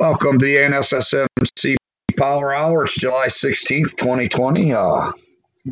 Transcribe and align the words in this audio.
Welcome 0.00 0.38
to 0.38 0.46
the 0.46 0.54
NSSMC 0.54 1.74
Power 2.16 2.54
Hour. 2.54 2.84
It's 2.84 2.94
July 2.94 3.26
16th, 3.26 3.96
2020. 3.96 4.72
Uh, 4.72 5.10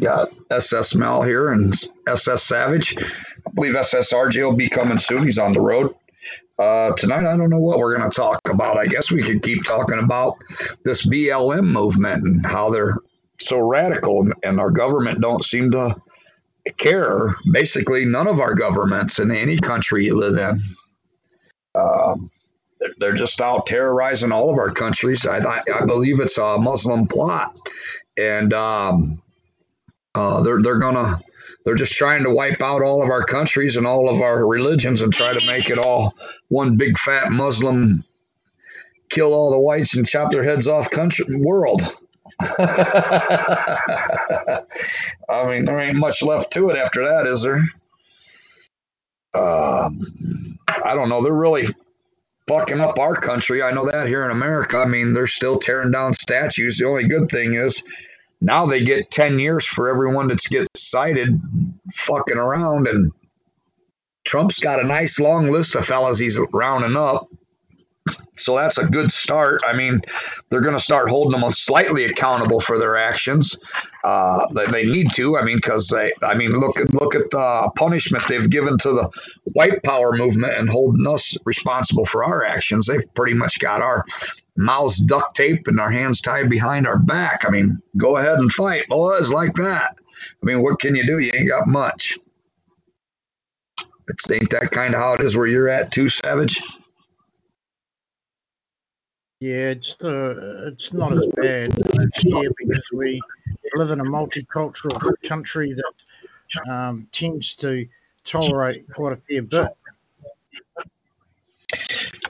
got 0.01 0.31
SS 0.51 0.97
Mel 0.97 1.23
here 1.23 1.53
and 1.53 1.73
SS 2.09 2.43
Savage. 2.43 2.97
I 2.99 3.51
believe 3.55 3.77
SS 3.77 4.13
RJ 4.13 4.43
will 4.43 4.57
be 4.57 4.69
coming 4.69 4.99
soon. 4.99 5.23
He's 5.23 5.39
on 5.39 5.53
the 5.53 5.61
road. 5.61 5.95
Uh, 6.59 6.91
tonight, 6.95 7.25
I 7.25 7.37
don't 7.37 7.51
know 7.51 7.61
what 7.61 7.79
we're 7.79 7.97
going 7.97 8.11
to 8.11 8.17
talk 8.17 8.41
about. 8.47 8.79
I 8.79 8.89
guess 8.89 9.13
we 9.13 9.23
could 9.23 9.45
keep 9.45 9.63
talking 9.63 10.01
about 10.01 10.39
this 10.85 11.07
BLM 11.07 11.65
movement 11.65 12.25
and 12.25 12.45
how 12.45 12.69
they're 12.69 12.97
so 13.39 13.59
radical, 13.59 14.29
and 14.43 14.59
our 14.59 14.73
government 14.73 15.21
don't 15.21 15.45
seem 15.45 15.71
to 15.71 15.95
care. 16.79 17.37
Basically, 17.53 18.05
none 18.05 18.27
of 18.27 18.41
our 18.41 18.57
governments 18.57 19.21
in 19.21 19.31
any 19.31 19.57
country 19.57 20.07
you 20.07 20.17
live 20.19 20.37
in. 20.37 20.61
Um, 21.77 22.31
they're, 22.99 23.15
just 23.15 23.41
out 23.41 23.67
terrorizing 23.67 24.33
all 24.33 24.51
of 24.51 24.59
our 24.59 24.71
countries. 24.71 25.27
I, 25.27 25.39
I, 25.39 25.63
I 25.75 25.85
believe 25.85 26.21
it's 26.21 26.39
a 26.39 26.59
Muslim 26.59 27.07
plot, 27.07 27.59
and 28.17 28.53
um, 28.53 29.23
uh, 30.15 30.43
they're 30.43 30.63
they're 30.63 30.79
gonna 30.79 31.21
they're 31.65 31.75
just 31.75 31.95
trying 31.95 32.25
to 32.25 32.31
wipe 32.31 32.61
out 32.61 32.83
all 32.83 33.03
of 33.03 33.11
our 33.11 33.25
countries 33.25 33.77
and 33.77 33.87
all 33.87 34.09
of 34.09 34.21
our 34.21 34.47
religions 34.47 35.01
and 35.01 35.13
try 35.13 35.33
to 35.33 35.47
make 35.47 35.71
it 35.71 35.79
all 35.79 36.15
one 36.49 36.77
big 36.77 36.99
fat 36.99 37.31
Muslim 37.31 38.05
kill 39.09 39.35
all 39.35 39.51
the 39.51 39.59
whites 39.59 39.97
and 39.97 40.07
chop 40.07 40.31
their 40.31 40.45
heads 40.45 40.69
off 40.69 40.91
country 40.91 41.25
world. 41.39 41.83
I 42.41 42.47
mean, 45.49 45.65
there 45.65 45.79
ain't 45.79 45.97
much 45.97 46.23
left 46.23 46.53
to 46.53 46.71
it 46.71 46.77
after 46.77 47.09
that, 47.09 47.27
is 47.27 47.43
there? 47.43 47.63
Um, 49.35 50.59
I 50.69 50.95
don't 50.95 51.09
know. 51.09 51.23
They're 51.23 51.33
really 51.33 51.75
fucking 52.47 52.81
up 52.81 52.99
our 52.99 53.15
country. 53.17 53.63
I 53.63 53.73
know 53.73 53.87
that 53.91 54.07
here 54.07 54.25
in 54.25 54.31
America. 54.31 54.79
I 54.79 54.85
mean, 54.85 55.13
they're 55.13 55.27
still 55.27 55.59
tearing 55.59 55.91
down 55.91 56.15
statues. 56.15 56.79
The 56.79 56.87
only 56.87 57.09
good 57.09 57.29
thing 57.29 57.55
is 57.55 57.83
now 58.41 58.67
they 58.67 58.85
get 58.85 59.11
10 59.11 59.39
years 59.39 59.65
for 59.65 59.89
everyone 59.89 60.29
that 60.29 60.43
gets 60.49 60.69
cited 60.81 61.41
fucking 61.93 62.37
around. 62.37 62.87
And 62.87 63.13
Trump's 64.25 64.59
got 64.59 64.81
a 64.81 64.87
nice 64.87 65.19
long 65.19 65.51
list 65.51 65.75
of 65.75 65.87
fellas 65.87 66.19
he's 66.19 66.39
rounding 66.53 66.97
up. 66.97 67.29
So 68.37 68.57
that's 68.57 68.79
a 68.79 68.87
good 68.87 69.11
start. 69.11 69.63
I 69.67 69.73
mean, 69.73 70.03
they're 70.57 70.63
going 70.63 70.75
to 70.75 70.83
start 70.83 71.11
holding 71.11 71.39
them 71.39 71.51
slightly 71.51 72.07
accountable 72.07 72.61
for 72.61 72.79
their 72.79 72.97
actions. 72.97 73.59
Uh, 74.03 74.47
they, 74.73 74.87
need 74.87 75.13
to. 75.13 75.37
I 75.37 75.45
mean, 75.45 75.59
because 75.59 75.89
they. 75.89 76.15
I 76.23 76.35
mean, 76.35 76.53
look 76.53 76.81
at 76.81 76.95
look 76.95 77.15
at 77.15 77.29
the 77.29 77.71
punishment 77.77 78.25
they've 78.27 78.49
given 78.49 78.79
to 78.79 78.93
the 78.93 79.11
white 79.53 79.83
power 79.83 80.13
movement 80.13 80.55
and 80.55 80.71
holding 80.71 81.07
us 81.07 81.37
responsible 81.45 82.07
for 82.07 82.25
our 82.25 82.43
actions. 82.43 82.87
They've 82.87 83.05
pretty 83.13 83.35
much 83.35 83.59
got 83.59 83.83
our 83.83 84.03
mouths 84.57 84.97
duct 84.97 85.37
taped 85.37 85.69
and 85.69 85.79
our 85.79 85.91
hands 85.91 86.23
tied 86.23 86.49
behind 86.49 86.87
our 86.87 86.99
back. 86.99 87.45
I 87.47 87.51
mean, 87.51 87.79
go 87.99 88.17
ahead 88.17 88.39
and 88.39 88.51
fight, 88.51 88.89
boys, 88.89 89.31
like 89.31 89.57
that. 89.57 89.99
I 90.43 90.47
mean, 90.47 90.63
what 90.63 90.81
can 90.81 90.95
you 90.95 91.05
do? 91.05 91.19
You 91.19 91.33
ain't 91.35 91.51
got 91.51 91.69
much. 91.69 92.19
It's 94.09 94.31
ain't 94.31 94.49
that 94.53 94.71
kind 94.71 94.95
of 94.95 95.03
how 95.03 95.13
it 95.13 95.21
is 95.21 95.37
where 95.37 95.47
you're 95.47 95.69
at 95.69 95.93
too, 95.93 96.09
Savage. 96.09 96.63
Yeah, 99.41 99.71
it's 99.71 100.01
uh, 100.01 100.71
it's 100.73 100.95
not 100.95 101.13
as 101.13 101.27
bad 101.37 101.75
here 102.17 102.51
because 102.57 102.85
we 102.93 103.21
live 103.75 103.91
in 103.91 104.01
a 104.01 104.05
multicultural 104.05 105.13
country 105.25 105.75
that 105.75 106.71
um, 106.73 107.07
tends 107.13 107.55
to 107.57 107.87
tolerate 108.25 108.91
quite 108.91 109.13
a 109.13 109.17
fair 109.17 109.43
bit. 109.43 109.69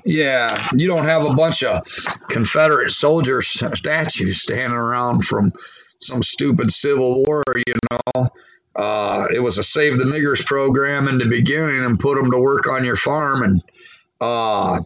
Yeah, 0.04 0.68
you 0.74 0.88
don't 0.88 1.06
have 1.06 1.24
a 1.24 1.34
bunch 1.34 1.62
of 1.62 1.86
Confederate 2.28 2.90
soldiers 2.90 3.48
statues 3.48 4.42
standing 4.42 4.78
around 4.78 5.24
from 5.24 5.52
some 5.98 6.22
stupid 6.22 6.72
Civil 6.72 7.24
War, 7.24 7.42
you 7.54 7.74
know. 7.90 8.28
Uh, 8.74 9.28
it 9.32 9.40
was 9.40 9.58
a 9.58 9.64
Save 9.64 9.98
the 9.98 10.04
Niggers 10.04 10.44
program 10.44 11.08
in 11.08 11.18
the 11.18 11.26
beginning 11.26 11.84
and 11.84 11.98
put 11.98 12.16
them 12.16 12.30
to 12.30 12.38
work 12.38 12.68
on 12.68 12.84
your 12.84 12.96
farm. 12.96 13.42
And 13.42 13.62
uh, 14.20 14.80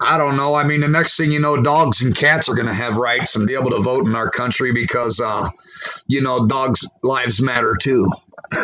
I 0.00 0.16
don't 0.16 0.36
know. 0.36 0.54
I 0.54 0.64
mean, 0.64 0.80
the 0.80 0.88
next 0.88 1.16
thing 1.16 1.32
you 1.32 1.40
know, 1.40 1.60
dogs 1.60 2.02
and 2.02 2.14
cats 2.14 2.48
are 2.48 2.54
going 2.54 2.68
to 2.68 2.74
have 2.74 2.96
rights 2.96 3.34
and 3.34 3.46
be 3.46 3.54
able 3.54 3.70
to 3.70 3.80
vote 3.80 4.06
in 4.06 4.14
our 4.14 4.30
country 4.30 4.72
because, 4.72 5.18
uh, 5.18 5.48
you 6.06 6.20
know, 6.20 6.46
dogs' 6.46 6.86
lives 7.02 7.42
matter 7.42 7.76
too. 7.80 8.08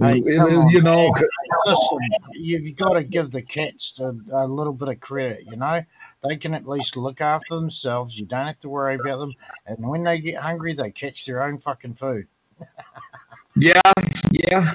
Hey, 0.00 0.22
you 0.24 0.80
know, 0.80 1.12
listen, 1.66 1.98
you've 2.32 2.76
got 2.76 2.92
to 2.92 3.02
give 3.02 3.32
the 3.32 3.42
cats 3.42 3.98
a, 3.98 4.14
a, 4.32 4.46
little 4.46 4.72
bit 4.72 4.88
of 4.88 5.00
credit. 5.00 5.44
You 5.44 5.56
know, 5.56 5.82
they 6.22 6.36
can 6.36 6.54
at 6.54 6.68
least 6.68 6.96
look 6.96 7.20
after 7.20 7.56
themselves. 7.56 8.16
You 8.18 8.24
don't 8.26 8.46
have 8.46 8.60
to 8.60 8.68
worry 8.68 8.94
about 8.94 9.18
them. 9.18 9.34
And 9.66 9.78
when 9.88 10.04
they 10.04 10.20
get 10.20 10.36
hungry, 10.40 10.74
they 10.74 10.92
catch 10.92 11.26
their 11.26 11.42
own 11.42 11.58
fucking 11.58 11.94
food. 11.94 12.28
yeah, 13.58 13.92
yeah. 14.30 14.72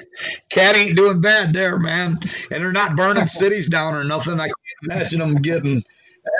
Cat 0.48 0.76
ain't 0.76 0.96
doing 0.96 1.20
bad 1.20 1.52
there, 1.52 1.78
man. 1.78 2.18
And 2.50 2.62
they're 2.62 2.72
not 2.72 2.96
burning 2.96 3.26
cities 3.40 3.68
down 3.68 3.94
or 3.94 4.04
nothing. 4.04 4.40
I 4.40 4.46
can't 4.46 4.56
imagine 4.84 5.18
them 5.20 5.36
getting 5.36 5.82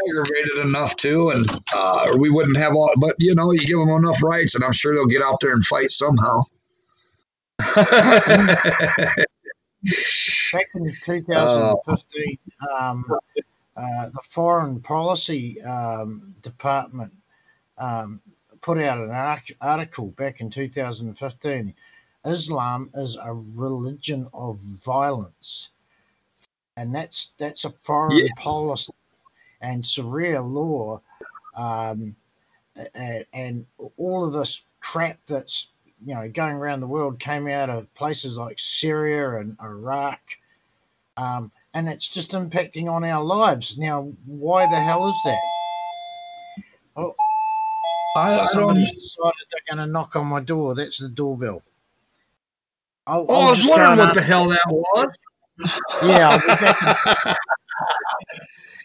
aggravated 0.09 0.59
enough 0.61 0.97
to, 0.97 1.31
and 1.31 1.47
uh, 1.75 2.15
we 2.19 2.31
wouldn't 2.31 2.57
have 2.57 2.75
all. 2.75 2.93
But 2.97 3.17
you 3.19 3.35
know, 3.35 3.51
you 3.53 3.67
give 3.67 3.79
them 3.79 3.91
enough 3.91 4.23
rights, 4.23 4.55
and 4.55 4.65
I'm 4.65 4.73
sure 4.73 4.95
they'll 4.95 5.07
get 5.07 5.23
out 5.23 5.41
there 5.41 5.53
and 5.53 5.65
fight 5.65 5.91
somehow. 5.91 6.43
Back 10.53 10.67
in 10.75 10.97
2015, 11.05 12.39
um, 12.81 13.05
uh, 13.77 14.09
the 14.11 14.21
Foreign 14.25 14.81
Policy 14.81 15.61
um, 15.63 16.35
Department 16.41 17.13
um, 17.77 18.21
put 18.65 18.79
out 18.79 18.99
an 18.99 19.11
article 19.61 20.07
back 20.13 20.41
in 20.41 20.49
2015. 20.49 21.75
Islam 22.25 22.91
is 22.95 23.17
a 23.17 23.33
religion 23.33 24.29
of 24.33 24.59
violence, 24.59 25.71
and 26.77 26.95
that's 26.95 27.31
that's 27.39 27.65
a 27.65 27.71
foreign 27.71 28.19
yeah. 28.19 28.29
policy 28.37 28.93
and 29.61 29.85
Sharia 29.85 30.43
law, 30.43 31.01
um, 31.57 32.17
and, 32.95 33.27
and 33.33 33.67
all 33.97 34.25
of 34.25 34.33
this 34.33 34.63
crap 34.81 35.19
that's 35.27 35.69
you 36.05 36.15
know, 36.15 36.29
going 36.29 36.57
around 36.57 36.81
the 36.81 36.87
world 36.87 37.19
came 37.19 37.49
out 37.49 37.71
of 37.71 37.93
places 37.95 38.39
like 38.39 38.59
Syria 38.59 39.39
and 39.39 39.57
Iraq. 39.63 40.21
Um, 41.17 41.51
and 41.73 41.89
it's 41.89 42.09
just 42.09 42.33
impacting 42.33 42.89
on 42.89 43.05
our 43.05 43.23
lives. 43.23 43.79
Now, 43.79 44.13
why 44.27 44.67
the 44.67 44.81
hell 44.81 45.07
is 45.07 45.23
that? 45.23 45.45
Oh, 46.97 47.15
I, 48.15 48.47
somebody 48.47 48.85
decided 48.85 49.35
they're 49.51 49.77
going 49.77 49.87
to 49.87 49.93
knock 49.93 50.17
on 50.17 50.27
my 50.27 50.41
door. 50.41 50.75
That's 50.75 50.99
the 50.99 51.09
doorbell. 51.09 51.63
I'll, 53.07 53.27
oh, 53.29 53.35
I'll 53.35 53.47
i 53.47 53.51
was 53.51 53.69
wondering 53.69 53.99
what 53.99 54.15
the 54.15 54.23
hell 54.23 54.49
that 54.49 54.65
was. 54.69 55.19
Yeah. 56.03 56.41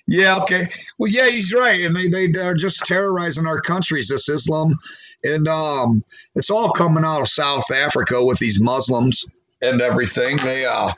yeah. 0.07 0.37
Okay. 0.43 0.67
Well, 0.99 1.09
yeah, 1.09 1.27
he's 1.29 1.51
right, 1.51 1.81
and 1.81 1.95
they 1.95 2.27
they 2.27 2.41
are 2.41 2.53
just 2.53 2.85
terrorizing 2.85 3.47
our 3.47 3.59
countries. 3.59 4.09
This 4.09 4.29
Islam 4.29 4.77
and 5.23 5.47
um, 5.47 6.03
it's 6.35 6.49
all 6.49 6.71
coming 6.71 7.03
out 7.03 7.21
of 7.21 7.29
South 7.29 7.71
Africa 7.71 8.23
with 8.23 8.39
these 8.39 8.59
Muslims 8.61 9.25
and 9.61 9.81
everything. 9.81 10.37
They 10.37 10.65
uh, 10.65 10.91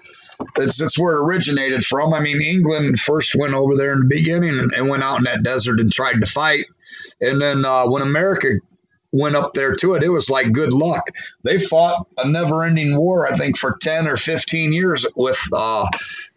it's 0.58 0.82
it's 0.82 1.00
where 1.00 1.16
it 1.16 1.24
originated 1.24 1.86
from. 1.86 2.14
I 2.14 2.20
mean, 2.20 2.42
England 2.42 3.00
first 3.00 3.36
went 3.36 3.54
over 3.54 3.76
there 3.76 3.94
in 3.94 4.02
the 4.02 4.08
beginning 4.08 4.60
and, 4.60 4.74
and 4.74 4.90
went 4.90 5.04
out 5.04 5.18
in 5.20 5.24
that 5.24 5.44
desert 5.44 5.80
and 5.80 5.92
tried 5.92 6.20
to 6.20 6.26
fight, 6.26 6.66
and 7.20 7.42
then 7.42 7.66
uh, 7.66 7.88
when 7.88 8.02
America 8.02 8.56
went 9.12 9.36
up 9.36 9.54
there 9.54 9.76
to 9.76 9.96
it, 9.96 10.04
it 10.04 10.10
was 10.10 10.30
like 10.30 10.52
good 10.52 10.74
luck. 10.74 11.10
They 11.44 11.58
fought 11.58 12.08
a 12.18 12.28
never-ending 12.28 12.96
war, 12.96 13.28
I 13.32 13.36
think, 13.38 13.58
for 13.58 13.78
ten 13.82 14.08
or 14.08 14.18
fifteen 14.18 14.72
years 14.74 15.06
with 15.16 15.40
uh, 15.54 15.88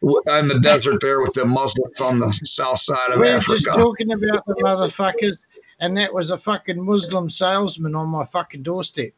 in 0.03 0.49
the 0.49 0.59
desert 0.61 1.00
there 1.00 1.21
with 1.21 1.32
the 1.35 1.44
Muslims 1.44 2.00
on 2.00 2.19
the 2.19 2.32
south 2.44 2.81
side 2.81 3.11
of 3.11 3.19
We're 3.19 3.37
Africa. 3.37 3.53
We're 3.53 3.59
just 3.59 3.79
talking 3.79 4.12
about 4.12 4.44
the 4.47 4.55
motherfuckers 4.55 5.47
and 5.81 5.97
that 5.97 6.12
was 6.12 6.31
a 6.31 6.38
fucking 6.38 6.82
Muslim 6.82 7.29
salesman 7.29 7.94
on 7.94 8.09
my 8.09 8.25
fucking 8.26 8.62
doorstep. 8.62 9.12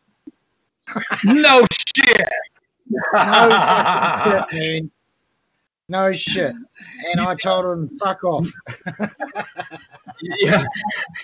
no 1.25 1.65
shit. 1.71 2.29
No 3.15 4.47
shit, 4.51 4.61
man. 4.61 4.91
No 5.89 6.13
shit. 6.13 6.53
And 7.11 7.21
I 7.21 7.35
told 7.37 7.67
him, 7.67 7.99
fuck 7.99 8.25
off. 8.25 8.51
yeah. 10.41 10.65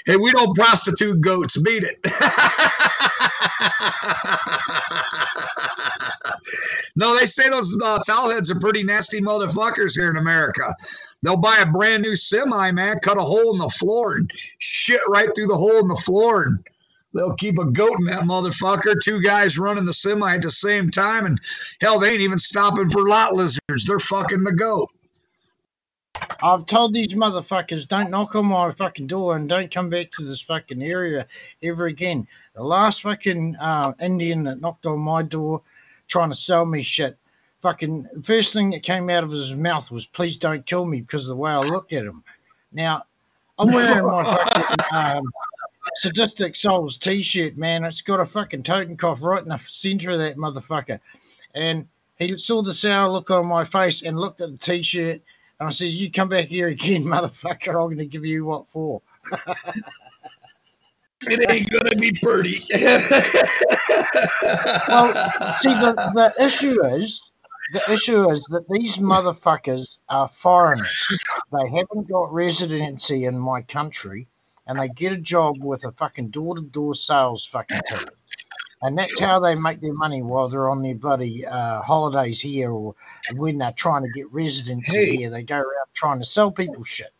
Hey, 0.06 0.16
we 0.16 0.32
don't 0.32 0.54
prostitute 0.54 1.20
goats. 1.20 1.56
Beat 1.60 1.84
it. 1.84 1.98
no, 6.96 7.16
they 7.16 7.26
say 7.26 7.48
those 7.48 7.74
uh, 7.82 7.98
towelheads 8.00 8.50
are 8.50 8.58
pretty 8.58 8.82
nasty 8.82 9.20
motherfuckers 9.20 9.92
here 9.94 10.10
in 10.10 10.16
America. 10.16 10.74
They'll 11.22 11.36
buy 11.36 11.58
a 11.58 11.66
brand 11.66 12.02
new 12.02 12.16
semi, 12.16 12.72
man, 12.72 12.98
cut 13.00 13.18
a 13.18 13.22
hole 13.22 13.52
in 13.52 13.58
the 13.58 13.68
floor 13.68 14.14
and 14.14 14.30
shit 14.58 15.00
right 15.08 15.28
through 15.34 15.46
the 15.46 15.56
hole 15.56 15.78
in 15.78 15.88
the 15.88 16.02
floor 16.04 16.42
and 16.44 16.58
they'll 17.14 17.34
keep 17.34 17.58
a 17.58 17.66
goat 17.66 17.98
in 18.00 18.06
that 18.06 18.22
motherfucker. 18.22 18.96
Two 19.02 19.20
guys 19.20 19.58
running 19.58 19.84
the 19.84 19.94
semi 19.94 20.34
at 20.34 20.42
the 20.42 20.50
same 20.50 20.90
time, 20.90 21.26
and 21.26 21.38
hell, 21.80 21.98
they 21.98 22.10
ain't 22.10 22.20
even 22.20 22.38
stopping 22.38 22.90
for 22.90 23.08
lot 23.08 23.34
lizards. 23.34 23.86
They're 23.86 23.98
fucking 23.98 24.42
the 24.42 24.52
goat. 24.52 24.90
I've 26.42 26.66
told 26.66 26.92
these 26.92 27.14
motherfuckers 27.14 27.86
don't 27.86 28.10
knock 28.10 28.34
on 28.34 28.46
my 28.46 28.72
fucking 28.72 29.06
door 29.06 29.36
and 29.36 29.48
don't 29.48 29.70
come 29.70 29.90
back 29.90 30.10
to 30.12 30.24
this 30.24 30.40
fucking 30.40 30.82
area 30.82 31.26
ever 31.62 31.86
again. 31.86 32.26
The 32.54 32.64
last 32.64 33.02
fucking 33.02 33.56
uh, 33.56 33.92
Indian 34.00 34.44
that 34.44 34.60
knocked 34.60 34.86
on 34.86 34.98
my 34.98 35.22
door 35.22 35.62
trying 36.08 36.30
to 36.30 36.34
sell 36.34 36.66
me 36.66 36.82
shit, 36.82 37.16
fucking 37.60 38.08
first 38.24 38.52
thing 38.52 38.70
that 38.70 38.82
came 38.82 39.08
out 39.08 39.22
of 39.24 39.30
his 39.30 39.54
mouth 39.54 39.90
was 39.90 40.04
please 40.04 40.36
don't 40.36 40.66
kill 40.66 40.84
me 40.84 41.00
because 41.00 41.28
of 41.28 41.36
the 41.36 41.40
way 41.40 41.52
I 41.52 41.60
looked 41.60 41.92
at 41.92 42.04
him. 42.04 42.24
Now 42.72 43.04
I'm 43.58 43.72
wearing 43.72 44.04
my 44.04 44.24
fucking 44.24 44.86
um, 44.92 45.32
sadistic 45.96 46.56
souls 46.56 46.98
t-shirt, 46.98 47.56
man. 47.56 47.84
It's 47.84 48.02
got 48.02 48.20
a 48.20 48.26
fucking 48.26 48.64
Totenkopf 48.64 49.22
right 49.22 49.42
in 49.42 49.48
the 49.48 49.58
center 49.58 50.10
of 50.10 50.18
that 50.18 50.36
motherfucker, 50.36 50.98
and 51.54 51.86
he 52.18 52.36
saw 52.36 52.62
the 52.62 52.72
sour 52.72 53.10
look 53.10 53.30
on 53.30 53.46
my 53.46 53.64
face 53.64 54.02
and 54.02 54.18
looked 54.18 54.40
at 54.40 54.50
the 54.50 54.58
t-shirt 54.58 55.22
and 55.62 55.68
I 55.68 55.70
says, 55.70 55.96
You 55.96 56.10
come 56.10 56.28
back 56.28 56.46
here 56.46 56.66
again, 56.66 57.04
motherfucker. 57.04 57.68
I'm 57.68 57.86
going 57.86 57.98
to 57.98 58.06
give 58.06 58.26
you 58.26 58.44
what 58.44 58.68
for. 58.68 59.00
it 61.22 61.48
ain't 61.48 61.70
going 61.70 61.84
to 61.84 61.96
be 61.96 62.10
pretty. 62.20 62.64
well, 64.88 65.12
see, 65.60 65.72
the, 65.72 65.94
the 66.14 66.34
issue 66.44 66.84
is. 66.86 67.30
The 67.72 67.92
issue 67.92 68.28
is 68.28 68.44
that 68.46 68.68
these 68.68 68.98
motherfuckers 68.98 69.98
are 70.08 70.28
foreigners. 70.28 71.06
They 71.52 71.70
haven't 71.70 72.08
got 72.08 72.32
residency 72.32 73.24
in 73.24 73.38
my 73.38 73.62
country, 73.62 74.26
and 74.66 74.80
they 74.80 74.88
get 74.88 75.12
a 75.12 75.16
job 75.16 75.62
with 75.62 75.84
a 75.84 75.92
fucking 75.92 76.30
door-to-door 76.30 76.94
sales 76.96 77.46
fucking 77.46 77.80
team 77.86 78.08
and 78.82 78.98
that's 78.98 79.20
how 79.20 79.38
they 79.38 79.54
make 79.54 79.80
their 79.80 79.94
money 79.94 80.22
while 80.22 80.48
they're 80.48 80.68
on 80.68 80.82
their 80.82 80.96
bloody 80.96 81.46
uh, 81.46 81.80
holidays 81.82 82.40
here 82.40 82.70
or 82.72 82.94
when 83.34 83.58
they're 83.58 83.72
trying 83.72 84.02
to 84.02 84.10
get 84.10 84.30
residency 84.32 84.98
hey. 84.98 85.16
here. 85.16 85.30
They 85.30 85.44
go 85.44 85.56
around 85.56 85.86
trying 85.94 86.18
to 86.18 86.24
sell 86.24 86.50
people 86.50 86.82
shit. 86.82 87.12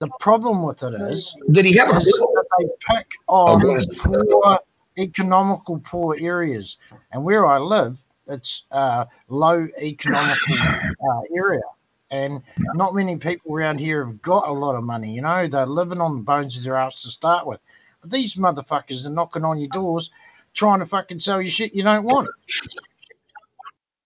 The 0.00 0.08
problem 0.18 0.66
with 0.66 0.82
it 0.82 0.94
is, 0.94 1.36
did 1.52 1.64
he 1.64 1.76
have 1.76 1.90
a? 1.90 1.92
That 1.92 2.46
they 2.58 2.64
pick 2.94 3.12
on 3.28 3.62
oh, 3.64 3.80
poor, 4.02 4.58
economical 4.98 5.78
poor 5.78 6.16
areas, 6.18 6.78
and 7.12 7.22
where 7.22 7.46
I 7.46 7.58
live, 7.58 7.98
it's 8.26 8.64
a 8.72 9.06
low 9.28 9.68
economical 9.78 10.56
uh, 10.58 11.20
area, 11.36 11.60
and 12.10 12.42
not 12.74 12.94
many 12.94 13.18
people 13.18 13.54
around 13.54 13.78
here 13.78 14.04
have 14.04 14.20
got 14.20 14.48
a 14.48 14.52
lot 14.52 14.74
of 14.74 14.82
money. 14.82 15.12
You 15.12 15.22
know, 15.22 15.46
they're 15.46 15.66
living 15.66 16.00
on 16.00 16.16
the 16.16 16.22
bones 16.22 16.56
of 16.56 16.64
their 16.64 16.76
ass 16.76 17.02
to 17.02 17.08
start 17.08 17.46
with. 17.46 17.60
But 18.00 18.10
these 18.10 18.34
motherfuckers 18.34 19.06
are 19.06 19.10
knocking 19.10 19.44
on 19.44 19.58
your 19.58 19.68
doors 19.68 20.10
trying 20.58 20.80
to 20.80 20.86
fucking 20.86 21.20
sell 21.20 21.40
you 21.40 21.48
shit 21.48 21.74
you 21.74 21.84
don't 21.84 22.04
want. 22.04 22.28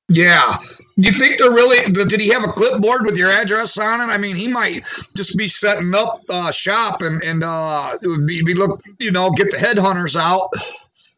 Yeah. 0.09 0.59
Do 0.99 1.09
you 1.09 1.13
think 1.13 1.39
they're 1.39 1.51
really, 1.51 1.91
did 1.91 2.21
he 2.21 2.29
have 2.29 2.45
a 2.45 2.53
clipboard 2.53 3.07
with 3.07 3.17
your 3.17 3.31
address 3.31 3.79
on 3.79 4.03
it? 4.03 4.13
I 4.13 4.19
mean, 4.19 4.37
he 4.37 4.47
might 4.47 4.85
just 5.15 5.37
be 5.39 5.49
setting 5.49 5.95
up 5.95 6.21
uh, 6.29 6.51
shop 6.51 7.01
and, 7.01 7.25
and 7.25 7.43
uh, 7.43 7.97
be, 8.27 8.43
be 8.43 8.53
look, 8.55 8.79
you 8.99 9.11
know, 9.11 9.31
get 9.31 9.51
the 9.51 9.57
headhunters 9.57 10.21
out. 10.21 10.51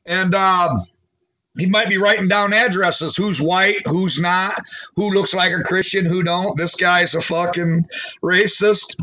And, 0.07 0.35
um, 0.35 0.85
he 1.59 1.67
might 1.67 1.89
be 1.89 1.99
writing 1.99 2.27
down 2.27 2.53
addresses. 2.53 3.17
Who's 3.17 3.41
white? 3.41 3.87
Who's 3.87 4.21
not? 4.21 4.61
Who 4.97 5.11
looks 5.11 5.35
like 5.35 5.53
a 5.53 5.63
christian? 5.63 6.05
Who 6.05 6.25
don't? 6.25 6.57
This 6.57 6.75
guy's 6.75 7.15
a 7.15 7.21
fucking 7.21 7.87
racist 8.23 8.97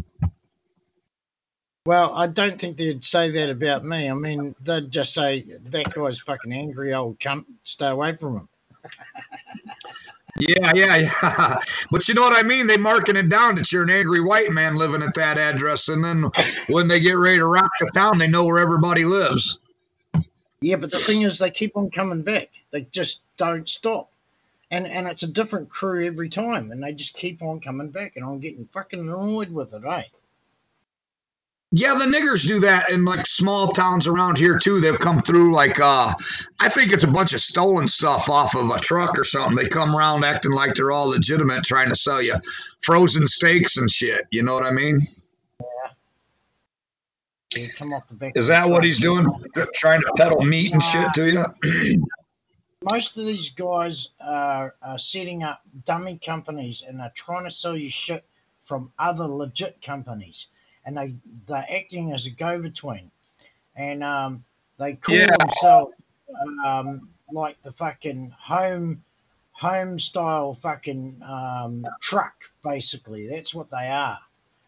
well, 1.85 2.13
I 2.13 2.27
don't 2.27 2.59
think 2.59 2.77
they'd 2.77 3.03
say 3.03 3.31
that 3.31 3.49
about 3.49 3.83
me. 3.83 4.09
I 4.09 4.13
mean, 4.13 4.55
they'd 4.63 4.91
just 4.91 5.13
say 5.13 5.41
that 5.41 5.93
guy's 5.93 6.19
fucking 6.19 6.53
angry 6.53 6.93
old 6.93 7.19
cunt. 7.19 7.45
Stay 7.63 7.87
away 7.87 8.13
from 8.15 8.35
him. 8.35 8.49
yeah, 10.37 10.71
yeah, 10.75 10.95
yeah. 10.97 11.59
But 11.89 12.07
you 12.07 12.13
know 12.13 12.21
what 12.21 12.37
I 12.37 12.43
mean? 12.43 12.67
They're 12.67 12.77
marking 12.77 13.15
it 13.15 13.29
down 13.29 13.55
that 13.55 13.71
you're 13.71 13.83
an 13.83 13.89
angry 13.89 14.21
white 14.21 14.51
man 14.51 14.75
living 14.75 15.01
at 15.01 15.15
that 15.15 15.39
address, 15.39 15.89
and 15.89 16.03
then 16.03 16.29
when 16.69 16.87
they 16.87 16.99
get 16.99 17.17
ready 17.17 17.39
to 17.39 17.47
rock 17.47 17.71
the 17.79 17.87
town, 17.87 18.19
they 18.19 18.27
know 18.27 18.43
where 18.43 18.59
everybody 18.59 19.03
lives. 19.03 19.59
Yeah, 20.61 20.75
but 20.75 20.91
the 20.91 20.99
thing 20.99 21.23
is, 21.23 21.39
they 21.39 21.49
keep 21.49 21.75
on 21.75 21.89
coming 21.89 22.21
back. 22.21 22.49
They 22.69 22.81
just 22.91 23.21
don't 23.37 23.67
stop, 23.67 24.11
and 24.69 24.85
and 24.85 25.07
it's 25.07 25.23
a 25.23 25.31
different 25.31 25.69
crew 25.69 26.05
every 26.05 26.29
time, 26.29 26.71
and 26.71 26.83
they 26.83 26.93
just 26.93 27.15
keep 27.15 27.41
on 27.41 27.59
coming 27.59 27.89
back, 27.89 28.17
and 28.17 28.23
I'm 28.23 28.39
getting 28.39 28.67
fucking 28.71 28.99
annoyed 28.99 29.51
with 29.51 29.73
it, 29.73 29.83
eh? 29.83 30.03
Yeah, 31.73 31.95
the 31.95 32.03
niggers 32.03 32.45
do 32.45 32.59
that 32.59 32.89
in 32.89 33.05
like 33.05 33.25
small 33.25 33.69
towns 33.69 34.05
around 34.05 34.37
here 34.37 34.59
too. 34.59 34.81
They've 34.81 34.99
come 34.99 35.21
through 35.21 35.53
like 35.53 35.79
uh 35.79 36.13
I 36.59 36.67
think 36.67 36.91
it's 36.91 37.05
a 37.05 37.07
bunch 37.07 37.31
of 37.31 37.41
stolen 37.41 37.87
stuff 37.87 38.29
off 38.29 38.55
of 38.55 38.69
a 38.69 38.79
truck 38.79 39.17
or 39.17 39.23
something. 39.23 39.55
They 39.55 39.69
come 39.69 39.95
around 39.95 40.25
acting 40.25 40.51
like 40.51 40.75
they're 40.75 40.91
all 40.91 41.07
legitimate 41.07 41.63
trying 41.63 41.87
to 41.87 41.95
sell 41.95 42.21
you 42.21 42.35
frozen 42.81 43.25
steaks 43.25 43.77
and 43.77 43.89
shit. 43.89 44.27
You 44.31 44.43
know 44.43 44.53
what 44.53 44.65
I 44.65 44.71
mean? 44.71 44.97
Yeah. 47.55 47.67
come 47.77 47.93
off 47.93 48.09
the 48.09 48.15
back 48.15 48.33
Is 48.35 48.47
that 48.47 48.69
what 48.69 48.83
he's 48.83 48.99
doing? 48.99 49.25
Trying 49.73 50.01
to 50.01 50.11
peddle 50.17 50.41
meat 50.41 50.73
and 50.73 50.83
shit 50.83 51.07
to 51.13 51.31
you? 51.31 52.03
Most 52.83 53.15
of 53.15 53.25
these 53.25 53.49
guys 53.49 54.09
are, 54.19 54.75
are 54.81 54.97
setting 54.97 55.43
up 55.43 55.61
dummy 55.85 56.17
companies 56.17 56.83
and 56.85 56.99
are 56.99 57.11
trying 57.15 57.45
to 57.45 57.51
sell 57.51 57.77
you 57.77 57.89
shit 57.89 58.25
from 58.65 58.91
other 58.99 59.25
legit 59.25 59.81
companies 59.81 60.47
and 60.85 60.97
they 60.97 61.15
they're 61.47 61.65
acting 61.69 62.13
as 62.13 62.25
a 62.25 62.31
go-between, 62.31 63.11
and 63.75 64.03
um, 64.03 64.43
they 64.79 64.93
call 64.93 65.15
yeah. 65.15 65.35
themselves 65.37 65.93
um, 66.65 67.09
like 67.31 67.61
the 67.63 67.71
fucking 67.71 68.33
home 68.37 69.03
home 69.51 69.99
style 69.99 70.53
fucking 70.55 71.21
um, 71.25 71.85
truck. 72.01 72.33
Basically, 72.63 73.27
that's 73.27 73.53
what 73.53 73.69
they 73.69 73.87
are, 73.87 74.19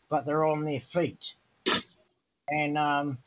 but 0.10 0.26
they're 0.26 0.46
on 0.46 0.66
their 0.66 0.82
feet, 0.82 1.36
and 2.50 2.78
um, 2.78 3.18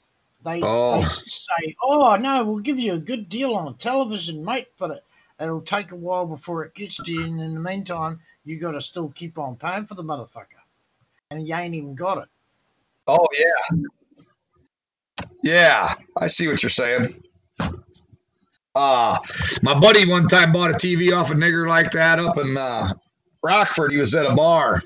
they, 0.45 0.61
oh. 0.63 1.01
they 1.01 1.07
say, 1.07 1.77
"Oh 1.83 2.17
no, 2.17 2.45
we'll 2.45 2.61
give 2.61 2.79
you 2.79 2.95
a 2.95 2.99
good 2.99 3.29
deal 3.29 3.55
on 3.55 3.69
a 3.69 3.77
television, 3.77 4.45
mate, 4.45 4.69
but 4.79 4.91
it, 4.93 5.05
it'll 5.41 5.61
take 5.61 5.93
a 5.93 5.97
while 5.97 6.27
before 6.27 6.65
it 6.65 6.75
gets 6.75 7.03
to 7.03 7.13
you, 7.13 7.25
and 7.25 7.41
in 7.41 7.55
the 7.55 7.61
meantime, 7.61 8.21
you 8.45 8.61
got 8.61 8.73
to 8.73 8.81
still 8.81 9.09
keep 9.09 9.39
on 9.39 9.57
paying 9.57 9.87
for 9.87 9.95
the 9.95 10.05
motherfucker, 10.05 10.63
and 11.31 11.47
you 11.47 11.55
ain't 11.55 11.75
even 11.75 11.95
got 11.95 12.19
it." 12.19 12.29
Oh 13.07 13.29
yeah. 13.39 13.77
Yeah, 15.43 15.95
I 16.19 16.27
see 16.27 16.49
what 16.49 16.63
you're 16.63 16.71
saying. 16.71 17.23
Uh 18.75 19.19
my 19.63 19.79
buddy 19.79 20.07
one 20.09 20.29
time 20.29 20.53
bought 20.53 20.71
a 20.71 20.75
TV 20.75 21.17
off 21.17 21.31
a 21.31 21.35
nigger 21.35 21.67
like 21.69 21.91
that 21.93 22.19
up 22.19 22.37
in 22.39 22.57
uh, 22.59 22.93
Rockford. 23.43 23.93
He 23.93 23.99
was 23.99 24.15
at 24.15 24.27
a 24.27 24.35
bar. 24.35 24.83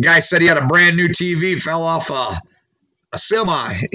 Guy 0.00 0.20
said 0.20 0.42
he 0.42 0.46
had 0.48 0.58
a 0.58 0.66
brand 0.66 0.96
new 0.96 1.08
TV, 1.08 1.58
fell 1.60 1.82
off 1.82 2.10
a, 2.10 2.38
a 3.12 3.18
semi. 3.18 3.82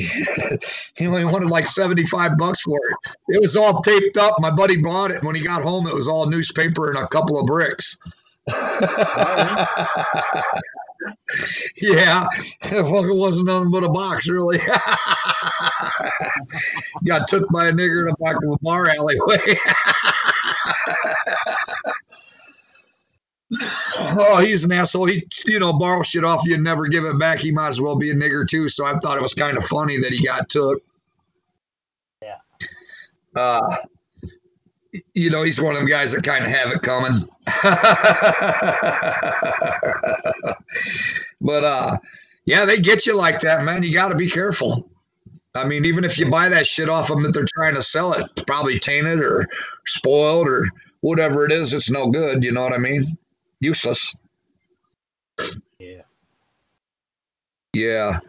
he 0.95 1.07
only 1.07 1.23
wanted 1.25 1.49
like 1.49 1.67
75 1.67 2.37
bucks 2.37 2.61
for 2.61 2.77
it. 2.77 2.97
It 3.29 3.41
was 3.41 3.55
all 3.55 3.81
taped 3.83 4.17
up. 4.17 4.35
My 4.39 4.51
buddy 4.51 4.77
bought 4.77 5.11
it. 5.11 5.23
When 5.23 5.35
he 5.35 5.41
got 5.43 5.61
home, 5.61 5.87
it 5.87 5.93
was 5.93 6.07
all 6.07 6.25
newspaper 6.25 6.89
and 6.89 6.97
a 6.99 7.07
couple 7.07 7.39
of 7.39 7.45
bricks. 7.45 7.97
yeah, 11.81 12.27
it 12.61 13.15
wasn't 13.15 13.47
nothing 13.47 13.71
but 13.71 13.83
a 13.83 13.89
box, 13.89 14.29
really. 14.29 14.59
Got 17.05 17.27
took 17.27 17.49
by 17.49 17.67
a 17.67 17.71
nigger 17.71 18.01
in 18.01 18.07
the 18.07 18.15
back 18.19 18.35
of 18.37 18.51
a 18.51 18.57
bar 18.61 18.87
alleyway. 18.87 19.37
oh, 24.17 24.37
he's 24.37 24.63
an 24.63 24.71
asshole. 24.71 25.05
He, 25.07 25.27
you 25.45 25.59
know, 25.59 25.73
borrow 25.73 26.03
shit 26.03 26.23
off 26.23 26.45
you 26.45 26.55
and 26.55 26.63
never 26.63 26.87
give 26.87 27.03
it 27.05 27.19
back. 27.19 27.39
He 27.39 27.51
might 27.51 27.69
as 27.69 27.81
well 27.81 27.95
be 27.95 28.11
a 28.11 28.15
nigger 28.15 28.47
too. 28.47 28.69
So 28.69 28.85
I 28.85 28.97
thought 28.99 29.17
it 29.17 29.21
was 29.21 29.33
kind 29.33 29.57
of 29.57 29.65
funny 29.65 29.97
that 29.99 30.13
he 30.13 30.23
got 30.25 30.49
took. 30.49 30.81
Yeah. 32.21 32.37
Uh, 33.35 33.75
you 35.13 35.29
know, 35.29 35.43
he's 35.43 35.61
one 35.61 35.73
of 35.73 35.79
them 35.79 35.87
guys 35.87 36.11
that 36.11 36.23
kind 36.23 36.43
of 36.43 36.51
have 36.51 36.71
it 36.71 36.81
coming. 36.81 37.13
but 41.41 41.63
uh, 41.63 41.97
yeah, 42.45 42.65
they 42.65 42.77
get 42.77 43.05
you 43.05 43.15
like 43.15 43.39
that, 43.41 43.63
man. 43.63 43.83
You 43.83 43.93
got 43.93 44.09
to 44.09 44.15
be 44.15 44.29
careful. 44.29 44.89
I 45.53 45.65
mean, 45.65 45.85
even 45.85 46.03
if 46.03 46.17
you 46.17 46.29
buy 46.29 46.49
that 46.49 46.65
shit 46.65 46.89
off 46.89 47.07
them 47.07 47.23
that 47.23 47.33
they're 47.33 47.45
trying 47.53 47.75
to 47.75 47.83
sell 47.83 48.13
it, 48.13 48.25
it's 48.35 48.43
probably 48.43 48.79
tainted 48.79 49.19
or 49.19 49.47
spoiled 49.85 50.47
or 50.47 50.67
whatever 51.01 51.45
it 51.45 51.51
is, 51.51 51.73
it's 51.73 51.89
no 51.89 52.09
good. 52.09 52.43
You 52.43 52.51
know 52.51 52.61
what 52.61 52.73
I 52.73 52.77
mean? 52.77 53.17
Useless. 53.59 54.15
Yeah. 55.79 56.01
Yeah. 57.73 58.19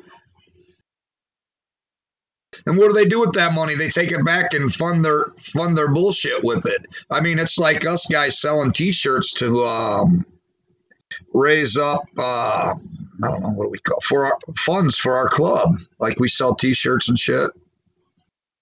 And 2.67 2.77
what 2.77 2.89
do 2.89 2.95
they 2.95 3.05
do 3.05 3.21
with 3.21 3.33
that 3.33 3.53
money? 3.53 3.75
They 3.75 3.89
take 3.89 4.13
it 4.13 4.25
back 4.25 4.55
and 4.55 4.73
fund 4.73 5.05
their 5.05 5.27
fund 5.39 5.77
their 5.77 5.89
bullshit 5.89 6.43
with 6.45 6.67
it. 6.67 6.87
I 7.11 7.21
mean, 7.21 7.39
it's 7.39 7.59
like 7.59 7.87
us 7.87 8.07
guys 8.07 8.41
selling 8.41 8.73
T-shirts 8.73 9.33
to 9.35 9.65
um, 9.65 10.27
raise 11.33 11.77
up. 11.77 12.03
Uh, 12.17 12.75
I 13.25 13.31
don't 13.31 13.43
know 13.43 13.51
what 13.51 13.65
do 13.65 13.71
we 13.71 13.79
call 13.79 14.01
for 14.03 14.27
our 14.27 14.39
funds 14.57 14.97
for 14.97 15.17
our 15.17 15.29
club. 15.29 15.79
Like 15.99 16.19
we 16.21 16.29
sell 16.29 16.55
T-shirts 16.55 17.09
and 17.09 17.19
shit. 17.19 17.51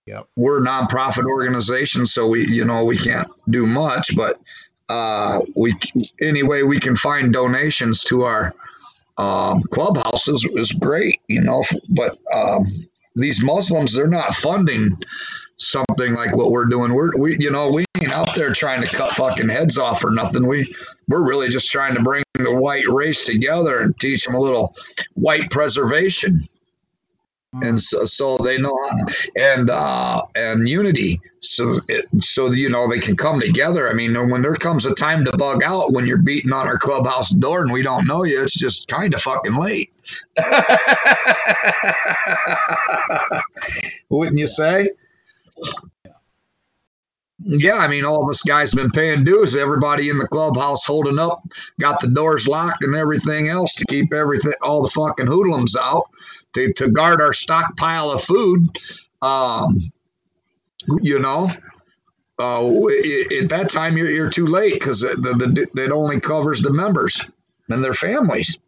Yep. 0.06 0.28
We're 0.37 0.62
a 0.62 0.66
nonprofit 0.66 1.25
organization, 1.25 2.06
so 2.06 2.26
we 2.26 2.47
you 2.47 2.64
know 2.64 2.85
we 2.85 2.99
can't 2.99 3.28
do 3.50 3.66
much, 3.66 4.16
but 4.16 4.40
uh, 4.88 5.40
we 5.54 5.75
anyway 6.20 6.62
we 6.62 6.80
can 6.80 6.97
find 6.97 7.32
donations 7.32 8.02
to 8.04 8.23
our 8.23 8.54
um, 9.18 9.62
clubhouses 9.70 10.44
is 10.54 10.73
great, 10.73 11.20
you 11.28 11.40
know. 11.42 11.62
But 11.90 12.18
um, 12.32 12.66
these 13.14 13.43
Muslims, 13.43 13.93
they're 13.93 14.07
not 14.07 14.35
funding 14.35 14.97
something 15.57 16.14
like 16.14 16.35
what 16.35 16.50
we're 16.50 16.67
doing. 16.67 16.95
We're 16.95 17.17
we 17.17 17.37
you 17.38 17.50
know 17.50 17.71
we 17.71 17.85
ain't 18.00 18.12
out 18.12 18.35
there 18.35 18.52
trying 18.52 18.81
to 18.83 18.88
cut 18.88 19.12
fucking 19.12 19.49
heads 19.49 19.79
off 19.79 20.05
or 20.05 20.11
nothing. 20.11 20.47
We 20.47 20.75
we're 21.09 21.26
really 21.26 21.49
just 21.49 21.71
trying 21.71 21.95
to 21.95 22.02
bring 22.02 22.23
the 22.35 22.55
white 22.55 22.88
race 22.88 23.25
together 23.25 23.81
and 23.81 23.99
teach 23.99 24.25
them 24.25 24.35
a 24.35 24.40
little 24.40 24.75
white 25.14 25.50
preservation 25.50 26.40
and 27.52 27.83
so, 27.83 28.04
so 28.04 28.38
they 28.38 28.59
know 28.59 28.78
and 29.37 29.71
uh 29.71 30.23
and 30.37 30.69
unity 30.69 31.21
so 31.40 31.80
it, 31.88 32.07
so 32.21 32.52
you 32.52 32.69
know 32.69 32.88
they 32.88 33.00
can 33.00 33.16
come 33.16 33.40
together. 33.40 33.90
I 33.90 33.92
mean 33.92 34.14
when 34.30 34.42
there 34.42 34.54
comes 34.54 34.87
a 34.87 34.95
time 34.95 35.25
to 35.25 35.37
bug 35.37 35.64
out 35.64 35.92
when 35.92 36.07
you're 36.07 36.19
beating 36.19 36.52
on 36.52 36.69
our 36.69 36.78
clubhouse 36.78 37.30
door 37.30 37.62
and 37.62 37.73
we 37.73 37.83
don't 37.83 38.07
know 38.07 38.23
you 38.25 38.42
it's 38.42 38.54
just 38.54 38.87
kind 38.88 39.14
of 39.14 39.23
fucking 39.23 39.54
late. 39.54 39.92
Wouldn't 44.11 44.38
you 44.38 44.47
say 44.47 44.90
yeah, 47.44 47.76
I 47.76 47.88
mean, 47.88 48.04
all 48.04 48.23
of 48.23 48.28
us 48.28 48.42
guys 48.42 48.73
have 48.73 48.82
been 48.82 48.90
paying 48.90 49.25
dues. 49.25 49.54
Everybody 49.54 50.11
in 50.11 50.18
the 50.18 50.28
clubhouse 50.28 50.85
holding 50.85 51.18
up, 51.18 51.38
got 51.80 52.00
the 52.00 52.09
doors 52.09 52.47
locked 52.47 52.85
and 52.85 52.94
everything 52.94 53.49
else 53.49 53.75
to 53.76 53.87
keep 53.87 54.12
everything, 54.12 54.52
all 54.62 54.82
the 54.82 54.90
fucking 54.90 55.26
hoodlums 55.26 55.76
out 55.76 56.04
to, 56.52 56.73
to 56.75 56.88
guard 56.88 57.20
our 57.20 57.32
stockpile 57.32 58.11
of 58.11 58.23
food. 58.23 58.68
Um, 59.23 59.78
you 61.00 61.18
know, 61.18 61.50
uh, 62.38 62.66
at 62.66 63.49
that 63.49 63.68
time 63.70 63.97
you're, 63.97 64.11
you're 64.11 64.30
too 64.30 64.47
late 64.47 64.75
because 64.75 65.00
the, 65.00 65.68
the, 65.75 65.82
it 65.82 65.90
only 65.90 66.20
covers 66.20 66.62
the 66.62 66.73
members 66.73 67.30
and 67.68 67.85
their 67.85 67.94
families 67.94 68.59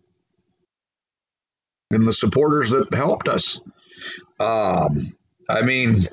and 1.91 2.05
the 2.05 2.13
supporters 2.13 2.71
that 2.71 2.93
helped 2.95 3.29
us. 3.29 3.61
Um, 4.41 5.15
I 5.49 5.63
mean, 5.63 6.07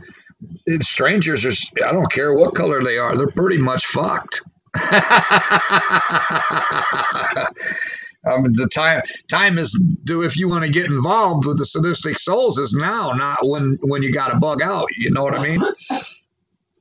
strangers 0.80 1.46
are, 1.46 1.86
I 1.86 1.92
don't 1.92 2.12
care 2.12 2.34
what 2.34 2.56
color 2.56 2.84
they 2.84 2.98
are, 2.98 3.18
they're 3.18 3.32
pretty 3.32 3.58
much 3.58 3.86
fucked. 3.88 4.42
Um, 8.26 8.52
the 8.54 8.68
time 8.68 9.02
time 9.30 9.58
is 9.58 9.72
do 10.04 10.24
if 10.24 10.36
you 10.36 10.50
want 10.50 10.66
to 10.66 10.70
get 10.70 10.88
involved 10.88 11.46
with 11.46 11.58
the 11.58 11.66
sadistic 11.66 12.20
souls 12.20 12.58
is 12.58 12.74
now, 12.74 13.14
not 13.14 13.48
when 13.48 13.78
when 13.82 14.04
you 14.04 14.12
got 14.12 14.32
to 14.32 14.38
bug 14.38 14.62
out. 14.62 14.88
You 14.98 15.12
know 15.12 15.24
what 15.24 15.38
I 15.38 15.42
mean? 15.42 15.64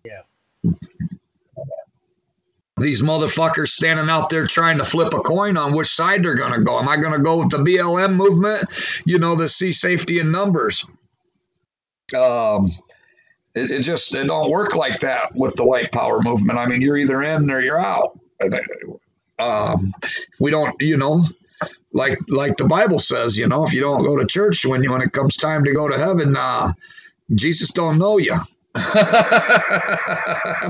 Yeah. 0.04 0.72
These 2.78 3.02
motherfuckers 3.02 3.68
standing 3.68 4.08
out 4.08 4.30
there 4.30 4.46
trying 4.46 4.78
to 4.78 4.84
flip 4.84 5.14
a 5.14 5.20
coin 5.20 5.56
on 5.56 5.72
which 5.72 5.94
side 5.94 6.24
they're 6.24 6.34
going 6.34 6.52
to 6.52 6.60
go. 6.60 6.78
Am 6.78 6.88
I 6.88 6.96
going 6.96 7.12
to 7.12 7.22
go 7.22 7.38
with 7.38 7.50
the 7.50 7.58
BLM 7.58 8.14
movement? 8.14 8.64
You 9.04 9.18
know, 9.18 9.36
the 9.36 9.48
see 9.48 9.72
safety 9.72 10.18
in 10.18 10.32
numbers. 10.32 10.84
Um, 12.16 12.72
it, 13.54 13.70
it 13.70 13.80
just 13.80 14.14
it 14.14 14.24
don't 14.24 14.50
work 14.50 14.74
like 14.74 15.00
that 15.00 15.34
with 15.34 15.54
the 15.56 15.64
white 15.64 15.92
power 15.92 16.20
movement. 16.22 16.58
I 16.58 16.66
mean, 16.66 16.82
you're 16.82 16.96
either 16.96 17.22
in 17.22 17.50
or 17.50 17.60
you're 17.60 17.80
out 17.80 18.18
um, 19.38 19.92
we 20.40 20.50
don't, 20.50 20.80
you 20.80 20.96
know, 20.96 21.22
like 21.92 22.18
like 22.28 22.56
the 22.56 22.64
Bible 22.64 23.00
says, 23.00 23.36
you 23.36 23.48
know, 23.48 23.64
if 23.64 23.72
you 23.72 23.80
don't 23.80 24.04
go 24.04 24.16
to 24.16 24.26
church 24.26 24.64
when 24.64 24.82
you 24.82 24.92
when 24.92 25.02
it 25.02 25.12
comes 25.12 25.36
time 25.36 25.64
to 25.64 25.72
go 25.72 25.88
to 25.88 25.98
heaven, 25.98 26.36
uh, 26.36 26.72
Jesus 27.34 27.72
don't 27.72 27.98
know 27.98 28.18
you. 28.18 28.36
I'm 28.74 28.86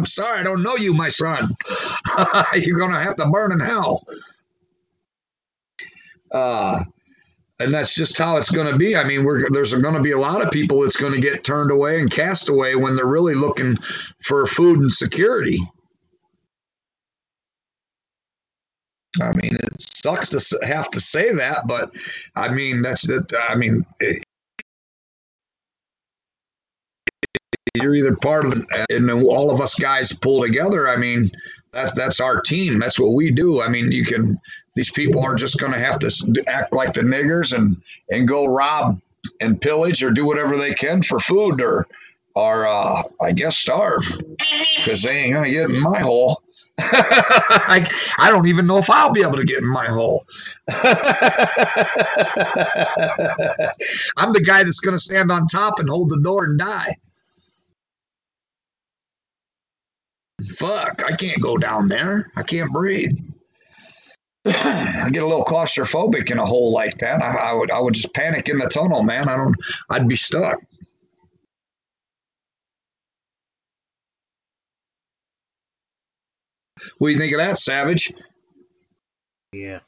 sorry, 0.07 0.41
I 0.41 0.43
don't 0.43 0.63
know 0.63 0.77
you, 0.77 0.95
my 0.95 1.09
son. 1.09 1.55
You're 2.55 2.79
gonna 2.79 3.03
have 3.03 3.17
to 3.17 3.27
burn 3.27 3.53
in 3.53 3.61
hell. 3.61 4.07
Uh, 6.33 6.85
and 7.61 7.73
that's 7.73 7.95
just 7.95 8.17
how 8.17 8.37
it's 8.37 8.51
going 8.51 8.71
to 8.71 8.79
be. 8.79 8.97
I 8.97 9.05
mean, 9.05 9.27
there's 9.51 9.73
going 9.73 9.95
to 9.95 10.01
be 10.01 10.13
a 10.13 10.19
lot 10.19 10.45
of 10.45 10.51
people 10.51 10.83
that's 10.83 10.97
going 10.97 11.13
to 11.13 11.21
get 11.21 11.45
turned 11.45 11.71
away 11.71 12.01
and 12.01 12.11
cast 12.11 12.49
away 12.49 12.77
when 12.77 12.95
they're 12.95 13.07
really 13.07 13.35
looking 13.35 13.77
for 14.23 14.47
food 14.47 14.79
and 14.79 14.93
security. 14.93 15.61
I 19.21 19.33
mean, 19.33 19.57
it 19.57 19.81
sucks 19.81 20.31
to 20.31 20.59
have 20.67 20.91
to 20.91 21.01
say 21.01 21.33
that, 21.33 21.67
but 21.67 21.91
I 22.37 22.53
mean, 22.53 22.83
that's 22.83 23.09
it. 23.09 23.33
I 23.49 23.57
mean, 23.57 23.85
it, 23.99 24.23
you're 27.75 27.95
either 27.95 28.15
part 28.15 28.47
of 28.47 28.53
it, 28.53 28.67
and 28.91 29.11
all 29.11 29.51
of 29.51 29.61
us 29.61 29.75
guys 29.75 30.13
pull 30.13 30.43
together. 30.43 30.89
I 30.89 30.97
mean, 30.97 31.31
that's 31.73 31.93
that's 31.95 32.21
our 32.21 32.41
team. 32.41 32.79
That's 32.79 32.99
what 32.99 33.15
we 33.15 33.31
do. 33.31 33.63
I 33.63 33.69
mean, 33.69 33.93
you 33.93 34.05
can. 34.05 34.41
These 34.75 34.93
people 34.93 35.23
are 35.23 35.35
just 35.35 35.59
going 35.59 35.73
to 35.73 35.79
have 35.79 35.99
to 35.99 36.45
act 36.47 36.73
like 36.73 36.95
the 36.95 37.01
niggers 37.01 37.53
and 37.53 37.81
and 38.11 38.29
go 38.29 38.47
rob 38.47 39.01
and 39.41 39.61
pillage 39.61 40.03
or 40.03 40.11
do 40.11 40.25
whatever 40.25 40.57
they 40.57 40.75
can 40.75 41.03
for 41.03 41.21
food 41.21 41.61
or 41.61 41.87
or 42.35 42.67
uh, 42.67 43.03
I 43.21 43.33
guess 43.33 43.59
starve 43.59 44.03
because 44.77 45.03
they 45.03 45.17
ain't 45.17 45.35
gonna 45.35 45.51
get 45.51 45.71
in 45.71 45.81
my 45.81 46.01
hole. 46.01 46.43
I, 46.81 47.85
I 48.19 48.31
don't 48.31 48.47
even 48.47 48.69
know 48.69 48.79
if 48.79 48.89
I'll 48.89 49.11
be 49.11 49.23
able 49.23 49.37
to 49.37 49.45
get 49.45 49.59
in 49.59 49.67
my 49.67 49.87
hole. 49.87 50.25
I'm 50.69 50.77
the 54.33 54.41
guy 54.47 54.63
that's 54.63 54.79
going 54.79 54.97
to 54.97 55.03
stand 55.03 55.33
on 55.33 55.49
top 55.49 55.81
and 55.81 55.89
hold 55.89 56.09
the 56.09 56.21
door 56.21 56.45
and 56.45 56.57
die. 56.57 56.97
Fuck, 60.47 61.03
I 61.05 61.17
can't 61.17 61.41
go 61.41 61.57
down 61.57 61.89
there. 61.89 62.31
I 62.37 62.43
can't 62.43 62.73
breathe. 62.73 63.19
I 64.47 65.09
get 65.13 65.23
a 65.23 65.27
little 65.27 65.45
claustrophobic 65.45 66.31
in 66.31 66.39
a 66.39 66.47
hole 66.47 66.73
like 66.73 66.99
that. 66.99 67.23
I, 67.23 67.51
I 67.51 67.53
would 67.53 67.71
I 67.71 67.81
would 67.81 67.95
just 67.95 68.15
panic 68.15 68.49
in 68.49 68.59
the 68.59 68.69
tunnel, 68.69 69.03
man. 69.03 69.29
I 69.29 69.37
don't 69.37 69.55
I'd 69.91 70.09
be 70.09 70.17
stuck. 70.17 70.59
What 76.99 77.09
do 77.09 77.13
you 77.13 77.19
think 77.19 77.33
of 77.33 77.39
that, 77.39 77.59
Savage? 77.59 78.13
Yeah. 79.53 79.81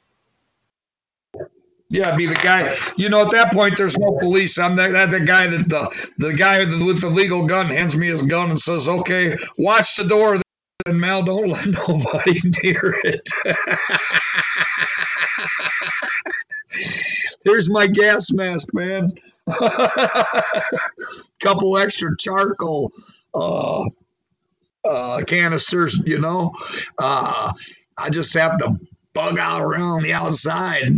Yeah, 1.91 2.15
be 2.15 2.25
the 2.25 2.35
guy. 2.35 2.73
You 2.95 3.09
know, 3.09 3.21
at 3.21 3.31
that 3.31 3.51
point, 3.51 3.75
there's 3.75 3.97
no 3.97 4.17
police. 4.21 4.57
I'm 4.57 4.77
that 4.77 5.11
the 5.11 5.19
guy 5.19 5.47
that 5.47 5.67
the 5.67 5.89
the 6.17 6.33
guy 6.33 6.59
with 6.59 7.01
the 7.01 7.09
legal 7.09 7.45
gun 7.45 7.67
hands 7.67 7.97
me 7.97 8.07
his 8.07 8.21
gun 8.21 8.49
and 8.49 8.57
says, 8.57 8.87
"Okay, 8.87 9.37
watch 9.57 9.97
the 9.97 10.05
door." 10.05 10.39
And 10.85 10.99
Mal, 10.99 11.21
don't 11.21 11.49
let 11.49 11.67
nobody 11.89 12.39
near 12.63 12.95
it. 13.03 13.27
Here's 17.43 17.69
my 17.69 17.87
gas 17.87 18.31
mask, 18.31 18.69
man. 18.73 19.11
Couple 21.41 21.77
extra 21.77 22.15
charcoal. 22.17 22.89
Uh, 23.33 23.83
uh, 24.85 25.21
canisters, 25.25 25.99
you 26.05 26.19
know. 26.19 26.53
Uh, 26.97 27.51
I 27.97 28.09
just 28.09 28.33
have 28.35 28.57
to 28.59 28.77
bug 29.13 29.37
out 29.39 29.61
around 29.61 30.03
the 30.03 30.13
outside 30.13 30.93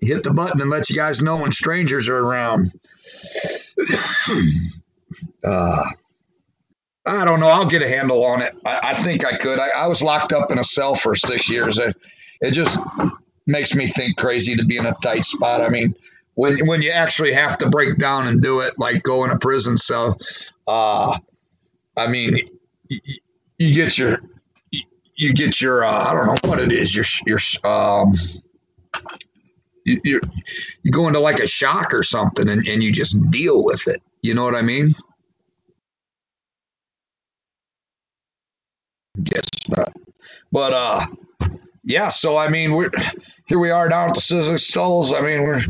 hit 0.00 0.22
the 0.22 0.30
button 0.30 0.60
and 0.60 0.70
let 0.70 0.88
you 0.88 0.96
guys 0.96 1.20
know 1.20 1.36
when 1.36 1.52
strangers 1.52 2.08
are 2.08 2.18
around. 2.18 2.72
uh, 5.44 5.84
I 7.06 7.24
don't 7.24 7.40
know. 7.40 7.48
I'll 7.48 7.66
get 7.66 7.82
a 7.82 7.88
handle 7.88 8.24
on 8.24 8.42
it. 8.42 8.54
I, 8.66 8.90
I 8.90 9.02
think 9.02 9.24
I 9.24 9.36
could. 9.36 9.58
I, 9.58 9.68
I, 9.70 9.86
was 9.86 10.02
locked 10.02 10.32
up 10.32 10.52
in 10.52 10.58
a 10.58 10.64
cell 10.64 10.94
for 10.94 11.16
six 11.16 11.48
years. 11.48 11.78
It, 11.78 11.96
it 12.40 12.50
just 12.52 12.78
makes 13.46 13.74
me 13.74 13.86
think 13.86 14.16
crazy 14.16 14.56
to 14.56 14.64
be 14.64 14.76
in 14.76 14.86
a 14.86 14.94
tight 15.02 15.24
spot. 15.24 15.60
I 15.60 15.68
mean, 15.68 15.94
when 16.34 16.66
when 16.66 16.82
you 16.82 16.90
actually 16.90 17.32
have 17.32 17.58
to 17.58 17.68
break 17.68 17.98
down 17.98 18.28
and 18.28 18.42
do 18.42 18.60
it, 18.60 18.74
like 18.78 19.02
go 19.02 19.24
in 19.24 19.30
a 19.30 19.38
prison 19.38 19.76
cell, 19.76 20.18
uh, 20.68 21.18
I 21.96 22.06
mean, 22.06 22.48
you, 23.58 23.74
get 23.74 23.98
your 23.98 24.20
you 25.16 25.34
get 25.34 25.60
your 25.60 25.84
uh, 25.84 26.04
I 26.04 26.14
don't 26.14 26.26
know 26.26 26.48
what 26.48 26.60
it 26.60 26.72
is 26.72 26.94
your 26.94 27.04
your 27.26 27.40
um 27.64 28.14
you 29.84 30.20
you 30.82 30.92
go 30.92 31.06
into 31.06 31.20
like 31.20 31.38
a 31.38 31.46
shock 31.46 31.94
or 31.94 32.02
something 32.02 32.48
and, 32.48 32.66
and 32.66 32.82
you 32.82 32.92
just 32.92 33.18
deal 33.30 33.64
with 33.64 33.86
it. 33.88 34.02
You 34.22 34.34
know 34.34 34.44
what 34.44 34.54
I 34.54 34.62
mean? 34.62 34.88
Guess 39.22 39.44
not. 39.68 39.92
But 40.52 40.72
uh, 40.72 41.06
yeah. 41.84 42.08
So 42.08 42.36
I 42.36 42.48
mean, 42.48 42.74
we're 42.74 42.90
here. 43.46 43.58
We 43.58 43.70
are 43.70 43.88
down 43.88 44.10
at 44.10 44.14
the 44.14 44.20
Sadistic 44.20 44.58
Souls. 44.58 45.12
I 45.12 45.20
mean, 45.20 45.42
we're 45.42 45.62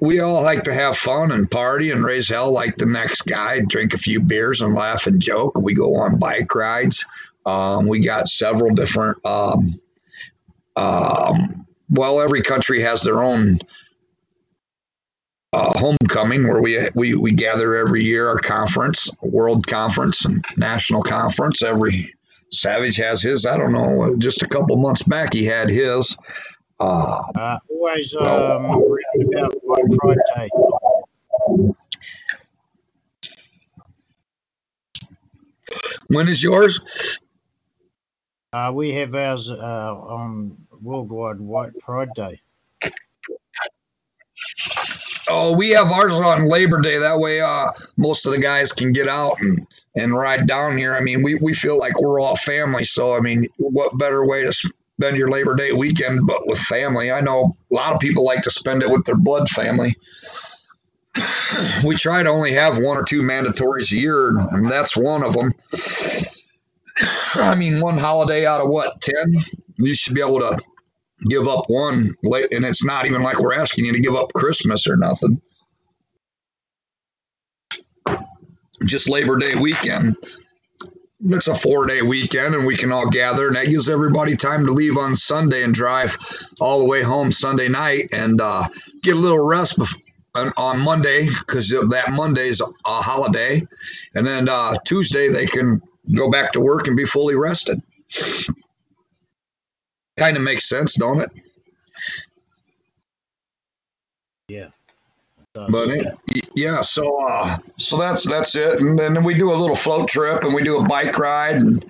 we 0.00 0.20
all 0.20 0.42
like 0.42 0.64
to 0.64 0.74
have 0.74 0.96
fun 0.96 1.32
and 1.32 1.50
party 1.50 1.90
and 1.90 2.04
raise 2.04 2.28
hell 2.28 2.52
like 2.52 2.76
the 2.76 2.86
next 2.86 3.22
guy. 3.22 3.60
Drink 3.60 3.94
a 3.94 3.98
few 3.98 4.20
beers 4.20 4.62
and 4.62 4.74
laugh 4.74 5.06
and 5.06 5.20
joke. 5.20 5.56
We 5.56 5.74
go 5.74 5.96
on 5.96 6.18
bike 6.18 6.54
rides. 6.54 7.04
Um, 7.46 7.86
we 7.86 8.00
got 8.00 8.28
several 8.28 8.74
different. 8.74 9.24
Um, 9.26 9.80
um, 10.76 11.63
well, 11.90 12.20
every 12.20 12.42
country 12.42 12.80
has 12.80 13.02
their 13.02 13.22
own 13.22 13.58
uh, 15.52 15.78
homecoming 15.78 16.48
where 16.48 16.60
we, 16.60 16.88
we 16.94 17.14
we 17.14 17.30
gather 17.30 17.76
every 17.76 18.02
year 18.02 18.28
our 18.28 18.40
conference 18.40 19.08
world 19.22 19.64
conference 19.68 20.24
and 20.24 20.44
national 20.56 21.00
conference 21.00 21.62
every 21.62 22.12
savage 22.50 22.96
has 22.96 23.22
his 23.22 23.46
i 23.46 23.56
don't 23.56 23.70
know 23.70 24.16
just 24.18 24.42
a 24.42 24.48
couple 24.48 24.76
months 24.76 25.04
back 25.04 25.32
he 25.32 25.44
had 25.44 25.70
his 25.70 26.16
uh, 26.80 27.22
uh 27.36 27.58
always 27.84 28.14
um, 28.16 28.64
about 29.32 29.54
White 29.62 29.84
Pride 29.98 30.18
Day. 30.36 30.48
When 36.08 36.28
is 36.28 36.42
yours? 36.42 36.80
Uh, 38.52 38.72
we 38.74 38.92
have 38.92 39.14
ours 39.14 39.50
uh, 39.50 39.54
on 39.54 40.56
Worldwide 40.82 41.40
White 41.40 41.78
Pride 41.78 42.08
Day. 42.14 42.40
Oh, 45.30 45.56
we 45.56 45.70
have 45.70 45.90
ours 45.90 46.12
on 46.12 46.48
Labor 46.48 46.80
Day. 46.80 46.98
That 46.98 47.18
way, 47.18 47.40
uh, 47.40 47.72
most 47.96 48.26
of 48.26 48.32
the 48.32 48.38
guys 48.38 48.72
can 48.72 48.92
get 48.92 49.08
out 49.08 49.40
and, 49.40 49.66
and 49.96 50.16
ride 50.16 50.46
down 50.46 50.76
here. 50.76 50.94
I 50.94 51.00
mean, 51.00 51.22
we, 51.22 51.36
we 51.36 51.54
feel 51.54 51.78
like 51.78 51.98
we're 51.98 52.20
all 52.20 52.36
family. 52.36 52.84
So, 52.84 53.16
I 53.16 53.20
mean, 53.20 53.48
what 53.56 53.96
better 53.96 54.26
way 54.26 54.44
to 54.44 54.52
spend 54.52 55.16
your 55.16 55.30
Labor 55.30 55.56
Day 55.56 55.72
weekend 55.72 56.26
but 56.26 56.46
with 56.46 56.58
family? 56.58 57.10
I 57.10 57.20
know 57.20 57.54
a 57.70 57.74
lot 57.74 57.94
of 57.94 58.00
people 58.00 58.24
like 58.24 58.42
to 58.42 58.50
spend 58.50 58.82
it 58.82 58.90
with 58.90 59.04
their 59.04 59.16
blood 59.16 59.48
family. 59.48 59.96
We 61.84 61.94
try 61.96 62.22
to 62.22 62.28
only 62.28 62.52
have 62.52 62.78
one 62.78 62.96
or 62.96 63.04
two 63.04 63.22
mandatories 63.22 63.92
a 63.92 63.96
year, 63.96 64.36
and 64.36 64.70
that's 64.70 64.96
one 64.96 65.22
of 65.22 65.32
them. 65.32 65.54
I 67.34 67.54
mean, 67.54 67.80
one 67.80 67.98
holiday 67.98 68.46
out 68.46 68.60
of 68.60 68.68
what, 68.68 69.00
10? 69.00 69.14
You 69.78 69.94
should 69.94 70.14
be 70.14 70.20
able 70.20 70.40
to 70.40 70.58
give 71.28 71.48
up 71.48 71.64
one 71.68 72.08
late, 72.22 72.52
and 72.52 72.64
it's 72.64 72.84
not 72.84 73.06
even 73.06 73.22
like 73.22 73.38
we're 73.38 73.54
asking 73.54 73.86
you 73.86 73.92
to 73.92 74.00
give 74.00 74.14
up 74.14 74.32
Christmas 74.34 74.86
or 74.86 74.96
nothing. 74.96 75.40
Just 78.84 79.08
Labor 79.08 79.36
Day 79.36 79.54
weekend. 79.54 80.16
It's 81.26 81.48
a 81.48 81.54
four 81.54 81.86
day 81.86 82.02
weekend, 82.02 82.54
and 82.54 82.66
we 82.66 82.76
can 82.76 82.92
all 82.92 83.08
gather, 83.08 83.46
and 83.46 83.56
that 83.56 83.68
gives 83.68 83.88
everybody 83.88 84.36
time 84.36 84.66
to 84.66 84.72
leave 84.72 84.98
on 84.98 85.16
Sunday 85.16 85.62
and 85.62 85.72
drive 85.72 86.16
all 86.60 86.78
the 86.80 86.84
way 86.84 87.02
home 87.02 87.32
Sunday 87.32 87.68
night 87.68 88.08
and 88.12 88.40
uh, 88.40 88.68
get 89.02 89.16
a 89.16 89.18
little 89.18 89.44
rest 89.44 89.78
before, 89.78 90.02
on 90.56 90.80
Monday 90.80 91.26
because 91.26 91.70
that 91.70 92.10
Monday 92.12 92.48
is 92.48 92.60
a 92.60 92.66
holiday, 92.84 93.66
and 94.14 94.26
then 94.26 94.48
uh, 94.48 94.74
Tuesday 94.84 95.28
they 95.28 95.46
can 95.46 95.80
go 96.14 96.30
back 96.30 96.52
to 96.52 96.60
work 96.60 96.86
and 96.86 96.96
be 96.96 97.04
fully 97.04 97.36
rested. 97.36 97.80
Kind 100.16 100.36
of 100.36 100.42
makes 100.42 100.68
sense, 100.68 100.94
don't 100.94 101.20
it? 101.20 101.30
Yeah. 104.48 104.68
But 105.54 105.88
it, 105.88 106.18
yeah, 106.56 106.80
so 106.80 107.16
uh, 107.24 107.58
so 107.76 107.96
that's 107.96 108.28
that's 108.28 108.56
it, 108.56 108.80
and 108.80 108.98
then 108.98 109.22
we 109.22 109.34
do 109.34 109.52
a 109.52 109.54
little 109.54 109.76
float 109.76 110.08
trip, 110.08 110.42
and 110.42 110.52
we 110.52 110.64
do 110.64 110.78
a 110.78 110.84
bike 110.84 111.16
ride, 111.16 111.56
and 111.56 111.84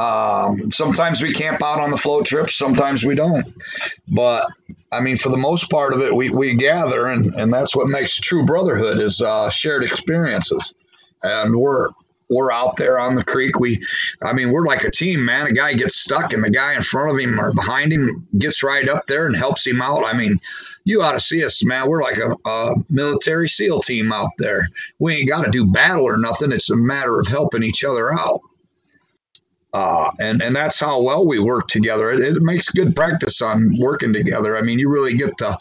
um, 0.00 0.70
sometimes 0.70 1.20
we 1.20 1.34
camp 1.34 1.62
out 1.62 1.78
on 1.78 1.90
the 1.90 1.96
float 1.98 2.24
trips, 2.24 2.56
sometimes 2.56 3.04
we 3.04 3.14
don't. 3.14 3.46
But 4.08 4.46
I 4.90 5.00
mean, 5.00 5.18
for 5.18 5.28
the 5.28 5.36
most 5.36 5.70
part 5.70 5.92
of 5.92 6.00
it, 6.00 6.14
we, 6.14 6.30
we 6.30 6.56
gather, 6.56 7.08
and, 7.08 7.34
and 7.34 7.52
that's 7.52 7.76
what 7.76 7.88
makes 7.88 8.16
true 8.18 8.46
brotherhood 8.46 8.98
is 8.98 9.20
uh, 9.20 9.50
shared 9.50 9.84
experiences. 9.84 10.74
And 11.22 11.54
we're 11.54 11.90
we're 12.30 12.52
out 12.52 12.76
there 12.76 12.98
on 12.98 13.14
the 13.14 13.24
creek. 13.24 13.58
We, 13.58 13.84
I 14.22 14.32
mean, 14.32 14.52
we're 14.52 14.66
like 14.66 14.84
a 14.84 14.90
team, 14.90 15.24
man. 15.24 15.46
A 15.48 15.52
guy 15.52 15.74
gets 15.74 15.96
stuck, 15.96 16.32
and 16.32 16.42
the 16.42 16.50
guy 16.50 16.74
in 16.74 16.82
front 16.82 17.10
of 17.10 17.18
him 17.18 17.38
or 17.38 17.52
behind 17.52 17.92
him 17.92 18.26
gets 18.38 18.62
right 18.62 18.88
up 18.88 19.06
there 19.06 19.26
and 19.26 19.36
helps 19.36 19.66
him 19.66 19.82
out. 19.82 20.04
I 20.06 20.16
mean, 20.16 20.38
you 20.84 21.02
ought 21.02 21.12
to 21.12 21.20
see 21.20 21.44
us, 21.44 21.64
man. 21.64 21.88
We're 21.88 22.02
like 22.02 22.18
a, 22.18 22.36
a 22.48 22.74
military 22.88 23.48
SEAL 23.48 23.82
team 23.82 24.12
out 24.12 24.30
there. 24.38 24.68
We 25.00 25.16
ain't 25.16 25.28
got 25.28 25.44
to 25.44 25.50
do 25.50 25.70
battle 25.72 26.06
or 26.06 26.16
nothing. 26.16 26.52
It's 26.52 26.70
a 26.70 26.76
matter 26.76 27.18
of 27.18 27.26
helping 27.26 27.64
each 27.64 27.84
other 27.84 28.12
out. 28.12 28.40
Uh, 29.72 30.10
and 30.18 30.42
and 30.42 30.54
that's 30.56 30.80
how 30.80 31.00
well 31.00 31.26
we 31.26 31.38
work 31.38 31.68
together. 31.68 32.10
It, 32.10 32.36
it 32.36 32.42
makes 32.42 32.68
good 32.68 32.96
practice 32.96 33.40
on 33.40 33.76
working 33.78 34.12
together. 34.12 34.56
I 34.56 34.62
mean, 34.62 34.78
you 34.80 34.88
really 34.88 35.14
get 35.14 35.36
to 35.38 35.56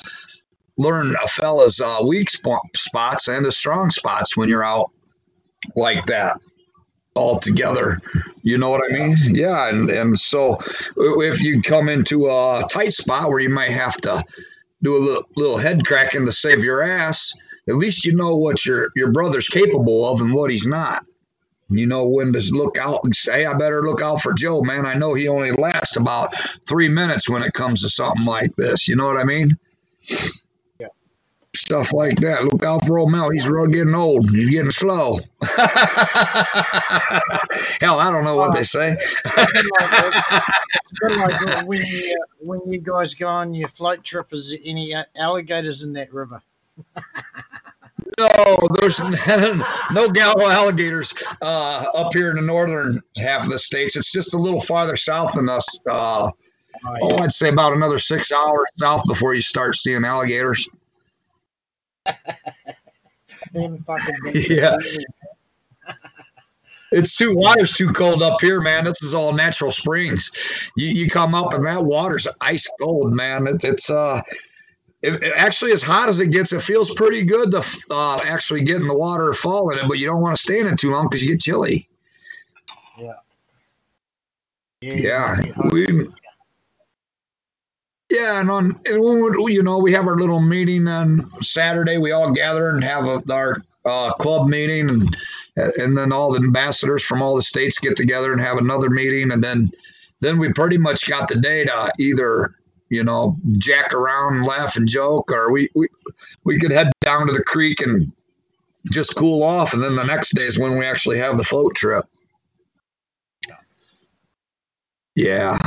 learn 0.78 1.14
a 1.24 1.28
fella's 1.28 1.80
uh, 1.80 2.00
weak 2.08 2.30
spots 2.30 3.28
and 3.28 3.46
the 3.46 3.52
strong 3.52 3.90
spots 3.90 4.36
when 4.38 4.50
you're 4.50 4.64
out 4.64 4.90
like 5.76 6.06
that 6.08 6.40
all 7.16 7.40
together. 7.40 8.00
You 8.44 8.58
know 8.58 8.70
what 8.70 8.82
I 8.90 8.94
mean? 8.94 9.18
Yeah. 9.36 9.70
And, 9.70 9.90
and 9.90 10.20
so 10.20 10.60
if 10.96 11.42
you 11.42 11.62
come 11.62 11.90
into 11.90 12.28
a 12.28 12.66
tight 12.70 12.94
spot 12.94 13.30
where 13.30 13.40
you 13.40 13.50
might 13.50 13.72
have 13.72 13.98
to 14.02 14.24
do 14.82 14.96
a 14.96 15.00
little, 15.00 15.24
little 15.36 15.58
head 15.58 15.86
cracking 15.86 16.26
to 16.26 16.32
save 16.32 16.64
your 16.64 16.82
ass, 16.82 17.34
at 17.68 17.76
least 17.76 18.06
you 18.06 18.16
know 18.16 18.36
what 18.36 18.66
your, 18.66 18.88
your 18.96 19.12
brother's 19.12 19.48
capable 19.48 20.12
of 20.12 20.22
and 20.22 20.34
what 20.34 20.52
he's 20.52 20.66
not. 20.66 21.06
You 21.72 21.86
know 21.86 22.08
when 22.08 22.34
to 22.34 22.40
look 22.52 22.78
out 22.78 23.02
and 23.04 23.16
say, 23.16 23.46
I 23.46 23.54
better 23.54 23.84
look 23.84 24.02
out 24.02 24.22
for 24.22 24.34
Joe, 24.34 24.62
man. 24.62 24.88
I 24.88 24.96
know 24.96 25.14
he 25.14 25.28
only 25.28 25.52
lasts 25.52 25.98
about 25.98 26.34
three 26.68 26.88
minutes 26.88 27.30
when 27.30 27.44
it 27.44 27.54
comes 27.54 27.82
to 27.82 27.90
something 27.90 28.26
like 28.26 28.56
this. 28.56 28.88
You 28.88 28.96
know 28.96 29.06
what 29.06 29.18
I 29.18 29.24
mean? 29.24 29.52
Stuff 31.56 31.94
like 31.94 32.18
that. 32.20 32.44
Look 32.44 32.64
out 32.64 32.86
for 32.86 33.00
old 33.00 33.12
Mel. 33.12 33.30
He's 33.30 33.48
really 33.48 33.72
getting 33.74 33.96
old. 33.96 34.30
He's 34.30 34.50
getting 34.50 34.72
slow. 34.72 35.20
Hell, 37.82 38.00
I 38.00 38.12
don't 38.12 38.24
know 38.24 38.36
what 38.36 38.54
they 38.54 38.64
say. 38.64 38.98
like 41.10 41.66
when, 41.66 41.82
you, 41.82 42.26
when 42.40 42.62
you 42.72 42.80
guys 42.80 43.14
go 43.14 43.28
on 43.28 43.54
your 43.54 43.68
float 43.68 44.04
trip, 44.04 44.34
is 44.34 44.52
there 44.52 44.60
any 44.64 44.94
alligators 45.16 45.84
in 45.84 45.94
that 45.94 46.14
river? 46.14 46.42
no, 48.18 48.58
there's 48.80 49.00
no 49.92 50.10
gallo 50.10 50.48
alligators 50.48 51.14
uh, 51.42 51.86
up 51.96 52.14
here 52.14 52.30
in 52.30 52.36
the 52.38 52.42
northern 52.42 53.00
half 53.18 53.44
of 53.44 53.52
the 53.52 53.60
states. 53.60 53.96
It's 53.96 54.12
just 54.12 54.34
a 54.34 54.38
little 54.38 54.62
farther 54.62 54.96
south 54.96 55.34
than 55.34 55.50
us. 55.50 55.66
Uh, 55.90 56.32
oh, 57.02 57.18
I'd 57.18 57.32
say 57.32 57.50
about 57.50 57.74
another 57.74 58.00
six 58.00 58.32
hours 58.32 58.68
south 58.76 59.04
before 59.08 59.34
you 59.34 59.42
start 59.42 59.76
seeing 59.76 60.06
alligators. 60.06 60.68
yeah. 64.50 64.76
it's 66.92 67.16
too 67.16 67.36
water's 67.36 67.74
too 67.74 67.92
cold 67.92 68.22
up 68.22 68.42
here, 68.42 68.62
man. 68.62 68.86
This 68.86 69.02
is 69.04 69.14
all 69.14 69.34
natural 69.34 69.72
springs. 69.72 70.32
You 70.76 70.88
you 70.90 71.10
come 71.10 71.34
up 71.34 71.54
and 71.54 71.66
that 71.66 71.84
water's 71.84 72.28
ice 72.42 72.68
cold, 72.80 73.14
man. 73.14 73.48
It's 73.48 73.64
it's 73.64 73.90
uh 73.90 74.22
it, 75.02 75.24
it 75.24 75.34
actually 75.36 75.72
as 75.72 75.82
hot 75.82 76.10
as 76.10 76.20
it 76.20 76.28
gets, 76.28 76.52
it 76.52 76.62
feels 76.62 76.94
pretty 76.94 77.24
good 77.24 77.52
to 77.52 77.64
uh, 77.90 78.18
actually 78.24 78.64
get 78.64 78.82
in 78.82 78.88
the 78.88 78.94
water 78.94 79.30
or 79.30 79.34
fall 79.34 79.70
in 79.72 79.80
it, 79.80 79.88
but 79.88 79.98
you 79.98 80.06
don't 80.06 80.22
want 80.22 80.36
to 80.36 80.42
stay 80.42 80.60
in 80.60 80.68
it 80.68 80.78
too 80.78 80.92
long 80.92 81.08
because 81.08 81.22
you 81.22 81.30
get 81.30 81.40
chilly. 81.40 81.88
Yeah. 82.98 83.14
Yeah. 84.82 85.38
yeah. 85.42 85.54
We 85.72 86.10
yeah, 88.10 88.40
and 88.40 88.50
on 88.50 88.80
you 88.86 89.62
know 89.64 89.78
we 89.78 89.92
have 89.94 90.08
our 90.08 90.18
little 90.18 90.42
meeting 90.42 90.88
on 90.88 91.30
Saturday. 91.44 91.98
We 91.98 92.12
all 92.12 92.32
gather 92.32 92.70
and 92.70 92.84
have 92.84 93.06
a, 93.06 93.22
our 93.32 93.62
uh, 93.86 94.14
club 94.14 94.48
meeting, 94.48 94.90
and 94.90 95.16
and 95.56 95.98
then 95.98 96.12
all 96.12 96.32
the 96.32 96.40
ambassadors 96.40 97.04
from 97.04 97.22
all 97.22 97.36
the 97.36 97.42
states 97.42 97.78
get 97.78 97.96
together 97.96 98.32
and 98.32 98.42
have 98.42 98.58
another 98.58 98.90
meeting, 98.90 99.32
and 99.32 99.44
then 99.44 99.70
then 100.22 100.40
we 100.40 100.52
pretty 100.52 100.78
much 100.78 101.08
got 101.08 101.28
the 101.28 101.36
day 101.36 101.64
to 101.66 101.92
either 102.00 102.56
you 102.90 103.04
know 103.04 103.36
jack 103.58 103.94
around 103.94 104.38
and 104.38 104.46
laugh 104.46 104.76
and 104.76 104.88
joke, 104.88 105.32
or 105.32 105.52
we 105.52 105.70
we 105.76 105.88
we 106.44 106.58
could 106.58 106.72
head 106.72 106.92
down 107.02 107.28
to 107.28 107.34
the 107.34 107.44
creek 107.44 107.82
and 107.82 108.12
just 108.92 109.16
cool 109.16 109.44
off, 109.44 109.74
and 109.74 109.84
then 109.84 109.96
the 109.96 110.04
next 110.04 110.34
day 110.36 110.48
is 110.48 110.58
when 110.58 110.80
we 110.80 110.86
actually 110.86 111.20
have 111.20 111.38
the 111.38 111.44
float 111.44 111.76
trip. 111.76 112.06
Yeah, 115.16 115.58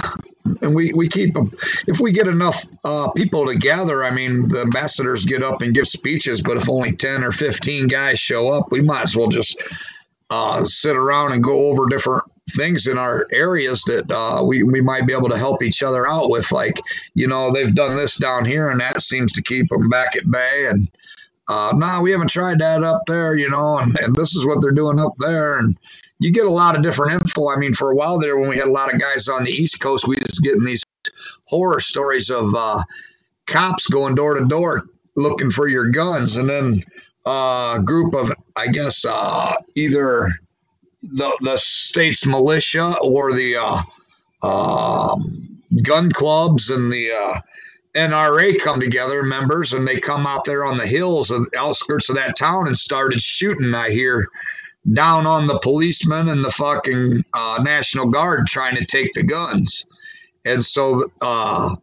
and 0.60 0.74
we 0.74 0.92
we 0.92 1.08
keep 1.08 1.34
them. 1.34 1.52
If 1.86 2.00
we 2.00 2.12
get 2.12 2.28
enough 2.28 2.66
uh, 2.84 3.10
people 3.10 3.46
together, 3.46 4.04
I 4.04 4.10
mean, 4.10 4.48
the 4.48 4.60
ambassadors 4.60 5.24
get 5.24 5.42
up 5.42 5.62
and 5.62 5.74
give 5.74 5.88
speeches. 5.88 6.42
But 6.42 6.56
if 6.56 6.68
only 6.68 6.92
ten 6.92 7.22
or 7.22 7.32
fifteen 7.32 7.86
guys 7.86 8.18
show 8.18 8.48
up, 8.48 8.70
we 8.70 8.80
might 8.80 9.02
as 9.02 9.16
well 9.16 9.28
just 9.28 9.62
uh, 10.30 10.64
sit 10.64 10.96
around 10.96 11.32
and 11.32 11.42
go 11.42 11.70
over 11.70 11.86
different 11.86 12.24
things 12.50 12.86
in 12.86 12.98
our 12.98 13.26
areas 13.32 13.82
that 13.82 14.10
uh, 14.10 14.42
we 14.44 14.62
we 14.62 14.80
might 14.80 15.06
be 15.06 15.12
able 15.12 15.28
to 15.28 15.38
help 15.38 15.62
each 15.62 15.82
other 15.82 16.08
out 16.08 16.30
with. 16.30 16.50
Like, 16.50 16.80
you 17.14 17.26
know, 17.26 17.52
they've 17.52 17.74
done 17.74 17.96
this 17.96 18.16
down 18.16 18.44
here, 18.44 18.70
and 18.70 18.80
that 18.80 19.02
seems 19.02 19.32
to 19.32 19.42
keep 19.42 19.68
them 19.68 19.88
back 19.88 20.16
at 20.16 20.30
bay. 20.30 20.66
And 20.68 20.90
uh, 21.48 21.70
no, 21.72 21.86
nah, 21.86 22.00
we 22.00 22.10
haven't 22.10 22.30
tried 22.30 22.58
that 22.60 22.82
up 22.82 23.02
there, 23.06 23.36
you 23.36 23.50
know, 23.50 23.78
and, 23.78 23.98
and 23.98 24.16
this 24.16 24.34
is 24.34 24.46
what 24.46 24.60
they're 24.60 24.70
doing 24.72 24.98
up 24.98 25.12
there, 25.18 25.58
and 25.58 25.76
you 26.22 26.30
get 26.30 26.46
a 26.46 26.50
lot 26.50 26.76
of 26.76 26.82
different 26.82 27.20
info. 27.20 27.48
I 27.48 27.56
mean, 27.56 27.74
for 27.74 27.90
a 27.90 27.96
while 27.96 28.18
there, 28.18 28.36
when 28.38 28.48
we 28.48 28.56
had 28.56 28.68
a 28.68 28.72
lot 28.72 28.92
of 28.92 29.00
guys 29.00 29.28
on 29.28 29.42
the 29.44 29.50
East 29.50 29.80
Coast, 29.80 30.06
we 30.06 30.16
was 30.16 30.38
getting 30.38 30.64
these 30.64 30.82
horror 31.46 31.80
stories 31.80 32.30
of 32.30 32.54
uh, 32.54 32.82
cops 33.46 33.86
going 33.88 34.14
door 34.14 34.34
to 34.34 34.44
door 34.44 34.84
looking 35.16 35.50
for 35.50 35.66
your 35.66 35.90
guns, 35.90 36.36
and 36.36 36.48
then 36.48 36.80
uh, 37.26 37.74
a 37.76 37.82
group 37.84 38.14
of, 38.14 38.32
I 38.56 38.68
guess, 38.68 39.04
uh, 39.04 39.54
either 39.74 40.30
the 41.02 41.36
the 41.40 41.56
state's 41.56 42.24
militia 42.24 42.96
or 43.02 43.32
the 43.32 43.56
uh, 43.56 43.82
um, 44.46 45.60
gun 45.82 46.12
clubs 46.12 46.70
and 46.70 46.90
the 46.90 47.10
uh, 47.10 47.40
NRA 47.94 48.58
come 48.60 48.80
together, 48.80 49.24
members, 49.24 49.72
and 49.72 49.86
they 49.86 49.98
come 49.98 50.26
out 50.26 50.44
there 50.44 50.64
on 50.64 50.76
the 50.76 50.86
hills 50.86 51.32
of 51.32 51.50
the 51.50 51.58
outskirts 51.58 52.08
of 52.08 52.14
that 52.14 52.36
town 52.36 52.68
and 52.68 52.78
started 52.78 53.20
shooting. 53.20 53.74
I 53.74 53.90
hear 53.90 54.28
down 54.90 55.26
on 55.26 55.46
the 55.46 55.58
policemen 55.60 56.28
and 56.28 56.44
the 56.44 56.50
fucking 56.50 57.24
uh, 57.34 57.60
National 57.62 58.08
Guard 58.10 58.46
trying 58.46 58.76
to 58.76 58.84
take 58.84 59.12
the 59.12 59.22
guns. 59.22 59.86
And 60.44 60.64
so 60.64 61.10
uh, 61.20 61.76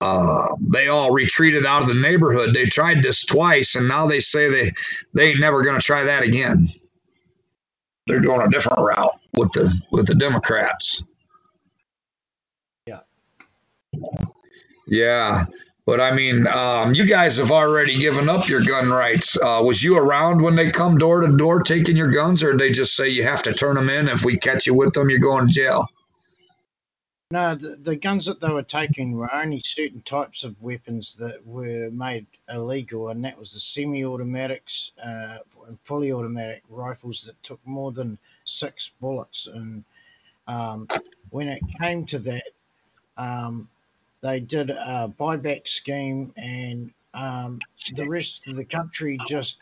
uh, 0.00 0.48
they 0.60 0.88
all 0.88 1.12
retreated 1.12 1.66
out 1.66 1.82
of 1.82 1.88
the 1.88 1.94
neighborhood. 1.94 2.54
They 2.54 2.66
tried 2.66 3.02
this 3.02 3.24
twice, 3.24 3.74
and 3.74 3.88
now 3.88 4.06
they 4.06 4.20
say 4.20 4.48
they 4.48 4.72
they 5.14 5.30
ain't 5.30 5.40
never 5.40 5.62
going 5.62 5.78
to 5.78 5.84
try 5.84 6.04
that 6.04 6.22
again. 6.22 6.66
They're 8.06 8.20
going 8.20 8.46
a 8.46 8.50
different 8.50 8.78
route 8.78 9.18
with 9.36 9.52
the 9.52 9.74
with 9.92 10.06
the 10.06 10.14
Democrats. 10.14 11.02
Yeah. 12.86 13.00
Yeah. 14.86 15.46
But 15.86 16.00
I 16.00 16.10
mean, 16.10 16.48
um, 16.48 16.94
you 16.94 17.06
guys 17.06 17.36
have 17.36 17.52
already 17.52 17.96
given 17.96 18.28
up 18.28 18.48
your 18.48 18.60
gun 18.60 18.90
rights. 18.90 19.36
Uh, 19.40 19.62
was 19.64 19.84
you 19.84 19.96
around 19.96 20.42
when 20.42 20.56
they 20.56 20.68
come 20.68 20.98
door 20.98 21.20
to 21.20 21.36
door 21.36 21.62
taking 21.62 21.96
your 21.96 22.10
guns, 22.10 22.42
or 22.42 22.50
did 22.52 22.60
they 22.60 22.72
just 22.72 22.96
say 22.96 23.08
you 23.08 23.22
have 23.22 23.44
to 23.44 23.54
turn 23.54 23.76
them 23.76 23.88
in? 23.88 24.08
If 24.08 24.24
we 24.24 24.36
catch 24.36 24.66
you 24.66 24.74
with 24.74 24.92
them, 24.94 25.08
you're 25.08 25.20
going 25.20 25.46
to 25.46 25.52
jail. 25.52 25.86
No, 27.30 27.54
the, 27.54 27.76
the 27.80 27.96
guns 27.96 28.26
that 28.26 28.40
they 28.40 28.50
were 28.50 28.62
taking 28.62 29.12
were 29.12 29.32
only 29.32 29.60
certain 29.60 30.00
types 30.02 30.42
of 30.42 30.60
weapons 30.60 31.16
that 31.16 31.44
were 31.46 31.90
made 31.92 32.26
illegal, 32.48 33.08
and 33.08 33.24
that 33.24 33.38
was 33.38 33.52
the 33.52 33.60
semi-automatics 33.60 34.92
uh, 35.02 35.38
and 35.68 35.78
fully 35.84 36.12
automatic 36.12 36.62
rifles 36.68 37.22
that 37.22 37.40
took 37.44 37.60
more 37.64 37.92
than 37.92 38.18
six 38.44 38.92
bullets. 39.00 39.46
And 39.46 39.84
um, 40.48 40.88
when 41.30 41.48
it 41.48 41.60
came 41.80 42.06
to 42.06 42.18
that, 42.20 42.48
um, 43.16 43.68
they 44.22 44.40
did 44.40 44.70
a 44.70 45.12
buyback 45.18 45.68
scheme, 45.68 46.32
and 46.36 46.92
um, 47.14 47.60
the 47.94 48.08
rest 48.08 48.46
of 48.48 48.56
the 48.56 48.64
country 48.64 49.18
just 49.26 49.58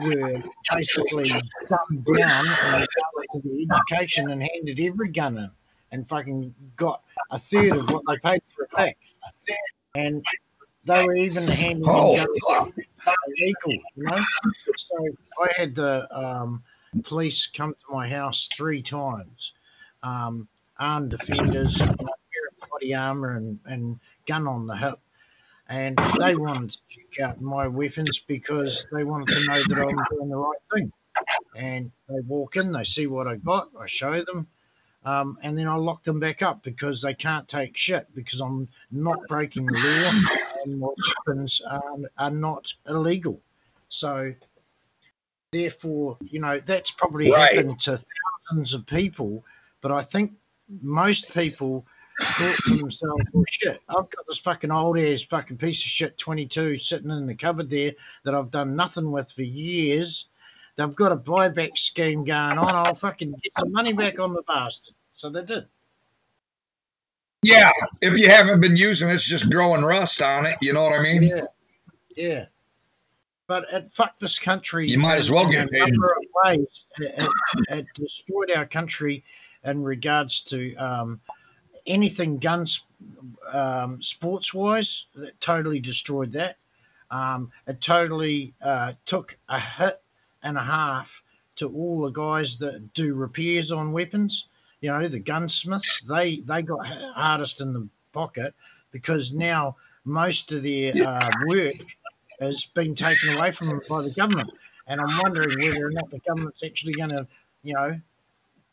were 0.00 0.42
basically 0.74 1.30
dumbed 1.68 2.06
down 2.16 2.44
and 2.64 2.86
to 3.32 3.40
the 3.40 3.66
education 3.70 4.30
and 4.30 4.42
handed 4.42 4.80
every 4.80 5.10
gun 5.10 5.38
in 5.38 5.50
and 5.90 6.08
fucking 6.08 6.54
got 6.76 7.02
a 7.30 7.38
third 7.38 7.72
of 7.72 7.90
what 7.90 8.02
they 8.06 8.18
paid 8.18 8.42
for 8.54 8.64
a 8.64 8.68
pack. 8.68 8.98
And 9.94 10.24
they 10.84 11.04
were 11.04 11.16
even 11.16 11.44
handing 11.44 11.88
oh, 11.88 12.16
guns 12.16 12.72
equal, 13.36 13.72
you 13.96 14.04
know. 14.04 14.18
So 14.76 14.96
I 15.40 15.48
had 15.56 15.74
the 15.74 16.08
um, 16.16 16.62
police 17.04 17.46
come 17.46 17.74
to 17.74 17.94
my 17.94 18.08
house 18.08 18.48
three 18.54 18.82
times, 18.82 19.52
um, 20.02 20.48
armed 20.78 21.10
defenders, 21.10 21.80
body 22.78 22.94
armor 22.94 23.36
and, 23.36 23.58
and 23.66 24.00
gun 24.26 24.46
on 24.46 24.66
the 24.66 24.76
hip. 24.76 25.00
And 25.68 25.98
they 26.18 26.34
wanted 26.34 26.70
to 26.70 26.78
check 26.88 27.20
out 27.20 27.40
my 27.42 27.68
weapons 27.68 28.18
because 28.20 28.86
they 28.90 29.04
wanted 29.04 29.28
to 29.34 29.46
know 29.46 29.62
that 29.68 29.78
I'm 29.78 30.16
doing 30.16 30.30
the 30.30 30.36
right 30.36 30.58
thing. 30.74 30.92
And 31.54 31.90
they 32.08 32.20
walk 32.26 32.56
in, 32.56 32.72
they 32.72 32.84
see 32.84 33.06
what 33.06 33.26
I 33.26 33.36
got, 33.36 33.68
I 33.78 33.86
show 33.86 34.22
them, 34.22 34.46
um, 35.04 35.36
and 35.42 35.58
then 35.58 35.68
I 35.68 35.74
lock 35.74 36.04
them 36.04 36.20
back 36.20 36.42
up 36.42 36.62
because 36.62 37.02
they 37.02 37.12
can't 37.12 37.46
take 37.46 37.76
shit 37.76 38.06
because 38.14 38.40
I'm 38.40 38.68
not 38.90 39.18
breaking 39.28 39.66
the 39.66 39.72
law 39.72 40.38
and 40.64 40.80
my 40.80 40.88
weapons 41.26 41.60
are, 41.68 41.96
are 42.16 42.30
not 42.30 42.72
illegal. 42.86 43.40
So, 43.90 44.32
therefore, 45.52 46.16
you 46.22 46.40
know, 46.40 46.60
that's 46.60 46.92
probably 46.92 47.30
right. 47.30 47.52
happened 47.54 47.80
to 47.80 47.98
thousands 48.48 48.72
of 48.72 48.86
people, 48.86 49.44
but 49.82 49.92
I 49.92 50.02
think 50.02 50.32
most 50.80 51.34
people 51.34 51.84
thought 52.20 52.56
to 52.64 52.76
themselves, 52.76 53.24
well, 53.32 53.44
shit, 53.48 53.80
I've 53.88 54.10
got 54.10 54.26
this 54.26 54.38
fucking 54.38 54.70
old 54.70 54.98
ass 54.98 55.22
fucking 55.22 55.58
piece 55.58 55.78
of 55.78 55.88
shit 55.88 56.18
22 56.18 56.76
sitting 56.76 57.10
in 57.10 57.26
the 57.26 57.34
cupboard 57.34 57.70
there 57.70 57.92
that 58.24 58.34
I've 58.34 58.50
done 58.50 58.76
nothing 58.76 59.10
with 59.10 59.30
for 59.32 59.42
years. 59.42 60.26
They've 60.76 60.94
got 60.94 61.12
a 61.12 61.16
buyback 61.16 61.76
scheme 61.76 62.24
going 62.24 62.58
on. 62.58 62.74
I'll 62.74 62.94
fucking 62.94 63.32
get 63.42 63.54
some 63.58 63.72
money 63.72 63.92
back 63.92 64.20
on 64.20 64.32
the 64.32 64.42
bastard. 64.42 64.94
So 65.12 65.30
they 65.30 65.44
did. 65.44 65.66
Yeah, 67.42 67.70
if 68.00 68.16
you 68.16 68.28
haven't 68.28 68.60
been 68.60 68.76
using 68.76 69.08
it, 69.08 69.14
it's 69.14 69.24
just 69.24 69.50
growing 69.50 69.82
rust 69.82 70.20
on 70.22 70.46
it. 70.46 70.56
You 70.60 70.72
know 70.72 70.82
what 70.82 70.92
I 70.92 71.02
mean? 71.02 71.22
Yeah, 71.22 71.42
yeah. 72.16 72.44
But 73.46 73.66
it 73.72 73.90
fucked 73.92 74.20
this 74.20 74.38
country. 74.38 74.88
You 74.88 74.98
might 74.98 75.18
as 75.18 75.30
well 75.30 75.48
get 75.48 75.70
paid. 75.70 75.94
Ways. 76.44 76.84
It, 76.98 77.14
it, 77.18 77.68
it 77.70 77.86
destroyed 77.94 78.50
our 78.54 78.66
country 78.66 79.24
in 79.64 79.82
regards 79.82 80.40
to 80.42 80.74
um, 80.76 81.20
anything 81.88 82.38
guns 82.38 82.84
um, 83.52 84.00
sports 84.02 84.52
wise 84.54 85.06
that 85.14 85.40
totally 85.40 85.80
destroyed 85.80 86.32
that. 86.32 86.56
Um, 87.10 87.50
it 87.66 87.80
totally 87.80 88.54
uh, 88.62 88.92
took 89.06 89.36
a 89.48 89.58
hit 89.58 90.00
and 90.42 90.56
a 90.56 90.62
half 90.62 91.22
to 91.56 91.68
all 91.68 92.02
the 92.02 92.10
guys 92.10 92.58
that 92.58 92.92
do 92.94 93.14
repairs 93.14 93.72
on 93.72 93.92
weapons. 93.92 94.46
You 94.80 94.90
know, 94.90 95.08
the 95.08 95.18
gunsmiths, 95.18 96.02
they, 96.02 96.36
they 96.36 96.62
got 96.62 96.86
hardest 96.86 97.60
in 97.60 97.72
the 97.72 97.88
pocket 98.12 98.54
because 98.92 99.32
now 99.32 99.76
most 100.04 100.52
of 100.52 100.62
their 100.62 100.92
uh, 101.06 101.30
work 101.46 101.74
has 102.40 102.64
been 102.66 102.94
taken 102.94 103.36
away 103.36 103.50
from 103.50 103.68
them 103.68 103.80
by 103.88 104.02
the 104.02 104.12
government. 104.12 104.50
And 104.86 105.00
I'm 105.00 105.18
wondering 105.22 105.58
whether 105.60 105.86
or 105.86 105.90
not 105.90 106.10
the 106.10 106.20
government's 106.20 106.62
actually 106.62 106.92
going 106.92 107.10
to, 107.10 107.26
you 107.62 107.74
know, 107.74 108.00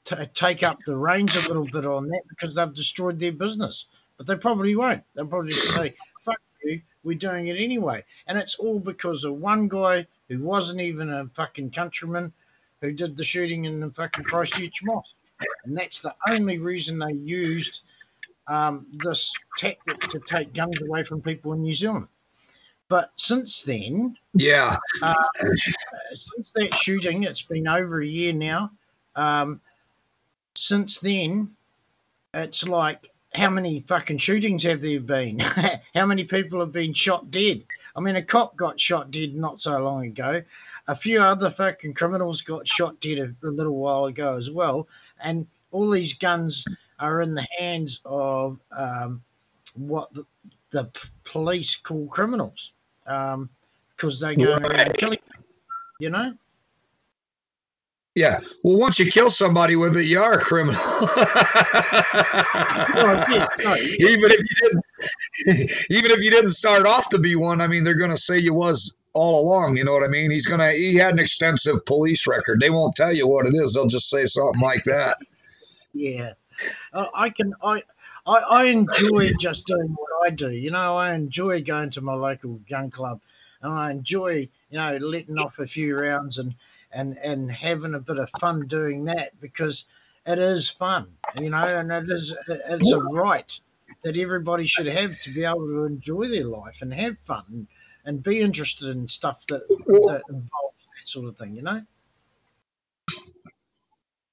t- 0.06 0.16
take 0.34 0.64
up 0.64 0.80
the 0.86 0.96
reins 0.96 1.36
a 1.36 1.48
little 1.48 1.66
bit 1.66 1.86
on 1.86 2.08
that 2.10 2.22
because 2.30 2.56
they've 2.56 2.74
destroyed 2.74 3.20
their 3.20 3.34
business. 3.34 3.86
But 4.18 4.28
they 4.28 4.38
probably 4.38 4.76
won't. 4.76 5.04
They'll 5.14 5.28
probably 5.28 5.54
just 5.54 5.74
say, 5.74 5.96
fuck 6.22 6.40
you, 6.64 6.82
we're 7.04 7.18
doing 7.18 7.48
it 7.48 7.58
anyway. 7.58 8.04
And 8.28 8.38
it's 8.38 8.56
all 8.56 8.80
because 8.80 9.26
of 9.26 9.36
one 9.36 9.68
guy 9.68 10.08
who 10.30 10.40
wasn't 10.40 10.82
even 10.82 11.12
a 11.12 11.28
fucking 11.34 11.72
countryman 11.72 12.32
who 12.82 12.94
did 12.94 13.18
the 13.18 13.24
shooting 13.24 13.66
in 13.66 13.80
the 13.80 13.92
fucking 13.92 14.24
Christchurch 14.24 14.84
Mosque. 14.84 15.18
And 15.66 15.78
that's 15.78 16.02
the 16.02 16.16
only 16.30 16.60
reason 16.60 17.00
they 17.00 17.14
used 17.14 17.82
um, 18.48 18.86
this 18.94 19.34
tactic 19.58 20.00
to 20.00 20.20
take 20.20 20.54
guns 20.54 20.82
away 20.82 21.04
from 21.04 21.22
people 21.22 21.54
in 21.54 21.62
New 21.62 21.74
Zealand. 21.74 22.08
But 22.88 23.12
since 23.16 23.64
then, 23.64 24.16
yeah, 24.34 24.78
uh, 25.02 25.14
since 26.14 26.52
that 26.52 26.76
shooting, 26.76 27.24
it's 27.24 27.42
been 27.42 27.68
over 27.68 28.00
a 28.00 28.06
year 28.06 28.32
now. 28.32 28.72
Um, 29.16 29.60
since 30.56 31.00
then, 31.00 31.56
it's 32.34 32.68
like 32.68 33.12
how 33.34 33.50
many 33.50 33.82
fucking 33.82 34.18
shootings 34.18 34.64
have 34.64 34.82
there 34.82 35.00
been? 35.00 35.40
how 35.96 36.06
many 36.06 36.24
people 36.24 36.60
have 36.60 36.72
been 36.72 36.94
shot 36.94 37.32
dead? 37.32 37.64
I 37.96 38.00
mean, 38.00 38.16
a 38.16 38.24
cop 38.24 38.56
got 38.56 38.80
shot 38.80 39.12
dead 39.12 39.36
not 39.36 39.60
so 39.60 39.78
long 39.80 40.06
ago. 40.06 40.42
A 40.88 40.96
few 40.96 41.22
other 41.22 41.50
fucking 41.50 41.94
criminals 41.94 42.42
got 42.42 42.68
shot 42.68 43.00
dead 43.00 43.20
a, 43.20 43.48
a 43.48 43.50
little 43.50 43.76
while 43.76 44.06
ago 44.06 44.38
as 44.38 44.52
well. 44.52 44.88
And 45.22 45.48
all 45.72 45.90
these 45.90 46.14
guns 46.14 46.66
are 47.00 47.22
in 47.22 47.36
the 47.36 47.48
hands 47.58 48.02
of 48.06 48.60
um, 48.72 49.22
what 49.76 50.14
the, 50.14 50.26
the, 50.72 50.90
police 51.24 51.76
call 51.76 52.08
criminals 52.08 52.72
because 53.04 53.34
um, 53.34 53.50
they 54.22 54.36
go 54.36 54.56
around 54.56 54.94
killing, 54.94 55.20
you 56.00 56.10
know? 56.10 56.34
Yeah. 58.16 58.40
Well, 58.64 58.78
once 58.78 58.98
you 58.98 59.12
kill 59.12 59.30
somebody 59.30 59.76
with 59.76 59.98
it, 59.98 60.06
you 60.06 60.22
are 60.22 60.40
a 60.40 60.42
criminal. 60.42 60.82
well, 61.02 61.06
even 64.00 64.32
if 64.32 64.40
you 64.40 64.56
didn't, 64.62 64.86
even 65.90 66.12
if 66.12 66.20
you 66.20 66.32
didn't 66.32 66.52
start 66.52 66.88
off 66.88 67.10
to 67.10 67.20
be 67.20 67.36
one, 67.36 67.60
I 67.60 67.68
mean, 67.68 67.84
they're 67.84 67.94
going 67.94 68.12
to 68.12 68.18
say 68.18 68.38
you 68.38 68.54
was 68.54 68.96
all 69.16 69.42
along. 69.42 69.76
You 69.76 69.84
know 69.84 69.92
what 69.92 70.04
I 70.04 70.08
mean? 70.08 70.32
He's 70.32 70.46
gonna. 70.46 70.72
He 70.72 70.96
had 70.96 71.14
an 71.14 71.20
extensive 71.20 71.86
police 71.86 72.28
record. 72.28 72.60
They 72.62 72.70
won't 72.70 72.96
tell 72.96 73.14
you 73.14 73.28
what 73.28 73.48
it 73.48 73.54
is. 73.56 73.74
They'll 73.74 73.88
just 73.88 74.10
say 74.10 74.26
something 74.26 74.62
like 74.62 74.84
that. 74.84 75.18
Yeah, 75.94 76.34
uh, 76.94 77.08
I 77.16 77.30
can. 77.30 77.54
I, 77.64 77.82
I 78.28 78.38
I 78.38 78.64
enjoy 78.66 79.32
just 79.40 79.66
doing 79.66 79.96
what 79.98 80.28
I 80.28 80.30
do. 80.30 80.52
You 80.52 80.72
know, 80.72 80.96
I 80.96 81.16
enjoy 81.16 81.64
going 81.64 81.90
to 81.92 82.02
my 82.02 82.14
local 82.14 82.60
gun 82.70 82.92
club, 82.92 83.22
and 83.62 83.74
I 83.74 83.92
enjoy 83.92 84.50
you 84.70 84.78
know 84.78 84.98
letting 84.98 85.40
off 85.40 85.60
a 85.60 85.66
few 85.66 85.98
rounds 85.98 86.38
and 86.38 86.54
and 86.92 87.18
and 87.18 87.52
having 87.52 87.94
a 87.94 88.00
bit 88.00 88.18
of 88.18 88.30
fun 88.40 88.68
doing 88.68 89.06
that 89.06 89.40
because 89.40 89.86
it 90.26 90.40
is 90.40 90.70
fun, 90.70 91.08
you 91.40 91.50
know, 91.50 91.58
and 91.58 91.92
it 91.92 92.10
is 92.10 92.36
it's 92.70 92.92
a 92.92 93.00
right 93.00 93.60
that 94.04 94.18
everybody 94.18 94.66
should 94.66 94.88
have 94.88 95.20
to 95.20 95.32
be 95.32 95.44
able 95.44 95.68
to 95.68 95.84
enjoy 95.84 96.28
their 96.28 96.46
life 96.46 96.82
and 96.82 96.94
have 96.94 97.18
fun 97.24 97.44
and, 97.50 97.68
and 98.06 98.24
be 98.24 98.42
interested 98.42 98.90
in 98.90 99.08
stuff 99.08 99.46
that 99.48 99.68
that 99.68 100.24
involves 100.30 100.86
that 100.86 101.08
sort 101.08 101.28
of 101.28 101.38
thing, 101.38 101.56
you 101.56 101.62
know. 101.62 101.82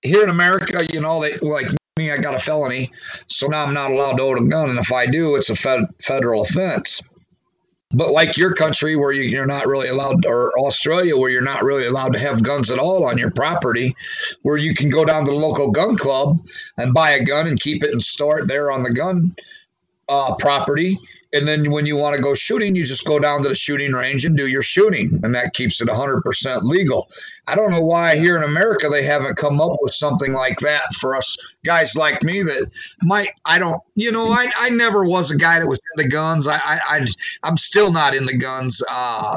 here 0.03 0.23
in 0.23 0.29
America, 0.29 0.85
you 0.93 1.01
know, 1.01 1.21
they 1.21 1.37
like 1.39 1.69
me, 1.99 2.11
I 2.11 2.19
got 2.19 2.35
a 2.35 2.39
felony, 2.39 2.91
so 3.29 3.47
now 3.47 3.65
I'm 3.65 3.75
not 3.75 3.91
allowed 3.91 4.17
to 4.17 4.25
own 4.25 4.47
a 4.47 4.49
gun, 4.49 4.71
and 4.71 4.79
if 4.79 4.93
I 4.93 5.07
do, 5.07 5.37
it's 5.37 5.51
a 5.51 5.55
fed, 5.55 5.81
federal 6.03 6.43
offense. 6.43 7.01
But 7.93 8.11
like 8.11 8.37
your 8.37 8.55
country, 8.55 8.97
where 8.97 9.13
you, 9.13 9.41
are 9.41 9.47
not 9.47 9.67
really 9.67 9.89
allowed, 9.89 10.25
or 10.27 10.59
Australia, 10.59 11.17
where 11.17 11.31
you're 11.31 11.43
not 11.43 11.63
really 11.63 11.87
allowed 11.87 12.13
to 12.15 12.19
have 12.19 12.43
guns 12.43 12.71
at 12.71 12.79
all 12.79 13.07
on 13.07 13.19
your 13.19 13.31
property, 13.31 13.95
where 14.43 14.57
you 14.57 14.75
can 14.75 14.91
go 14.91 15.05
down 15.05 15.25
to 15.25 15.31
the 15.31 15.37
local 15.37 15.71
gun 15.71 15.97
club 15.97 16.37
and 16.79 16.95
buy 16.95 17.13
a 17.13 17.25
gun 17.25 17.47
and 17.47 17.61
keep 17.61 17.83
it 17.83 17.91
and 17.91 18.03
store 18.03 18.41
it 18.41 18.49
there 18.49 18.71
on 18.71 18.83
the 18.83 18.93
gun 18.93 19.35
uh, 20.09 20.35
property, 20.37 20.99
and 21.33 21.49
then 21.49 21.71
when 21.71 21.87
you 21.87 21.97
want 21.97 22.15
to 22.15 22.21
go 22.21 22.35
shooting, 22.35 22.75
you 22.75 22.85
just 22.85 23.07
go 23.07 23.19
down 23.19 23.43
to 23.43 23.49
the 23.49 23.55
shooting 23.55 23.93
range 23.93 24.25
and 24.27 24.37
do 24.37 24.49
your 24.49 24.63
shooting, 24.63 25.19
and 25.23 25.35
that 25.35 25.55
keeps 25.55 25.81
it 25.81 25.89
100% 25.89 26.63
legal. 26.63 27.11
I 27.47 27.55
don't 27.57 27.71
know 27.71 27.83
why 27.83 28.17
here 28.17 28.37
in 28.37 28.45
America 28.45 28.89
they 28.89 29.03
haven't 29.03 29.37
come 29.37 29.61
up 29.61 29.79
with 29.81 29.95
something 29.95 30.33
like 30.33 30.59
that 30.61 30.93
for 30.95 31.17
us 31.17 31.37
guys 31.65 31.95
like 31.95 32.23
me 32.23 32.43
that 32.43 32.71
might. 33.03 33.31
I 33.45 33.59
don't, 33.59 33.81
you 33.95 34.13
know, 34.13 34.31
I, 34.31 34.51
I 34.57 34.71
never 34.71 35.05
was 35.05 35.31
a 35.31 35.37
guy 35.37 35.59
that 35.59 35.67
was 35.67 35.81
into 35.97 36.09
guns. 36.09 36.47
I 36.47 36.57
I, 36.57 36.81
I 37.43 37.49
am 37.49 37.57
still 37.57 37.93
not 37.93 38.15
into 38.15 38.37
guns. 38.37 38.83
Uh, 38.89 39.37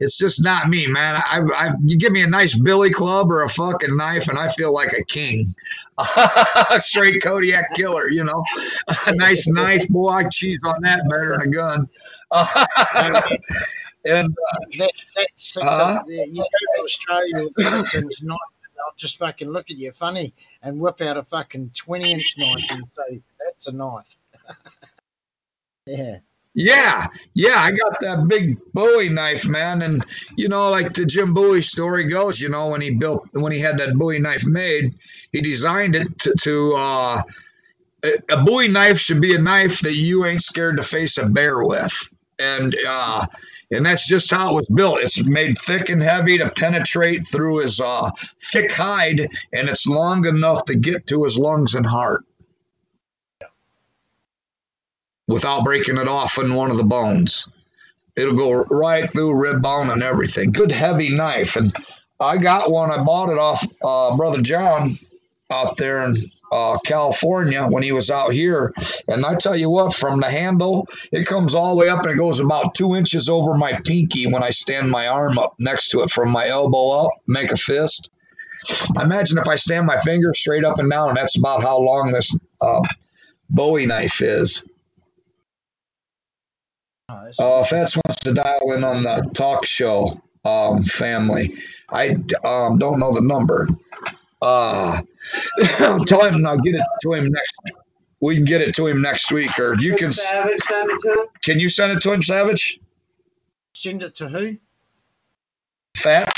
it's 0.00 0.18
just 0.18 0.42
not 0.42 0.68
me, 0.68 0.86
man. 0.86 1.16
I, 1.16 1.42
I 1.54 1.74
you 1.84 1.96
give 1.96 2.12
me 2.12 2.22
a 2.22 2.26
nice 2.26 2.56
billy 2.56 2.90
club 2.90 3.30
or 3.30 3.42
a 3.42 3.48
fucking 3.48 3.96
knife, 3.96 4.28
and 4.28 4.38
I 4.38 4.48
feel 4.48 4.72
like 4.72 4.92
a 4.92 5.04
king, 5.04 5.46
A 5.98 6.80
straight 6.80 7.22
Kodiak 7.22 7.74
killer. 7.74 8.08
You 8.08 8.24
know, 8.24 8.44
a 9.06 9.14
nice 9.14 9.46
knife, 9.48 9.88
boy. 9.88 10.08
I 10.08 10.24
cheese 10.24 10.60
on 10.64 10.82
that 10.82 11.02
better 11.08 11.36
than 11.38 11.42
a 11.42 11.48
gun. 11.48 11.88
and 14.04 14.28
uh, 14.28 14.58
that, 14.78 14.92
that's, 15.16 15.56
uh, 15.56 16.00
you 16.06 16.36
go 16.36 16.44
to 16.76 16.82
Australia 16.84 17.48
and 17.94 18.10
not 18.22 18.40
I'll 18.84 18.94
just 18.96 19.18
fucking 19.18 19.48
look 19.48 19.70
at 19.70 19.76
you 19.76 19.92
funny 19.92 20.34
and 20.62 20.78
whip 20.78 21.00
out 21.00 21.16
a 21.16 21.22
fucking 21.22 21.70
20 21.74 22.12
inch 22.12 22.34
knife 22.38 22.70
and 22.70 22.84
say, 22.96 23.20
that's 23.44 23.68
a 23.68 23.72
knife. 23.72 24.16
yeah. 25.86 26.18
Yeah, 26.54 27.06
yeah, 27.32 27.60
I 27.60 27.70
got 27.70 27.98
that 28.00 28.28
big 28.28 28.58
Bowie 28.74 29.08
knife, 29.08 29.46
man, 29.46 29.80
and 29.80 30.04
you 30.36 30.50
know, 30.50 30.68
like 30.68 30.92
the 30.92 31.06
Jim 31.06 31.32
Bowie 31.32 31.62
story 31.62 32.04
goes, 32.04 32.38
you 32.42 32.50
know, 32.50 32.68
when 32.68 32.82
he 32.82 32.90
built, 32.90 33.26
when 33.32 33.52
he 33.52 33.58
had 33.58 33.78
that 33.78 33.94
Bowie 33.94 34.18
knife 34.18 34.44
made, 34.44 34.94
he 35.32 35.40
designed 35.40 35.96
it 35.96 36.18
to, 36.18 36.34
to 36.42 36.74
uh, 36.74 37.22
a, 38.04 38.12
a 38.28 38.42
Bowie 38.42 38.68
knife 38.68 38.98
should 38.98 39.22
be 39.22 39.34
a 39.34 39.38
knife 39.38 39.80
that 39.80 39.94
you 39.94 40.26
ain't 40.26 40.42
scared 40.42 40.76
to 40.76 40.82
face 40.82 41.16
a 41.16 41.24
bear 41.24 41.64
with, 41.64 42.11
and 42.38 42.76
uh, 42.86 43.26
and 43.70 43.86
that's 43.86 44.06
just 44.06 44.30
how 44.30 44.50
it 44.50 44.54
was 44.54 44.68
built. 44.68 45.00
It's 45.00 45.22
made 45.24 45.56
thick 45.58 45.88
and 45.88 46.02
heavy 46.02 46.38
to 46.38 46.50
penetrate 46.50 47.26
through 47.26 47.58
his 47.58 47.80
uh, 47.80 48.10
thick 48.52 48.70
hide, 48.70 49.20
and 49.52 49.68
it's 49.68 49.86
long 49.86 50.26
enough 50.26 50.64
to 50.66 50.74
get 50.74 51.06
to 51.08 51.24
his 51.24 51.38
lungs 51.38 51.74
and 51.74 51.86
heart 51.86 52.24
without 55.28 55.64
breaking 55.64 55.96
it 55.98 56.08
off 56.08 56.38
in 56.38 56.54
one 56.54 56.70
of 56.70 56.76
the 56.76 56.84
bones. 56.84 57.48
It'll 58.16 58.36
go 58.36 58.52
right 58.52 59.08
through 59.08 59.34
rib 59.34 59.62
bone 59.62 59.88
and 59.90 60.02
everything. 60.02 60.52
Good 60.52 60.70
heavy 60.70 61.08
knife. 61.14 61.56
And 61.56 61.74
I 62.20 62.36
got 62.36 62.70
one. 62.70 62.90
I 62.90 63.02
bought 63.02 63.30
it 63.30 63.38
off 63.38 63.64
uh, 63.82 64.14
Brother 64.16 64.42
John 64.42 64.96
out 65.50 65.76
there 65.78 66.04
in 66.04 66.16
uh, 66.52 66.78
California 66.84 67.66
when 67.66 67.82
he 67.82 67.92
was 67.92 68.10
out 68.10 68.32
here. 68.32 68.72
And 69.08 69.24
I 69.24 69.34
tell 69.34 69.56
you 69.56 69.70
what, 69.70 69.94
from 69.94 70.20
the 70.20 70.30
handle, 70.30 70.86
it 71.10 71.26
comes 71.26 71.54
all 71.54 71.70
the 71.70 71.76
way 71.76 71.88
up 71.88 72.02
and 72.02 72.12
it 72.12 72.16
goes 72.16 72.40
about 72.40 72.74
two 72.74 72.94
inches 72.94 73.28
over 73.28 73.54
my 73.54 73.80
pinky 73.84 74.26
when 74.26 74.42
I 74.42 74.50
stand 74.50 74.90
my 74.90 75.08
arm 75.08 75.38
up 75.38 75.54
next 75.58 75.88
to 75.90 76.02
it 76.02 76.10
from 76.10 76.30
my 76.30 76.48
elbow 76.48 76.90
up, 76.90 77.12
make 77.26 77.50
a 77.50 77.56
fist. 77.56 78.10
Imagine 79.00 79.38
if 79.38 79.48
I 79.48 79.56
stand 79.56 79.86
my 79.86 79.98
finger 79.98 80.32
straight 80.34 80.64
up 80.64 80.78
and 80.78 80.90
down, 80.90 81.14
that's 81.14 81.36
about 81.36 81.62
how 81.62 81.78
long 81.78 82.12
this 82.12 82.36
uh, 82.60 82.80
Bowie 83.50 83.86
knife 83.86 84.22
is. 84.22 84.64
Uh, 87.38 87.64
Fats 87.64 87.96
wants 87.96 88.20
to 88.20 88.32
dial 88.32 88.72
in 88.72 88.84
on 88.84 89.02
the 89.02 89.28
talk 89.34 89.66
show 89.66 90.20
um, 90.44 90.82
family. 90.82 91.54
I 91.90 92.16
um, 92.44 92.78
don't 92.78 92.98
know 92.98 93.12
the 93.12 93.20
number. 93.20 93.68
Uh, 94.42 95.00
tell 96.06 96.24
him 96.26 96.44
I'll 96.44 96.58
get 96.58 96.74
it 96.74 96.82
to 97.02 97.14
him 97.14 97.30
next. 97.30 97.54
We 98.20 98.34
can 98.34 98.44
get 98.44 98.60
it 98.60 98.74
to 98.74 98.88
him 98.88 99.00
next 99.00 99.30
week, 99.30 99.56
or 99.58 99.78
you 99.78 99.96
can. 99.96 100.12
Savage 100.12 100.60
send 100.62 100.90
it 100.90 101.00
to 101.00 101.12
him. 101.12 101.26
Can 101.42 101.60
you 101.60 101.70
send 101.70 101.92
it 101.92 102.02
to 102.02 102.12
him, 102.12 102.22
Savage? 102.22 102.80
Send 103.72 104.02
it 104.02 104.16
to 104.16 104.28
who? 104.28 104.56
Fat. 105.96 106.36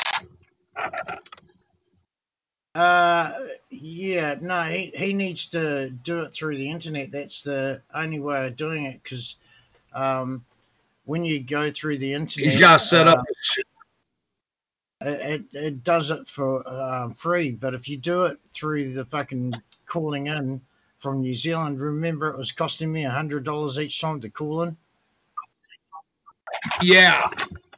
Uh, 2.74 3.32
yeah, 3.70 4.36
no, 4.40 4.64
he, 4.64 4.92
he 4.94 5.12
needs 5.12 5.48
to 5.48 5.90
do 5.90 6.20
it 6.20 6.34
through 6.34 6.58
the 6.58 6.70
internet. 6.70 7.10
That's 7.10 7.42
the 7.42 7.80
only 7.94 8.20
way 8.20 8.46
of 8.46 8.56
doing 8.56 8.84
it 8.84 9.02
because 9.02 9.36
um, 9.94 10.44
when 11.04 11.24
you 11.24 11.40
go 11.40 11.70
through 11.70 11.98
the 11.98 12.12
internet, 12.12 12.52
he's 12.52 12.60
got 12.60 12.78
set 12.78 13.08
uh, 13.08 13.12
up 13.12 13.24
it, 15.04 15.44
it 15.52 15.84
does 15.84 16.10
it 16.10 16.26
for 16.26 16.66
um, 16.68 17.12
free. 17.12 17.52
But 17.52 17.74
if 17.74 17.88
you 17.88 17.96
do 17.96 18.24
it 18.24 18.38
through 18.52 18.92
the 18.92 19.04
fucking 19.04 19.54
calling 19.86 20.26
in 20.26 20.60
from 20.98 21.20
New 21.20 21.34
Zealand, 21.34 21.80
remember 21.80 22.30
it 22.30 22.38
was 22.38 22.52
costing 22.52 22.92
me 22.92 23.04
a 23.04 23.10
hundred 23.10 23.44
dollars 23.44 23.78
each 23.78 24.00
time 24.00 24.20
to 24.20 24.30
call 24.30 24.62
in. 24.62 24.76
Yeah. 26.82 27.28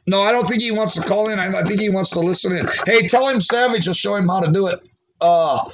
No, 0.05 0.21
I 0.23 0.31
don't 0.31 0.47
think 0.47 0.61
he 0.61 0.71
wants 0.71 0.93
to 0.95 1.01
call 1.01 1.29
in. 1.29 1.37
I, 1.37 1.47
I 1.47 1.63
think 1.63 1.81
he 1.81 1.89
wants 1.89 2.11
to 2.11 2.21
listen 2.21 2.55
in. 2.55 2.69
Hey, 2.85 3.07
tell 3.07 3.27
him 3.27 3.41
Savage 3.41 3.87
will 3.87 3.93
show 3.93 4.15
him 4.15 4.29
how 4.29 4.39
to 4.39 4.51
do 4.51 4.67
it. 4.67 4.81
Uh, 5.19 5.69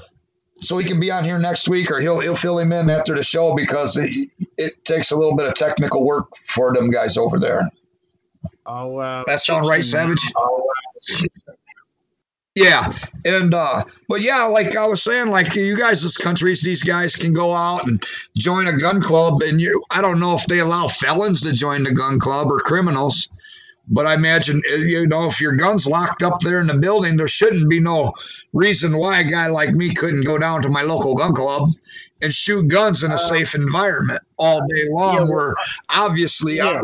so 0.56 0.78
he 0.78 0.86
can 0.86 1.00
be 1.00 1.12
on 1.12 1.24
here 1.24 1.38
next 1.38 1.68
week, 1.68 1.92
or 1.92 2.00
he'll 2.00 2.20
he'll 2.20 2.36
fill 2.36 2.58
him 2.58 2.72
in 2.72 2.90
after 2.90 3.16
the 3.16 3.24
show 3.24 3.54
because 3.56 3.98
it, 3.98 4.30
it 4.58 4.86
takes 4.86 5.12
a 5.12 5.16
little 5.16 5.36
bit 5.36 5.48
of 5.48 5.54
technical 5.56 6.06
work 6.06 6.30
for 6.48 6.74
them 6.74 6.90
guys 6.90 7.18
over 7.18 7.38
there. 7.38 7.70
Oh, 8.66 8.98
uh, 8.98 9.24
that 9.28 9.42
sound 9.42 9.68
right, 9.68 9.84
Savage? 9.84 10.22
Yeah, 12.56 12.94
and 13.26 13.52
uh, 13.52 13.84
but 14.08 14.22
yeah, 14.22 14.44
like 14.44 14.76
I 14.76 14.86
was 14.86 15.02
saying, 15.02 15.30
like 15.30 15.56
you 15.56 15.76
guys, 15.76 16.04
as 16.06 16.16
countries, 16.16 16.62
these 16.62 16.84
guys 16.84 17.16
can 17.16 17.34
go 17.34 17.52
out 17.52 17.88
and 17.88 18.06
join 18.38 18.68
a 18.68 18.78
gun 18.78 19.02
club, 19.02 19.42
and 19.42 19.60
you, 19.60 19.84
I 19.90 20.02
don't 20.02 20.20
know 20.20 20.36
if 20.36 20.46
they 20.46 20.60
allow 20.60 20.88
felons 20.88 21.42
to 21.42 21.52
join 21.52 21.84
the 21.84 21.92
gun 21.92 22.20
club 22.20 22.52
or 22.52 22.60
criminals, 22.60 23.28
but 23.88 24.06
I 24.06 24.14
imagine 24.14 24.62
uh, 24.72 24.76
you 24.76 25.08
know 25.08 25.26
if 25.26 25.42
your 25.42 25.54
gun's 25.54 25.88
locked 25.88 26.22
up 26.22 26.42
there 26.42 26.62
in 26.62 26.68
the 26.68 26.76
building, 26.76 27.18
there 27.18 27.28
shouldn't 27.28 27.72
be 27.72 27.80
no 27.80 28.14
reason 28.54 28.98
why 28.98 29.22
a 29.22 29.24
guy 29.24 29.48
like 29.48 29.74
me 29.74 29.92
couldn't 29.96 30.24
go 30.24 30.38
down 30.38 30.62
to 30.62 30.70
my 30.70 30.84
local 30.84 31.16
gun 31.16 31.34
club 31.34 31.70
and 32.22 32.32
shoot 32.32 32.68
guns 32.68 33.02
in 33.02 33.10
a 33.10 33.16
uh, 33.16 33.30
safe 33.30 33.56
environment 33.56 34.22
all 34.38 34.62
day 34.68 34.88
long. 34.92 35.16
Yeah, 35.16 35.34
where 35.34 35.56
obviously. 35.90 36.58
Yeah. 36.58 36.82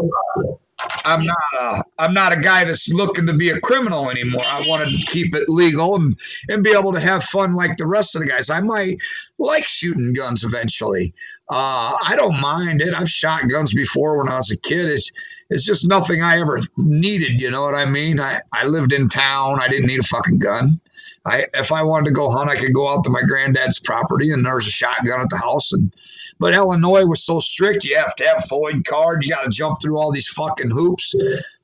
I'm 1.05 1.25
not 1.25 1.37
a 1.59 1.83
I'm 1.97 2.13
not 2.13 2.31
a 2.31 2.37
guy 2.37 2.63
that's 2.63 2.91
looking 2.93 3.25
to 3.27 3.33
be 3.33 3.49
a 3.49 3.59
criminal 3.59 4.09
anymore. 4.09 4.43
I 4.45 4.65
wanted 4.67 4.89
to 4.97 5.05
keep 5.07 5.35
it 5.35 5.49
legal 5.49 5.95
and 5.95 6.17
and 6.49 6.63
be 6.63 6.71
able 6.71 6.93
to 6.93 6.99
have 6.99 7.23
fun 7.23 7.55
like 7.55 7.77
the 7.77 7.87
rest 7.87 8.15
of 8.15 8.21
the 8.21 8.27
guys. 8.27 8.49
I 8.49 8.61
might 8.61 8.97
like 9.37 9.67
shooting 9.67 10.13
guns 10.13 10.43
eventually. 10.43 11.13
Uh, 11.49 11.97
I 12.05 12.15
don't 12.15 12.39
mind 12.39 12.81
it. 12.81 12.93
I've 12.93 13.09
shot 13.09 13.47
guns 13.49 13.73
before 13.73 14.17
when 14.17 14.29
I 14.29 14.37
was 14.37 14.51
a 14.51 14.57
kid. 14.57 14.85
It's 14.85 15.11
it's 15.49 15.65
just 15.65 15.87
nothing 15.87 16.21
I 16.21 16.39
ever 16.39 16.59
needed. 16.77 17.41
You 17.41 17.49
know 17.51 17.63
what 17.63 17.75
I 17.75 17.85
mean? 17.85 18.19
I 18.19 18.41
I 18.53 18.65
lived 18.65 18.93
in 18.93 19.09
town. 19.09 19.59
I 19.59 19.67
didn't 19.67 19.87
need 19.87 19.99
a 19.99 20.07
fucking 20.07 20.39
gun. 20.39 20.79
I 21.25 21.47
if 21.53 21.71
I 21.71 21.83
wanted 21.83 22.05
to 22.05 22.13
go 22.13 22.29
hunt, 22.29 22.49
I 22.49 22.55
could 22.55 22.73
go 22.73 22.87
out 22.87 23.03
to 23.05 23.09
my 23.09 23.21
granddad's 23.21 23.79
property 23.79 24.31
and 24.31 24.45
there 24.45 24.55
was 24.55 24.67
a 24.67 24.71
shotgun 24.71 25.21
at 25.21 25.29
the 25.29 25.37
house 25.37 25.73
and 25.73 25.93
but 26.39 26.53
Illinois 26.53 27.05
was 27.05 27.23
so 27.25 27.39
strict, 27.39 27.83
you 27.83 27.97
have 27.97 28.15
to 28.15 28.25
have 28.25 28.37
a 28.37 28.47
FOID 28.47 28.85
card. 28.85 29.23
You 29.23 29.31
got 29.31 29.43
to 29.43 29.49
jump 29.49 29.81
through 29.81 29.97
all 29.97 30.11
these 30.11 30.27
fucking 30.29 30.71
hoops 30.71 31.13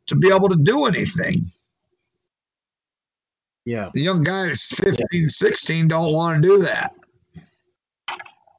to 0.08 0.16
be 0.16 0.28
able 0.28 0.50
to 0.50 0.56
do 0.56 0.86
anything. 0.86 1.44
Yeah. 3.64 3.90
The 3.94 4.02
young 4.02 4.22
guys 4.22 4.68
15, 4.76 5.30
16 5.30 5.88
don't 5.88 6.14
want 6.14 6.42
to 6.42 6.48
do 6.48 6.62
that. 6.64 6.94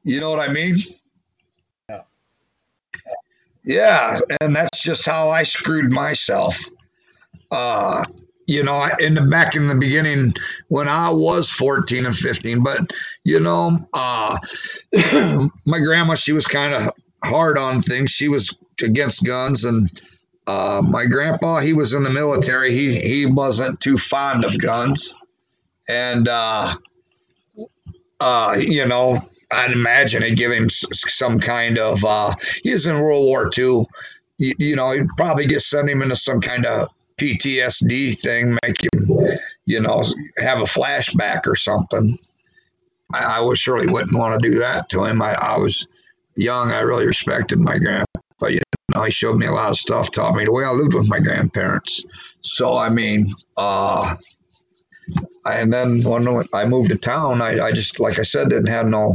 You 0.03 0.21
know 0.21 0.31
what 0.31 0.41
I 0.41 0.53
mean? 0.53 0.79
Yeah. 1.89 2.03
Yeah, 3.65 4.21
and 4.41 4.55
that's 4.55 4.81
just 4.81 5.05
how 5.05 5.29
I 5.29 5.43
screwed 5.43 5.91
myself. 5.91 6.59
Uh, 7.51 8.05
you 8.47 8.63
know, 8.63 8.89
in 9.01 9.15
the 9.15 9.23
back 9.23 9.57
in 9.57 9.67
the 9.67 9.75
beginning 9.75 10.33
when 10.69 10.89
I 10.89 11.11
was 11.11 11.51
14 11.51 12.07
and 12.07 12.17
15. 12.17 12.63
But 12.63 12.93
you 13.27 13.41
know, 13.41 13.77
uh, 13.93 14.39
my 15.65 15.81
grandma, 15.81 16.15
she 16.15 16.33
was 16.33 16.47
kind 16.47 16.73
of 16.73 16.91
hard 17.25 17.59
on 17.59 17.83
things. 17.83 18.13
She 18.13 18.29
was 18.29 18.57
against 18.81 19.25
guns, 19.25 19.65
and 19.65 19.91
uh, 20.47 20.81
my 20.81 21.07
grandpa, 21.07 21.59
he 21.59 21.73
was 21.73 21.93
in 21.93 22.05
the 22.05 22.11
military. 22.11 22.73
He 22.73 23.01
he 23.01 23.27
wasn't 23.27 23.81
too 23.81 23.99
fond 23.99 24.45
of 24.45 24.57
guns, 24.61 25.17
and 25.89 26.29
uh, 26.29 26.77
uh, 28.21 28.57
you 28.59 28.87
know. 28.87 29.19
I'd 29.49 29.71
imagine 29.71 30.25
it 30.25 30.35
give 30.35 30.51
him 30.51 30.69
some 30.69 31.39
kind 31.39 31.79
of. 31.79 32.05
Uh, 32.05 32.35
he 32.65 32.73
was 32.73 32.87
in 32.87 32.99
World 32.99 33.27
War 33.27 33.49
II. 33.57 33.87
You, 34.39 34.55
you 34.59 34.75
know, 34.75 34.91
he'd 34.91 35.07
probably 35.17 35.47
get 35.47 35.63
send 35.63 35.89
him 35.89 36.03
into 36.03 36.17
some 36.17 36.41
kind 36.41 36.67
of 36.67 36.89
PTSD 37.17 38.19
thing, 38.19 38.59
make 38.65 38.83
him, 38.83 39.39
you 39.65 39.81
know, 39.81 40.03
have 40.39 40.61
a 40.61 40.65
flashback 40.65 41.47
or 41.47 41.55
something. 41.55 42.19
I, 43.13 43.41
I 43.41 43.55
surely 43.55 43.87
wouldn't 43.87 44.17
want 44.17 44.41
to 44.41 44.51
do 44.51 44.59
that 44.59 44.89
to 44.91 45.05
him. 45.05 45.23
I, 45.23 45.35
I 45.35 45.59
was 45.59 45.87
young. 46.37 46.73
I 46.73 46.81
really 46.81 47.07
respected 47.07 47.59
my 47.59 47.79
grandpa. 47.79 48.21
You 48.43 48.61
know, 48.95 49.05
he 49.05 49.11
showed 49.11 49.37
me 49.37 49.47
a 49.47 49.53
lot 49.53 49.71
of 49.71 49.77
stuff, 49.77 50.11
taught 50.11 50.35
me 50.35 50.45
the 50.45 50.53
way 50.53 50.65
I 50.65 50.71
lived 50.71 50.95
with 50.95 51.09
my 51.09 51.19
grandparents. 51.19 52.05
So, 52.43 52.77
I 52.77 52.91
mean, 52.91 53.33
uh, 53.57 54.17
and 55.47 55.73
then 55.73 56.03
when 56.03 56.27
I 56.53 56.67
moved 56.67 56.91
to 56.91 56.97
town, 56.97 57.41
I, 57.41 57.67
I 57.67 57.73
just, 57.73 58.01
like 58.01 58.19
I 58.19 58.23
said, 58.23 58.51
didn't 58.51 58.67
have 58.67 58.87
no 58.87 59.15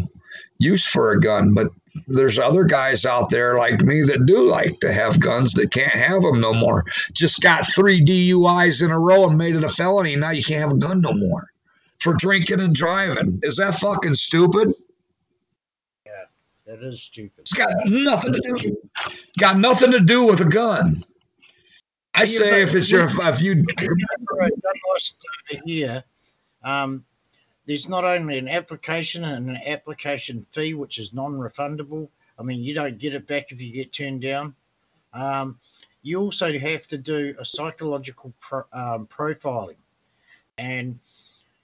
use 0.58 0.86
for 0.86 1.12
a 1.12 1.20
gun. 1.20 1.54
But 1.54 1.68
there's 2.08 2.40
other 2.40 2.64
guys 2.64 3.06
out 3.06 3.30
there 3.30 3.58
like 3.58 3.82
me 3.82 4.02
that 4.04 4.26
do 4.26 4.50
like 4.50 4.80
to 4.80 4.92
have 4.92 5.20
guns 5.20 5.54
that 5.54 5.72
can't 5.72 5.92
have 5.92 6.22
them 6.22 6.40
no 6.40 6.54
more. 6.54 6.86
Just 7.14 7.42
got 7.42 7.68
three 7.68 8.04
DUIs 8.04 8.82
in 8.82 8.92
a 8.92 9.00
row 9.00 9.28
and 9.28 9.38
made 9.38 9.56
it 9.56 9.64
a 9.64 9.70
felony. 9.70 10.16
Now 10.16 10.32
you 10.32 10.44
can't 10.44 10.62
have 10.62 10.72
a 10.72 10.78
gun 10.78 11.02
no 11.02 11.14
more 11.14 11.52
for 12.02 12.14
drinking 12.16 12.60
and 12.60 12.76
driving. 12.76 13.40
Is 13.44 13.56
that 13.58 13.80
fucking 13.80 14.16
stupid? 14.16 14.74
Yeah, 16.06 16.12
that 16.66 16.84
is 16.84 17.02
stupid. 17.02 17.40
It's 17.40 17.54
got 17.54 17.70
nothing 17.86 18.34
to 18.34 18.54
do. 18.58 18.78
Got 19.40 19.60
nothing 19.60 19.92
to 19.92 20.00
do 20.00 20.24
with 20.24 20.42
a 20.42 20.46
gun. 20.46 21.04
I 22.14 22.26
say 22.26 22.62
if 22.62 22.76
it's 22.76 22.92
your 22.92 23.06
if 23.06 23.42
you 23.42 23.52
remember 23.54 24.42
a 24.42 24.50
gun 24.50 24.74
over 24.98 25.62
here, 25.66 26.04
um, 26.64 27.06
there's 27.66 27.88
not 27.88 28.04
only 28.04 28.38
an 28.38 28.50
application 28.50 29.24
and 29.24 29.50
an 29.50 29.60
application 29.66 30.44
fee, 30.44 30.74
which 30.74 31.00
is 31.00 31.14
non-refundable. 31.14 32.10
I 32.38 32.44
mean, 32.44 32.62
you 32.64 32.74
don't 32.74 32.98
get 32.98 33.14
it 33.14 33.28
back 33.28 33.52
if 33.52 33.62
you 33.62 33.72
get 33.72 33.94
turned 33.94 34.22
down. 34.22 34.56
Um, 35.14 35.60
you 36.02 36.20
also 36.20 36.52
have 36.58 36.88
to 36.88 36.98
do 36.98 37.36
a 37.40 37.46
psychological 37.46 38.34
pro, 38.40 38.64
um, 38.74 39.08
profiling, 39.08 39.78
and 40.58 41.00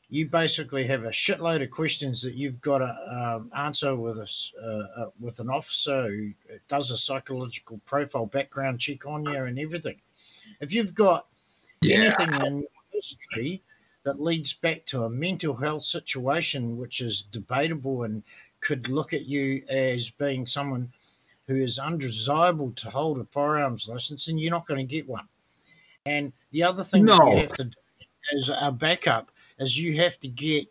you 0.09 0.27
basically 0.27 0.87
have 0.87 1.03
a 1.03 1.09
shitload 1.09 1.61
of 1.61 1.69
questions 1.69 2.21
that 2.21 2.33
you've 2.33 2.61
got 2.61 2.77
to 2.77 3.35
um, 3.35 3.51
answer 3.55 3.95
with 3.95 4.17
a 4.17 4.29
uh, 4.63 5.01
uh, 5.01 5.09
with 5.19 5.39
an 5.39 5.49
officer 5.49 6.07
who 6.07 6.31
does 6.69 6.91
a 6.91 6.97
psychological 6.97 7.79
profile 7.85 8.25
background 8.25 8.79
check 8.79 9.05
on 9.05 9.25
you 9.25 9.43
and 9.43 9.59
everything. 9.59 9.99
If 10.61 10.73
you've 10.73 10.95
got 10.95 11.27
yeah. 11.81 11.97
anything 11.97 12.45
in 12.45 12.59
your 12.59 12.69
history 12.91 13.61
that 14.03 14.21
leads 14.21 14.53
back 14.53 14.85
to 14.85 15.03
a 15.03 15.09
mental 15.09 15.53
health 15.53 15.83
situation 15.83 16.77
which 16.77 17.01
is 17.01 17.23
debatable 17.23 18.03
and 18.03 18.23
could 18.61 18.87
look 18.87 19.13
at 19.13 19.25
you 19.25 19.63
as 19.67 20.09
being 20.09 20.47
someone 20.47 20.91
who 21.47 21.55
is 21.55 21.79
undesirable 21.79 22.71
to 22.77 22.89
hold 22.89 23.19
a 23.19 23.25
firearms 23.25 23.87
license, 23.87 24.27
and 24.27 24.39
you're 24.39 24.51
not 24.51 24.67
going 24.67 24.85
to 24.85 24.95
get 24.95 25.07
one. 25.07 25.27
And 26.05 26.31
the 26.51 26.63
other 26.63 26.83
thing 26.83 27.05
no. 27.05 27.17
that 27.17 27.31
you 27.31 27.37
have 27.37 27.53
to 27.53 27.63
do 27.65 27.71
as 28.35 28.49
a 28.49 28.71
backup 28.71 29.31
is 29.59 29.77
you 29.77 29.97
have 29.97 30.19
to 30.19 30.27
get 30.27 30.67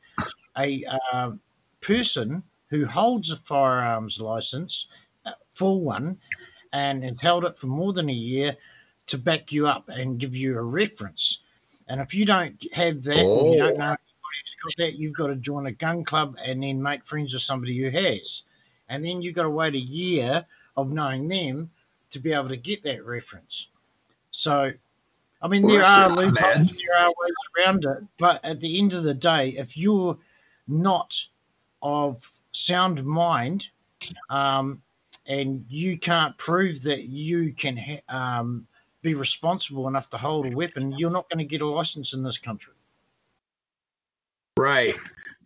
a 0.56 0.84
uh, 1.12 1.32
person 1.80 2.42
who 2.68 2.84
holds 2.84 3.30
a 3.30 3.36
firearms 3.36 4.20
license, 4.20 4.88
uh, 5.24 5.32
full 5.50 5.80
one, 5.82 6.18
and 6.72 7.02
has 7.04 7.20
held 7.20 7.44
it 7.44 7.58
for 7.58 7.66
more 7.66 7.92
than 7.92 8.08
a 8.08 8.12
year 8.12 8.56
to 9.06 9.18
back 9.18 9.52
you 9.52 9.66
up 9.66 9.88
and 9.88 10.18
give 10.18 10.34
you 10.34 10.58
a 10.58 10.62
reference. 10.62 11.40
And 11.88 12.00
if 12.00 12.14
you 12.14 12.26
don't 12.26 12.62
have 12.72 13.02
that, 13.04 13.24
oh. 13.24 13.52
you 13.52 13.58
don't 13.58 13.78
know 13.78 13.84
anybody's 13.84 14.56
got 14.62 14.76
that, 14.78 14.94
you've 14.94 15.14
got 15.14 15.28
to 15.28 15.36
join 15.36 15.66
a 15.66 15.72
gun 15.72 16.04
club 16.04 16.36
and 16.42 16.62
then 16.62 16.82
make 16.82 17.04
friends 17.04 17.32
with 17.32 17.42
somebody 17.42 17.78
who 17.78 17.90
has. 17.90 18.42
And 18.88 19.04
then 19.04 19.22
you've 19.22 19.34
got 19.34 19.44
to 19.44 19.50
wait 19.50 19.74
a 19.74 19.78
year 19.78 20.44
of 20.76 20.92
knowing 20.92 21.28
them 21.28 21.70
to 22.10 22.18
be 22.18 22.32
able 22.32 22.48
to 22.48 22.56
get 22.56 22.82
that 22.82 23.04
reference. 23.04 23.68
So, 24.30 24.72
I 25.46 25.48
mean, 25.48 25.64
there 25.64 25.84
are 25.84 26.10
loopholes, 26.10 26.76
there 26.76 26.98
are 26.98 27.06
ways 27.06 27.34
around 27.56 27.84
it, 27.84 28.02
but 28.18 28.44
at 28.44 28.60
the 28.60 28.80
end 28.80 28.94
of 28.94 29.04
the 29.04 29.14
day, 29.14 29.50
if 29.50 29.76
you're 29.76 30.18
not 30.66 31.24
of 31.80 32.28
sound 32.50 33.04
mind 33.04 33.68
um, 34.28 34.82
and 35.24 35.64
you 35.68 35.98
can't 35.98 36.36
prove 36.36 36.82
that 36.82 37.04
you 37.04 37.52
can 37.52 37.76
ha- 37.76 38.02
um, 38.08 38.66
be 39.02 39.14
responsible 39.14 39.86
enough 39.86 40.10
to 40.10 40.16
hold 40.16 40.46
a 40.46 40.50
weapon, 40.50 40.98
you're 40.98 41.12
not 41.12 41.30
going 41.30 41.38
to 41.38 41.44
get 41.44 41.60
a 41.60 41.66
license 41.66 42.12
in 42.12 42.24
this 42.24 42.38
country. 42.38 42.74
Right, 44.58 44.96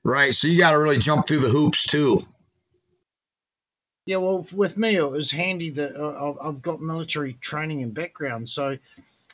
right. 0.03 0.35
So 0.35 0.49
you 0.49 0.57
got 0.57 0.71
to 0.71 0.79
really 0.79 0.97
jump 0.97 1.29
through 1.29 1.41
the 1.41 1.51
hoops 1.51 1.87
too. 1.87 2.23
Yeah, 4.07 4.17
well, 4.17 4.47
with 4.55 4.79
me, 4.79 4.97
it 4.97 5.11
was 5.11 5.31
handy 5.31 5.69
that 5.69 5.95
uh, 5.95 6.37
I've 6.41 6.63
got 6.63 6.81
military 6.81 7.35
training 7.35 7.83
and 7.83 7.93
background, 7.93 8.49
so 8.49 8.79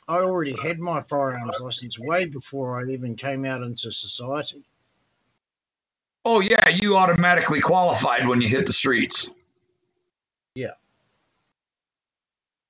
I 0.07 0.19
already 0.19 0.55
had 0.61 0.79
my 0.79 1.01
firearms 1.01 1.59
license 1.59 1.99
way 1.99 2.25
before 2.25 2.79
I 2.79 2.91
even 2.91 3.15
came 3.15 3.43
out 3.45 3.61
into 3.61 3.91
society. 3.91 4.63
Oh 6.23 6.39
yeah, 6.39 6.69
you 6.69 6.95
automatically 6.95 7.61
qualified 7.61 8.27
when 8.27 8.41
you 8.41 8.47
hit 8.47 8.65
the 8.65 8.73
streets. 8.73 9.31
Yeah. 10.55 10.71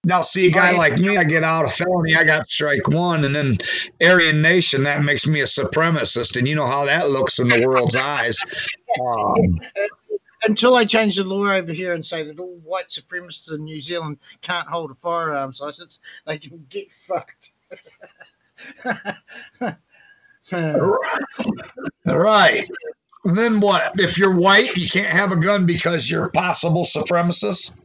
Now, 0.04 0.22
see 0.22 0.48
a 0.48 0.52
guy 0.52 0.72
like 0.72 0.98
me, 0.98 1.18
I 1.18 1.26
get 1.26 1.44
out 1.44 1.66
a 1.66 1.68
felony, 1.68 2.16
I 2.16 2.24
got 2.24 2.50
strike 2.50 2.88
one, 2.88 3.26
and 3.26 3.36
then 3.36 3.58
Aryan 4.02 4.42
Nation, 4.42 4.84
that 4.84 5.04
makes 5.04 5.28
me 5.28 5.42
a 5.42 5.46
supremacist, 5.46 6.38
and 6.38 6.48
you 6.48 6.56
know 6.56 6.66
how 6.66 6.86
that 6.86 7.10
looks 7.10 7.40
in 7.40 7.50
the 7.50 7.66
world's 7.66 7.96
eyes. 7.96 8.40
Um, 9.06 9.60
Until 10.44 10.76
I 10.76 10.86
change 10.86 11.16
the 11.16 11.24
law 11.24 11.52
over 11.52 11.74
here 11.74 11.94
and 11.94 12.06
say 12.06 12.24
that 12.24 12.40
all 12.40 12.58
white 12.64 12.90
supremacists 12.90 13.54
in 13.54 13.64
New 13.64 13.80
Zealand 13.80 14.20
can't 14.42 14.68
hold 14.68 14.92
a 14.92 14.96
firearms 14.96 15.60
license, 15.62 16.00
they 16.26 16.38
can 16.38 16.66
get 16.70 16.92
fucked. 16.92 17.52
right. 22.06 22.70
Then 23.26 23.60
what? 23.60 24.00
If 24.00 24.18
you're 24.18 24.36
white, 24.36 24.78
you 24.78 24.88
can't 24.90 25.08
have 25.08 25.32
a 25.32 25.36
gun 25.36 25.66
because 25.66 26.10
you're 26.10 26.26
a 26.26 26.32
possible 26.32 26.86
supremacist 26.86 27.76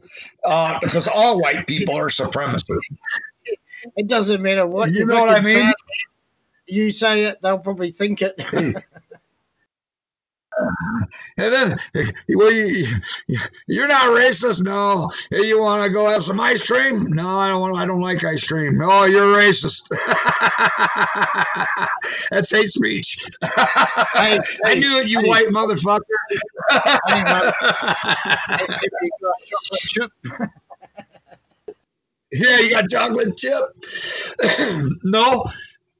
uh, 0.45 0.79
because 0.81 1.07
all 1.07 1.41
white 1.41 1.67
people 1.67 1.97
are 1.97 2.09
supremacists. 2.09 2.79
It 3.97 4.07
doesn't 4.07 4.41
matter 4.41 4.65
what 4.65 4.91
you, 4.91 4.99
you 4.99 5.05
know 5.05 5.19
what 5.19 5.37
I 5.37 5.41
mean. 5.41 5.65
Say. 5.65 5.73
You 6.67 6.91
say 6.91 7.25
it, 7.25 7.41
they'll 7.41 7.59
probably 7.59 7.91
think 7.91 8.21
it. 8.21 8.41
And 11.37 11.53
then, 11.53 11.79
well, 12.29 12.51
you, 12.51 12.87
you're 13.67 13.87
not 13.87 14.07
racist. 14.07 14.63
No, 14.63 15.11
you 15.31 15.59
want 15.59 15.83
to 15.83 15.89
go 15.89 16.07
have 16.07 16.23
some 16.23 16.39
ice 16.39 16.61
cream? 16.61 17.11
No, 17.11 17.27
I 17.27 17.49
don't 17.49 17.61
want. 17.61 17.75
I 17.75 17.85
don't 17.85 18.01
like 18.01 18.23
ice 18.23 18.43
cream. 18.43 18.79
Oh, 18.81 19.05
you're 19.05 19.35
racist. 19.35 19.89
That's 22.31 22.51
hate 22.51 22.69
speech. 22.69 23.17
Hey, 23.41 24.39
I 24.65 24.75
knew 24.75 24.99
it, 24.99 25.07
you 25.07 25.19
hey, 25.21 25.27
white 25.27 25.47
motherfucker. 25.47 26.01
yeah, 32.31 32.59
you 32.59 32.69
got 32.71 32.89
chocolate 32.89 33.37
chip. 33.37 33.63
no, 35.03 35.43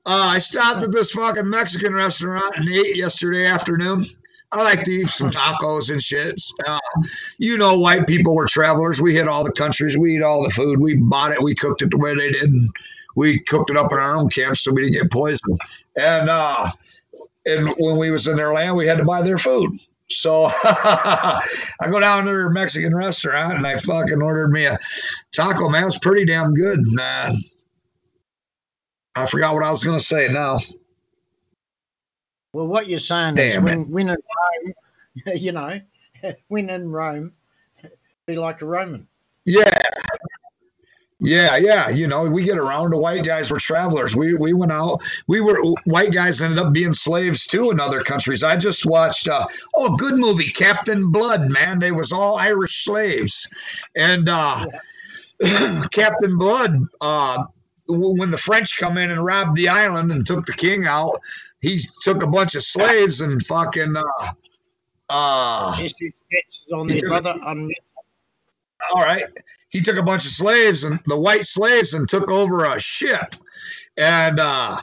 uh, 0.06 0.32
I 0.36 0.40
stopped 0.40 0.84
at 0.84 0.92
this 0.92 1.12
fucking 1.12 1.50
Mexican 1.50 1.94
restaurant 1.94 2.56
and 2.58 2.70
ate 2.70 2.96
yesterday 2.96 3.46
afternoon. 3.46 4.04
I 4.54 4.62
like 4.62 4.84
to 4.84 4.92
eat 4.92 5.08
some 5.08 5.32
tacos 5.32 5.90
and 5.90 6.02
shit. 6.02 6.40
Uh, 6.68 6.80
you 7.40 7.58
know, 7.58 7.78
white 7.80 8.06
people 8.06 8.36
were 8.36 8.46
travelers. 8.46 9.02
We 9.02 9.16
hit 9.16 9.28
all 9.28 9.44
the 9.44 9.52
countries. 9.52 9.98
We 9.98 10.16
eat 10.16 10.22
all 10.22 10.44
the 10.44 10.52
food. 10.52 10.80
We 10.80 10.96
bought 10.96 11.32
it. 11.32 11.42
We 11.42 11.56
cooked 11.56 11.82
it 11.82 11.90
the 11.90 11.98
way 11.98 12.16
they 12.16 12.30
did. 12.30 12.54
We 13.16 13.40
cooked 13.40 13.72
it 13.72 13.78
up 13.78 13.92
in 13.92 13.98
our 13.98 14.16
own 14.16 14.30
camps 14.30 14.62
so 14.62 14.72
we 14.72 14.84
didn't 14.84 15.02
get 15.02 15.12
poisoned. 15.12 15.60
And 15.98 16.30
uh, 16.30 16.70
and 17.48 17.74
when 17.80 17.98
we 17.98 18.12
was 18.12 18.28
in 18.28 18.36
their 18.36 18.54
land, 18.54 18.76
we 18.76 18.86
had 18.86 18.98
to 18.98 19.04
buy 19.04 19.24
their 19.24 19.40
food. 19.40 19.72
So 20.10 20.46
I 20.64 21.42
go 21.90 22.00
down 22.00 22.26
to 22.26 22.32
their 22.32 22.50
Mexican 22.52 22.96
restaurant 22.96 23.58
and 23.58 23.66
I 23.66 23.78
fucking 23.78 24.22
ordered 24.22 24.52
me 24.52 24.66
a 24.66 24.78
taco. 25.32 25.68
Man, 25.68 25.88
it's 25.88 25.98
pretty 25.98 26.26
damn 26.26 26.54
good. 26.54 26.80
Man, 26.84 27.36
I 29.16 29.26
forgot 29.26 29.56
what 29.56 29.64
I 29.64 29.72
was 29.72 29.84
gonna 29.84 30.00
say 30.00 30.28
now. 30.28 30.60
Well, 32.54 32.68
what 32.68 32.88
you're 32.88 33.00
saying 33.00 33.36
Damn 33.36 33.48
is 33.48 33.60
when, 33.60 33.92
when 33.92 34.10
in 34.10 34.16
Rome, 34.16 34.74
you 35.36 35.52
know, 35.52 35.80
when 36.48 36.70
in 36.70 36.92
Rome, 36.92 37.34
be 38.26 38.36
like 38.38 38.62
a 38.62 38.66
Roman. 38.66 39.08
Yeah. 39.44 39.70
Yeah, 41.20 41.56
yeah. 41.56 41.88
You 41.88 42.08
know, 42.08 42.26
we 42.26 42.44
get 42.44 42.58
around. 42.58 42.92
The 42.92 42.98
white 42.98 43.24
guys 43.24 43.50
were 43.50 43.60
travelers. 43.60 44.14
We 44.14 44.34
we 44.36 44.52
went 44.52 44.74
out. 44.74 45.00
We 45.28 45.40
were 45.40 45.58
white 45.86 46.12
guys 46.12 46.42
ended 46.42 46.60
up 46.60 46.74
being 46.74 46.92
slaves 46.92 47.48
too 47.48 47.72
in 47.72 47.80
other 47.80 48.02
countries. 48.02 48.44
I 48.44 48.58
just 48.58 48.86
watched 48.86 49.30
uh, 49.30 49.48
oh, 49.76 49.96
good 49.96 50.20
movie, 50.20 50.52
Captain 50.52 51.12
Blood. 51.12 51.50
Man, 51.50 51.80
they 51.80 51.94
was 51.94 52.12
all 52.12 52.36
Irish 52.36 52.84
slaves, 52.84 53.48
and 53.96 54.28
uh, 54.28 54.66
yeah. 55.40 55.86
Captain 55.94 56.38
Blood. 56.38 56.88
Uh, 57.00 57.46
when 57.88 58.32
the 58.32 58.38
French 58.38 58.78
come 58.78 58.98
in 58.98 59.12
and 59.12 59.24
robbed 59.24 59.56
the 59.56 59.70
island 59.70 60.12
and 60.12 60.26
took 60.26 60.46
the 60.46 60.54
king 60.54 60.86
out, 60.86 61.20
he 61.64 61.82
took 62.04 62.24
a 62.24 62.28
bunch 62.28 62.56
of 62.56 62.64
slaves 62.64 63.22
and 63.22 63.46
fucking 63.46 63.98
uh 63.98 64.04
uh 65.10 65.76
on 66.74 66.88
the 66.88 67.02
brother 67.08 67.36
all 68.94 69.02
right 69.04 69.26
he 69.70 69.82
took 69.82 69.98
a 69.98 70.04
bunch 70.04 70.26
of 70.26 70.32
slaves 70.32 70.84
and 70.84 71.00
the 71.08 71.18
white 71.18 71.46
slaves 71.46 71.96
and 71.96 72.10
took 72.10 72.30
over 72.32 72.66
a 72.66 72.80
ship 72.80 73.34
and 73.98 74.40
uh 74.40 74.78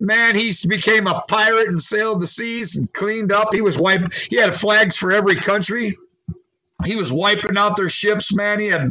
man, 0.00 0.34
he 0.34 0.54
became 0.68 1.06
a 1.06 1.22
pirate 1.28 1.68
and 1.68 1.82
sailed 1.82 2.20
the 2.20 2.26
seas 2.26 2.76
and 2.76 2.92
cleaned 2.92 3.32
up. 3.32 3.54
He 3.54 3.60
was 3.62 3.78
wiping. 3.78 4.10
He 4.28 4.36
had 4.36 4.54
flags 4.54 4.96
for 4.96 5.12
every 5.12 5.36
country. 5.36 5.96
He 6.84 6.96
was 6.96 7.12
wiping 7.12 7.56
out 7.56 7.76
their 7.76 7.90
ships, 7.90 8.34
man. 8.34 8.60
He 8.60 8.66
had 8.66 8.90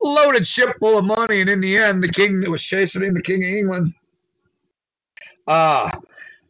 loaded 0.00 0.46
ship 0.46 0.76
full 0.80 0.98
of 0.98 1.04
money, 1.04 1.40
and 1.40 1.50
in 1.50 1.60
the 1.60 1.76
end, 1.76 2.02
the 2.02 2.08
king 2.10 2.40
that 2.40 2.50
was 2.50 2.62
chasing 2.62 3.02
him, 3.02 3.14
the 3.14 3.22
king 3.22 3.42
of 3.42 3.50
England, 3.50 3.94
uh 5.46 5.90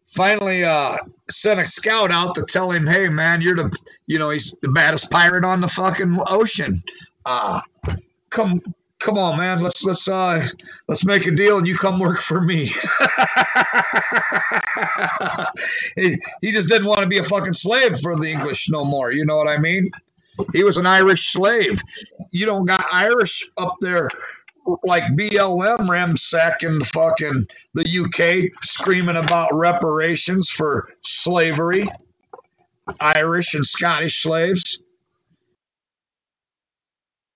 finally 0.08 0.64
uh 0.64 0.96
sent 1.30 1.60
a 1.60 1.66
scout 1.66 2.10
out 2.10 2.34
to 2.34 2.42
tell 2.44 2.70
him, 2.70 2.86
hey 2.86 3.08
man, 3.08 3.40
you're 3.40 3.56
the 3.56 3.76
you 4.06 4.18
know, 4.18 4.30
he's 4.30 4.54
the 4.62 4.68
baddest 4.68 5.10
pirate 5.10 5.44
on 5.44 5.60
the 5.60 5.68
fucking 5.68 6.18
ocean. 6.26 6.80
Uh 7.24 7.60
come 8.30 8.60
come 8.98 9.18
on 9.18 9.38
man. 9.38 9.60
Let's 9.60 9.84
let's 9.84 10.08
uh 10.08 10.46
let's 10.88 11.04
make 11.04 11.26
a 11.26 11.30
deal 11.30 11.58
and 11.58 11.66
you 11.66 11.76
come 11.76 11.98
work 11.98 12.20
for 12.20 12.40
me. 12.40 12.72
He, 15.96 16.16
he 16.40 16.52
just 16.52 16.68
didn't 16.68 16.86
want 16.86 17.00
to 17.00 17.06
be 17.06 17.18
a 17.18 17.24
fucking 17.24 17.52
slave 17.54 17.98
for 18.00 18.16
the 18.16 18.26
english 18.26 18.68
no 18.68 18.84
more. 18.84 19.10
You 19.12 19.24
know 19.24 19.36
what 19.36 19.48
i 19.48 19.58
mean? 19.58 19.90
He 20.52 20.62
was 20.62 20.76
an 20.76 20.86
irish 20.86 21.32
slave. 21.32 21.80
You 22.30 22.46
don't 22.46 22.64
got 22.66 22.86
irish 22.92 23.50
up 23.56 23.74
there 23.80 24.08
like 24.84 25.04
BLM 25.14 25.88
ransacking 25.88 26.82
fucking 26.84 27.46
the 27.74 27.84
UK, 27.84 28.52
screaming 28.62 29.16
about 29.16 29.54
reparations 29.54 30.50
for 30.50 30.88
slavery, 31.02 31.88
Irish 33.00 33.54
and 33.54 33.64
Scottish 33.64 34.22
slaves. 34.22 34.80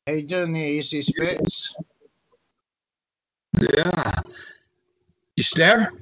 How 0.06 0.14
you 0.14 0.22
doing 0.22 0.52
there, 0.52 0.78
SS 0.78 1.12
Fits? 1.16 1.76
Yeah. 3.60 4.12
You 5.36 5.42
stare? 5.42 5.92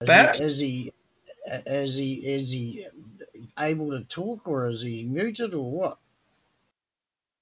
Is 0.00 0.08
he, 0.08 0.44
is 0.46 0.60
he 0.60 0.92
is 1.46 1.96
he 1.96 2.14
is 2.14 2.52
he 2.52 2.86
able 3.58 3.90
to 3.90 4.04
talk 4.04 4.48
or 4.48 4.68
is 4.68 4.82
he 4.82 5.04
muted 5.04 5.54
or 5.54 5.70
what? 5.70 5.98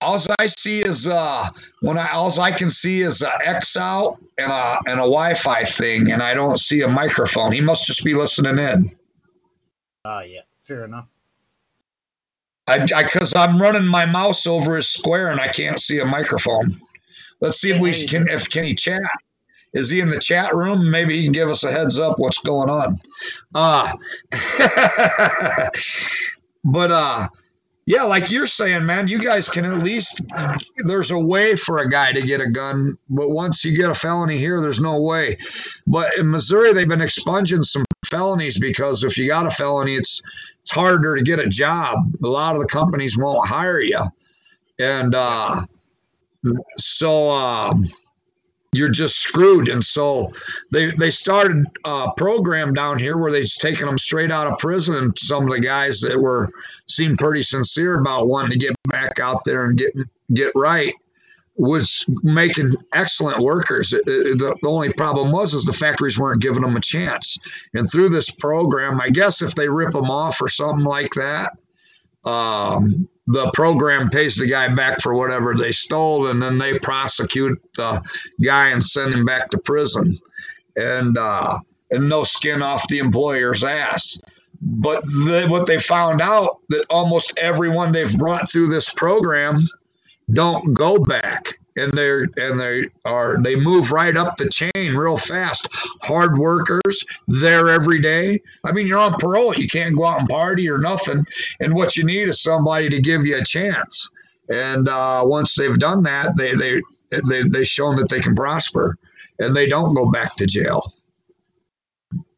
All 0.02 0.20
I 0.38 0.46
see 0.48 0.82
is 0.82 1.06
uh 1.06 1.48
when 1.80 1.96
I 1.96 2.10
all 2.10 2.38
I 2.40 2.50
can 2.50 2.68
see 2.68 3.02
is 3.02 3.22
a 3.22 3.48
X 3.48 3.76
out 3.76 4.18
and 4.38 4.50
a 4.50 4.78
and 4.86 4.98
a 4.98 5.04
Wi-Fi 5.04 5.64
thing, 5.64 6.10
and 6.10 6.22
I 6.22 6.34
don't 6.34 6.58
see 6.58 6.82
a 6.82 6.88
microphone. 6.88 7.52
He 7.52 7.60
must 7.60 7.86
just 7.86 8.04
be 8.04 8.14
listening 8.14 8.58
in. 8.58 8.96
Ah, 10.04 10.22
yeah, 10.22 10.40
fair 10.60 10.84
enough. 10.84 11.06
I 12.68 12.86
because 12.86 13.34
I'm 13.34 13.60
running 13.60 13.86
my 13.86 14.06
mouse 14.06 14.46
over 14.46 14.76
his 14.76 14.88
square 14.88 15.30
and 15.30 15.40
I 15.40 15.48
can't 15.48 15.80
see 15.80 15.98
a 15.98 16.04
microphone. 16.04 16.80
Let's 17.40 17.60
see 17.60 17.72
if 17.72 17.80
we 17.80 18.06
can 18.06 18.28
if 18.28 18.48
can 18.48 18.64
he 18.64 18.74
chat. 18.74 19.00
Is 19.74 19.88
he 19.88 20.00
in 20.00 20.10
the 20.10 20.20
chat 20.20 20.54
room? 20.54 20.90
Maybe 20.90 21.16
he 21.16 21.24
can 21.24 21.32
give 21.32 21.48
us 21.48 21.64
a 21.64 21.72
heads 21.72 21.98
up 21.98 22.18
what's 22.18 22.38
going 22.40 22.68
on. 22.68 22.98
Uh 23.54 23.92
but 26.64 26.92
uh 26.92 27.28
yeah, 27.84 28.04
like 28.04 28.30
you're 28.30 28.46
saying, 28.46 28.86
man, 28.86 29.08
you 29.08 29.18
guys 29.18 29.48
can 29.48 29.64
at 29.64 29.82
least 29.82 30.20
there's 30.84 31.10
a 31.10 31.18
way 31.18 31.56
for 31.56 31.78
a 31.78 31.88
guy 31.88 32.12
to 32.12 32.22
get 32.22 32.40
a 32.40 32.48
gun, 32.48 32.96
but 33.10 33.30
once 33.30 33.64
you 33.64 33.76
get 33.76 33.90
a 33.90 33.94
felony 33.94 34.38
here, 34.38 34.60
there's 34.60 34.80
no 34.80 35.00
way. 35.00 35.36
But 35.86 36.16
in 36.16 36.30
Missouri, 36.30 36.72
they've 36.72 36.88
been 36.88 37.00
expunging 37.00 37.64
some 37.64 37.84
felonies 38.06 38.58
because 38.58 39.02
if 39.02 39.18
you 39.18 39.26
got 39.26 39.46
a 39.46 39.50
felony, 39.50 39.96
it's 39.96 40.22
it's 40.60 40.70
harder 40.70 41.16
to 41.16 41.22
get 41.22 41.40
a 41.40 41.48
job. 41.48 41.98
A 42.22 42.28
lot 42.28 42.54
of 42.54 42.62
the 42.62 42.68
companies 42.68 43.18
won't 43.18 43.48
hire 43.48 43.80
you, 43.80 44.00
and 44.78 45.12
uh, 45.16 45.62
so 46.78 47.30
um, 47.30 47.88
you're 48.72 48.88
just 48.88 49.16
screwed. 49.16 49.68
And 49.68 49.84
so 49.84 50.32
they 50.70 50.90
they 50.92 51.10
started 51.10 51.66
a 51.84 52.08
program 52.16 52.72
down 52.72 52.98
here 52.98 53.18
where 53.18 53.30
they're 53.30 53.44
taking 53.44 53.86
them 53.86 53.98
straight 53.98 54.32
out 54.32 54.46
of 54.46 54.58
prison. 54.58 54.94
And 54.96 55.18
some 55.18 55.44
of 55.44 55.54
the 55.54 55.60
guys 55.60 56.00
that 56.00 56.18
were 56.18 56.50
seemed 56.86 57.18
pretty 57.18 57.42
sincere 57.42 58.00
about 58.00 58.28
wanting 58.28 58.58
to 58.58 58.66
get 58.66 58.74
back 58.88 59.20
out 59.20 59.44
there 59.44 59.66
and 59.66 59.78
get 59.78 59.92
get 60.32 60.52
right 60.54 60.94
was 61.56 62.06
making 62.22 62.74
excellent 62.94 63.38
workers. 63.38 63.92
It, 63.92 64.02
it, 64.06 64.38
the, 64.38 64.56
the 64.62 64.68
only 64.68 64.90
problem 64.94 65.30
was 65.30 65.52
is 65.52 65.64
the 65.64 65.72
factories 65.72 66.18
weren't 66.18 66.40
giving 66.40 66.62
them 66.62 66.76
a 66.76 66.80
chance. 66.80 67.38
And 67.74 67.88
through 67.90 68.08
this 68.08 68.30
program, 68.30 69.00
I 69.02 69.10
guess 69.10 69.42
if 69.42 69.54
they 69.54 69.68
rip 69.68 69.92
them 69.92 70.10
off 70.10 70.40
or 70.40 70.48
something 70.48 70.84
like 70.84 71.12
that, 71.14 71.58
um, 72.24 73.08
the 73.26 73.50
program 73.52 74.10
pays 74.10 74.36
the 74.36 74.46
guy 74.46 74.68
back 74.68 75.00
for 75.00 75.14
whatever 75.14 75.54
they 75.54 75.72
stole, 75.72 76.28
and 76.28 76.42
then 76.42 76.58
they 76.58 76.78
prosecute 76.78 77.60
the 77.74 78.02
guy 78.42 78.68
and 78.68 78.84
send 78.84 79.14
him 79.14 79.24
back 79.24 79.50
to 79.50 79.58
prison, 79.58 80.16
and 80.76 81.16
uh, 81.16 81.58
and 81.90 82.08
no 82.08 82.24
skin 82.24 82.62
off 82.62 82.86
the 82.88 82.98
employer's 82.98 83.64
ass. 83.64 84.20
But 84.60 85.04
what 85.48 85.66
they 85.66 85.78
found 85.78 86.20
out 86.20 86.60
that 86.68 86.86
almost 86.88 87.36
everyone 87.36 87.90
they've 87.90 88.16
brought 88.16 88.50
through 88.50 88.68
this 88.68 88.88
program 88.90 89.60
don't 90.32 90.72
go 90.72 90.98
back 90.98 91.58
and 91.76 91.92
they're 91.92 92.28
and 92.36 92.58
they 92.58 92.86
are 93.04 93.42
they 93.42 93.56
move 93.56 93.92
right 93.92 94.16
up 94.16 94.36
the 94.36 94.48
chain 94.48 94.94
real 94.94 95.16
fast. 95.16 95.68
Hard 96.02 96.38
workers 96.38 97.04
there 97.28 97.68
every 97.70 98.00
day. 98.00 98.40
I 98.64 98.72
mean 98.72 98.86
you're 98.86 98.98
on 98.98 99.14
parole 99.18 99.54
you 99.54 99.68
can't 99.68 99.96
go 99.96 100.04
out 100.04 100.20
and 100.20 100.28
party 100.28 100.68
or 100.68 100.78
nothing. 100.78 101.24
And 101.60 101.74
what 101.74 101.96
you 101.96 102.04
need 102.04 102.28
is 102.28 102.42
somebody 102.42 102.88
to 102.88 103.00
give 103.00 103.24
you 103.24 103.38
a 103.38 103.44
chance. 103.44 104.10
And 104.50 104.88
uh, 104.88 105.22
once 105.24 105.54
they've 105.54 105.78
done 105.78 106.02
that 106.04 106.36
they 106.36 106.54
they 106.54 106.82
they 107.26 107.42
they 107.44 107.64
shown 107.64 107.96
that 107.96 108.08
they 108.08 108.20
can 108.20 108.34
prosper 108.34 108.98
and 109.38 109.56
they 109.56 109.66
don't 109.66 109.94
go 109.94 110.10
back 110.10 110.36
to 110.36 110.46
jail. 110.46 110.92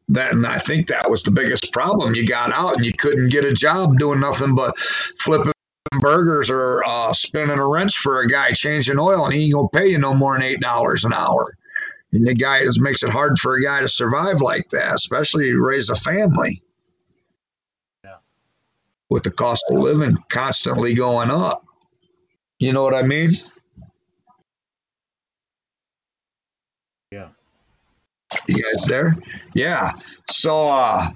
That 0.09 0.33
and 0.33 0.45
i 0.45 0.59
think 0.59 0.87
that 0.87 1.09
was 1.09 1.23
the 1.23 1.31
biggest 1.31 1.71
problem. 1.71 2.13
You 2.13 2.27
got 2.27 2.51
out 2.51 2.77
and 2.77 2.85
you 2.85 2.93
couldn't 2.93 3.31
get 3.31 3.43
a 3.43 3.53
job 3.53 3.97
doing 3.97 4.19
nothing 4.19 4.53
but 4.53 4.77
flipping 4.77 5.54
burgers 5.99 6.49
are 6.49 6.83
uh, 6.85 7.13
spinning 7.13 7.57
a 7.57 7.67
wrench 7.67 7.97
for 7.97 8.21
a 8.21 8.27
guy 8.27 8.51
changing 8.51 8.99
oil, 8.99 9.25
and 9.25 9.33
he 9.33 9.45
ain't 9.45 9.53
gonna 9.53 9.69
pay 9.69 9.87
you 9.87 9.97
no 9.97 10.13
more 10.13 10.33
than 10.33 10.43
eight 10.43 10.61
dollars 10.61 11.05
an 11.05 11.13
hour. 11.13 11.53
And 12.11 12.25
the 12.25 12.33
guy 12.33 12.59
is 12.59 12.79
makes 12.79 13.03
it 13.03 13.09
hard 13.09 13.37
for 13.39 13.55
a 13.55 13.61
guy 13.61 13.81
to 13.81 13.89
survive 13.89 14.41
like 14.41 14.69
that, 14.69 14.95
especially 14.95 15.53
raise 15.53 15.89
a 15.89 15.95
family. 15.95 16.61
Yeah. 18.03 18.17
With 19.09 19.23
the 19.23 19.31
cost 19.31 19.63
of 19.69 19.77
living 19.77 20.17
constantly 20.29 20.93
going 20.93 21.29
up. 21.29 21.63
You 22.59 22.71
know 22.71 22.83
what 22.83 22.93
I 22.93 23.01
mean? 23.01 23.31
Yeah. 27.11 27.29
You 28.47 28.63
guys 28.63 28.85
there? 28.85 29.15
Yeah. 29.53 29.91
So 30.29 30.69
uh 30.69 31.09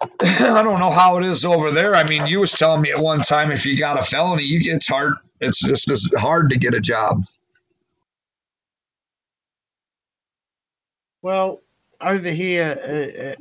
I 0.20 0.62
don't 0.62 0.80
know 0.80 0.90
how 0.90 1.18
it 1.18 1.24
is 1.24 1.44
over 1.44 1.70
there. 1.70 1.94
I 1.94 2.04
mean, 2.04 2.26
you 2.26 2.40
was 2.40 2.52
telling 2.52 2.82
me 2.82 2.90
at 2.90 2.98
one 2.98 3.22
time 3.22 3.50
if 3.50 3.64
you 3.64 3.78
got 3.78 3.98
a 3.98 4.02
felony, 4.02 4.44
you 4.44 4.74
it's 4.74 4.86
hard. 4.86 5.14
It's 5.40 5.60
just 5.60 5.90
as 5.90 6.08
hard 6.16 6.50
to 6.50 6.58
get 6.58 6.74
a 6.74 6.80
job. 6.80 7.24
Well, 11.22 11.60
over 12.00 12.28
here, 12.28 12.76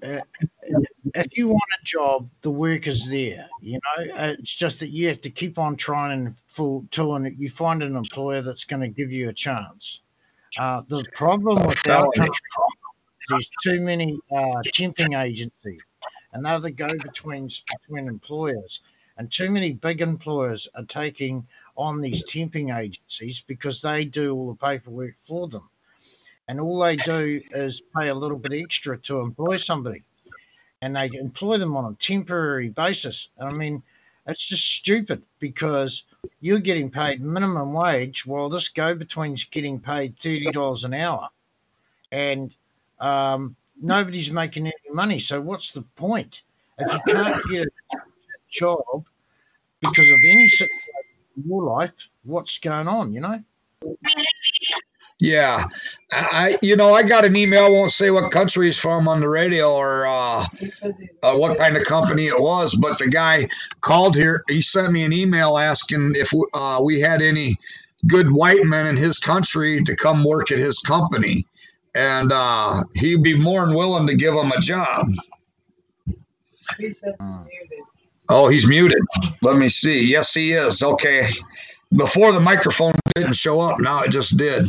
uh, 0.03 0.07
uh, 0.07 0.15
uh, 0.15 0.81
if 1.13 1.37
you 1.37 1.47
want 1.47 1.69
a 1.79 1.85
job, 1.85 2.29
the 2.41 2.51
work 2.51 2.87
is 2.87 3.07
there. 3.07 3.47
You 3.61 3.73
know, 3.73 4.13
Uh, 4.13 4.35
it's 4.39 4.55
just 4.55 4.79
that 4.79 4.89
you 4.89 5.07
have 5.07 5.21
to 5.21 5.29
keep 5.29 5.57
on 5.57 5.75
trying 5.75 6.33
for 6.47 6.83
till 6.91 7.15
and 7.15 7.35
you 7.37 7.49
find 7.49 7.83
an 7.83 7.95
employer 7.95 8.41
that's 8.41 8.63
going 8.63 8.81
to 8.81 8.87
give 8.87 9.11
you 9.11 9.29
a 9.29 9.33
chance. 9.33 10.01
Uh, 10.59 10.81
the 10.87 11.03
problem 11.13 11.65
with 11.67 11.87
our 11.87 12.09
country 12.11 12.31
is 12.31 13.27
there's 13.29 13.51
too 13.61 13.81
many 13.81 14.17
uh, 14.31 14.61
temping 14.73 15.19
agencies 15.19 15.81
and 16.33 16.45
go-betweens 16.75 17.63
between 17.79 18.07
employers. 18.07 18.81
And 19.17 19.31
too 19.31 19.49
many 19.49 19.73
big 19.73 20.01
employers 20.01 20.67
are 20.75 20.85
taking 20.85 21.47
on 21.75 22.01
these 22.01 22.23
temping 22.23 22.75
agencies 22.75 23.41
because 23.41 23.81
they 23.81 24.05
do 24.05 24.35
all 24.35 24.47
the 24.47 24.55
paperwork 24.55 25.15
for 25.17 25.47
them. 25.47 25.67
And 26.47 26.61
all 26.61 26.79
they 26.79 26.95
do 26.95 27.41
is 27.51 27.81
pay 27.95 28.09
a 28.09 28.15
little 28.15 28.37
bit 28.37 28.53
extra 28.53 28.97
to 28.99 29.19
employ 29.19 29.57
somebody. 29.57 30.03
And 30.81 30.95
they 30.95 31.09
employ 31.13 31.57
them 31.57 31.75
on 31.75 31.91
a 31.91 31.95
temporary 31.95 32.69
basis. 32.69 33.29
I 33.41 33.51
mean, 33.51 33.81
it's 34.27 34.47
just 34.47 34.67
stupid 34.67 35.23
because 35.39 36.03
you're 36.39 36.59
getting 36.59 36.91
paid 36.91 37.21
minimum 37.21 37.73
wage 37.73 38.25
while 38.25 38.49
this 38.49 38.67
go 38.67 38.93
between's 38.93 39.45
getting 39.45 39.79
paid 39.79 40.17
$30 40.17 40.85
an 40.85 40.93
hour. 40.93 41.29
And 42.11 42.55
um, 42.99 43.55
nobody's 43.81 44.31
making 44.31 44.67
any 44.67 44.75
money. 44.91 45.19
So 45.19 45.41
what's 45.41 45.71
the 45.71 45.81
point? 45.81 46.43
If 46.79 46.93
you 46.93 47.13
can't 47.13 47.41
get 47.51 47.67
a 47.67 47.97
job 48.49 49.05
because 49.81 50.09
of 50.09 50.19
any 50.23 50.47
situation 50.47 50.93
in 51.37 51.49
your 51.49 51.63
life, 51.63 52.09
what's 52.23 52.59
going 52.59 52.87
on, 52.87 53.13
you 53.13 53.21
know? 53.21 53.43
Yeah, 55.19 55.65
I, 56.13 56.59
you 56.61 56.75
know, 56.75 56.93
I 56.93 57.01
got 57.01 57.25
an 57.25 57.35
email. 57.35 57.73
Won't 57.73 57.91
say 57.91 58.11
what 58.11 58.31
country 58.31 58.67
he's 58.67 58.77
from 58.77 59.07
on 59.07 59.19
the 59.19 59.27
radio 59.27 59.73
or 59.73 60.05
uh, 60.05 60.45
uh, 61.23 61.35
what 61.35 61.57
kind 61.57 61.75
of 61.75 61.85
company 61.85 62.27
it 62.27 62.39
was, 62.39 62.75
but 62.75 62.99
the 62.99 63.07
guy 63.07 63.49
called 63.81 64.15
here. 64.15 64.43
He 64.47 64.61
sent 64.61 64.91
me 64.91 65.03
an 65.03 65.13
email 65.13 65.57
asking 65.57 66.13
if 66.15 66.31
uh, 66.53 66.79
we 66.83 66.99
had 66.99 67.23
any 67.23 67.55
good 68.05 68.31
white 68.31 68.63
men 68.63 68.85
in 68.85 68.95
his 68.95 69.17
country 69.17 69.83
to 69.85 69.95
come 69.95 70.23
work 70.23 70.51
at 70.51 70.59
his 70.59 70.77
company 70.79 71.47
and 71.97 72.31
uh, 72.31 72.83
he'd 72.93 73.23
be 73.23 73.35
more 73.37 73.65
than 73.65 73.75
willing 73.75 74.05
to 74.07 74.15
give 74.15 74.33
him 74.33 74.51
a 74.51 74.59
job. 74.61 75.09
Oh, 78.29 78.47
he's 78.47 78.67
muted. 78.67 79.01
Let 79.41 79.57
me 79.57 79.67
see. 79.69 79.99
Yes, 80.05 80.33
he 80.33 80.51
is. 80.53 80.83
Okay. 80.83 81.27
Before 81.95 82.31
the 82.31 82.39
microphone 82.39 82.93
didn't 83.15 83.33
show 83.33 83.59
up, 83.61 83.79
now 83.79 84.01
it 84.03 84.09
just 84.09 84.37
did. 84.37 84.67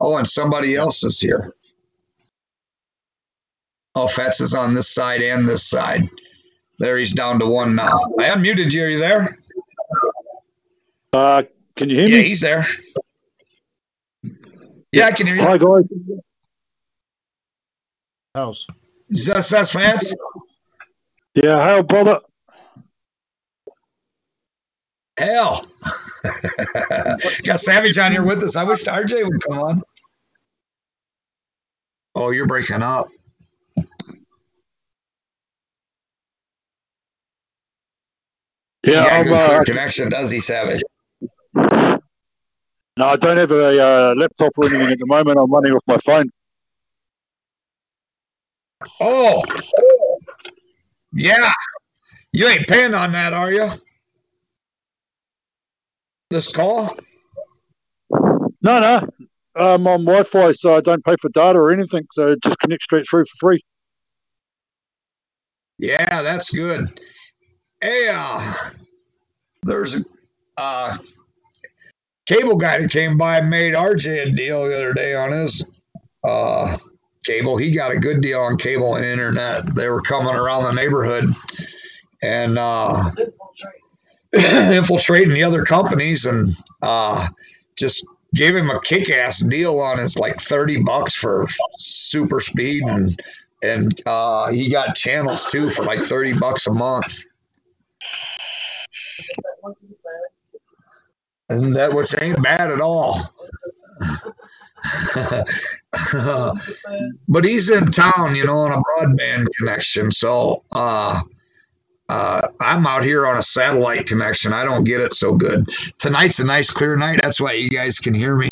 Oh, 0.00 0.16
and 0.16 0.26
somebody 0.26 0.76
else 0.76 1.04
is 1.04 1.20
here. 1.20 1.52
Oh, 3.94 4.06
Fats 4.06 4.40
is 4.40 4.54
on 4.54 4.72
this 4.72 4.88
side 4.88 5.20
and 5.20 5.48
this 5.48 5.68
side. 5.68 6.08
There, 6.78 6.96
he's 6.96 7.12
down 7.12 7.38
to 7.40 7.46
one 7.46 7.74
now. 7.74 7.98
I 8.18 8.28
unmuted 8.30 8.72
you. 8.72 8.84
Are 8.84 8.88
you 8.88 8.98
there? 8.98 9.36
Uh, 11.12 11.42
can 11.76 11.90
you 11.90 11.96
hear 11.96 12.06
Yeah, 12.06 12.14
me? 12.14 12.20
Yeah, 12.20 12.28
he's 12.28 12.40
there. 12.40 12.66
Yeah, 14.92 15.06
I 15.06 15.12
can 15.12 15.26
hear 15.26 15.36
you. 15.36 15.42
Hi 15.42 15.58
guys. 15.58 15.84
Else. 18.34 18.66
Is 19.08 19.26
that, 19.26 19.44
that's 19.46 19.72
Fats? 19.72 20.14
Yeah, 21.34 21.60
how 21.60 21.82
brother? 21.82 22.20
Hell. 25.18 25.66
Got 27.44 27.60
Savage 27.60 27.98
on 27.98 28.12
here 28.12 28.22
with 28.22 28.42
us. 28.42 28.56
I 28.56 28.64
wish 28.64 28.84
RJ 28.84 29.24
would 29.24 29.42
come 29.44 29.58
on. 29.58 29.82
Oh, 32.14 32.30
you're 32.30 32.46
breaking 32.46 32.82
up. 32.82 33.08
Yeah, 38.82 39.04
Yeah, 39.04 39.04
I'm, 39.06 39.24
good 39.24 39.32
uh, 39.32 39.64
connection, 39.64 40.08
does 40.08 40.30
he, 40.30 40.40
Savage? 40.40 40.80
no, 41.54 42.00
I 42.98 43.16
don't 43.16 43.36
have 43.36 43.50
a 43.50 43.82
uh, 43.82 44.14
laptop 44.16 44.52
or 44.56 44.66
anything 44.66 44.92
at 44.92 44.98
the 44.98 45.06
moment. 45.06 45.38
I'm 45.38 45.50
running 45.50 45.72
off 45.72 45.82
my 45.86 45.98
phone. 45.98 46.30
Oh, 49.00 49.42
yeah. 51.12 51.52
You 52.32 52.46
ain't 52.46 52.66
paying 52.68 52.94
on 52.94 53.12
that, 53.12 53.32
are 53.32 53.52
you? 53.52 53.68
This 56.30 56.52
call? 56.52 56.96
No, 58.62 58.80
no. 58.80 59.08
I'm 59.56 59.86
on 59.86 60.04
Wi-Fi, 60.04 60.52
so 60.52 60.74
I 60.74 60.80
don't 60.80 61.04
pay 61.04 61.16
for 61.20 61.28
data 61.30 61.58
or 61.58 61.72
anything. 61.72 62.06
So 62.12 62.28
it 62.28 62.42
just 62.42 62.58
connects 62.60 62.84
straight 62.84 63.06
through 63.08 63.24
for 63.24 63.36
free. 63.38 63.64
Yeah, 65.78 66.22
that's 66.22 66.50
good. 66.54 67.00
Hey, 67.80 68.08
uh, 68.12 68.54
there's 69.62 69.96
a 69.96 70.04
uh, 70.56 70.98
cable 72.26 72.56
guy 72.56 72.80
that 72.80 72.90
came 72.90 73.16
by 73.18 73.38
and 73.38 73.50
made 73.50 73.74
RJ 73.74 74.26
a 74.26 74.30
deal 74.30 74.64
the 74.64 74.76
other 74.76 74.92
day 74.92 75.14
on 75.14 75.32
his 75.32 75.64
uh, 76.22 76.76
cable. 77.24 77.56
He 77.56 77.70
got 77.72 77.92
a 77.92 77.98
good 77.98 78.20
deal 78.20 78.40
on 78.40 78.56
cable 78.58 78.96
and 78.96 79.04
internet. 79.04 79.74
They 79.74 79.88
were 79.88 80.02
coming 80.02 80.34
around 80.34 80.64
the 80.64 80.72
neighborhood 80.72 81.26
and 82.22 82.58
uh, 82.58 83.10
infiltrating 84.32 85.34
the 85.34 85.44
other 85.44 85.64
companies 85.64 86.26
and 86.26 86.48
uh, 86.82 87.28
just 87.76 88.06
gave 88.34 88.54
him 88.54 88.70
a 88.70 88.80
kick-ass 88.80 89.40
deal 89.40 89.80
on 89.80 89.98
his 89.98 90.16
like 90.18 90.40
30 90.40 90.82
bucks 90.82 91.14
for 91.14 91.46
super 91.76 92.40
speed 92.40 92.82
and 92.84 93.20
and 93.62 94.02
uh, 94.06 94.50
he 94.50 94.70
got 94.70 94.96
channels 94.96 95.46
too 95.50 95.68
for 95.70 95.82
like 95.84 96.00
30 96.00 96.34
bucks 96.38 96.66
a 96.66 96.72
month 96.72 97.24
and 101.48 101.76
that 101.76 101.92
which 101.92 102.14
ain't 102.20 102.42
bad 102.42 102.70
at 102.70 102.80
all 102.80 103.20
but 107.28 107.44
he's 107.44 107.68
in 107.70 107.90
town 107.90 108.34
you 108.36 108.44
know 108.44 108.58
on 108.58 108.72
a 108.72 108.82
broadband 108.82 109.46
connection 109.58 110.10
so 110.10 110.62
uh 110.72 111.20
uh, 112.10 112.48
I'm 112.58 112.86
out 112.88 113.04
here 113.04 113.24
on 113.24 113.38
a 113.38 113.42
satellite 113.42 114.06
connection. 114.08 114.52
I 114.52 114.64
don't 114.64 114.82
get 114.82 115.00
it 115.00 115.14
so 115.14 115.32
good. 115.32 115.68
Tonight's 115.98 116.40
a 116.40 116.44
nice 116.44 116.68
clear 116.68 116.96
night. 116.96 117.20
That's 117.22 117.40
why 117.40 117.52
you 117.52 117.70
guys 117.70 117.98
can 117.98 118.14
hear 118.14 118.34
me. 118.34 118.50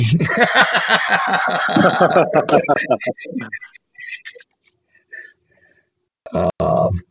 um, 6.61 7.01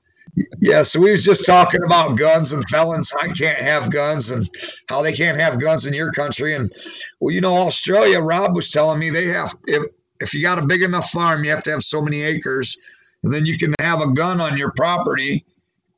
yeah, 0.60 0.82
so 0.82 1.00
we 1.00 1.12
was 1.12 1.24
just 1.24 1.46
talking 1.46 1.82
about 1.82 2.16
guns 2.16 2.52
and 2.52 2.68
felons. 2.68 3.12
I 3.18 3.28
can't 3.28 3.58
have 3.58 3.90
guns 3.90 4.30
and 4.30 4.48
how 4.88 5.02
they 5.02 5.12
can't 5.12 5.38
have 5.38 5.60
guns 5.60 5.86
in 5.86 5.94
your 5.94 6.12
country. 6.12 6.54
And 6.54 6.72
well, 7.20 7.34
you 7.34 7.40
know, 7.40 7.56
Australia. 7.56 8.20
Rob 8.20 8.54
was 8.54 8.70
telling 8.70 8.98
me 8.98 9.10
they 9.10 9.28
have 9.28 9.54
if 9.66 9.84
if 10.20 10.34
you 10.34 10.42
got 10.42 10.58
a 10.58 10.66
big 10.66 10.82
enough 10.82 11.10
farm, 11.10 11.44
you 11.44 11.50
have 11.50 11.62
to 11.64 11.70
have 11.70 11.82
so 11.82 12.02
many 12.02 12.22
acres, 12.22 12.76
and 13.22 13.32
then 13.32 13.46
you 13.46 13.56
can 13.56 13.74
have 13.80 14.00
a 14.00 14.12
gun 14.12 14.40
on 14.40 14.56
your 14.56 14.72
property 14.72 15.44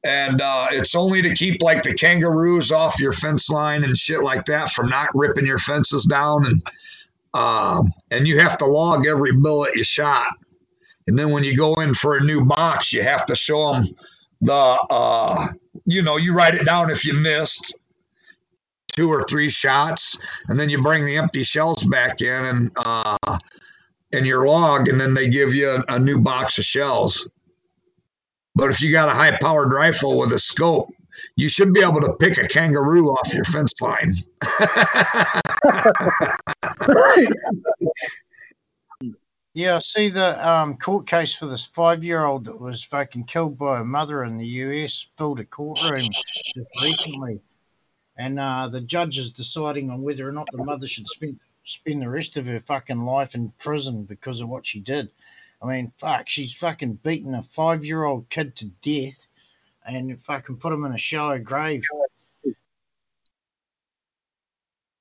and 0.03 0.41
uh, 0.41 0.69
it's 0.71 0.95
only 0.95 1.21
to 1.21 1.35
keep 1.35 1.61
like 1.63 1.83
the 1.83 1.95
kangaroos 1.95 2.73
off 2.73 2.99
your 2.99 3.13
fence 3.13 3.51
line 3.51 3.85
and 3.85 3.97
shit 3.97 4.23
like 4.23 4.45
that 4.47 4.71
from 4.71 4.89
not 4.89 5.09
ripping 5.15 5.47
your 5.47 5.59
fences 5.59 6.05
down 6.05 6.47
and 6.47 6.63
uh, 7.35 7.83
and 8.11 8.27
you 8.27 8.41
have 8.41 8.57
to 8.59 8.67
log 8.67 9.07
every 9.07 9.33
bullet 9.33 9.77
you 9.77 9.85
shot 9.85 10.33
and 11.07 11.19
then 11.19 11.31
when 11.31 11.45
you 11.45 11.57
go 11.57 11.75
in 11.75 11.93
for 11.95 12.17
a 12.17 12.25
new 12.25 12.45
box 12.45 12.93
you 12.93 13.03
have 13.03 13.27
to 13.27 13.37
show 13.37 13.73
them 13.73 13.85
the 14.41 14.53
uh, 14.53 15.47
you 15.85 16.03
know 16.03 16.17
you 16.17 16.33
write 16.33 16.55
it 16.55 16.65
down 16.65 16.91
if 16.91 17.05
you 17.05 17.13
missed 17.13 17.77
two 18.93 19.11
or 19.11 19.25
three 19.25 19.49
shots 19.49 20.19
and 20.49 20.59
then 20.59 20.69
you 20.69 20.81
bring 20.81 21.05
the 21.05 21.17
empty 21.17 21.43
shells 21.43 21.85
back 21.85 22.21
in 22.21 22.45
and 22.47 22.71
uh, 22.77 23.39
and 24.13 24.27
your 24.27 24.47
log 24.47 24.89
and 24.89 25.01
then 25.01 25.15
they 25.15 25.29
give 25.29 25.55
you 25.55 25.71
a, 25.71 25.85
a 25.89 25.99
new 25.99 26.19
box 26.19 26.59
of 26.59 26.65
shells 26.65 27.29
but 28.55 28.71
if 28.71 28.81
you 28.81 28.93
got 28.93 29.09
a 29.09 29.13
high 29.13 29.37
powered 29.41 29.73
rifle 29.73 30.19
with 30.19 30.33
a 30.33 30.39
scope, 30.39 30.89
you 31.37 31.49
should 31.49 31.73
be 31.73 31.81
able 31.81 32.01
to 32.01 32.15
pick 32.15 32.39
a 32.39 32.47
kangaroo 32.47 33.11
off 33.11 33.33
your 33.33 33.45
fence 33.45 33.73
line. 33.81 34.13
Yeah, 39.61 39.77
I 39.77 39.81
see 39.81 40.09
the 40.09 40.49
um, 40.49 40.79
court 40.79 41.07
case 41.07 41.35
for 41.35 41.45
this 41.45 41.67
five-year-old 41.67 42.47
that 42.47 42.59
was 42.59 42.83
fucking 42.83 43.25
killed 43.25 43.59
by 43.59 43.81
a 43.81 43.85
mother 43.85 44.25
in 44.25 44.39
the 44.39 44.47
US 44.47 45.11
filled 45.19 45.39
a 45.39 45.45
courtroom 45.45 46.09
just 46.11 46.57
recently, 46.81 47.41
and 48.17 48.41
uh, 48.41 48.69
the 48.69 48.81
judge 48.81 49.19
is 49.19 49.31
deciding 49.33 49.91
on 49.91 50.01
whether 50.01 50.27
or 50.27 50.33
not 50.33 50.49
the 50.51 50.65
mother 50.65 50.87
should 50.87 51.07
spend 51.09 51.39
spend 51.63 52.01
the 52.01 52.09
rest 52.09 52.39
of 52.39 52.47
her 52.47 52.59
fucking 52.59 53.05
life 53.05 53.35
in 53.35 53.53
prison 53.59 54.05
because 54.05 54.41
of 54.41 54.49
what 54.49 54.65
she 54.65 54.81
did. 54.81 55.11
I 55.61 55.67
mean, 55.67 55.93
fuck, 55.99 56.27
she's 56.27 56.55
fucking 56.55 56.95
beaten 56.95 57.35
a 57.35 57.43
five-year-old 57.43 58.31
kid 58.31 58.57
to 58.57 58.65
death, 58.81 59.27
and 59.85 60.23
fucking 60.23 60.57
put 60.57 60.73
him 60.73 60.87
in 60.87 60.95
a 60.95 60.99
shallow 60.99 61.39
grave. 61.39 61.85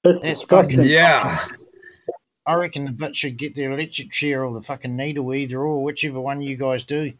That's 0.03 0.19
That's 0.21 0.41
disgusting. 0.41 0.77
fucking- 0.79 0.91
yeah. 0.91 1.47
I 2.49 2.55
reckon 2.55 2.85
the 2.85 2.91
bitch 2.91 3.13
should 3.13 3.37
get 3.37 3.53
the 3.53 3.65
electric 3.65 4.09
chair 4.09 4.43
or 4.43 4.51
the 4.51 4.61
fucking 4.63 4.95
needle, 4.95 5.35
either 5.35 5.59
or, 5.59 5.83
whichever 5.83 6.19
one 6.19 6.41
you 6.41 6.57
guys 6.57 6.83
do. 6.83 7.13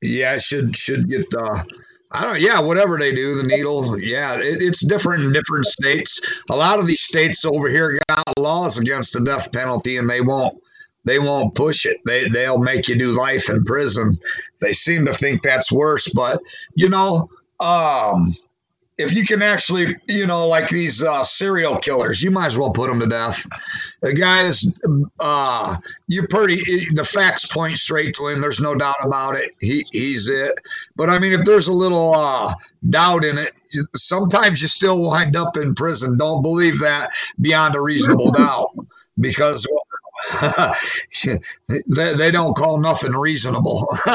Yeah, 0.00 0.38
should 0.38 0.76
should 0.76 1.08
get 1.08 1.26
uh 1.36 1.64
I 2.12 2.22
don't 2.22 2.40
yeah, 2.40 2.60
whatever 2.60 2.98
they 2.98 3.12
do, 3.12 3.34
the 3.34 3.42
needle, 3.42 3.98
yeah, 3.98 4.36
it, 4.36 4.62
it's 4.62 4.86
different 4.86 5.24
in 5.24 5.32
different 5.32 5.66
states. 5.66 6.20
A 6.50 6.56
lot 6.56 6.78
of 6.78 6.86
these 6.86 7.02
states 7.02 7.44
over 7.44 7.68
here 7.68 7.98
got 8.08 8.38
laws 8.38 8.78
against 8.78 9.12
the 9.12 9.24
death 9.24 9.50
penalty 9.50 9.96
and 9.96 10.08
they 10.08 10.20
won't 10.20 10.56
they 11.02 11.18
won't 11.18 11.56
push 11.56 11.84
it. 11.84 11.98
They 12.06 12.28
they'll 12.28 12.58
make 12.58 12.86
you 12.86 12.96
do 12.96 13.18
life 13.18 13.50
in 13.50 13.64
prison. 13.64 14.20
They 14.60 14.72
seem 14.72 15.04
to 15.06 15.14
think 15.14 15.42
that's 15.42 15.72
worse, 15.72 16.08
but 16.12 16.40
you 16.76 16.88
know, 16.88 17.28
um 17.58 18.36
if 19.02 19.12
you 19.12 19.26
can 19.26 19.42
actually, 19.42 19.96
you 20.06 20.26
know, 20.26 20.46
like 20.46 20.68
these 20.68 21.02
uh, 21.02 21.24
serial 21.24 21.76
killers, 21.78 22.22
you 22.22 22.30
might 22.30 22.46
as 22.46 22.56
well 22.56 22.70
put 22.70 22.88
them 22.88 23.00
to 23.00 23.06
death. 23.06 23.46
The 24.00 24.14
guy 24.14 24.46
is, 24.46 24.72
uh, 25.20 25.76
you're 26.06 26.28
pretty. 26.28 26.88
The 26.94 27.04
facts 27.04 27.46
point 27.46 27.78
straight 27.78 28.14
to 28.16 28.28
him. 28.28 28.40
There's 28.40 28.60
no 28.60 28.74
doubt 28.74 28.96
about 29.02 29.36
it. 29.36 29.50
He 29.60 29.84
he's 29.92 30.28
it. 30.28 30.58
But 30.96 31.10
I 31.10 31.18
mean, 31.18 31.32
if 31.32 31.44
there's 31.44 31.68
a 31.68 31.72
little 31.72 32.14
uh, 32.14 32.54
doubt 32.88 33.24
in 33.24 33.38
it, 33.38 33.54
sometimes 33.96 34.62
you 34.62 34.68
still 34.68 35.02
wind 35.02 35.36
up 35.36 35.56
in 35.56 35.74
prison. 35.74 36.16
Don't 36.16 36.42
believe 36.42 36.78
that 36.80 37.10
beyond 37.40 37.74
a 37.74 37.80
reasonable 37.80 38.30
doubt, 38.32 38.70
because. 39.20 39.66
they, 41.86 42.14
they 42.14 42.30
don't 42.30 42.54
call 42.56 42.78
nothing 42.78 43.12
reasonable. 43.12 43.88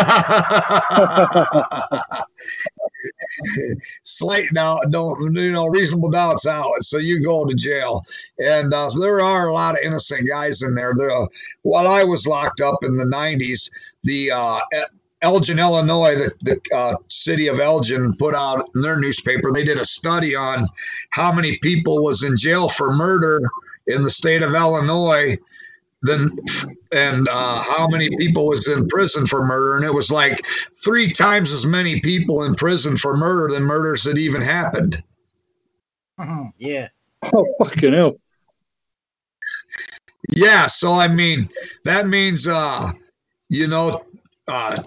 Slight 4.03 4.53
doubt, 4.53 4.89
don't 4.91 5.35
you 5.35 5.51
know? 5.51 5.67
Reasonable 5.67 6.09
doubts 6.09 6.47
out, 6.47 6.71
so 6.81 6.97
you 6.97 7.23
go 7.23 7.45
to 7.45 7.55
jail. 7.55 8.05
And 8.39 8.73
uh, 8.73 8.89
so 8.89 8.99
there 8.99 9.21
are 9.21 9.47
a 9.47 9.53
lot 9.53 9.75
of 9.75 9.83
innocent 9.83 10.27
guys 10.27 10.61
in 10.61 10.73
there. 10.75 10.93
There, 10.95 11.11
uh, 11.11 11.27
while 11.61 11.87
I 11.87 12.03
was 12.03 12.27
locked 12.27 12.61
up 12.61 12.83
in 12.83 12.95
the 12.95 13.05
'90s, 13.05 13.69
the 14.03 14.31
uh, 14.31 14.59
Elgin, 15.21 15.59
Illinois, 15.59 16.15
the, 16.15 16.33
the 16.41 16.75
uh, 16.75 16.95
city 17.07 17.47
of 17.47 17.59
Elgin 17.59 18.13
put 18.13 18.35
out 18.35 18.69
in 18.75 18.81
their 18.81 18.99
newspaper. 18.99 19.51
They 19.51 19.63
did 19.63 19.79
a 19.79 19.85
study 19.85 20.35
on 20.35 20.65
how 21.09 21.31
many 21.31 21.57
people 21.59 22.03
was 22.03 22.23
in 22.23 22.37
jail 22.37 22.69
for 22.69 22.93
murder 22.93 23.41
in 23.87 24.03
the 24.03 24.11
state 24.11 24.43
of 24.43 24.53
Illinois 24.53 25.37
than 26.07 26.35
and 26.91 27.27
uh, 27.27 27.61
how 27.61 27.87
many 27.87 28.09
people 28.17 28.47
was 28.47 28.67
in 28.67 28.87
prison 28.87 29.27
for 29.27 29.45
murder, 29.45 29.75
and 29.75 29.85
it 29.85 29.93
was 29.93 30.09
like 30.09 30.45
three 30.83 31.11
times 31.11 31.51
as 31.51 31.65
many 31.65 32.01
people 32.01 32.43
in 32.43 32.55
prison 32.55 32.97
for 32.97 33.15
murder 33.15 33.53
than 33.53 33.63
murders 33.63 34.03
that 34.03 34.17
even 34.17 34.41
happened. 34.41 35.03
yeah. 36.57 36.87
Oh 37.33 37.45
fucking 37.59 37.93
hell! 37.93 38.17
Yeah, 40.29 40.67
so 40.67 40.93
I 40.93 41.07
mean 41.07 41.49
that 41.83 42.07
means 42.07 42.47
uh, 42.47 42.91
you 43.49 43.67
know, 43.67 44.03
uh, 44.47 44.81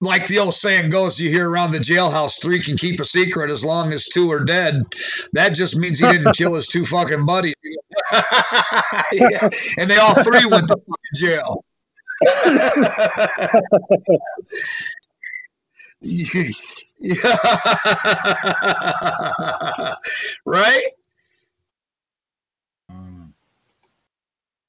like 0.00 0.26
the 0.26 0.38
old 0.38 0.54
saying 0.54 0.90
goes, 0.90 1.18
you 1.18 1.30
hear 1.30 1.48
around 1.48 1.70
the 1.70 1.78
jailhouse, 1.78 2.40
three 2.40 2.62
can 2.62 2.76
keep 2.76 3.00
a 3.00 3.04
secret 3.04 3.50
as 3.50 3.64
long 3.64 3.92
as 3.92 4.06
two 4.06 4.30
are 4.30 4.44
dead. 4.44 4.82
That 5.32 5.50
just 5.50 5.76
means 5.76 5.98
he 5.98 6.08
didn't 6.08 6.34
kill 6.36 6.54
his 6.54 6.66
two 6.66 6.84
fucking 6.84 7.24
buddies. 7.24 7.54
yeah. 9.12 9.48
And 9.78 9.90
they 9.90 9.96
all 9.96 10.22
three 10.22 10.44
went 10.46 10.68
to 10.68 10.78
jail. 11.14 11.64
right? 20.44 20.84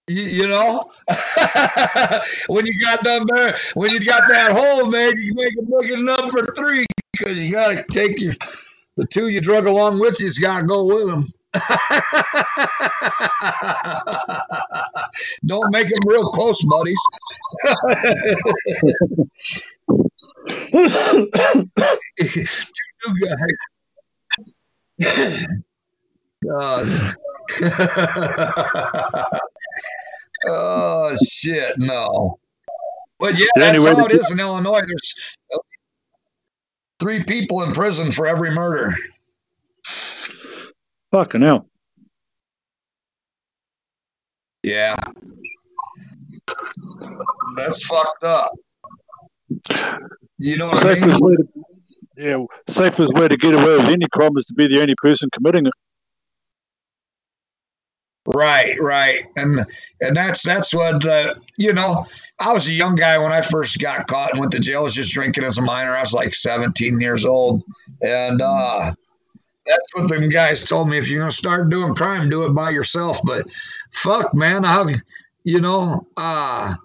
You, 0.07 0.23
you, 0.23 0.47
know, 0.47 0.89
when 2.47 2.65
you 2.65 2.81
got 2.81 3.03
done 3.03 3.25
there, 3.33 3.57
when 3.73 3.91
you 3.91 4.01
got 4.01 4.27
that 4.27 4.51
hole, 4.51 4.87
man, 4.87 5.13
you 5.17 5.33
make 5.33 5.53
it 5.55 5.65
big 5.79 5.91
enough 5.91 6.29
for 6.29 6.45
three 6.55 6.85
because 7.13 7.37
you 7.37 7.51
got 7.51 7.69
to 7.69 7.85
take 7.89 8.19
your 8.19 8.33
the 8.97 9.07
two 9.07 9.29
you 9.29 9.41
drug 9.41 9.65
along 9.65 9.99
with 9.99 10.19
you's 10.19 10.37
got 10.37 10.61
to 10.61 10.67
go 10.67 10.85
with 10.85 11.07
them. 11.07 11.27
Don't 15.45 15.71
make 15.71 15.87
them 15.87 15.99
real 16.05 16.31
close 16.31 16.61
buddies. 16.63 16.99
God. 26.47 26.87
oh 30.47 31.15
shit, 31.23 31.77
no. 31.77 32.39
But 33.19 33.37
yeah, 33.37 33.45
that's 33.55 33.79
anyway, 33.79 33.93
how 33.93 34.05
it 34.05 34.13
is 34.13 34.31
in 34.31 34.39
Illinois. 34.39 34.81
There's 34.85 35.15
three 36.99 37.23
people 37.23 37.63
in 37.63 37.73
prison 37.73 38.11
for 38.11 38.27
every 38.27 38.51
murder. 38.51 38.95
Fucking 41.13 41.41
hell. 41.41 41.67
Yeah. 44.63 44.95
That's 47.55 47.85
fucked 47.85 48.23
up. 48.23 48.49
You 50.39 50.57
know 50.57 50.69
what 50.69 50.77
safest 50.77 51.03
I 51.03 51.07
mean? 51.07 51.19
Way 51.19 51.35
to, 51.35 51.47
yeah, 52.17 52.45
safest 52.67 53.13
way 53.13 53.27
to 53.27 53.37
get 53.37 53.53
away 53.53 53.75
with 53.75 53.89
any 53.89 54.07
crime 54.11 54.35
is 54.37 54.45
to 54.45 54.55
be 54.55 54.65
the 54.65 54.81
only 54.81 54.95
person 54.95 55.29
committing 55.31 55.67
it. 55.67 55.73
Right, 58.25 58.81
right, 58.81 59.25
and 59.35 59.63
and 60.01 60.17
that's 60.17 60.41
that's 60.41 60.73
what 60.73 61.05
uh, 61.05 61.35
you 61.57 61.73
know. 61.73 62.05
I 62.39 62.53
was 62.53 62.67
a 62.67 62.71
young 62.71 62.95
guy 62.95 63.19
when 63.19 63.31
I 63.31 63.41
first 63.41 63.77
got 63.77 64.07
caught 64.07 64.31
and 64.31 64.39
went 64.39 64.51
to 64.53 64.59
jail. 64.59 64.79
I 64.79 64.83
was 64.83 64.95
just 64.95 65.11
drinking 65.11 65.43
as 65.43 65.59
a 65.59 65.61
minor. 65.61 65.95
I 65.95 66.01
was 66.01 66.13
like 66.13 66.33
17 66.33 66.99
years 66.99 67.25
old, 67.25 67.61
and 68.01 68.41
uh, 68.41 68.93
that's 69.65 69.93
what 69.93 70.09
the 70.09 70.27
guys 70.27 70.65
told 70.65 70.89
me. 70.89 70.97
If 70.97 71.07
you're 71.07 71.21
gonna 71.21 71.31
start 71.31 71.69
doing 71.69 71.95
crime, 71.95 72.29
do 72.29 72.43
it 72.43 72.49
by 72.49 72.71
yourself. 72.71 73.19
But 73.23 73.47
fuck, 73.91 74.33
man, 74.33 74.63
how 74.63 74.89
you 75.43 75.61
know? 75.61 76.07
Uh, 76.17 76.75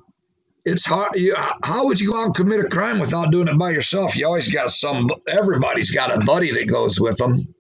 it's 0.65 0.85
hard. 0.85 1.19
You, 1.19 1.35
how 1.63 1.87
would 1.87 1.99
you 1.99 2.13
go 2.13 2.21
out 2.21 2.27
and 2.27 2.35
commit 2.35 2.61
a 2.61 2.69
crime 2.69 2.99
without 2.99 3.31
doing 3.31 3.49
it 3.49 3.59
by 3.59 3.71
yourself? 3.71 4.15
You 4.15 4.27
always 4.27 4.53
got 4.53 4.71
some. 4.71 5.09
Everybody's 5.27 5.91
got 5.91 6.15
a 6.15 6.25
buddy 6.25 6.53
that 6.53 6.69
goes 6.69 7.01
with 7.01 7.17
them. 7.17 7.55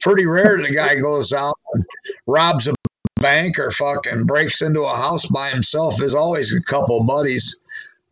Pretty 0.00 0.26
rare 0.26 0.56
the 0.60 0.70
guy 0.70 0.96
goes 0.96 1.32
out 1.32 1.58
and 1.72 1.84
robs 2.26 2.68
a 2.68 2.74
bank 3.16 3.58
or 3.58 3.70
fucking 3.70 4.24
breaks 4.24 4.62
into 4.62 4.82
a 4.82 4.96
house 4.96 5.26
by 5.26 5.50
himself. 5.50 5.96
There's 5.96 6.14
always 6.14 6.54
a 6.54 6.62
couple 6.62 7.04
buddies. 7.04 7.56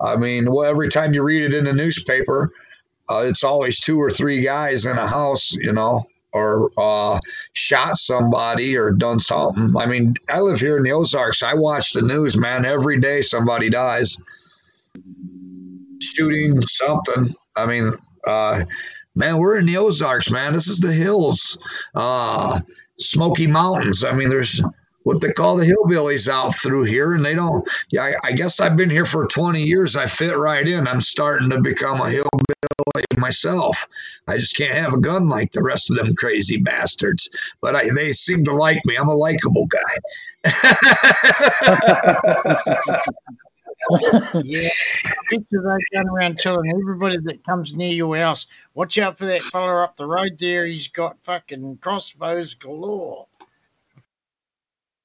I 0.00 0.16
mean, 0.16 0.50
well, 0.50 0.68
every 0.68 0.88
time 0.88 1.14
you 1.14 1.22
read 1.22 1.42
it 1.42 1.54
in 1.54 1.64
the 1.64 1.72
newspaper, 1.72 2.52
uh, 3.10 3.24
it's 3.26 3.44
always 3.44 3.80
two 3.80 4.00
or 4.00 4.10
three 4.10 4.42
guys 4.42 4.86
in 4.86 4.98
a 4.98 5.06
house, 5.06 5.52
you 5.52 5.72
know, 5.72 6.06
or 6.32 6.70
uh, 6.78 7.18
shot 7.52 7.96
somebody 7.96 8.76
or 8.76 8.90
done 8.90 9.20
something. 9.20 9.74
I 9.76 9.86
mean, 9.86 10.14
I 10.28 10.40
live 10.40 10.60
here 10.60 10.76
in 10.76 10.82
the 10.82 10.92
Ozarks. 10.92 11.42
I 11.42 11.54
watch 11.54 11.92
the 11.92 12.02
news, 12.02 12.36
man. 12.36 12.64
Every 12.64 13.00
day 13.00 13.22
somebody 13.22 13.70
dies, 13.70 14.16
shooting 16.00 16.60
something. 16.62 17.34
I 17.56 17.66
mean, 17.66 17.92
uh, 18.26 18.64
man, 19.14 19.38
we're 19.38 19.58
in 19.58 19.66
the 19.66 19.76
Ozarks, 19.76 20.30
man. 20.30 20.52
This 20.52 20.68
is 20.68 20.80
the 20.80 20.92
hills, 20.92 21.58
uh, 21.94 22.60
Smoky 22.98 23.46
Mountains. 23.46 24.04
I 24.04 24.12
mean, 24.12 24.28
there's 24.28 24.62
what 25.04 25.20
they 25.20 25.32
call 25.32 25.56
the 25.56 25.66
hillbillies 25.66 26.28
out 26.28 26.54
through 26.56 26.84
here, 26.84 27.14
and 27.14 27.24
they 27.24 27.34
don't. 27.34 27.68
Yeah, 27.90 28.04
I, 28.04 28.14
I, 28.24 28.32
guess 28.32 28.60
I've 28.60 28.76
been 28.76 28.90
here 28.90 29.04
for 29.04 29.26
20 29.26 29.62
years. 29.62 29.96
I 29.96 30.06
fit 30.06 30.36
right 30.36 30.66
in. 30.66 30.86
I'm 30.86 31.00
starting 31.00 31.50
to 31.50 31.60
become 31.60 32.00
a 32.00 32.10
hillbilly 32.10 33.04
myself. 33.16 33.88
I 34.26 34.38
just 34.38 34.56
can't 34.56 34.74
have 34.74 34.94
a 34.94 35.00
gun 35.00 35.28
like 35.28 35.52
the 35.52 35.62
rest 35.62 35.90
of 35.90 35.96
them 35.96 36.14
crazy 36.14 36.58
bastards. 36.58 37.28
But 37.60 37.76
I, 37.76 37.90
they 37.90 38.12
seem 38.12 38.44
to 38.44 38.54
like 38.54 38.80
me. 38.84 38.96
I'm 38.96 39.08
a 39.08 39.14
likable 39.14 39.66
guy. 39.66 40.44
yeah, 44.42 44.68
picture 45.30 45.62
they 45.62 45.96
going 45.96 46.08
around 46.08 46.38
telling 46.38 46.70
everybody 46.70 47.18
that 47.18 47.44
comes 47.44 47.74
near 47.74 47.92
your 47.92 48.16
house, 48.16 48.46
watch 48.74 48.98
out 48.98 49.18
for 49.18 49.26
that 49.26 49.42
fella 49.42 49.82
up 49.82 49.96
the 49.96 50.06
road 50.06 50.38
there. 50.38 50.66
He's 50.66 50.88
got 50.88 51.18
fucking 51.20 51.78
crossbows 51.78 52.54
galore. 52.54 53.26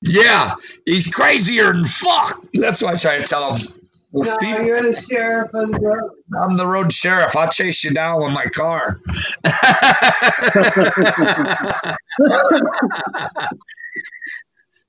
Yeah, 0.01 0.55
he's 0.85 1.07
crazier 1.07 1.73
than 1.73 1.85
fuck. 1.85 2.43
That's 2.53 2.81
what 2.81 2.93
I 2.93 2.97
try 2.97 3.17
to 3.17 3.25
tell 3.25 3.55
him. 3.55 3.67
No, 4.13 4.37
you're 4.41 4.81
the 4.81 4.99
sheriff 4.99 5.53
of 5.53 5.71
the 5.71 5.79
road. 5.79 6.11
I'm 6.41 6.57
the 6.57 6.65
road 6.65 6.93
sheriff. 6.93 7.35
I'll 7.35 7.51
chase 7.51 7.83
you 7.83 7.91
down 7.91 8.21
with 8.21 8.31
my 8.31 8.45
car. 8.45 9.01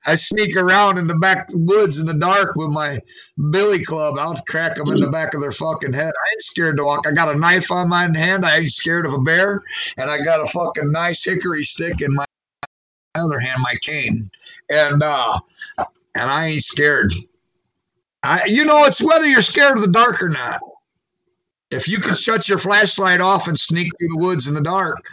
I 0.06 0.16
sneak 0.16 0.56
around 0.56 0.96
in 0.96 1.06
the 1.06 1.16
back 1.16 1.48
woods 1.52 1.98
in 1.98 2.06
the 2.06 2.14
dark 2.14 2.56
with 2.56 2.70
my 2.70 2.98
billy 3.50 3.84
club. 3.84 4.16
I'll 4.18 4.36
crack 4.48 4.76
them 4.76 4.88
in 4.88 5.00
the 5.00 5.10
back 5.10 5.34
of 5.34 5.40
their 5.40 5.50
fucking 5.50 5.92
head. 5.92 6.12
I 6.26 6.30
ain't 6.30 6.42
scared 6.42 6.78
to 6.78 6.84
walk. 6.84 7.06
I 7.06 7.12
got 7.12 7.34
a 7.34 7.38
knife 7.38 7.70
on 7.70 7.90
my 7.90 8.08
hand. 8.16 8.46
I 8.46 8.58
ain't 8.58 8.72
scared 8.72 9.04
of 9.04 9.12
a 9.12 9.18
bear. 9.18 9.60
And 9.98 10.10
I 10.10 10.22
got 10.22 10.40
a 10.40 10.46
fucking 10.46 10.90
nice 10.90 11.24
hickory 11.24 11.64
stick 11.64 12.00
in 12.00 12.14
my 12.14 12.24
other 13.14 13.38
hand, 13.38 13.60
my 13.62 13.74
cane, 13.82 14.30
and 14.70 15.02
uh, 15.02 15.38
and 15.78 16.30
I 16.30 16.46
ain't 16.48 16.64
scared. 16.64 17.12
I, 18.22 18.44
you 18.46 18.64
know, 18.64 18.84
it's 18.84 19.00
whether 19.00 19.26
you're 19.26 19.42
scared 19.42 19.76
of 19.76 19.82
the 19.82 19.88
dark 19.88 20.22
or 20.22 20.28
not. 20.28 20.60
If 21.70 21.86
you 21.86 21.98
can 21.98 22.14
shut 22.14 22.48
your 22.48 22.58
flashlight 22.58 23.20
off 23.20 23.48
and 23.48 23.58
sneak 23.58 23.92
through 23.98 24.08
the 24.08 24.16
woods 24.16 24.46
in 24.46 24.54
the 24.54 24.62
dark, 24.62 25.04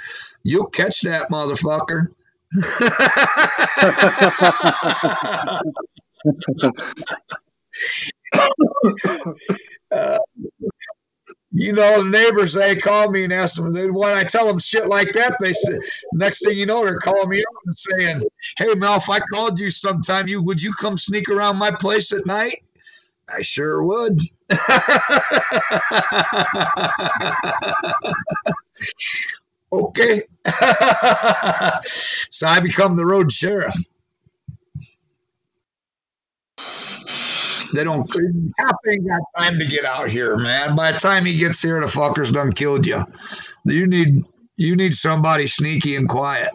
you'll 0.44 0.68
catch 0.68 1.02
that 1.02 1.30
motherfucker. 1.30 2.08
uh, 9.92 10.18
you 11.56 11.72
know, 11.72 12.04
the 12.04 12.10
neighbors 12.10 12.52
they 12.52 12.76
call 12.76 13.10
me 13.10 13.24
and 13.24 13.32
ask 13.32 13.56
them. 13.56 13.74
When 13.94 14.14
I 14.14 14.26
tell 14.26 14.46
them 14.46 14.60
shit 14.60 14.88
like 14.88 15.14
that, 15.14 15.38
they 15.40 15.54
say 15.54 15.80
next 16.12 16.44
thing 16.44 16.58
you 16.58 16.66
know 16.66 16.84
they're 16.84 17.00
calling 17.00 17.30
me 17.30 17.40
up 17.40 17.54
and 17.66 17.78
saying, 17.78 18.20
"Hey, 18.58 18.66
if 18.68 19.10
I 19.10 19.20
called 19.34 19.58
you 19.58 19.72
sometime, 19.72 20.28
you 20.28 20.42
would 20.42 20.62
you 20.62 20.74
come 20.74 20.98
sneak 20.98 21.30
around 21.30 21.56
my 21.56 21.72
place 21.72 22.12
at 22.12 22.26
night?" 22.26 22.62
I 23.30 23.42
sure 23.42 23.84
would. 23.84 24.20
okay. 29.72 30.24
so 32.30 32.48
I 32.48 32.60
become 32.60 32.98
the 32.98 33.06
road 33.06 33.32
sheriff. 33.32 33.74
They 37.74 37.84
don't. 37.84 38.10
Cop 38.10 38.76
ain't 38.88 39.08
got 39.08 39.22
time 39.38 39.60
to 39.60 39.66
get 39.66 39.86
out 39.86 40.10
here, 40.10 40.38
man. 40.38 40.76
By 40.76 40.92
the 40.92 41.00
time 41.00 41.26
he 41.26 41.38
gets 41.38 41.62
here, 41.62 41.80
the 41.82 41.88
fucker's 41.88 42.32
done 42.32 42.54
killed 42.54 42.86
you. 42.86 43.04
You 43.66 43.88
need 43.88 44.24
you 44.58 44.76
need 44.76 44.94
somebody 44.94 45.48
sneaky 45.48 45.96
and 45.96 46.08
quiet. 46.08 46.52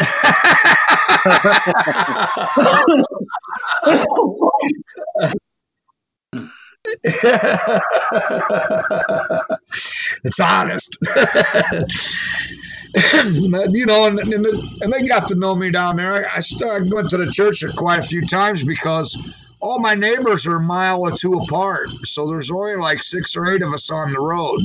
it's 10.24 10.40
honest. 10.40 10.98
you 13.24 13.86
know, 13.86 14.06
and, 14.06 14.18
and, 14.18 14.46
and, 14.82 14.92
they 14.92 15.02
got 15.02 15.26
to 15.28 15.34
know 15.34 15.54
me 15.54 15.70
down 15.70 15.96
there. 15.96 16.30
I, 16.30 16.40
started, 16.40 16.92
went 16.92 17.08
to 17.10 17.16
the 17.16 17.30
church 17.30 17.64
quite 17.74 17.98
a 17.98 18.02
few 18.02 18.26
times 18.26 18.64
because 18.64 19.16
all 19.60 19.78
my 19.78 19.94
neighbors 19.94 20.46
are 20.46 20.56
a 20.56 20.60
mile 20.60 21.00
or 21.00 21.12
two 21.12 21.34
apart. 21.34 21.88
So 22.04 22.26
there's 22.26 22.50
only 22.50 22.76
like 22.76 23.02
six 23.02 23.34
or 23.34 23.46
eight 23.46 23.62
of 23.62 23.72
us 23.72 23.90
on 23.90 24.12
the 24.12 24.20
road. 24.20 24.60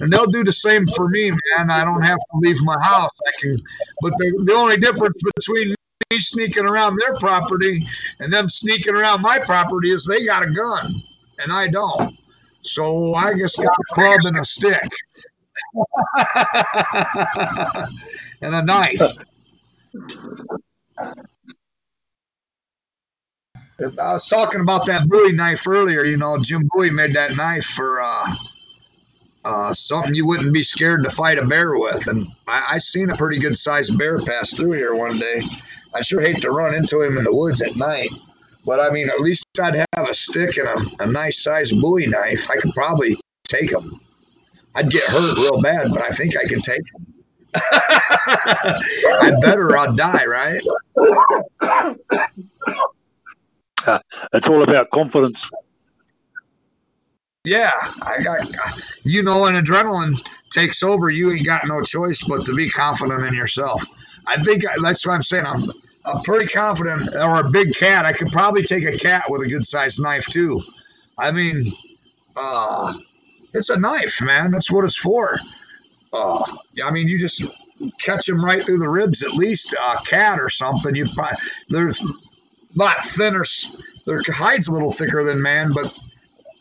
And 0.00 0.12
they'll 0.12 0.26
do 0.26 0.42
the 0.42 0.52
same 0.52 0.86
for 0.96 1.08
me, 1.08 1.30
man. 1.30 1.70
I 1.70 1.84
don't 1.84 2.02
have 2.02 2.18
to 2.18 2.38
leave 2.38 2.60
my 2.62 2.76
house. 2.82 3.16
I 3.28 3.32
can, 3.38 3.56
but 4.00 4.14
the, 4.18 4.42
the 4.46 4.54
only 4.54 4.76
difference 4.76 5.20
between 5.36 5.74
me 6.10 6.18
sneaking 6.18 6.64
around 6.64 6.98
their 6.98 7.14
property 7.18 7.86
and 8.18 8.32
them 8.32 8.48
sneaking 8.48 8.96
around 8.96 9.22
my 9.22 9.38
property 9.38 9.92
is 9.92 10.04
they 10.04 10.24
got 10.24 10.44
a 10.44 10.50
gun 10.50 11.02
and 11.38 11.52
I 11.52 11.68
don't. 11.68 12.16
So 12.62 13.14
I 13.14 13.34
just 13.34 13.58
got 13.58 13.66
a 13.66 13.94
club 13.94 14.20
and 14.24 14.38
a 14.38 14.44
stick 14.44 14.90
and 18.42 18.54
a 18.54 18.62
knife. 18.62 19.00
I 23.98 24.12
was 24.12 24.28
talking 24.28 24.60
about 24.60 24.86
that 24.86 25.08
Bowie 25.08 25.32
knife 25.32 25.66
earlier. 25.66 26.04
You 26.04 26.16
know, 26.16 26.38
Jim 26.38 26.68
Bowie 26.72 26.90
made 26.90 27.14
that 27.14 27.36
knife 27.36 27.64
for 27.64 28.00
uh, 28.00 28.34
uh, 29.44 29.72
something 29.72 30.14
you 30.14 30.26
wouldn't 30.26 30.52
be 30.52 30.62
scared 30.62 31.02
to 31.04 31.10
fight 31.10 31.38
a 31.38 31.46
bear 31.46 31.78
with. 31.78 32.06
And 32.06 32.28
I, 32.46 32.66
I 32.72 32.78
seen 32.78 33.10
a 33.10 33.16
pretty 33.16 33.40
good 33.40 33.56
sized 33.56 33.96
bear 33.96 34.20
pass 34.20 34.52
through 34.52 34.72
here 34.72 34.94
one 34.94 35.18
day. 35.18 35.42
I 35.94 36.02
sure 36.02 36.20
hate 36.20 36.42
to 36.42 36.50
run 36.50 36.74
into 36.74 37.02
him 37.02 37.16
in 37.16 37.24
the 37.24 37.34
woods 37.34 37.62
at 37.62 37.76
night. 37.76 38.10
But 38.66 38.80
I 38.80 38.90
mean, 38.90 39.08
at 39.08 39.20
least 39.20 39.46
I'd 39.60 39.84
have 39.94 40.08
a 40.08 40.14
stick 40.14 40.58
and 40.58 40.68
a, 40.68 41.04
a 41.04 41.06
nice 41.06 41.42
sized 41.42 41.80
Bowie 41.80 42.06
knife. 42.06 42.48
I 42.50 42.56
could 42.56 42.74
probably 42.74 43.18
take 43.44 43.72
him. 43.72 44.00
I'd 44.74 44.90
get 44.90 45.04
hurt 45.04 45.36
real 45.36 45.60
bad, 45.60 45.90
but 45.90 46.02
I 46.02 46.10
think 46.10 46.36
I 46.36 46.44
can 46.44 46.60
take 46.60 46.82
him. 46.94 47.06
I 47.54 49.32
better 49.40 49.76
I'd 49.76 49.96
die, 49.96 50.24
right? 50.26 50.62
Uh, 53.86 53.98
it's 54.32 54.48
all 54.48 54.62
about 54.62 54.90
confidence. 54.90 55.48
Yeah, 57.44 57.70
I 58.02 58.22
got, 58.22 58.46
you 59.02 59.22
know, 59.22 59.40
when 59.40 59.54
adrenaline 59.54 60.20
takes 60.50 60.82
over, 60.82 61.08
you 61.08 61.32
ain't 61.32 61.46
got 61.46 61.66
no 61.66 61.80
choice 61.80 62.22
but 62.22 62.44
to 62.44 62.54
be 62.54 62.68
confident 62.68 63.24
in 63.24 63.34
yourself. 63.34 63.82
I 64.26 64.42
think 64.42 64.64
that's 64.82 65.06
what 65.06 65.14
I'm 65.14 65.22
saying. 65.22 65.46
I'm, 65.46 65.72
I'm 66.04 66.22
pretty 66.22 66.46
confident, 66.46 67.14
or 67.14 67.40
a 67.40 67.50
big 67.50 67.74
cat. 67.74 68.04
I 68.04 68.12
could 68.12 68.30
probably 68.30 68.62
take 68.62 68.84
a 68.84 68.98
cat 68.98 69.24
with 69.28 69.42
a 69.42 69.48
good 69.48 69.64
sized 69.64 70.02
knife 70.02 70.26
too. 70.26 70.60
I 71.16 71.30
mean, 71.30 71.72
uh, 72.36 72.92
it's 73.54 73.70
a 73.70 73.78
knife, 73.78 74.20
man. 74.20 74.50
That's 74.50 74.70
what 74.70 74.84
it's 74.84 74.96
for. 74.96 75.38
Uh, 76.12 76.44
I 76.82 76.90
mean, 76.90 77.08
you 77.08 77.18
just 77.18 77.44
catch 77.98 78.26
them 78.26 78.44
right 78.44 78.64
through 78.64 78.78
the 78.78 78.88
ribs, 78.88 79.22
at 79.22 79.32
least 79.32 79.72
a 79.72 79.96
cat 80.04 80.40
or 80.40 80.50
something. 80.50 80.94
You 80.94 81.06
probably 81.14 81.38
there's 81.68 82.02
not 82.74 83.04
thinner. 83.04 83.44
Their 84.06 84.22
hide's 84.26 84.68
a 84.68 84.72
little 84.72 84.92
thicker 84.92 85.24
than 85.24 85.40
man, 85.40 85.72
but 85.72 85.92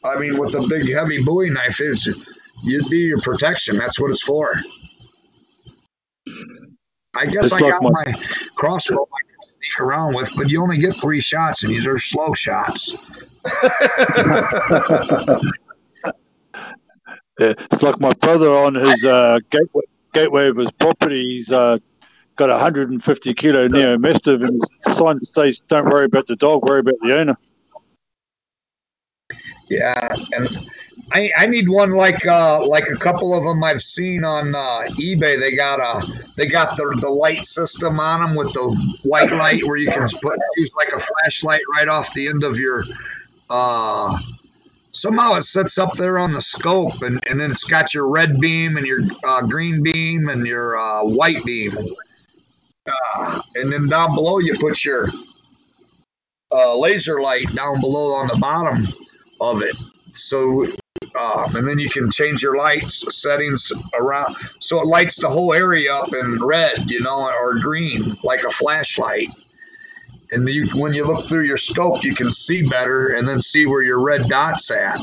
I 0.04 0.18
mean, 0.18 0.38
with 0.38 0.56
a 0.56 0.66
big 0.68 0.90
heavy 0.90 1.22
Bowie 1.22 1.50
knife, 1.50 1.82
is 1.82 2.08
you'd 2.64 2.90
be 2.90 3.00
your 3.00 3.22
protection. 3.22 3.78
That's 3.78 4.00
what 4.00 4.12
it's 4.12 4.22
for. 4.22 4.54
I 7.16 7.26
guess 7.26 7.52
I 7.52 7.60
got 7.60 7.82
my- 7.82 7.90
my 7.90 8.26
crossbow 8.56 9.08
I 9.12 9.22
can 9.28 9.42
sneak 9.42 9.80
around 9.80 10.14
with, 10.14 10.30
but 10.36 10.50
you 10.50 10.62
only 10.62 10.78
get 10.78 11.02
three 11.02 11.22
shots, 11.22 11.64
and 11.64 11.74
these 11.74 11.88
are 11.88 11.98
slow 11.98 12.34
shots. 12.34 12.96
Yeah, 17.40 17.54
it's 17.72 17.82
like 17.82 18.02
my 18.02 18.12
brother 18.14 18.50
on 18.50 18.76
his 18.76 19.06
uh, 19.06 19.40
gateway, 19.50 19.84
gateway 20.14 20.50
of 20.50 20.58
his 20.58 20.72
property. 20.72 21.24
He's 21.24 21.52
uh, 21.52 21.78
got 22.36 22.50
a 22.50 22.54
150 22.54 23.34
kilo 23.34 23.68
neo 23.68 23.98
mastiff, 23.98 24.42
and 24.42 24.62
his 24.86 24.98
sign 24.98 25.24
states, 25.24 25.62
"Don't 25.70 25.86
worry 25.86 26.06
about 26.06 26.28
the 26.28 26.36
dog, 26.36 26.68
worry 26.68 26.82
about 26.82 26.96
the 27.02 27.18
owner." 27.18 27.38
Yeah, 29.70 30.16
and 30.34 30.70
I 31.14 31.32
I 31.38 31.46
need 31.46 31.70
one 31.70 31.92
like 31.92 32.26
uh 32.28 32.66
like 32.66 32.90
a 32.90 32.98
couple 32.98 33.34
of 33.34 33.46
them 33.46 33.64
I've 33.64 33.82
seen 33.82 34.26
on 34.26 34.54
uh, 34.54 34.82
eBay. 35.00 35.40
They 35.40 35.56
got 35.56 35.80
a 35.80 36.06
they 36.36 36.48
got 36.48 36.76
the 36.76 36.98
the 37.00 37.10
light 37.10 37.46
system 37.46 38.02
on 38.02 38.20
them 38.20 38.36
with 38.36 38.52
the 38.52 38.98
white 39.04 39.32
light 39.32 39.66
where 39.66 39.78
you 39.78 39.90
can 39.90 40.10
put 40.22 40.38
use 40.58 40.72
like 40.76 40.92
a 40.92 41.00
flashlight 41.00 41.62
right 41.74 41.88
off 41.88 42.14
the 42.14 42.28
end 42.28 42.44
of 42.44 42.60
your 42.60 42.84
uh 43.50 44.18
somehow 44.92 45.36
it 45.36 45.44
sets 45.44 45.78
up 45.78 45.94
there 45.94 46.18
on 46.18 46.32
the 46.32 46.42
scope 46.42 47.02
and, 47.02 47.26
and 47.28 47.40
then 47.40 47.52
it's 47.52 47.64
got 47.64 47.94
your 47.94 48.08
red 48.08 48.40
beam 48.40 48.78
and 48.78 48.86
your 48.86 49.02
uh, 49.24 49.42
green 49.42 49.84
beam 49.84 50.30
and 50.30 50.46
your 50.48 50.78
uh, 50.78 51.04
white 51.04 51.44
beam 51.46 51.78
uh, 52.88 53.42
and 53.56 53.72
then 53.72 53.88
down 53.88 54.16
below 54.16 54.40
you 54.40 54.58
put 54.60 54.84
your 54.84 55.08
uh, 56.52 56.76
laser 56.78 57.22
light 57.22 57.54
down 57.56 57.80
below 57.80 58.14
on 58.14 58.28
the 58.28 58.38
bottom 58.38 58.88
of 59.42 59.62
it. 59.62 59.76
So, 60.14 60.66
um, 61.20 61.56
and 61.56 61.68
then 61.68 61.80
you 61.80 61.90
can 61.90 62.10
change 62.10 62.42
your 62.42 62.58
lights 62.58 63.06
settings 63.16 63.72
around 63.94 64.36
so 64.60 64.82
it 64.82 64.88
lights 64.88 65.22
the 65.22 65.30
whole 65.30 65.54
area 65.54 65.94
up 65.94 66.14
in 66.14 66.44
red, 66.44 66.90
you 66.90 67.02
know, 67.02 67.30
or 67.30 67.60
green 67.60 68.18
like 68.24 68.44
a 68.44 68.50
flashlight. 68.50 69.30
And 70.32 70.48
you, 70.48 70.68
when 70.76 70.94
you 70.94 71.06
look 71.06 71.26
through 71.26 71.44
your 71.44 71.58
scope, 71.58 72.04
you 72.04 72.14
can 72.14 72.32
see 72.32 72.62
better 72.62 73.08
and 73.14 73.28
then 73.28 73.42
see 73.42 73.66
where 73.66 73.82
your 73.82 74.00
red 74.00 74.30
dots 74.30 74.70
at. 74.70 75.00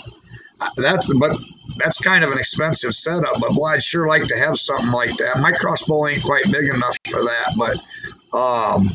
That's 0.77 1.13
but 1.15 1.39
that's 1.79 2.01
kind 2.01 2.25
of 2.25 2.31
an 2.31 2.39
expensive 2.39 2.95
setup. 2.95 3.41
But 3.41 3.53
boy, 3.53 3.67
I'd 3.67 3.83
sure 3.83 4.07
like 4.07 4.27
to 4.29 4.39
have 4.39 4.57
something 4.57 4.91
like 4.91 5.17
that. 5.19 5.41
My 5.41 5.53
crossbow 5.53 6.07
ain't 6.07 6.23
quite 6.23 6.45
big 6.51 6.69
enough 6.69 6.97
for 7.11 7.23
that, 7.23 7.55
but 7.57 7.77
um, 8.37 8.91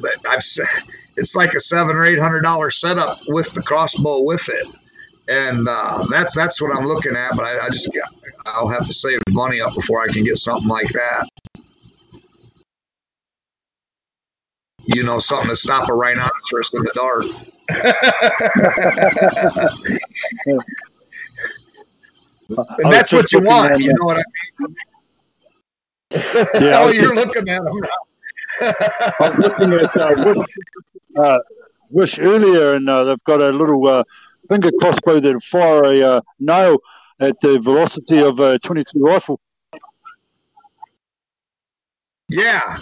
but 0.00 0.14
I've 0.28 0.44
it's 1.16 1.34
like 1.34 1.54
a 1.54 1.60
seven 1.60 1.96
or 1.96 2.04
eight 2.04 2.18
hundred 2.18 2.42
dollar 2.42 2.70
setup 2.70 3.20
with 3.26 3.52
the 3.52 3.62
crossbow 3.62 4.20
with 4.20 4.48
it, 4.48 4.66
and 5.28 5.68
uh, 5.68 6.06
that's 6.10 6.34
that's 6.34 6.60
what 6.60 6.76
I'm 6.76 6.86
looking 6.86 7.16
at. 7.16 7.36
But 7.36 7.46
I, 7.46 7.66
I 7.66 7.70
just 7.70 7.88
I'll 8.46 8.68
have 8.68 8.84
to 8.86 8.92
save 8.92 9.20
money 9.30 9.60
up 9.60 9.74
before 9.74 10.02
I 10.02 10.12
can 10.12 10.24
get 10.24 10.38
something 10.38 10.68
like 10.68 10.88
that. 10.88 11.28
You 14.86 15.02
know, 15.02 15.18
something 15.18 15.48
to 15.48 15.56
stop 15.56 15.88
a 15.88 15.94
rhinoceros 15.94 16.72
in 16.74 16.82
the 16.82 16.92
dark. 16.94 17.24
And 22.48 22.92
that's 22.92 23.12
what 23.12 23.32
you 23.32 23.40
want. 23.40 23.80
You 23.80 23.94
know 23.98 24.06
what 24.06 24.18
I 24.18 24.22
mean? 24.60 24.76
Yeah, 26.60 26.80
oh, 26.80 26.88
you're 26.88 27.14
looking 27.14 27.48
at 27.48 27.64
them 27.64 27.80
I 28.60 29.30
was 29.30 29.38
looking 29.38 29.72
at 29.72 29.96
uh, 29.96 30.14
Wish, 30.24 30.46
uh, 31.16 31.38
Wish 31.90 32.18
earlier, 32.18 32.74
and 32.74 32.88
uh, 32.88 33.04
they've 33.04 33.24
got 33.24 33.40
a 33.40 33.50
little 33.50 33.86
uh, 33.88 34.04
finger 34.48 34.70
crossbow 34.80 35.20
that 35.20 35.42
fire 35.42 35.84
a 35.84 36.02
uh, 36.02 36.20
nail 36.38 36.78
at 37.20 37.34
the 37.40 37.58
velocity 37.58 38.20
of 38.20 38.38
a 38.40 38.58
22 38.60 39.00
rifle. 39.00 39.40
Yeah. 42.28 42.80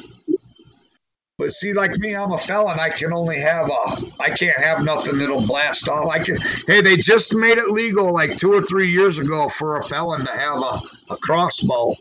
But 1.39 1.53
see, 1.53 1.73
like 1.73 1.93
me, 1.93 2.15
I'm 2.15 2.33
a 2.33 2.39
felon. 2.39 2.79
I 2.79 2.91
can 2.91 3.13
only 3.13 3.41
have 3.41 3.69
a. 3.71 3.97
I 4.21 4.31
can't 4.31 4.59
have 4.59 4.85
nothing 4.85 5.19
that'll 5.19 5.47
blast 5.47 5.89
off. 5.89 6.11
I 6.11 6.19
can. 6.19 6.37
Hey, 6.67 6.83
they 6.83 6.97
just 6.97 7.35
made 7.35 7.59
it 7.59 7.71
legal 7.71 8.13
like 8.13 8.37
two 8.37 8.53
or 8.53 8.61
three 8.63 8.91
years 8.91 9.19
ago 9.19 9.49
for 9.49 9.79
a 9.79 9.83
felon 9.83 10.27
to 10.27 10.33
have 10.33 10.59
a, 10.61 10.81
a 11.11 11.17
crossbow. 11.17 11.95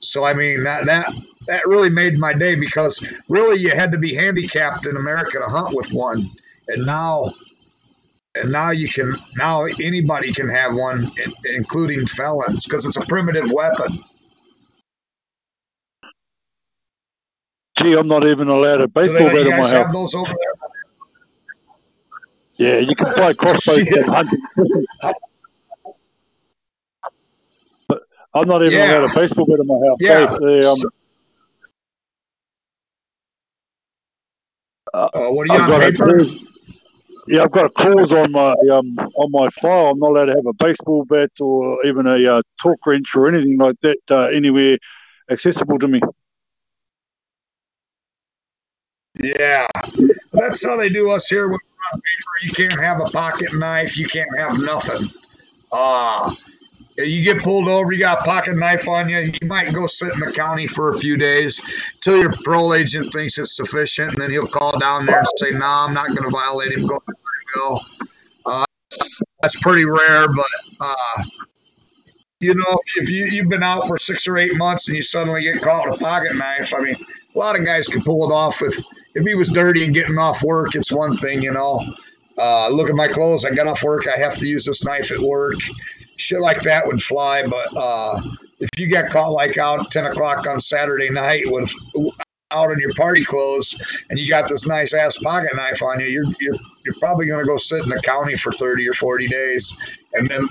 So 0.00 0.24
I 0.24 0.34
mean 0.34 0.64
that 0.64 0.84
that 0.84 1.12
that 1.46 1.66
really 1.66 1.88
made 1.88 2.18
my 2.18 2.34
day 2.34 2.54
because 2.54 3.02
really 3.28 3.58
you 3.58 3.70
had 3.70 3.90
to 3.92 3.98
be 3.98 4.14
handicapped 4.14 4.86
in 4.86 4.96
America 4.96 5.38
to 5.38 5.46
hunt 5.46 5.74
with 5.74 5.92
one, 5.92 6.30
and 6.68 6.84
now. 6.86 7.32
And 8.36 8.50
now 8.50 8.70
you 8.70 8.88
can 8.88 9.16
now 9.36 9.62
anybody 9.62 10.32
can 10.32 10.48
have 10.48 10.74
one, 10.74 11.12
including 11.44 12.04
felons, 12.08 12.64
because 12.64 12.84
it's 12.84 12.96
a 12.96 13.06
primitive 13.06 13.52
weapon. 13.52 14.02
Gee, 17.84 17.92
I'm 17.98 18.06
not 18.06 18.24
even 18.26 18.48
allowed 18.48 18.80
a 18.80 18.88
baseball 18.88 19.26
bat 19.26 19.46
in 19.46 19.56
my 19.60 19.70
house. 19.70 19.92
those 19.92 20.14
over 20.14 20.32
there? 20.32 20.54
Yeah, 22.56 22.78
you 22.78 22.94
can 22.96 23.12
buy 23.14 23.34
crossbows 23.34 23.76
Yeah. 23.90 23.98
at 24.00 24.08
150. 24.08 24.86
But 27.86 28.02
I'm 28.32 28.48
not 28.48 28.62
even 28.62 28.78
Yeah. 28.78 29.00
allowed 29.00 29.10
a 29.10 29.14
baseball 29.14 29.44
bat 29.44 29.58
in 29.60 29.66
my 29.66 29.74
house. 29.86 29.98
Yeah. 30.00 30.38
They- 30.40 30.66
um, 30.66 30.78
Uh, 34.94 35.08
what 35.30 35.42
are 35.42 35.46
you 35.52 35.58
I've 35.60 35.60
on 35.60 35.80
got 35.80 35.82
a 35.82 35.92
paper? 35.92 36.24
Yeah, 37.26 37.42
I've 37.42 37.50
got 37.52 37.64
a 37.66 37.70
clause 37.70 38.12
on 38.12 38.32
my 38.32 38.52
um 38.72 38.96
on 39.16 39.30
my 39.30 39.48
file. 39.60 39.88
I'm 39.88 39.98
not 39.98 40.10
allowed 40.12 40.26
to 40.26 40.36
have 40.36 40.46
a 40.46 40.54
baseball 40.54 41.04
bat 41.04 41.30
or 41.40 41.84
even 41.84 42.06
a 42.06 42.36
uh, 42.36 42.40
torque 42.62 42.86
wrench 42.86 43.14
or 43.14 43.28
anything 43.28 43.58
like 43.58 43.76
that 43.82 43.98
uh, 44.10 44.26
anywhere 44.28 44.78
accessible 45.30 45.78
to 45.80 45.88
me. 45.88 46.00
Yeah, 49.24 49.66
that's 50.32 50.64
how 50.64 50.76
they 50.76 50.88
do 50.88 51.10
us 51.10 51.28
here 51.28 51.48
when 51.48 51.52
we're 51.58 51.94
on 51.94 52.00
paper. 52.00 52.42
You 52.42 52.52
can't 52.52 52.80
have 52.80 53.00
a 53.00 53.10
pocket 53.10 53.54
knife. 53.54 53.96
You 53.96 54.06
can't 54.06 54.28
have 54.38 54.58
nothing. 54.58 55.10
Uh, 55.72 56.34
you 56.98 57.24
get 57.24 57.42
pulled 57.42 57.68
over, 57.68 57.92
you 57.92 57.98
got 57.98 58.20
a 58.20 58.24
pocket 58.24 58.56
knife 58.56 58.88
on 58.88 59.08
you. 59.08 59.18
You 59.40 59.48
might 59.48 59.72
go 59.72 59.86
sit 59.86 60.12
in 60.12 60.20
the 60.20 60.30
county 60.30 60.66
for 60.66 60.90
a 60.90 60.98
few 60.98 61.16
days 61.16 61.60
till 62.00 62.18
your 62.18 62.32
parole 62.44 62.74
agent 62.74 63.12
thinks 63.12 63.38
it's 63.38 63.56
sufficient, 63.56 64.10
and 64.12 64.20
then 64.20 64.30
he'll 64.30 64.46
call 64.46 64.78
down 64.78 65.06
there 65.06 65.18
and 65.18 65.28
say, 65.36 65.50
"No, 65.50 65.66
I'm 65.66 65.94
not 65.94 66.08
going 66.08 66.22
to 66.22 66.30
violate 66.30 66.72
him. 66.72 66.86
Go 66.86 67.00
ago. 67.54 67.80
Uh, 68.46 68.64
that's 69.42 69.58
pretty 69.60 69.84
rare, 69.84 70.28
but 70.28 70.46
uh, 70.80 71.22
you 72.40 72.54
know, 72.54 72.78
if, 72.86 73.04
if 73.04 73.10
you 73.10 73.24
you've 73.26 73.48
been 73.48 73.62
out 73.62 73.86
for 73.86 73.98
six 73.98 74.26
or 74.26 74.36
eight 74.36 74.54
months 74.56 74.88
and 74.88 74.96
you 74.96 75.02
suddenly 75.02 75.42
get 75.42 75.62
caught 75.62 75.90
with 75.90 76.00
a 76.00 76.04
pocket 76.04 76.36
knife, 76.36 76.74
I 76.74 76.80
mean, 76.80 76.96
a 77.34 77.38
lot 77.38 77.58
of 77.58 77.64
guys 77.64 77.86
can 77.88 78.02
pull 78.02 78.30
it 78.30 78.34
off 78.34 78.60
with. 78.60 78.78
If 79.14 79.26
he 79.26 79.34
was 79.34 79.48
dirty 79.48 79.84
and 79.84 79.94
getting 79.94 80.18
off 80.18 80.42
work, 80.42 80.74
it's 80.74 80.92
one 80.92 81.16
thing, 81.16 81.42
you 81.42 81.52
know. 81.52 81.84
Uh, 82.38 82.68
look 82.68 82.88
at 82.88 82.96
my 82.96 83.08
clothes. 83.08 83.44
I 83.44 83.54
got 83.54 83.66
off 83.66 83.82
work. 83.82 84.08
I 84.08 84.16
have 84.16 84.36
to 84.38 84.46
use 84.46 84.64
this 84.64 84.84
knife 84.84 85.12
at 85.12 85.20
work. 85.20 85.56
Shit 86.16 86.40
like 86.40 86.62
that 86.62 86.86
would 86.86 87.02
fly. 87.02 87.46
But 87.46 87.76
uh, 87.76 88.20
if 88.58 88.68
you 88.76 88.88
get 88.88 89.10
caught 89.10 89.30
like 89.30 89.56
out 89.56 89.80
at 89.80 89.90
10 89.90 90.06
o'clock 90.06 90.46
on 90.46 90.60
Saturday 90.60 91.10
night 91.10 91.44
with 91.46 91.72
out 92.50 92.70
in 92.72 92.78
your 92.78 92.92
party 92.94 93.24
clothes 93.24 93.76
and 94.10 94.18
you 94.18 94.28
got 94.28 94.48
this 94.48 94.66
nice 94.66 94.92
ass 94.92 95.18
pocket 95.18 95.54
knife 95.54 95.82
on 95.82 96.00
you, 96.00 96.06
you're, 96.06 96.26
you're, 96.40 96.56
you're 96.84 96.94
probably 97.00 97.26
going 97.26 97.40
to 97.40 97.46
go 97.46 97.56
sit 97.56 97.82
in 97.82 97.88
the 97.88 98.00
county 98.02 98.36
for 98.36 98.52
30 98.52 98.88
or 98.88 98.92
40 98.92 99.28
days. 99.28 99.76
And 100.12 100.28
then 100.28 100.48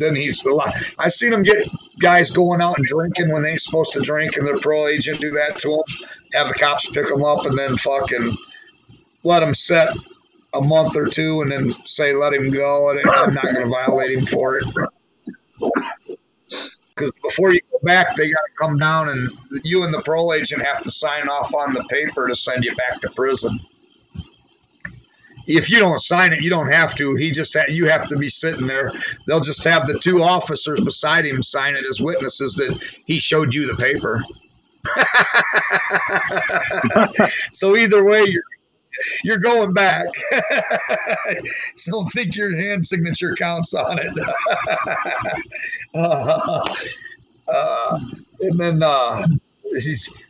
then 0.00 0.16
he's 0.16 0.44
a 0.44 0.50
lot. 0.50 0.74
I 0.98 1.08
seen 1.08 1.32
him 1.32 1.42
get 1.42 1.68
guys 2.00 2.32
going 2.32 2.60
out 2.60 2.78
and 2.78 2.86
drinking 2.86 3.30
when 3.30 3.42
they're 3.42 3.58
supposed 3.58 3.92
to 3.92 4.00
drink, 4.00 4.36
and 4.36 4.46
their 4.46 4.58
pro 4.58 4.88
agent 4.88 5.20
do 5.20 5.30
that 5.30 5.56
to 5.58 5.68
them. 5.68 6.08
Have 6.32 6.48
the 6.48 6.54
cops 6.54 6.88
pick 6.88 7.08
them 7.08 7.24
up 7.24 7.46
and 7.46 7.58
then 7.58 7.76
fucking 7.76 8.36
let 9.24 9.40
them 9.40 9.54
sit 9.54 9.88
a 10.54 10.60
month 10.60 10.96
or 10.96 11.06
two 11.06 11.42
and 11.42 11.50
then 11.50 11.72
say 11.84 12.14
let 12.14 12.32
him 12.32 12.50
go 12.50 12.90
and 12.90 13.08
I'm 13.08 13.34
not 13.34 13.44
going 13.44 13.64
to 13.64 13.68
violate 13.68 14.16
him 14.16 14.26
for 14.26 14.58
it. 14.58 14.64
Because 16.94 17.12
before 17.22 17.52
you 17.52 17.60
go 17.70 17.78
back, 17.82 18.16
they 18.16 18.30
got 18.30 18.40
to 18.40 18.52
come 18.58 18.76
down 18.78 19.08
and 19.08 19.30
you 19.64 19.84
and 19.84 19.94
the 19.94 20.02
parole 20.02 20.32
agent 20.34 20.62
have 20.62 20.82
to 20.82 20.90
sign 20.90 21.28
off 21.28 21.54
on 21.54 21.72
the 21.72 21.84
paper 21.84 22.28
to 22.28 22.34
send 22.34 22.64
you 22.64 22.74
back 22.76 23.00
to 23.00 23.10
prison. 23.10 23.58
If 25.46 25.70
you 25.70 25.78
don't 25.78 25.98
sign 25.98 26.32
it, 26.32 26.42
you 26.42 26.50
don't 26.50 26.70
have 26.70 26.94
to. 26.96 27.14
He 27.14 27.30
just 27.30 27.54
ha- 27.54 27.64
you 27.68 27.86
have 27.86 28.06
to 28.08 28.16
be 28.16 28.28
sitting 28.28 28.66
there. 28.66 28.92
They'll 29.26 29.40
just 29.40 29.64
have 29.64 29.86
the 29.86 29.98
two 29.98 30.22
officers 30.22 30.80
beside 30.80 31.26
him 31.26 31.42
sign 31.42 31.74
it 31.74 31.84
as 31.88 32.00
witnesses 32.00 32.54
that 32.56 32.78
he 33.06 33.18
showed 33.18 33.54
you 33.54 33.66
the 33.66 33.74
paper. 33.74 34.22
so 37.52 37.76
either 37.76 38.04
way, 38.04 38.24
you're 38.26 38.42
you're 39.24 39.38
going 39.38 39.72
back. 39.72 40.06
so 41.76 41.92
don't 41.92 42.08
think 42.08 42.36
your 42.36 42.56
hand 42.56 42.84
signature 42.84 43.34
counts 43.34 43.74
on 43.74 43.98
it. 43.98 44.12
uh, 45.94 46.62
uh, 47.48 48.00
and 48.40 48.60
then, 48.60 48.82
uh, 48.82 49.26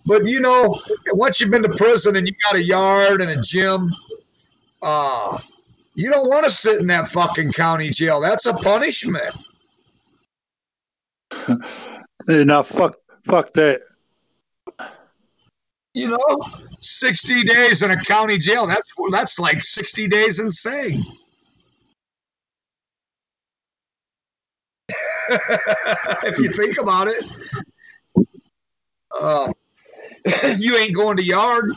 but 0.07 0.25
you 0.25 0.41
know, 0.41 0.79
once 1.13 1.41
you've 1.41 1.51
been 1.51 1.63
to 1.63 1.71
prison 1.71 2.17
and 2.17 2.27
you 2.27 2.35
got 2.43 2.57
a 2.57 2.63
yard 2.63 3.23
and 3.23 3.31
a 3.31 3.41
gym, 3.41 3.91
uh, 4.83 5.39
you 5.95 6.11
don't 6.11 6.29
want 6.29 6.45
to 6.45 6.51
sit 6.51 6.81
in 6.81 6.87
that 6.89 7.09
fucking 7.09 7.53
county 7.53 7.91
jail. 7.91 8.21
That's 8.21 8.47
a 8.47 8.55
punishment. 8.55 9.35
now, 12.29 12.63
fuck, 12.63 12.97
fuck 13.25 13.53
that 13.55 13.81
you 15.95 16.09
know, 16.09 16.39
60 16.79 17.43
days 17.43 17.83
in 17.83 17.91
a 17.91 18.03
county 18.05 18.39
jail. 18.39 18.67
That's 18.67 18.91
that's 19.13 19.39
like 19.39 19.63
60 19.63 20.09
days 20.09 20.39
insane. 20.39 21.05
if 25.31 26.39
you 26.39 26.51
think 26.51 26.79
about 26.79 27.09
it, 27.09 27.25
uh, 29.19 29.53
you 30.59 30.77
ain't 30.77 30.95
going 30.95 31.17
to 31.17 31.25
yard. 31.25 31.73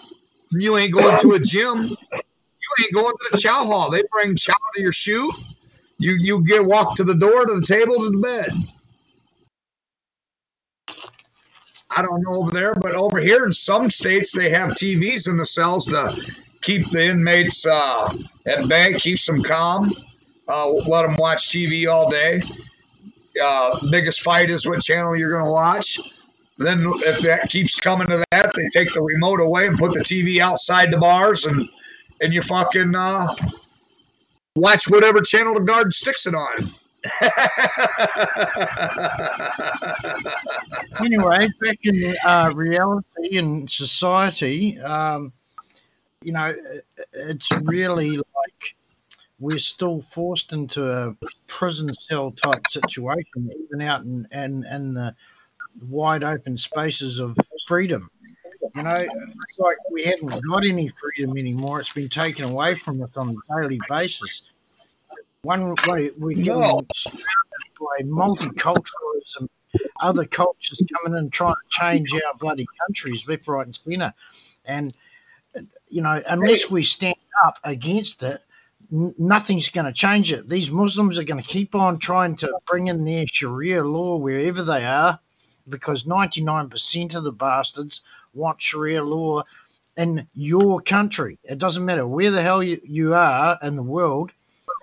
You 0.52 0.78
ain't 0.78 0.94
going 0.94 1.20
to 1.22 1.32
a 1.34 1.40
gym. 1.40 1.84
You 1.84 2.84
ain't 2.84 2.94
going 2.94 3.14
to 3.14 3.30
the 3.32 3.38
chow 3.40 3.66
hall. 3.66 3.90
They 3.90 4.04
bring 4.12 4.36
chow 4.36 4.54
to 4.76 4.82
your 4.82 4.94
shoe. 4.94 5.32
You 5.98 6.16
you 6.20 6.44
get 6.44 6.64
walk 6.66 6.96
to 6.98 7.04
the 7.04 7.16
door 7.16 7.46
to 7.46 7.60
the 7.60 7.66
table 7.66 7.96
to 7.98 8.12
the 8.12 8.18
bed. 8.18 8.52
I 11.96 12.02
don't 12.02 12.22
know 12.22 12.36
over 12.36 12.52
there, 12.52 12.76
but 12.76 12.96
over 12.96 13.20
here 13.20 13.46
in 13.46 13.54
some 13.54 13.90
states 13.90 14.32
they 14.32 14.50
have 14.50 14.72
TVs 14.72 15.28
in 15.28 15.38
the 15.38 15.46
cells 15.46 15.86
to 15.88 16.20
keep 16.62 16.90
the 16.92 17.06
inmates 17.06 17.66
uh, 17.66 18.14
at 18.46 18.68
bay, 18.68 18.94
keeps 18.96 19.26
them 19.26 19.44
calm, 19.44 19.92
uh, 20.48 20.70
let 20.70 21.04
them 21.04 21.16
watch 21.16 21.50
TV 21.50 21.92
all 21.92 22.10
day. 22.10 22.42
Uh, 23.42 23.80
biggest 23.90 24.22
fight 24.22 24.50
is 24.50 24.66
what 24.66 24.82
channel 24.82 25.16
you're 25.16 25.32
going 25.32 25.46
to 25.46 25.52
watch. 25.52 26.00
Then 26.58 26.86
if 26.98 27.20
that 27.22 27.50
keeps 27.50 27.80
coming 27.80 28.08
to 28.08 28.24
that, 28.32 28.54
they 28.56 28.70
take 28.70 28.94
the 28.94 29.02
remote 29.02 29.40
away 29.40 29.68
and 29.68 29.78
put 29.78 29.94
the 29.94 30.02
TV 30.02 30.40
outside 30.40 30.92
the 30.92 30.98
bars, 30.98 31.46
and 31.46 31.68
and 32.22 32.34
you 32.34 32.42
fucking 32.42 32.96
uh, 32.96 33.36
watch 34.56 34.88
whatever 34.90 35.20
channel 35.22 35.56
the 35.56 35.62
guard 35.62 35.94
sticks 35.94 36.28
it 36.28 36.36
on. 36.36 36.72
Anyway, 41.04 41.50
back 41.60 41.80
in 41.84 42.16
uh, 42.26 42.52
reality 42.56 43.38
and 43.38 43.70
society, 43.70 44.80
um, 44.80 45.34
you 46.22 46.32
know, 46.32 46.54
it's 47.14 47.52
really 47.52 48.16
like 48.18 48.76
we're 49.40 49.58
still 49.58 50.02
forced 50.02 50.54
into 50.54 50.90
a 50.90 51.16
prison 51.48 51.94
cell 51.94 52.32
type 52.32 52.66
situation, 52.70 53.52
even 53.66 53.82
out 53.82 54.02
in, 54.04 54.28
in, 54.32 54.64
in 54.66 54.94
the 54.94 55.16
wide 55.90 56.24
open 56.24 56.56
spaces 56.58 57.20
of 57.20 57.38
freedom. 57.68 58.10
You 58.76 58.84
know, 58.84 58.96
it's 58.96 59.60
like 59.60 59.78
we 59.92 60.04
haven't 60.04 60.42
got 60.50 60.66
any 60.66 60.88
freedom 60.88 61.38
anymore. 61.38 61.82
It's 61.82 61.92
been 61.92 62.10
taken 62.10 62.46
away 62.46 62.76
from 62.76 63.04
us 63.04 63.10
on 63.18 63.30
a 63.30 63.62
daily 63.62 63.80
basis. 63.90 64.44
One 65.44 65.76
way 65.86 66.10
we're 66.18 66.38
getting 66.38 66.62
no. 66.62 66.88
by 67.78 68.04
multiculturalism, 68.04 69.50
other 70.00 70.24
cultures 70.24 70.82
coming 71.04 71.20
in 71.20 71.32
trying 71.32 71.56
to 71.56 71.70
change 71.70 72.14
our 72.14 72.34
bloody 72.40 72.66
countries 72.80 73.28
left, 73.28 73.50
right, 73.50 73.66
and 73.66 73.76
centre. 73.76 74.14
And, 74.64 74.96
you 75.90 76.02
know, 76.02 76.22
unless 76.26 76.72
we 76.72 76.84
stand 76.84 77.18
up 77.44 77.60
against 77.62 78.24
it, 78.24 78.42
n- 78.90 79.14
nothing's 79.18 79.68
going 79.68 79.86
to 79.86 79.92
change 79.92 80.32
it. 80.32 80.48
These 80.48 80.72
Muslims 80.72 81.20
are 81.20 81.26
going 81.26 81.44
to 81.44 81.48
keep 81.48 81.76
on 81.76 82.00
trying 82.00 82.38
to 82.38 82.60
bring 82.66 82.88
in 82.88 83.04
their 83.04 83.26
Sharia 83.28 83.84
law 83.84 84.16
wherever 84.16 84.64
they 84.64 84.86
are 84.86 85.20
because 85.68 86.04
99% 86.04 87.16
of 87.18 87.24
the 87.26 87.34
bastards 87.34 88.02
want 88.34 88.62
Sharia 88.62 89.04
law 89.04 89.44
in 89.98 90.26
your 90.34 90.80
country. 90.80 91.38
It 91.44 91.58
doesn't 91.58 91.84
matter 91.84 92.08
where 92.08 92.32
the 92.32 92.42
hell 92.42 92.64
you, 92.64 92.80
you 92.86 93.14
are 93.14 93.60
in 93.62 93.76
the 93.76 93.84
world 93.84 94.32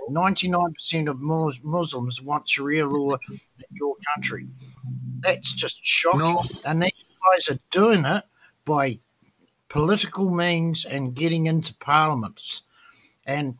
99% 0.09 1.09
of 1.09 1.21
Muslims 1.21 2.23
want 2.23 2.49
Sharia 2.49 2.87
law 2.87 3.17
in 3.31 3.41
your 3.73 3.97
country. 4.15 4.47
That's 5.21 5.53
just 5.53 5.79
shocking. 5.83 6.21
No. 6.21 6.45
And 6.65 6.83
these 6.83 7.05
guys 7.31 7.49
are 7.49 7.59
doing 7.71 8.05
it 8.05 8.25
by 8.65 8.99
political 9.69 10.31
means 10.31 10.85
and 10.85 11.15
getting 11.15 11.47
into 11.47 11.75
parliaments. 11.75 12.63
And 13.27 13.57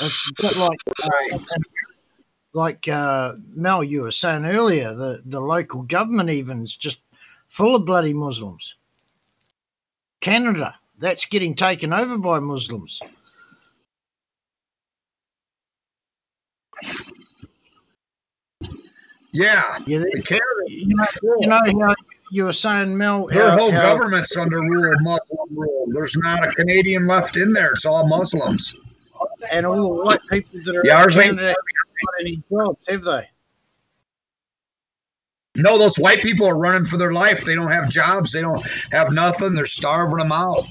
it's 0.00 0.30
a 0.30 0.42
bit 0.42 0.56
like, 0.56 0.78
uh, 1.02 1.38
like 2.52 2.88
uh, 2.88 3.34
Mel, 3.54 3.82
you 3.82 4.02
were 4.02 4.10
saying 4.10 4.44
earlier, 4.44 4.94
the, 4.94 5.22
the 5.24 5.40
local 5.40 5.82
government 5.82 6.30
even 6.30 6.62
is 6.62 6.76
just 6.76 7.00
full 7.48 7.74
of 7.74 7.86
bloody 7.86 8.12
Muslims. 8.12 8.76
Canada, 10.20 10.74
that's 10.98 11.26
getting 11.26 11.54
taken 11.54 11.92
over 11.92 12.18
by 12.18 12.40
Muslims. 12.40 13.00
Yeah, 19.38 19.78
yeah 19.86 19.98
they, 20.00 20.10
you, 20.66 20.96
know, 20.96 21.06
you 21.38 21.46
know 21.46 21.86
how 21.86 21.94
you 22.32 22.44
were 22.44 22.52
saying, 22.52 22.96
Mel. 22.96 23.28
Their 23.28 23.52
whole 23.52 23.70
how, 23.70 23.82
government's 23.82 24.36
under 24.36 24.60
rule, 24.60 24.96
Muslim 25.00 25.48
rule. 25.52 25.86
There's 25.92 26.16
not 26.16 26.44
a 26.44 26.50
Canadian 26.52 27.06
left 27.06 27.36
in 27.36 27.52
there. 27.52 27.70
It's 27.72 27.84
all 27.84 28.08
Muslims. 28.08 28.74
And 29.52 29.64
all 29.64 29.76
the 29.76 30.04
white 30.04 30.20
people 30.28 30.60
that 30.64 30.74
are 30.74 30.82
yeah, 30.84 30.98
ours 30.98 31.16
ain't 31.16 31.38
got 31.38 31.54
any 32.20 32.42
jobs, 32.50 32.78
have 32.88 33.04
they? 33.04 33.28
No, 35.54 35.78
those 35.78 36.00
white 36.00 36.20
people 36.20 36.48
are 36.48 36.58
running 36.58 36.84
for 36.84 36.96
their 36.96 37.12
life. 37.12 37.44
They 37.44 37.54
don't 37.54 37.70
have 37.70 37.88
jobs. 37.88 38.32
They 38.32 38.40
don't 38.40 38.66
have 38.90 39.12
nothing. 39.12 39.54
They're 39.54 39.66
starving 39.66 40.18
them 40.18 40.32
out. 40.32 40.66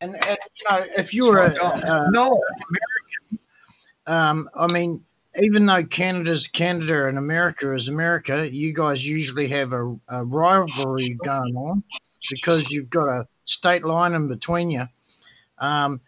And, 0.00 0.16
and 0.26 0.38
you 0.56 0.64
know, 0.68 0.84
if 0.98 1.14
you're 1.14 1.38
a, 1.38 1.50
a, 1.50 2.10
no 2.10 2.42
American, 2.68 3.38
um, 4.06 4.50
I 4.56 4.66
mean, 4.66 5.04
even 5.36 5.66
though 5.66 5.84
Canada's 5.84 6.46
Canada 6.46 7.08
and 7.08 7.18
America 7.18 7.72
is 7.74 7.88
America, 7.88 8.48
you 8.50 8.72
guys 8.72 9.06
usually 9.06 9.48
have 9.48 9.72
a, 9.72 9.96
a 10.08 10.24
rivalry 10.24 11.16
going 11.24 11.56
on 11.56 11.82
because 12.30 12.70
you've 12.70 12.90
got 12.90 13.08
a 13.08 13.26
state 13.44 13.84
line 13.84 14.14
in 14.14 14.28
between 14.28 14.70
you. 14.70 14.86
Um, 15.58 16.00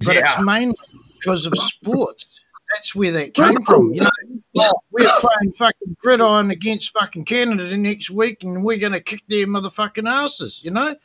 but 0.00 0.16
yeah. 0.16 0.22
it's 0.26 0.40
mainly 0.40 0.76
because 1.18 1.46
of 1.46 1.54
sports. 1.56 2.40
That's 2.74 2.94
where 2.94 3.12
that 3.12 3.34
came 3.34 3.62
from. 3.62 3.94
You 3.94 4.02
know, 4.54 4.72
we're 4.90 5.08
playing 5.20 5.52
fucking 5.52 5.96
gridiron 5.98 6.50
against 6.50 6.92
fucking 6.92 7.24
Canada 7.24 7.64
the 7.64 7.76
next 7.76 8.10
week, 8.10 8.42
and 8.42 8.64
we're 8.64 8.78
going 8.78 8.92
to 8.92 9.00
kick 9.00 9.22
their 9.28 9.46
motherfucking 9.46 10.08
asses. 10.08 10.64
You 10.64 10.72
know, 10.72 10.96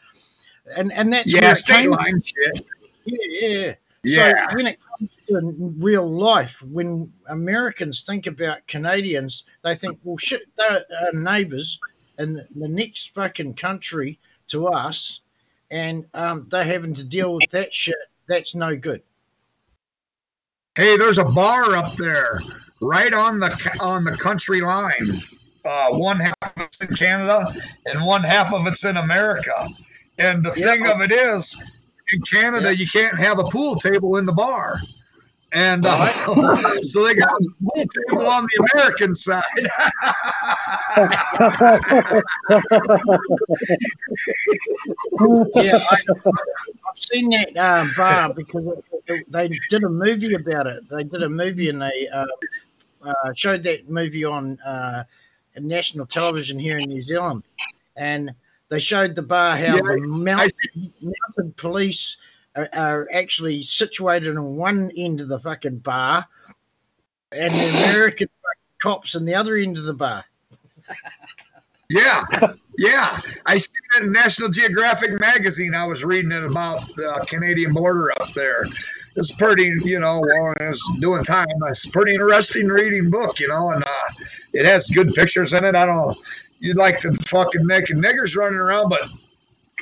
and 0.75 0.91
and 0.91 1.13
that's 1.13 1.31
yeah, 1.31 1.41
where 1.41 1.51
it 1.51 1.65
came 1.65 1.91
line 1.91 2.21
shit. 2.21 2.65
Yeah, 3.05 3.47
yeah. 3.47 3.73
Yeah. 4.03 4.49
So 4.49 4.55
when 4.55 4.67
it 4.67 4.79
comes 4.97 5.11
to 5.27 5.73
real 5.77 6.09
life, 6.09 6.61
when 6.63 7.11
Americans 7.27 8.03
think 8.03 8.27
about 8.27 8.65
Canadians, 8.67 9.45
they 9.63 9.75
think, 9.75 9.99
well, 10.03 10.17
shit, 10.17 10.43
they're 10.57 10.83
our 11.03 11.13
neighbours 11.13 11.79
in 12.17 12.45
the 12.55 12.67
next 12.67 13.13
fucking 13.13 13.53
country 13.53 14.19
to 14.47 14.67
us, 14.67 15.21
and 15.69 16.05
um, 16.13 16.47
they're 16.49 16.63
having 16.63 16.93
to 16.95 17.03
deal 17.03 17.35
with 17.35 17.49
that 17.51 17.73
shit. 17.73 17.95
That's 18.27 18.55
no 18.55 18.75
good. 18.75 19.01
Hey, 20.75 20.97
there's 20.97 21.17
a 21.17 21.25
bar 21.25 21.75
up 21.75 21.95
there, 21.97 22.39
right 22.81 23.13
on 23.13 23.39
the 23.39 23.77
on 23.79 24.03
the 24.03 24.17
country 24.17 24.61
line. 24.61 25.21
Uh, 25.63 25.89
one 25.91 26.19
half 26.19 26.35
of 26.41 26.51
it's 26.57 26.81
in 26.81 26.95
Canada, 26.95 27.53
and 27.85 28.03
one 28.03 28.23
half 28.23 28.53
of 28.53 28.65
it's 28.67 28.83
in 28.83 28.97
America. 28.97 29.67
And 30.17 30.43
the 30.43 30.53
Yeah. 30.55 30.71
thing 30.71 30.87
of 30.87 31.01
it 31.01 31.11
is, 31.11 31.55
in 32.13 32.21
Canada, 32.21 32.73
Yeah. 32.73 32.75
you 32.75 32.87
can't 32.87 33.19
have 33.19 33.39
a 33.39 33.43
pool 33.45 33.75
table 33.75 34.17
in 34.17 34.25
the 34.25 34.33
bar. 34.33 34.79
And 35.53 35.85
uh, 35.85 36.07
so 36.81 37.03
they 37.05 37.15
got 37.15 37.29
a 37.29 37.45
pool 37.61 37.85
table 38.09 38.27
on 38.27 38.45
the 38.45 38.67
American 38.73 39.15
side. 39.15 39.43
Yeah, 45.55 45.77
I, 45.89 45.97
I've 46.89 46.97
seen 46.97 47.29
that 47.31 47.55
uh, 47.57 47.85
bar 47.95 48.33
because 48.33 48.65
it, 48.65 48.83
it, 49.07 49.31
they 49.31 49.49
did 49.69 49.83
a 49.83 49.89
movie 49.89 50.33
about 50.33 50.67
it. 50.67 50.87
They 50.89 51.03
did 51.03 51.23
a 51.23 51.29
movie 51.29 51.69
and 51.69 51.81
they 51.81 52.07
uh, 52.13 52.25
uh, 53.03 53.33
showed 53.33 53.63
that 53.63 53.89
movie 53.89 54.23
on 54.25 54.59
uh, 54.59 55.03
national 55.59 56.05
television 56.05 56.57
here 56.59 56.77
in 56.77 56.89
New 56.89 57.03
Zealand, 57.03 57.43
and 57.95 58.33
they 58.71 58.79
showed 58.79 59.15
the 59.15 59.21
bar 59.21 59.57
how 59.57 59.75
Yeah, 59.75 59.81
the 59.81 59.97
mounted, 59.99 60.93
mounted 61.01 61.57
police 61.57 62.15
are, 62.55 62.69
are 62.71 63.09
actually 63.13 63.61
situated 63.61 64.37
on 64.37 64.55
one 64.55 64.91
end 64.95 65.19
of 65.19 65.27
the 65.27 65.39
fucking 65.39 65.79
bar, 65.79 66.25
and 67.33 67.53
the 67.53 67.89
American 67.89 68.29
cops 68.81 69.13
on 69.15 69.25
the 69.25 69.35
other 69.35 69.57
end 69.57 69.77
of 69.77 69.83
the 69.83 69.93
bar. 69.93 70.23
Yeah, 71.89 72.23
yeah. 72.77 73.19
I 73.45 73.57
see 73.57 73.73
that 73.93 74.03
in 74.03 74.13
National 74.13 74.47
Geographic 74.47 75.19
magazine. 75.19 75.75
I 75.75 75.85
was 75.85 76.05
reading 76.05 76.31
it 76.31 76.43
about 76.45 76.87
the 76.95 77.25
Canadian 77.27 77.73
border 77.73 78.13
up 78.21 78.31
there. 78.33 78.65
It's 79.17 79.33
pretty, 79.33 79.73
you 79.83 79.99
know, 79.99 80.21
well, 80.21 80.53
it's 80.61 80.81
doing 81.01 81.25
time. 81.25 81.47
It's 81.67 81.85
pretty 81.85 82.13
interesting 82.13 82.67
reading 82.67 83.09
book, 83.09 83.41
you 83.41 83.49
know, 83.49 83.71
and 83.71 83.83
uh, 83.83 84.23
it 84.53 84.65
has 84.65 84.89
good 84.89 85.13
pictures 85.13 85.51
in 85.51 85.65
it. 85.65 85.75
I 85.75 85.85
don't 85.85 86.17
You'd 86.61 86.77
like 86.77 86.99
the 86.99 87.11
fucking 87.27 87.65
naked 87.65 87.97
niggers 87.97 88.37
running 88.37 88.59
around, 88.59 88.89
but 88.89 89.09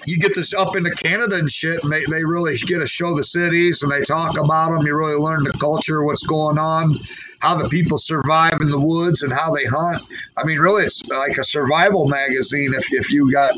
you 0.05 0.17
get 0.17 0.34
this 0.34 0.53
up 0.53 0.77
into 0.77 0.91
Canada 0.91 1.36
and 1.36 1.51
shit, 1.51 1.84
and 1.84 1.91
they, 1.91 2.05
they 2.05 2.23
really 2.23 2.57
get 2.57 2.80
to 2.80 2.88
show 2.88 3.13
the 3.13 3.23
cities 3.23 3.84
and 3.84 3.91
they 3.91 4.01
talk 4.01 4.38
about 4.38 4.71
them. 4.71 4.88
You 4.88 4.95
really 4.95 5.15
learn 5.15 5.43
the 5.43 5.51
culture, 5.51 6.05
what's 6.05 6.25
going 6.25 6.57
on, 6.57 6.97
how 7.39 7.55
the 7.55 7.67
people 7.67 7.97
survive 7.97 8.61
in 8.61 8.69
the 8.69 8.80
woods, 8.80 9.23
and 9.23 9.34
how 9.34 9.53
they 9.53 9.65
hunt. 9.65 10.01
I 10.38 10.45
mean, 10.45 10.57
really, 10.57 10.86
it's 10.86 11.05
like 11.07 11.38
a 11.38 11.43
survival 11.43 12.07
magazine 12.07 12.73
if, 12.73 12.93
if 12.93 13.11
you 13.11 13.30
got 13.30 13.53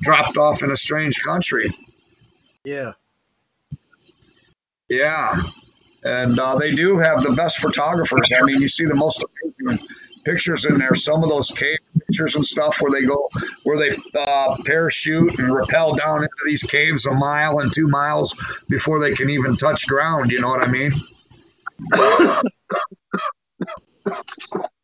dropped 0.00 0.36
off 0.36 0.62
in 0.62 0.70
a 0.70 0.76
strange 0.76 1.18
country. 1.18 1.74
Yeah, 2.64 2.92
Yeah. 4.88 5.42
And 6.02 6.38
uh, 6.38 6.56
they 6.56 6.72
do 6.72 6.96
have 6.98 7.22
the 7.22 7.32
best 7.32 7.58
photographers. 7.58 8.28
I 8.34 8.42
mean, 8.44 8.60
you 8.62 8.68
see 8.68 8.86
the 8.86 8.94
most 8.94 9.22
amazing 9.68 9.86
pictures 10.24 10.64
in 10.64 10.78
there. 10.78 10.94
Some 10.94 11.22
of 11.22 11.28
those 11.28 11.50
cave 11.50 11.78
pictures 12.06 12.34
and 12.36 12.44
stuff 12.44 12.80
where 12.80 12.90
they 12.90 13.06
go, 13.06 13.28
where 13.64 13.78
they 13.78 13.96
uh, 14.18 14.56
parachute 14.64 15.38
and 15.38 15.54
rappel 15.54 15.94
down 15.94 16.22
into 16.22 16.34
these 16.44 16.62
caves 16.62 17.06
a 17.06 17.12
mile 17.12 17.58
and 17.60 17.72
two 17.72 17.88
miles 17.88 18.34
before 18.68 19.00
they 19.00 19.14
can 19.14 19.30
even 19.30 19.56
touch 19.56 19.86
ground. 19.86 20.30
You 20.30 20.40
know 20.40 20.48
what 20.48 20.62
I 20.62 20.68
mean? 20.70 20.92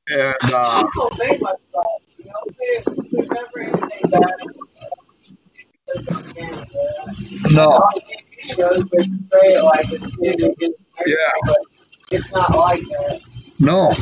and 0.09 0.34
uh, 0.53 0.82
People 0.84 1.11
think 1.16 1.43
like 1.43 1.57
that, 1.72 1.99
you 2.18 2.24
know, 2.26 2.32
they, 2.59 2.82
there's 3.12 3.28
never 3.28 3.61
anything 3.61 4.11
bad. 4.11 4.32
in 5.95 6.05
Canada. 6.34 7.12
no, 7.53 7.68
On 7.70 7.93
TV 8.01 8.22
shows, 8.39 8.82
they 8.93 9.09
portray 9.09 9.55
it 9.55 9.64
like 9.64 9.91
it's 9.93 10.11
good 10.11 10.41
and 10.41 10.57
good, 10.57 10.72
Yeah. 11.07 11.55
it's 12.11 12.32
not 12.32 12.55
like 12.57 12.80
that. 12.82 13.20
no. 13.59 13.93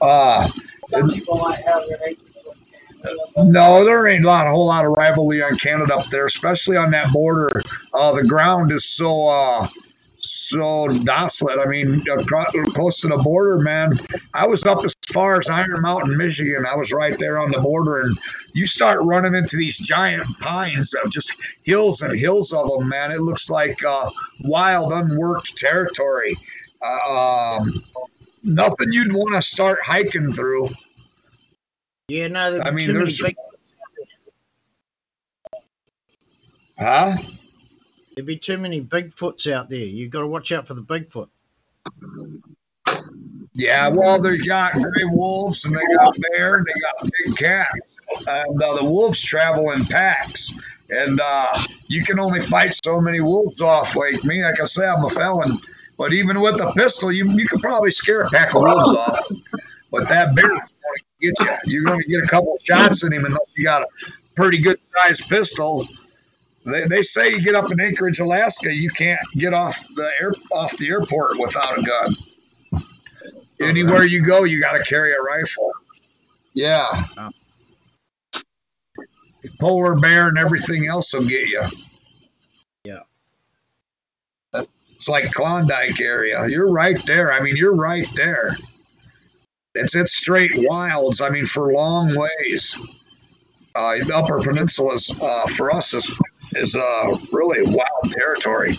Uh, 0.00 0.48
Some 0.86 1.10
people 1.10 1.38
might 1.38 1.64
have 1.66 1.82
their 1.88 1.98
hatred 1.98 2.32
for 2.34 2.54
Canada, 3.02 3.22
but 3.34 3.46
No, 3.46 3.84
there 3.84 4.06
ain't 4.08 4.24
a 4.24 4.28
lot, 4.28 4.46
a 4.46 4.50
whole 4.50 4.66
lot 4.66 4.84
of 4.84 4.92
rivalry 4.92 5.42
on 5.42 5.58
Canada 5.58 5.96
up 5.96 6.10
there, 6.10 6.26
especially 6.26 6.76
on 6.76 6.90
that 6.92 7.12
border. 7.12 7.62
Uh, 7.94 8.12
the 8.14 8.24
ground 8.24 8.72
is 8.72 8.84
so 8.84 9.28
uh, 9.28 9.68
so 10.20 10.88
desolate. 11.04 11.58
I 11.58 11.66
mean, 11.66 12.04
close 12.74 13.00
to 13.00 13.08
the 13.08 13.18
border, 13.18 13.58
man. 13.60 13.98
I 14.34 14.46
was 14.46 14.64
up 14.64 14.84
as 14.84 14.94
far 15.12 15.38
as 15.38 15.48
Iron 15.48 15.82
Mountain, 15.82 16.16
Michigan. 16.16 16.66
I 16.66 16.76
was 16.76 16.92
right 16.92 17.18
there 17.18 17.38
on 17.38 17.50
the 17.50 17.60
border, 17.60 18.00
and 18.02 18.18
you 18.54 18.66
start 18.66 19.00
running 19.04 19.34
into 19.34 19.56
these 19.56 19.78
giant 19.78 20.26
pines 20.40 20.94
of 20.94 21.10
just 21.10 21.34
hills 21.62 22.02
and 22.02 22.18
hills 22.18 22.52
of 22.52 22.68
them, 22.68 22.88
man. 22.88 23.12
It 23.12 23.20
looks 23.20 23.50
like 23.50 23.84
uh, 23.84 24.10
wild, 24.44 24.92
unworked 24.92 25.56
territory. 25.56 26.36
Uh, 26.82 27.58
um, 27.60 27.84
nothing 28.42 28.88
you'd 28.92 29.12
want 29.12 29.34
to 29.34 29.42
start 29.42 29.78
hiking 29.82 30.32
through. 30.32 30.68
yeah. 32.08 32.28
No, 32.28 32.50
there's 32.52 32.66
I 32.66 32.70
mean, 32.70 32.86
too 32.86 32.92
many 32.94 33.04
there's- 33.04 33.20
big 33.20 33.36
Huh? 36.78 37.16
There'd 38.14 38.26
be 38.26 38.36
too 38.36 38.58
many 38.58 38.80
Bigfoots 38.82 39.50
out 39.50 39.68
there. 39.68 39.78
You've 39.78 40.10
got 40.10 40.20
to 40.20 40.26
watch 40.28 40.52
out 40.52 40.66
for 40.66 40.74
the 40.74 40.82
Bigfoot. 40.82 41.28
Yeah, 43.52 43.88
well, 43.88 44.20
they 44.20 44.38
got 44.38 44.74
gray 44.74 45.04
wolves 45.04 45.64
and 45.64 45.74
they 45.76 45.96
got 45.96 46.14
bear 46.32 46.56
and 46.56 46.66
they 46.66 46.80
got 46.80 47.10
big 47.24 47.36
cats. 47.36 47.96
And 48.28 48.62
uh, 48.62 48.74
the 48.76 48.84
wolves 48.84 49.20
travel 49.20 49.72
in 49.72 49.84
packs. 49.86 50.52
And 50.90 51.20
uh, 51.20 51.62
you 51.88 52.04
can 52.04 52.20
only 52.20 52.40
fight 52.40 52.74
so 52.84 53.00
many 53.00 53.20
wolves 53.20 53.60
off. 53.60 53.96
Like 53.96 54.22
me, 54.24 54.44
like 54.44 54.60
I 54.60 54.64
say, 54.64 54.86
I'm 54.86 55.04
a 55.04 55.10
felon. 55.10 55.58
But 55.98 56.14
even 56.14 56.40
with 56.40 56.60
a 56.60 56.72
pistol, 56.72 57.10
you, 57.10 57.28
you 57.32 57.46
could 57.48 57.60
probably 57.60 57.90
scare 57.90 58.22
a 58.22 58.30
pack 58.30 58.54
of 58.54 58.62
wolves 58.62 58.94
off. 58.94 59.18
But 59.90 60.06
that 60.08 60.34
bear's 60.36 60.48
going 60.48 60.60
to 60.60 61.04
get 61.20 61.40
you. 61.40 61.72
You're 61.72 61.84
going 61.84 62.00
to 62.00 62.06
get 62.06 62.22
a 62.22 62.26
couple 62.26 62.54
of 62.54 62.62
shots 62.62 63.02
in 63.02 63.12
him 63.12 63.24
unless 63.24 63.48
you 63.56 63.64
got 63.64 63.82
a 63.82 63.88
pretty 64.36 64.58
good 64.58 64.78
sized 64.96 65.28
pistol. 65.28 65.86
They, 66.64 66.86
they 66.86 67.02
say 67.02 67.30
you 67.32 67.42
get 67.42 67.56
up 67.56 67.72
in 67.72 67.80
Anchorage, 67.80 68.20
Alaska, 68.20 68.72
you 68.72 68.90
can't 68.90 69.20
get 69.36 69.52
off 69.52 69.84
the 69.96 70.10
air 70.20 70.32
off 70.52 70.76
the 70.76 70.88
airport 70.88 71.38
without 71.38 71.78
a 71.78 71.82
gun. 71.82 72.16
Anywhere 73.60 74.04
you 74.04 74.22
go, 74.22 74.44
you 74.44 74.60
got 74.60 74.76
to 74.76 74.84
carry 74.84 75.12
a 75.12 75.20
rifle. 75.20 75.72
Yeah. 76.54 77.06
Polar 79.60 79.98
bear 79.98 80.28
and 80.28 80.38
everything 80.38 80.86
else 80.86 81.12
will 81.12 81.26
get 81.26 81.48
you. 81.48 81.62
Yeah. 82.84 83.00
It's 84.98 85.08
like 85.08 85.30
Klondike 85.30 86.00
area. 86.00 86.44
You're 86.48 86.72
right 86.72 87.00
there. 87.06 87.32
I 87.32 87.38
mean, 87.38 87.56
you're 87.56 87.76
right 87.76 88.08
there. 88.16 88.58
It's 89.76 89.94
it's 89.94 90.12
straight 90.12 90.50
wilds. 90.68 91.20
I 91.20 91.30
mean, 91.30 91.46
for 91.46 91.72
long 91.72 92.16
ways. 92.16 92.76
Uh, 93.76 94.04
the 94.04 94.16
Upper 94.16 94.40
Peninsula's 94.40 95.08
uh, 95.20 95.46
for 95.54 95.72
us 95.72 95.94
is 95.94 96.20
is 96.56 96.74
uh, 96.74 97.16
really 97.30 97.62
wild 97.62 98.10
territory. 98.10 98.76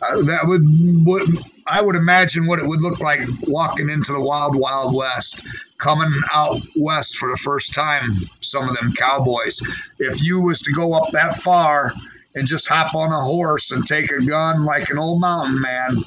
Uh, 0.00 0.22
that 0.22 0.46
would 0.46 0.62
would 1.04 1.28
I 1.66 1.82
would 1.82 1.94
imagine 1.94 2.46
what 2.46 2.58
it 2.58 2.66
would 2.66 2.80
look 2.80 3.00
like 3.00 3.20
walking 3.42 3.90
into 3.90 4.14
the 4.14 4.20
wild 4.20 4.56
wild 4.56 4.94
west, 4.94 5.44
coming 5.76 6.10
out 6.32 6.62
west 6.74 7.18
for 7.18 7.28
the 7.28 7.36
first 7.36 7.74
time. 7.74 8.16
Some 8.40 8.66
of 8.66 8.74
them 8.76 8.94
cowboys. 8.94 9.60
If 9.98 10.22
you 10.22 10.40
was 10.40 10.62
to 10.62 10.72
go 10.72 10.94
up 10.94 11.12
that 11.12 11.36
far 11.36 11.92
and 12.34 12.46
just 12.46 12.68
hop 12.68 12.94
on 12.94 13.12
a 13.12 13.20
horse 13.20 13.70
and 13.70 13.86
take 13.86 14.10
a 14.10 14.24
gun 14.24 14.64
like 14.64 14.90
an 14.90 14.98
old 14.98 15.20
mountain 15.20 15.60
man, 15.60 16.02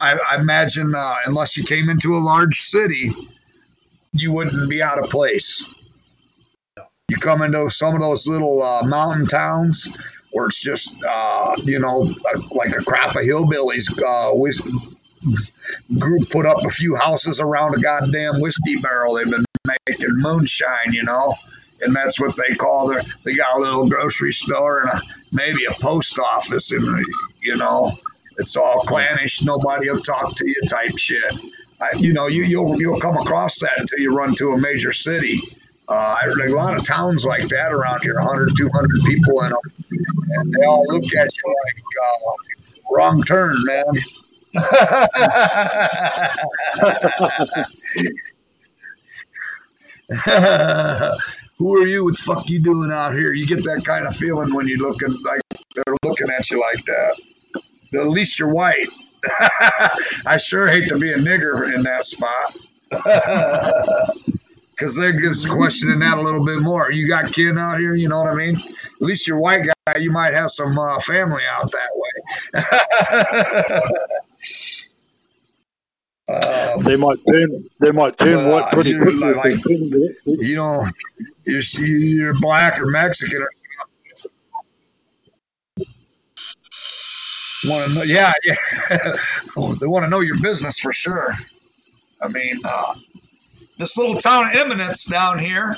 I, 0.00 0.18
I 0.30 0.36
imagine 0.36 0.94
uh, 0.94 1.16
unless 1.26 1.56
you 1.56 1.64
came 1.64 1.88
into 1.88 2.16
a 2.16 2.18
large 2.18 2.60
city, 2.60 3.12
you 4.12 4.32
wouldn't 4.32 4.68
be 4.68 4.82
out 4.82 5.02
of 5.02 5.10
place. 5.10 5.66
You 7.08 7.16
come 7.18 7.42
into 7.42 7.68
some 7.68 7.94
of 7.94 8.00
those 8.00 8.26
little 8.26 8.62
uh, 8.62 8.82
mountain 8.82 9.26
towns 9.26 9.88
where 10.32 10.46
it's 10.46 10.60
just, 10.60 10.94
uh, 11.08 11.54
you 11.62 11.78
know, 11.78 12.12
like- 12.50 12.74
a 12.76 12.82
crop 12.82 13.14
of 13.16 13.22
hillbillies. 13.22 13.86
Uh, 14.02 14.32
group 15.98 16.30
put 16.30 16.46
up 16.46 16.64
a 16.64 16.68
few 16.68 16.94
houses 16.94 17.40
around 17.40 17.74
a 17.74 17.80
goddamn 17.80 18.40
whiskey 18.40 18.76
barrel. 18.76 19.14
They've 19.14 19.30
been 19.30 19.44
making 19.88 20.08
moonshine, 20.16 20.92
you 20.92 21.02
know, 21.02 21.34
and 21.80 21.94
that's 21.94 22.20
what 22.20 22.36
they 22.36 22.54
call 22.54 22.88
their. 22.88 23.02
They 23.24 23.34
got 23.34 23.56
a 23.56 23.60
little 23.60 23.88
grocery 23.88 24.32
store 24.32 24.82
and 24.82 24.90
a, 24.90 25.02
maybe 25.32 25.64
a 25.66 25.74
post 25.80 26.18
office, 26.18 26.72
and 26.72 27.04
you 27.40 27.56
know, 27.56 27.96
it's 28.38 28.56
all 28.56 28.82
clannish. 28.82 29.42
Nobody 29.42 29.90
will 29.90 30.02
talk 30.02 30.34
to 30.36 30.48
you, 30.48 30.60
type 30.66 30.96
shit. 30.98 31.34
I, 31.80 31.92
you 31.96 32.12
know, 32.12 32.26
you 32.26 32.44
you'll 32.44 32.78
you'll 32.80 33.00
come 33.00 33.16
across 33.16 33.58
that 33.60 33.78
until 33.78 33.98
you 33.98 34.14
run 34.14 34.34
to 34.36 34.52
a 34.52 34.58
major 34.58 34.92
city. 34.92 35.40
Uh, 35.88 36.16
I 36.20 36.26
a 36.26 36.48
lot 36.50 36.76
of 36.76 36.84
towns 36.84 37.24
like 37.24 37.48
that 37.48 37.72
around 37.72 38.02
here, 38.02 38.16
100, 38.16 38.56
200 38.56 39.02
people 39.04 39.40
in 39.42 39.50
them, 39.50 39.60
and 40.30 40.52
they 40.52 40.64
all 40.66 40.84
look 40.88 41.04
at 41.14 41.28
you 41.36 41.54
like 41.64 41.84
uh, 42.02 42.32
wrong 42.90 43.22
turn, 43.22 43.56
man. 43.64 43.84
Who 51.58 51.74
are 51.82 51.86
you? 51.86 52.04
What 52.04 52.16
the 52.16 52.22
fuck 52.22 52.48
you 52.50 52.60
doing 52.60 52.92
out 52.92 53.14
here? 53.14 53.32
You 53.32 53.46
get 53.46 53.64
that 53.64 53.84
kind 53.84 54.06
of 54.06 54.14
feeling 54.14 54.54
when 54.54 54.68
you're 54.68 54.78
looking 54.78 55.16
like 55.22 55.40
they're 55.74 55.96
looking 56.02 56.28
at 56.30 56.50
you 56.50 56.60
like 56.60 56.84
that. 56.86 57.20
At 57.94 58.08
least 58.08 58.38
you're 58.38 58.52
white. 58.52 58.88
I 60.26 60.36
sure 60.36 60.68
hate 60.68 60.88
to 60.88 60.98
be 60.98 61.12
a 61.12 61.16
nigger 61.16 61.74
in 61.74 61.82
that 61.84 62.04
spot. 62.04 62.56
Because 64.76 64.94
they're 64.94 65.18
just 65.18 65.48
questioning 65.48 66.00
that 66.00 66.18
a 66.18 66.20
little 66.20 66.44
bit 66.44 66.60
more. 66.60 66.92
You 66.92 67.08
got 67.08 67.32
kin 67.32 67.56
out 67.56 67.78
here, 67.78 67.94
you 67.94 68.10
know 68.10 68.20
what 68.20 68.30
I 68.30 68.34
mean? 68.34 68.56
At 68.56 69.00
least 69.00 69.26
you're 69.26 69.38
white 69.38 69.64
guy, 69.64 69.96
you 69.96 70.10
might 70.12 70.34
have 70.34 70.50
some 70.50 70.78
uh, 70.78 71.00
family 71.00 71.42
out 71.50 71.72
that 71.72 71.88
way. 71.94 73.82
Um, 76.28 76.82
They 76.82 76.96
might 76.96 77.18
turn. 77.28 77.68
They 77.80 77.92
might 77.92 78.18
turn 78.18 78.46
Well, 78.46 78.60
white 78.62 78.72
pretty 78.72 78.90
you- 78.90 79.00
quickly. 79.02 79.32
like- 79.34 79.42
they 79.44 79.50
turn 79.56 79.90
it. 79.92 80.16
you 80.24 80.56
know, 80.56 80.88
you're 81.44 81.60
you're 81.86 82.34
black 82.34 82.80
or 82.80 82.86
Mexican 82.86 83.42
or 83.42 83.50
want 87.64 87.88
to 87.88 87.94
know? 87.94 88.02
Yeah, 88.02 88.32
yeah. 88.44 88.54
they 89.80 89.86
want 89.86 90.04
to 90.04 90.08
know 90.08 90.20
your 90.20 90.38
business 90.40 90.78
for 90.78 90.92
sure. 90.92 91.34
I 92.22 92.28
mean, 92.28 92.60
uh, 92.64 92.94
this 93.78 93.96
little 93.96 94.18
town 94.18 94.48
of 94.48 94.54
Eminence 94.56 95.04
down 95.04 95.38
here, 95.38 95.76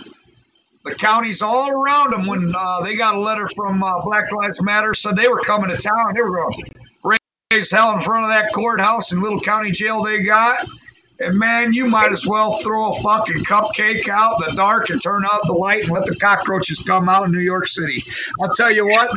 the 0.84 0.94
counties 0.94 1.42
all 1.42 1.70
around 1.70 2.12
them. 2.12 2.26
When 2.26 2.54
uh, 2.56 2.80
they 2.82 2.96
got 2.96 3.14
a 3.16 3.20
letter 3.20 3.48
from 3.54 3.82
uh, 3.82 4.00
Black 4.02 4.30
Lives 4.32 4.62
Matter, 4.62 4.94
said 4.94 5.16
they 5.16 5.28
were 5.28 5.40
coming 5.40 5.68
to 5.70 5.76
town. 5.76 6.14
They 6.14 6.20
were 6.22 6.34
going 6.36 6.52
to 6.52 6.77
raise 7.50 7.70
hell 7.70 7.94
in 7.94 8.00
front 8.00 8.24
of 8.24 8.30
that 8.30 8.52
courthouse 8.52 9.10
and 9.12 9.22
little 9.22 9.40
county 9.40 9.70
jail 9.70 10.02
they 10.02 10.22
got. 10.22 10.66
And 11.18 11.38
man, 11.38 11.72
you 11.72 11.86
might 11.86 12.12
as 12.12 12.26
well 12.26 12.58
throw 12.58 12.90
a 12.90 13.00
fucking 13.00 13.42
cupcake 13.44 14.06
out 14.10 14.42
in 14.42 14.50
the 14.50 14.54
dark 14.54 14.90
and 14.90 15.00
turn 15.00 15.24
out 15.24 15.46
the 15.46 15.54
light 15.54 15.84
and 15.84 15.92
let 15.92 16.04
the 16.04 16.14
cockroaches 16.16 16.80
come 16.80 17.08
out 17.08 17.24
in 17.24 17.32
New 17.32 17.40
York 17.40 17.66
City. 17.68 18.04
I'll 18.38 18.54
tell 18.54 18.70
you 18.70 18.86
what, 18.86 19.10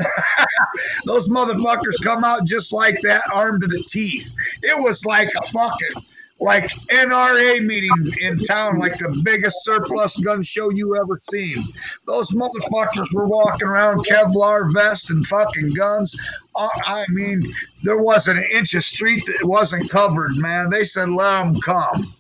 those 1.06 1.28
motherfuckers 1.28 2.02
come 2.02 2.24
out 2.24 2.46
just 2.46 2.72
like 2.72 3.02
that, 3.02 3.22
armed 3.34 3.64
to 3.64 3.68
the 3.68 3.84
teeth. 3.84 4.34
It 4.64 4.80
was 4.80 5.06
like 5.06 5.30
a 5.36 5.46
fucking 5.48 6.06
like 6.42 6.72
NRA 6.90 7.64
meeting 7.64 8.14
in 8.20 8.40
town, 8.40 8.80
like 8.80 8.98
the 8.98 9.22
biggest 9.24 9.64
surplus 9.64 10.18
gun 10.20 10.42
show 10.42 10.70
you 10.72 10.98
ever 10.98 11.22
seen. 11.32 11.72
Those 12.08 12.32
motherfuckers 12.32 13.14
were 13.14 13.28
walking 13.28 13.68
around 13.68 14.06
Kevlar 14.08 14.74
vests 14.74 15.12
and 15.12 15.26
fucking 15.28 15.74
guns. 15.74 16.20
Uh, 16.56 16.68
I 16.86 17.06
mean, 17.10 17.54
there 17.84 18.02
wasn't 18.02 18.40
an 18.40 18.46
inch 18.52 18.74
of 18.74 18.84
street 18.84 19.24
that 19.28 19.46
wasn't 19.48 19.92
covered, 19.92 20.36
man. 20.36 20.72
They 20.72 20.84
said, 20.84 21.10
let 21.10 21.44
them 21.44 21.62
come. 21.62 22.16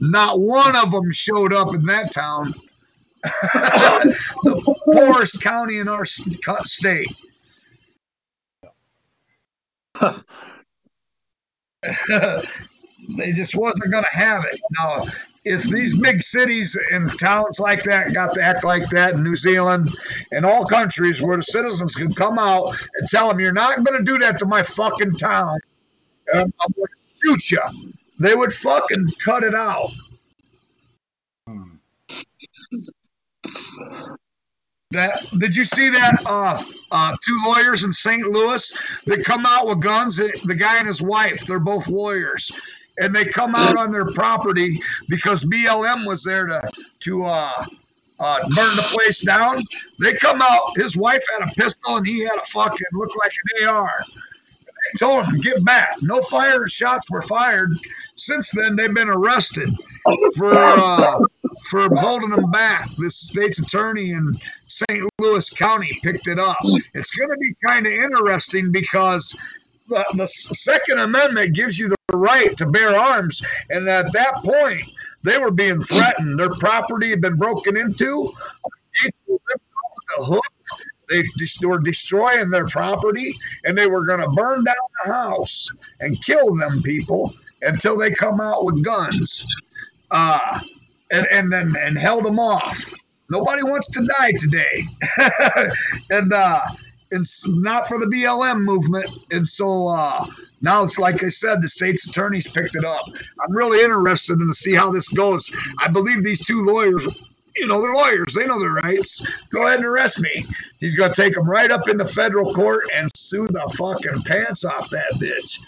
Not 0.00 0.40
one 0.40 0.74
of 0.74 0.90
them 0.90 1.12
showed 1.12 1.52
up 1.52 1.74
in 1.74 1.84
that 1.84 2.12
town. 2.12 2.54
the 3.22 4.76
poorest 4.86 5.42
county 5.42 5.76
in 5.76 5.88
our 5.88 6.06
state. 6.06 7.14
they 13.16 13.32
just 13.32 13.56
wasn't 13.56 13.90
going 13.90 14.04
to 14.04 14.16
have 14.16 14.44
it. 14.44 14.60
Now, 14.78 15.06
if 15.44 15.62
these 15.64 15.96
big 15.96 16.22
cities 16.22 16.76
and 16.92 17.18
towns 17.18 17.58
like 17.58 17.82
that 17.84 18.12
got 18.12 18.34
to 18.34 18.42
act 18.42 18.64
like 18.64 18.88
that 18.90 19.14
in 19.14 19.22
New 19.22 19.36
Zealand 19.36 19.90
and 20.32 20.44
all 20.44 20.66
countries 20.66 21.22
where 21.22 21.36
the 21.36 21.42
citizens 21.42 21.94
can 21.94 22.12
come 22.14 22.38
out 22.38 22.76
and 22.98 23.08
tell 23.08 23.28
them, 23.28 23.40
you're 23.40 23.52
not 23.52 23.82
going 23.82 23.98
to 23.98 24.04
do 24.04 24.18
that 24.18 24.38
to 24.38 24.46
my 24.46 24.62
fucking 24.62 25.16
town, 25.16 25.58
and 26.32 26.52
I'm 26.60 26.72
going 26.76 26.88
to 26.88 27.14
shoot 27.24 27.50
you, 27.50 27.92
they 28.18 28.34
would 28.34 28.52
fucking 28.52 29.12
cut 29.18 29.44
it 29.44 29.54
out. 29.54 29.90
That 34.92 35.24
did 35.38 35.54
you 35.54 35.64
see 35.64 35.88
that? 35.88 36.20
Uh, 36.26 36.60
uh, 36.90 37.16
two 37.24 37.38
lawyers 37.44 37.84
in 37.84 37.92
St. 37.92 38.26
Louis 38.26 38.76
that 39.06 39.24
come 39.24 39.46
out 39.46 39.68
with 39.68 39.80
guns. 39.80 40.16
The 40.16 40.56
guy 40.58 40.78
and 40.78 40.88
his 40.88 41.00
wife, 41.00 41.46
they're 41.46 41.60
both 41.60 41.86
lawyers, 41.86 42.50
and 43.00 43.14
they 43.14 43.24
come 43.24 43.54
out 43.54 43.76
on 43.76 43.90
their 43.90 44.12
property 44.12 44.80
because 45.08 45.42
BLM 45.44 46.06
was 46.06 46.22
there 46.22 46.46
to 46.46 46.70
to 47.00 47.24
uh, 47.24 47.66
uh, 48.20 48.38
burn 48.54 48.76
the 48.76 48.86
place 48.90 49.20
down. 49.20 49.62
They 49.98 50.14
come 50.14 50.40
out. 50.42 50.76
His 50.76 50.96
wife 50.96 51.24
had 51.32 51.48
a 51.48 51.54
pistol 51.54 51.96
and 51.96 52.06
he 52.06 52.20
had 52.20 52.36
a 52.36 52.46
fucking 52.46 52.86
looked 52.92 53.16
like 53.18 53.32
an 53.56 53.66
AR. 53.68 54.04
They 54.06 54.98
told 54.98 55.26
him 55.26 55.40
get 55.40 55.64
back. 55.64 55.96
No 56.02 56.20
fire 56.22 56.66
shots 56.68 57.10
were 57.10 57.22
fired. 57.22 57.70
Since 58.16 58.50
then, 58.52 58.76
they've 58.76 58.94
been 58.94 59.08
arrested 59.08 59.70
for 60.36 60.52
uh, 60.52 61.20
for 61.70 61.94
holding 61.96 62.30
them 62.30 62.50
back. 62.50 62.90
The 62.98 63.10
state's 63.10 63.58
attorney 63.58 64.10
in 64.10 64.38
St. 64.66 65.08
Louis 65.18 65.48
County 65.50 65.98
picked 66.02 66.28
it 66.28 66.38
up. 66.38 66.58
It's 66.94 67.10
going 67.12 67.30
to 67.30 67.36
be 67.36 67.54
kind 67.64 67.86
of 67.86 67.92
interesting 67.92 68.72
because 68.72 69.34
the, 69.88 70.04
the 70.14 70.26
Second 70.26 71.00
Amendment 71.00 71.54
gives 71.54 71.78
you 71.78 71.88
the 71.88 71.96
right 72.16 72.56
to 72.56 72.66
bear 72.66 72.96
arms, 72.96 73.42
and 73.70 73.88
at 73.88 74.12
that 74.12 74.44
point, 74.44 74.82
they 75.22 75.38
were 75.38 75.50
being 75.50 75.82
threatened. 75.82 76.38
Their 76.38 76.54
property 76.56 77.10
had 77.10 77.20
been 77.20 77.36
broken 77.36 77.76
into. 77.76 78.32
The. 80.18 80.40
They 81.08 81.24
were 81.66 81.80
destroying 81.80 82.50
their 82.50 82.66
property, 82.66 83.36
and 83.64 83.76
they 83.76 83.86
were 83.86 84.06
going 84.06 84.20
to 84.20 84.28
burn 84.28 84.64
down 84.64 84.74
the 85.04 85.12
house 85.12 85.68
and 86.00 86.22
kill 86.24 86.54
them 86.54 86.82
people 86.82 87.34
until 87.62 87.96
they 87.98 88.12
come 88.12 88.40
out 88.40 88.64
with 88.64 88.84
guns. 88.84 89.44
Uh, 90.10 90.60
and, 91.10 91.26
and 91.30 91.52
then 91.52 91.74
and 91.78 91.98
held 91.98 92.24
them 92.24 92.38
off. 92.38 92.92
Nobody 93.28 93.62
wants 93.62 93.88
to 93.90 94.06
die 94.18 94.32
today, 94.32 94.86
and 96.10 96.32
uh, 96.32 96.60
it's 97.10 97.48
not 97.48 97.88
for 97.88 97.98
the 97.98 98.06
BLM 98.06 98.62
movement. 98.62 99.06
And 99.30 99.46
so 99.46 99.88
uh, 99.88 100.24
now 100.60 100.84
it's 100.84 100.98
like 100.98 101.22
I 101.24 101.28
said, 101.28 101.60
the 101.60 101.68
state's 101.68 102.08
attorneys 102.08 102.50
picked 102.50 102.76
it 102.76 102.84
up. 102.84 103.04
I'm 103.40 103.52
really 103.52 103.82
interested 103.82 104.40
in 104.40 104.46
to 104.46 104.54
see 104.54 104.74
how 104.74 104.90
this 104.90 105.08
goes. 105.08 105.50
I 105.78 105.88
believe 105.88 106.22
these 106.22 106.44
two 106.44 106.62
lawyers. 106.64 107.06
You 107.56 107.66
know, 107.66 107.82
they're 107.82 107.92
lawyers. 107.92 108.32
They 108.34 108.46
know 108.46 108.60
their 108.60 108.74
rights. 108.74 109.20
Go 109.50 109.66
ahead 109.66 109.78
and 109.78 109.86
arrest 109.86 110.20
me. 110.20 110.46
He's 110.78 110.94
going 110.94 111.12
to 111.12 111.22
take 111.22 111.34
them 111.34 111.50
right 111.50 111.70
up 111.70 111.88
into 111.88 112.06
federal 112.06 112.54
court 112.54 112.84
and 112.94 113.10
sue 113.16 113.48
the 113.48 113.74
fucking 113.76 114.22
pants 114.22 114.64
off 114.64 114.88
that 114.90 115.14
bitch. 115.14 115.60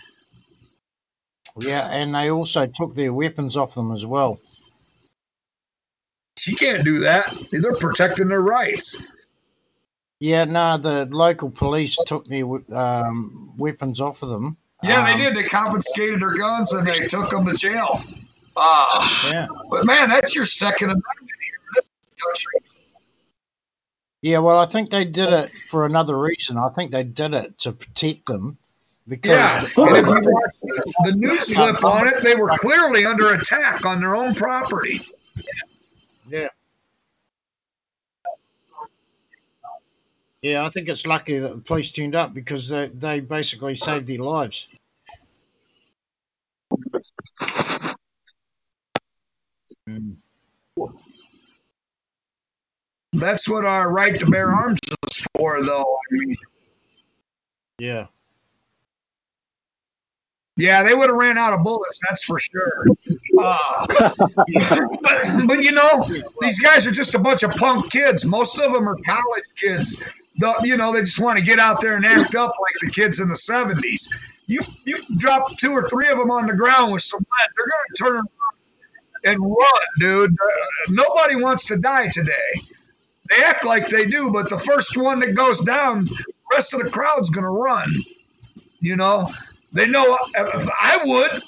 Yeah, 1.59 1.89
and 1.91 2.15
they 2.15 2.31
also 2.31 2.67
took 2.67 2.95
their 2.95 3.13
weapons 3.13 3.57
off 3.57 3.75
them 3.75 3.93
as 3.93 4.07
well. 4.07 4.41
She 6.39 6.55
can't 6.55 6.85
do 6.85 7.01
that. 7.01 7.35
They're 7.51 7.75
protecting 7.75 8.29
their 8.29 8.41
rights. 8.41 8.97
Yeah, 10.23 10.45
no, 10.45 10.79
the 10.79 11.07
local 11.11 11.51
police 11.51 11.99
took 12.07 12.27
their 12.27 12.45
um, 12.73 13.55
weapons 13.59 13.99
off 14.01 14.23
of 14.23 14.29
them. 14.29 14.57
Yeah, 14.85 15.05
they 15.05 15.15
Um, 15.15 15.19
did. 15.19 15.35
They 15.35 15.43
confiscated 15.49 16.21
their 16.23 16.35
guns 16.37 16.73
and 16.73 16.87
they 16.87 17.09
took 17.09 17.31
them 17.31 17.45
to 17.47 17.55
jail. 17.55 18.01
Uh, 18.57 19.09
Yeah, 19.33 19.49
but 19.69 19.85
man, 19.85 20.11
that's 20.11 20.33
your 20.33 20.47
Second 20.47 20.91
Amendment 20.91 21.07
here 21.45 21.57
in 21.59 21.75
this 21.75 21.91
country. 22.23 22.53
yeah. 24.21 24.39
Well, 24.39 24.61
I 24.61 24.67
think 24.67 24.91
they 24.91 25.05
did 25.05 25.33
it 25.33 25.51
for 25.69 25.87
another 25.87 26.17
reason. 26.17 26.57
I 26.57 26.69
think 26.69 26.93
they 26.93 27.03
did 27.03 27.35
it 27.35 27.59
to 27.61 27.73
protect 27.73 28.27
them 28.27 28.59
because 29.09 29.33
Yeah, 29.33 29.65
and 29.77 29.97
if 29.97 30.07
you 30.07 30.21
watch 30.31 30.53
the, 30.63 30.93
the 31.07 31.13
news 31.17 31.47
clip 31.53 31.85
on 31.85 32.07
it, 32.07 32.23
they 32.23 32.37
were 32.37 32.51
clearly 32.59 33.07
under 33.07 33.33
attack 33.35 33.85
on 33.85 33.99
their 34.01 34.15
own 34.15 34.37
property. 34.37 35.05
yeah, 35.35 35.43
yeah. 36.29 36.49
I 40.45 40.71
think 40.71 40.89
it's 40.89 41.07
lucky 41.07 41.39
that 41.39 41.55
the 41.55 41.61
police 41.61 41.91
turned 41.91 42.15
up 42.17 42.35
because 42.35 42.69
they 42.69 42.89
they 42.89 43.21
basically 43.21 43.77
saved 43.77 44.09
their 44.09 44.19
lives. 44.19 44.69
Mm. 49.89 50.17
That's 53.13 53.49
what 53.49 53.65
our 53.65 53.91
right 53.91 54.19
to 54.19 54.27
bear 54.27 54.53
arms 54.53 54.79
is 55.11 55.27
for, 55.37 55.63
though. 55.65 55.83
I 55.83 56.15
mean, 56.15 56.37
Yeah, 57.79 58.07
yeah, 60.57 60.83
they 60.83 60.95
would 60.95 61.09
have 61.09 61.19
ran 61.19 61.39
out 61.39 61.55
of 61.55 61.65
bullets, 61.65 61.99
that's 62.07 62.25
for 62.25 62.39
sure. 62.39 62.85
Uh, 63.39 63.87
but, 64.19 65.47
but 65.47 65.63
you 65.65 65.73
know, 65.73 66.07
these 66.41 66.61
guys 66.61 66.87
are 66.87 66.91
just 66.91 67.15
a 67.15 67.19
bunch 67.19 67.43
of 67.43 67.53
punk 67.53 67.91
kids. 67.91 68.25
Most 68.27 68.59
of 68.59 68.73
them 68.73 68.87
are 68.89 68.97
college 68.97 69.45
kids. 69.57 69.97
The, 70.39 70.55
you 70.63 70.77
know, 70.77 70.93
they 70.93 71.01
just 71.01 71.21
want 71.21 71.39
to 71.39 71.45
get 71.45 71.59
out 71.59 71.81
there 71.81 71.97
and 71.97 72.07
act 72.07 72.35
up 72.35 72.55
like 72.61 72.75
the 72.81 72.91
kids 72.91 73.21
in 73.21 73.29
the 73.29 73.35
70s. 73.35 74.09
You 74.47 74.61
you 74.85 74.99
drop 75.19 75.57
two 75.59 75.71
or 75.71 75.89
three 75.89 76.09
of 76.09 76.19
them 76.19 76.31
on 76.31 76.47
the 76.47 76.55
ground 76.55 76.93
with 76.93 77.03
some 77.03 77.21
lead, 77.21 77.49
they're 77.57 77.67
going 77.67 77.85
to 77.95 78.05
turn 78.05 78.29
and 79.25 79.41
run, 79.41 79.87
dude. 80.01 80.33
Uh, 80.33 80.67
nobody 80.91 81.37
wants 81.37 81.67
to 81.67 81.77
die 81.77 82.09
today. 82.09 82.33
They 83.31 83.43
act 83.45 83.65
like 83.65 83.89
they 83.89 84.05
do, 84.05 84.31
but 84.31 84.51
the 84.51 84.59
first 84.59 84.97
one 84.97 85.21
that 85.21 85.35
goes 85.35 85.61
down, 85.63 86.07
the 86.07 86.25
rest 86.53 86.75
of 86.75 86.83
the 86.83 86.91
crowd's 86.91 87.31
going 87.31 87.45
to 87.45 87.51
run. 87.51 88.03
You 88.81 88.97
know, 88.97 89.33
they 89.73 89.87
know 89.87 90.19
if 90.35 90.69
I 90.81 90.99
would. 91.05 91.43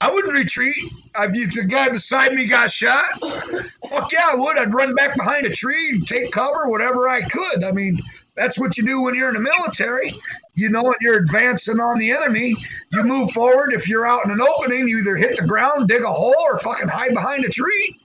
I 0.00 0.10
wouldn't 0.10 0.32
retreat. 0.32 0.76
If 1.18 1.54
the 1.54 1.64
guy 1.64 1.88
beside 1.88 2.32
me 2.32 2.46
got 2.46 2.70
shot, 2.70 3.20
fuck 3.20 4.12
yeah, 4.12 4.30
I 4.30 4.34
would. 4.36 4.56
I'd 4.58 4.72
run 4.72 4.94
back 4.94 5.16
behind 5.16 5.46
a 5.46 5.50
tree 5.50 5.90
and 5.90 6.06
take 6.06 6.32
cover, 6.32 6.68
whatever 6.68 7.08
I 7.08 7.20
could. 7.22 7.64
I 7.64 7.72
mean, 7.72 8.00
that's 8.34 8.58
what 8.58 8.76
you 8.76 8.84
do 8.86 9.00
when 9.00 9.14
you're 9.14 9.28
in 9.28 9.34
the 9.34 9.40
military. 9.40 10.14
You 10.54 10.68
know 10.68 10.82
what 10.82 11.00
you're 11.00 11.18
advancing 11.18 11.80
on 11.80 11.98
the 11.98 12.10
enemy. 12.10 12.56
You 12.92 13.02
move 13.02 13.30
forward. 13.32 13.72
If 13.72 13.88
you're 13.88 14.06
out 14.06 14.24
in 14.24 14.30
an 14.30 14.40
opening, 14.40 14.88
you 14.88 14.98
either 14.98 15.16
hit 15.16 15.36
the 15.36 15.46
ground, 15.46 15.88
dig 15.88 16.02
a 16.02 16.12
hole, 16.12 16.34
or 16.38 16.58
fucking 16.58 16.88
hide 16.88 17.14
behind 17.14 17.44
a 17.44 17.48
tree. 17.48 17.98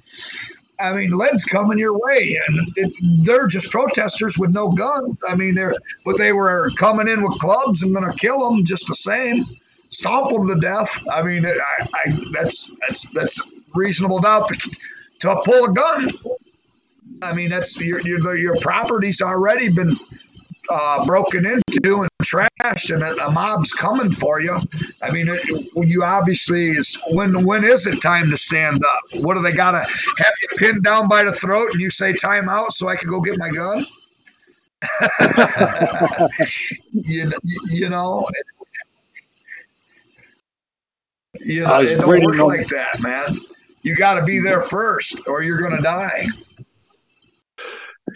I 0.79 0.93
mean, 0.93 1.11
lead's 1.11 1.45
coming 1.45 1.77
your 1.77 1.97
way, 1.97 2.39
and 2.47 2.73
it, 2.75 2.93
they're 3.25 3.47
just 3.47 3.71
protesters 3.71 4.37
with 4.37 4.51
no 4.51 4.69
guns. 4.69 5.19
I 5.27 5.35
mean, 5.35 5.55
they're 5.55 5.75
but 6.03 6.17
they 6.17 6.33
were 6.33 6.69
coming 6.75 7.07
in 7.07 7.23
with 7.23 7.39
clubs 7.39 7.83
and 7.83 7.93
going 7.93 8.09
to 8.09 8.17
kill 8.17 8.49
them 8.49 8.65
just 8.65 8.87
the 8.87 8.95
same, 8.95 9.45
stomp 9.89 10.31
them 10.31 10.47
to 10.47 10.55
death. 10.55 10.89
I 11.09 11.23
mean, 11.23 11.45
I, 11.45 11.87
I 11.93 12.19
that's 12.33 12.71
that's 12.81 13.05
that's 13.13 13.41
reasonable 13.73 14.19
doubt 14.19 14.49
to, 14.49 14.71
to 15.19 15.41
pull 15.45 15.65
a 15.65 15.73
gun. 15.73 16.11
I 17.21 17.33
mean, 17.33 17.49
that's 17.49 17.79
your 17.79 18.01
your 18.01 18.35
your 18.37 18.57
property's 18.59 19.21
already 19.21 19.69
been 19.69 19.97
uh, 20.69 21.05
broken 21.05 21.45
into 21.45 22.01
and 22.01 22.09
trashed, 22.23 22.93
and 22.93 23.03
a, 23.03 23.27
a, 23.27 23.31
mob's 23.31 23.71
coming 23.71 24.11
for 24.11 24.41
you. 24.41 24.59
I 25.01 25.11
mean, 25.11 25.27
it, 25.29 25.43
you 25.75 26.03
obviously 26.03 26.71
is 26.71 26.97
when 27.09 27.45
when 27.45 27.63
is 27.63 27.85
it 27.87 28.01
time 28.01 28.29
to 28.31 28.37
stand 28.37 28.83
up? 28.83 29.21
What 29.21 29.35
do 29.35 29.41
they 29.41 29.51
gotta 29.51 29.79
have 29.79 30.33
you 30.41 30.57
pinned 30.57 30.83
down 30.83 31.07
by 31.07 31.23
the 31.23 31.33
throat 31.33 31.71
and 31.71 31.81
you 31.81 31.89
say 31.89 32.13
time 32.13 32.49
out 32.49 32.73
so 32.73 32.87
I 32.87 32.95
can 32.95 33.09
go 33.09 33.21
get 33.21 33.37
my 33.37 33.49
gun? 33.49 33.85
you, 36.93 37.31
you 37.69 37.89
know. 37.89 38.27
You 41.39 41.63
know, 41.63 41.81
it 41.81 41.97
don't 41.97 42.23
work 42.23 42.37
like 42.37 42.67
that, 42.69 43.01
man. 43.01 43.41
You 43.81 43.95
got 43.95 44.15
to 44.15 44.23
be 44.23 44.39
there 44.39 44.61
first, 44.61 45.21
or 45.27 45.43
you're 45.43 45.59
going 45.59 45.75
to 45.75 45.81
die. 45.81 46.27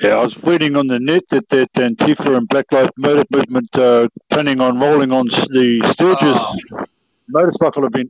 Yeah, 0.02 0.16
I 0.16 0.22
was 0.22 0.42
reading 0.46 0.78
on 0.78 0.88
the 0.88 0.98
net 0.98 1.24
that 1.30 1.50
that 1.50 1.74
Antifa 1.74 2.38
and 2.38 2.48
Black 2.48 2.72
Lives 2.72 2.92
Matter 2.96 3.26
movement 3.30 3.68
uh, 3.78 4.08
planning 4.30 4.62
on 4.62 4.80
rolling 4.80 5.12
on 5.12 5.28
the 5.28 5.82
Sturgis 5.92 6.38
oh. 6.40 6.86
motorcycle 7.28 7.86
event. 7.86 8.10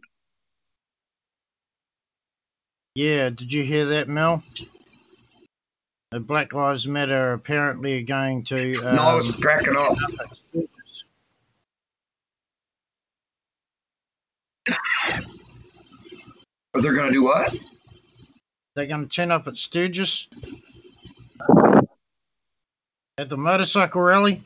Yeah, 2.93 3.29
did 3.29 3.51
you 3.51 3.63
hear 3.63 3.87
that, 3.87 4.07
Mel? 4.07 4.43
The 6.11 6.19
Black 6.19 6.53
Lives 6.53 6.87
Matter 6.87 7.33
apparently 7.33 7.99
are 7.99 8.05
going 8.05 8.43
to. 8.45 8.75
Um, 8.83 8.95
no, 8.95 9.01
I 9.01 9.13
was 9.15 9.31
cracking 9.31 9.75
up. 9.75 9.97
Are 16.75 16.81
They're 16.81 16.93
going 16.93 17.07
to 17.07 17.13
do 17.13 17.23
what? 17.23 17.55
They're 18.75 18.85
going 18.85 19.03
to 19.03 19.09
turn 19.09 19.31
up 19.31 19.47
at 19.47 19.57
Sturgis 19.57 20.27
at 23.19 23.27
the 23.27 23.37
motorcycle 23.37 24.01
rally. 24.01 24.41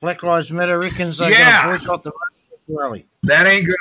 Black 0.00 0.22
Lives 0.22 0.52
Matter 0.52 0.78
reckons 0.78 1.18
they're 1.18 1.30
yeah. 1.30 1.64
going 1.64 1.80
to 1.80 1.86
boycott 1.86 2.04
the 2.04 2.12
motorcycle 2.12 2.76
rally. 2.76 3.06
That 3.22 3.46
ain't 3.46 3.66
good. 3.66 3.76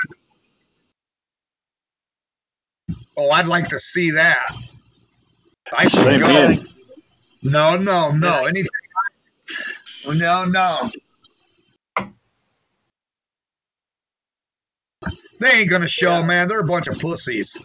Oh, 3.17 3.29
I'd 3.31 3.47
like 3.47 3.67
to 3.69 3.79
see 3.79 4.11
that. 4.11 4.55
I 5.77 5.87
should 5.89 6.21
go. 6.21 6.55
No, 7.43 7.77
no, 7.77 8.11
no. 8.11 8.45
Anything? 8.45 8.69
No, 10.07 10.45
no. 10.45 10.89
They 15.39 15.49
ain't 15.51 15.69
gonna 15.69 15.87
show, 15.87 16.23
man. 16.23 16.47
They're 16.47 16.59
a 16.59 16.65
bunch 16.65 16.87
of 16.87 16.99
pussies. 16.99 17.57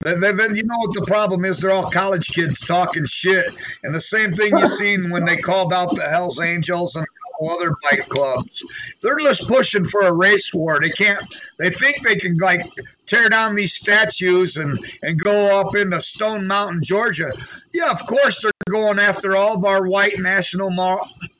Then, 0.00 0.20
then, 0.20 0.56
you 0.56 0.64
know 0.64 0.78
what 0.78 0.94
the 0.94 1.06
problem 1.06 1.44
is? 1.44 1.60
They're 1.60 1.70
all 1.70 1.90
college 1.90 2.26
kids 2.26 2.60
talking 2.60 3.06
shit. 3.06 3.54
And 3.84 3.94
the 3.94 4.00
same 4.00 4.34
thing 4.34 4.56
you 4.58 4.66
seen 4.66 5.10
when 5.10 5.24
they 5.24 5.36
called 5.36 5.72
out 5.72 5.94
the 5.94 6.08
Hells 6.08 6.40
Angels 6.40 6.96
and 6.96 7.06
other 7.48 7.74
bike 7.82 8.08
clubs. 8.08 8.64
They're 9.00 9.18
just 9.18 9.48
pushing 9.48 9.84
for 9.84 10.02
a 10.02 10.12
race 10.12 10.52
war. 10.52 10.78
They 10.80 10.90
can't. 10.90 11.22
They 11.58 11.70
think 11.70 12.02
they 12.02 12.16
can 12.16 12.36
like 12.38 12.66
tear 13.06 13.28
down 13.28 13.54
these 13.54 13.74
statues 13.74 14.56
and 14.56 14.78
and 15.02 15.18
go 15.18 15.58
up 15.58 15.74
into 15.76 16.00
Stone 16.00 16.46
Mountain, 16.46 16.82
Georgia. 16.82 17.32
Yeah, 17.72 17.90
of 17.90 18.04
course 18.06 18.42
they're 18.42 18.52
going 18.70 18.98
after 18.98 19.36
all 19.36 19.56
of 19.56 19.64
our 19.64 19.86
white 19.88 20.18
national 20.18 20.72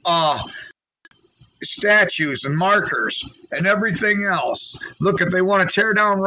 uh, 0.04 0.38
statues 1.62 2.44
and 2.44 2.56
markers 2.56 3.24
and 3.52 3.66
everything 3.66 4.24
else. 4.24 4.78
Look, 5.00 5.20
if 5.20 5.30
they 5.30 5.42
want 5.42 5.68
to 5.68 5.72
tear 5.72 5.94
down 5.94 6.20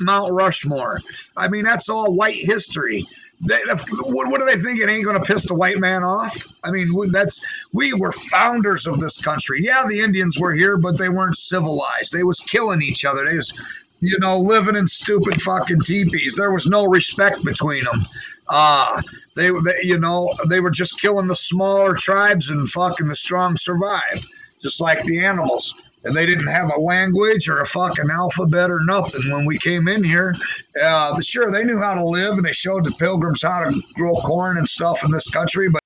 Mount 0.00 0.32
Rushmore, 0.32 1.00
I 1.36 1.48
mean, 1.48 1.64
that's 1.64 1.88
all 1.88 2.14
white 2.14 2.36
history. 2.36 3.06
They, 3.40 3.60
what, 4.02 4.28
what 4.28 4.40
do 4.40 4.46
they 4.46 4.56
think? 4.56 4.80
It 4.80 4.88
ain't 4.88 5.04
going 5.04 5.18
to 5.18 5.32
piss 5.32 5.46
the 5.46 5.54
white 5.54 5.78
man 5.78 6.02
off? 6.02 6.46
I 6.62 6.70
mean, 6.70 6.88
that's 7.10 7.42
we 7.72 7.92
were 7.92 8.12
founders 8.12 8.86
of 8.86 9.00
this 9.00 9.20
country. 9.20 9.60
Yeah, 9.62 9.84
the 9.86 10.00
Indians 10.00 10.38
were 10.38 10.52
here, 10.52 10.76
but 10.78 10.96
they 10.96 11.08
weren't 11.08 11.36
civilized. 11.36 12.12
They 12.12 12.22
was 12.22 12.40
killing 12.40 12.80
each 12.80 13.04
other. 13.04 13.24
They 13.24 13.36
was, 13.36 13.52
you 14.00 14.18
know, 14.18 14.38
living 14.38 14.76
in 14.76 14.86
stupid 14.86 15.42
fucking 15.42 15.82
teepees. 15.82 16.36
There 16.36 16.52
was 16.52 16.68
no 16.68 16.86
respect 16.86 17.44
between 17.44 17.84
them. 17.84 18.06
Uh, 18.48 19.02
they, 19.34 19.50
they, 19.50 19.80
you 19.82 19.98
know, 19.98 20.32
they 20.48 20.60
were 20.60 20.70
just 20.70 21.00
killing 21.00 21.26
the 21.26 21.36
smaller 21.36 21.94
tribes 21.94 22.50
and 22.50 22.68
fucking 22.68 23.08
the 23.08 23.16
strong 23.16 23.56
survive 23.56 24.24
just 24.64 24.80
like 24.80 25.04
the 25.04 25.22
animals. 25.22 25.74
And 26.04 26.16
they 26.16 26.26
didn't 26.26 26.46
have 26.46 26.70
a 26.74 26.80
language 26.80 27.48
or 27.48 27.60
a 27.60 27.66
fucking 27.66 28.10
alphabet 28.10 28.70
or 28.70 28.80
nothing 28.84 29.30
when 29.30 29.44
we 29.44 29.58
came 29.58 29.88
in 29.88 30.02
here. 30.02 30.34
Uh, 30.82 31.20
sure, 31.20 31.50
they 31.50 31.64
knew 31.64 31.78
how 31.78 31.94
to 31.94 32.04
live 32.04 32.38
and 32.38 32.44
they 32.44 32.52
showed 32.52 32.84
the 32.84 32.92
pilgrims 32.92 33.42
how 33.42 33.64
to 33.64 33.82
grow 33.94 34.14
corn 34.16 34.58
and 34.58 34.68
stuff 34.68 35.04
in 35.04 35.10
this 35.10 35.30
country, 35.30 35.68
but 35.68 35.82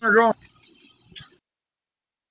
they're 0.00 0.14
going. 0.14 0.34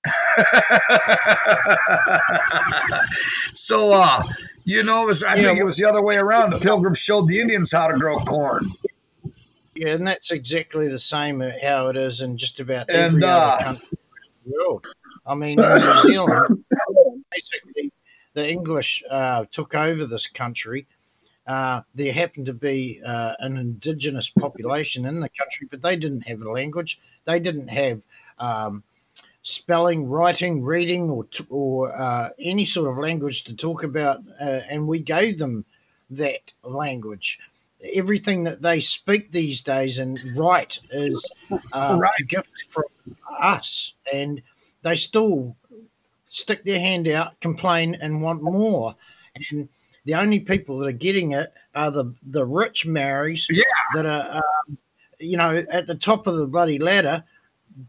so, 3.53 3.91
uh, 3.91 4.23
you 4.63 4.84
know, 4.84 5.03
it 5.03 5.05
was, 5.05 5.23
I 5.23 5.35
yeah, 5.35 5.43
think 5.43 5.59
it 5.59 5.63
was 5.63 5.77
the 5.77 5.85
other 5.85 6.01
way 6.01 6.17
around. 6.17 6.51
The 6.51 6.59
pilgrims 6.59 6.97
showed 6.97 7.27
the 7.27 7.39
Indians 7.39 7.71
how 7.71 7.88
to 7.88 7.97
grow 7.97 8.19
corn. 8.19 8.71
Yeah, 9.75 9.93
and 9.93 10.05
that's 10.05 10.31
exactly 10.31 10.87
the 10.87 10.99
same 10.99 11.39
how 11.39 11.87
it 11.87 11.97
is 11.97 12.21
in 12.21 12.37
just 12.37 12.59
about 12.59 12.89
every 12.89 13.15
and, 13.15 13.23
uh, 13.23 13.27
other 13.27 13.63
country 13.63 13.97
in 14.45 14.51
the 14.51 14.57
world. 14.57 14.87
I 15.25 15.35
mean, 15.35 15.59
in 15.59 15.69
New 15.69 16.01
Zealand, 16.03 16.65
basically, 17.31 17.91
the 18.33 18.49
English 18.49 19.03
uh, 19.09 19.45
took 19.51 19.75
over 19.75 20.05
this 20.05 20.27
country. 20.27 20.85
Uh, 21.45 21.81
there 21.95 22.13
happened 22.13 22.45
to 22.45 22.53
be 22.53 23.01
uh, 23.05 23.33
an 23.39 23.57
indigenous 23.57 24.29
population 24.29 25.05
in 25.05 25.19
the 25.19 25.29
country, 25.29 25.67
but 25.69 25.81
they 25.81 25.95
didn't 25.95 26.21
have 26.21 26.41
a 26.41 26.51
language. 26.51 26.99
They 27.25 27.39
didn't 27.39 27.67
have 27.67 28.01
um, 28.39 28.83
spelling, 29.41 30.07
writing, 30.07 30.63
reading, 30.63 31.09
or, 31.09 31.25
or 31.49 31.93
uh, 31.93 32.29
any 32.39 32.65
sort 32.65 32.89
of 32.89 32.97
language 32.97 33.45
to 33.45 33.55
talk 33.55 33.83
about, 33.83 34.21
uh, 34.39 34.61
and 34.69 34.87
we 34.87 34.99
gave 34.99 35.37
them 35.37 35.65
that 36.11 36.51
language 36.63 37.39
everything 37.93 38.43
that 38.45 38.61
they 38.61 38.80
speak 38.80 39.31
these 39.31 39.61
days 39.61 39.99
and 39.99 40.19
write 40.38 40.80
is 40.91 41.30
uh, 41.51 41.97
right. 41.99 42.19
a 42.19 42.23
gift 42.23 42.68
from 42.69 42.84
us, 43.39 43.93
and 44.11 44.41
they 44.81 44.95
still 44.95 45.55
stick 46.30 46.64
their 46.64 46.80
hand 46.80 47.07
out, 47.07 47.39
complain, 47.39 47.95
and 47.95 48.22
want 48.22 48.41
more. 48.41 48.95
And 49.35 49.69
the 50.05 50.15
only 50.15 50.39
people 50.39 50.80
that 50.80 50.88
are 50.88 50.91
getting 50.91 51.34
it 51.34 51.53
are 51.76 51.91
the 51.91 52.14
the 52.23 52.45
rich 52.45 52.85
Maoris 52.85 53.47
yeah. 53.49 53.64
that 53.95 54.05
are, 54.05 54.38
um, 54.38 54.77
you 55.19 55.38
know, 55.38 55.64
at 55.69 55.88
the 55.88 55.95
top 55.95 56.27
of 56.27 56.38
the 56.38 56.47
bloody 56.47 56.80
ladder, 56.80 57.23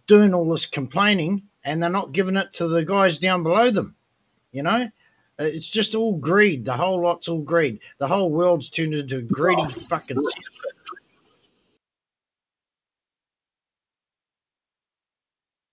doing 0.07 0.35
all 0.35 0.51
this 0.51 0.67
complaining, 0.67 1.43
and 1.65 1.83
they're 1.83 1.91
not 1.91 2.13
giving 2.13 2.37
it 2.37 2.53
to 2.55 2.69
the 2.69 2.85
guys 2.85 3.19
down 3.19 3.43
below 3.43 3.71
them. 3.71 3.97
You 4.53 4.63
know, 4.63 4.91
it's 5.39 5.69
just 5.69 5.95
all 5.95 6.17
greed. 6.17 6.65
The 6.65 6.77
whole 6.77 7.03
lot's 7.03 7.29
all 7.29 7.43
greed. 7.43 7.81
The 7.99 8.07
whole 8.07 8.31
world's 8.31 8.69
turned 8.69 8.95
into 8.95 9.23
greedy 9.23 9.63
oh. 9.63 9.71
fucking. 9.89 10.23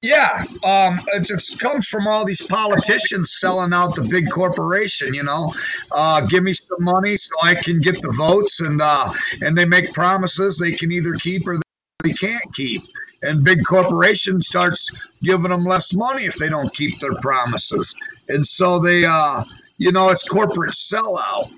Yeah, 0.01 0.43
um, 0.65 0.99
it 1.13 1.25
just 1.25 1.59
comes 1.59 1.87
from 1.87 2.07
all 2.07 2.25
these 2.25 2.41
politicians 2.41 3.37
selling 3.39 3.71
out 3.71 3.95
the 3.95 4.01
big 4.01 4.31
corporation. 4.31 5.13
You 5.13 5.23
know, 5.23 5.53
uh, 5.91 6.21
give 6.21 6.43
me 6.43 6.53
some 6.53 6.83
money 6.83 7.17
so 7.17 7.29
I 7.43 7.53
can 7.53 7.79
get 7.81 8.01
the 8.01 8.11
votes, 8.17 8.61
and 8.61 8.81
uh, 8.81 9.11
and 9.41 9.55
they 9.55 9.65
make 9.65 9.93
promises 9.93 10.57
they 10.57 10.71
can 10.71 10.91
either 10.91 11.13
keep 11.13 11.47
or 11.47 11.57
they 12.03 12.13
can't 12.13 12.51
keep. 12.55 12.81
And 13.21 13.43
big 13.43 13.63
corporation 13.63 14.41
starts 14.41 14.89
giving 15.21 15.51
them 15.51 15.65
less 15.65 15.93
money 15.93 16.25
if 16.25 16.35
they 16.35 16.49
don't 16.49 16.73
keep 16.73 16.99
their 16.99 17.13
promises 17.21 17.93
and 18.33 18.45
so 18.45 18.79
they, 18.79 19.05
uh, 19.05 19.43
you 19.77 19.91
know, 19.91 20.09
it's 20.09 20.27
corporate 20.27 20.73
sellout. 20.73 21.51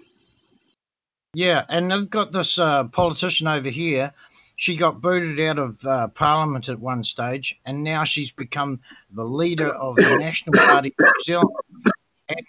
Yeah, 1.33 1.65
and 1.69 1.91
they've 1.91 2.09
got 2.09 2.31
this 2.31 2.59
uh, 2.59 2.85
politician 2.85 3.47
over 3.47 3.69
here 3.69 4.13
she 4.55 4.75
got 4.75 5.01
booted 5.01 5.39
out 5.41 5.59
of 5.59 5.85
uh, 5.85 6.07
Parliament 6.09 6.69
at 6.69 6.79
one 6.79 7.03
stage, 7.03 7.59
and 7.65 7.83
now 7.83 8.03
she's 8.03 8.31
become 8.31 8.79
the 9.11 9.25
leader 9.25 9.69
of 9.69 9.95
the 9.95 10.15
National 10.19 10.53
Party 10.53 10.93
of 10.97 11.05
New 11.05 11.23
Zealand. 11.23 11.49
And 12.29 12.45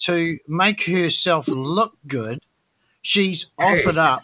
to 0.00 0.38
make 0.46 0.84
herself 0.84 1.48
look 1.48 1.96
good, 2.06 2.40
she's 3.02 3.50
offered 3.58 3.98
up 3.98 4.22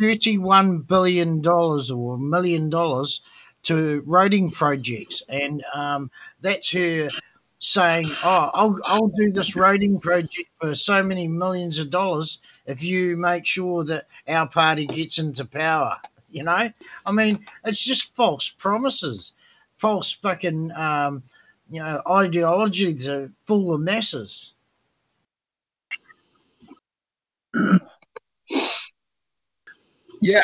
$31 0.00 0.86
billion 0.86 1.44
or 1.44 2.14
a 2.14 2.18
million 2.18 2.70
dollars 2.70 3.22
to 3.64 4.02
roading 4.02 4.52
projects. 4.52 5.22
And 5.28 5.64
um, 5.74 6.10
that's 6.40 6.70
her 6.72 7.08
saying, 7.58 8.06
Oh, 8.24 8.50
I'll, 8.54 8.78
I'll 8.84 9.08
do 9.08 9.32
this 9.32 9.54
roading 9.56 10.00
project 10.00 10.48
for 10.60 10.74
so 10.74 11.02
many 11.02 11.28
millions 11.28 11.78
of 11.78 11.90
dollars 11.90 12.38
if 12.66 12.82
you 12.82 13.16
make 13.16 13.46
sure 13.46 13.84
that 13.84 14.06
our 14.28 14.48
party 14.48 14.86
gets 14.86 15.18
into 15.18 15.44
power. 15.44 15.96
You 16.30 16.44
know, 16.44 16.70
I 17.06 17.12
mean, 17.12 17.46
it's 17.64 17.82
just 17.82 18.14
false 18.14 18.48
promises, 18.48 19.32
false 19.78 20.12
fucking, 20.12 20.72
um, 20.72 21.22
you 21.70 21.80
know, 21.80 22.02
ideology 22.08 22.94
to 22.94 23.32
fool 23.46 23.72
the 23.72 23.78
masses. 23.78 24.54
Yeah. 30.20 30.42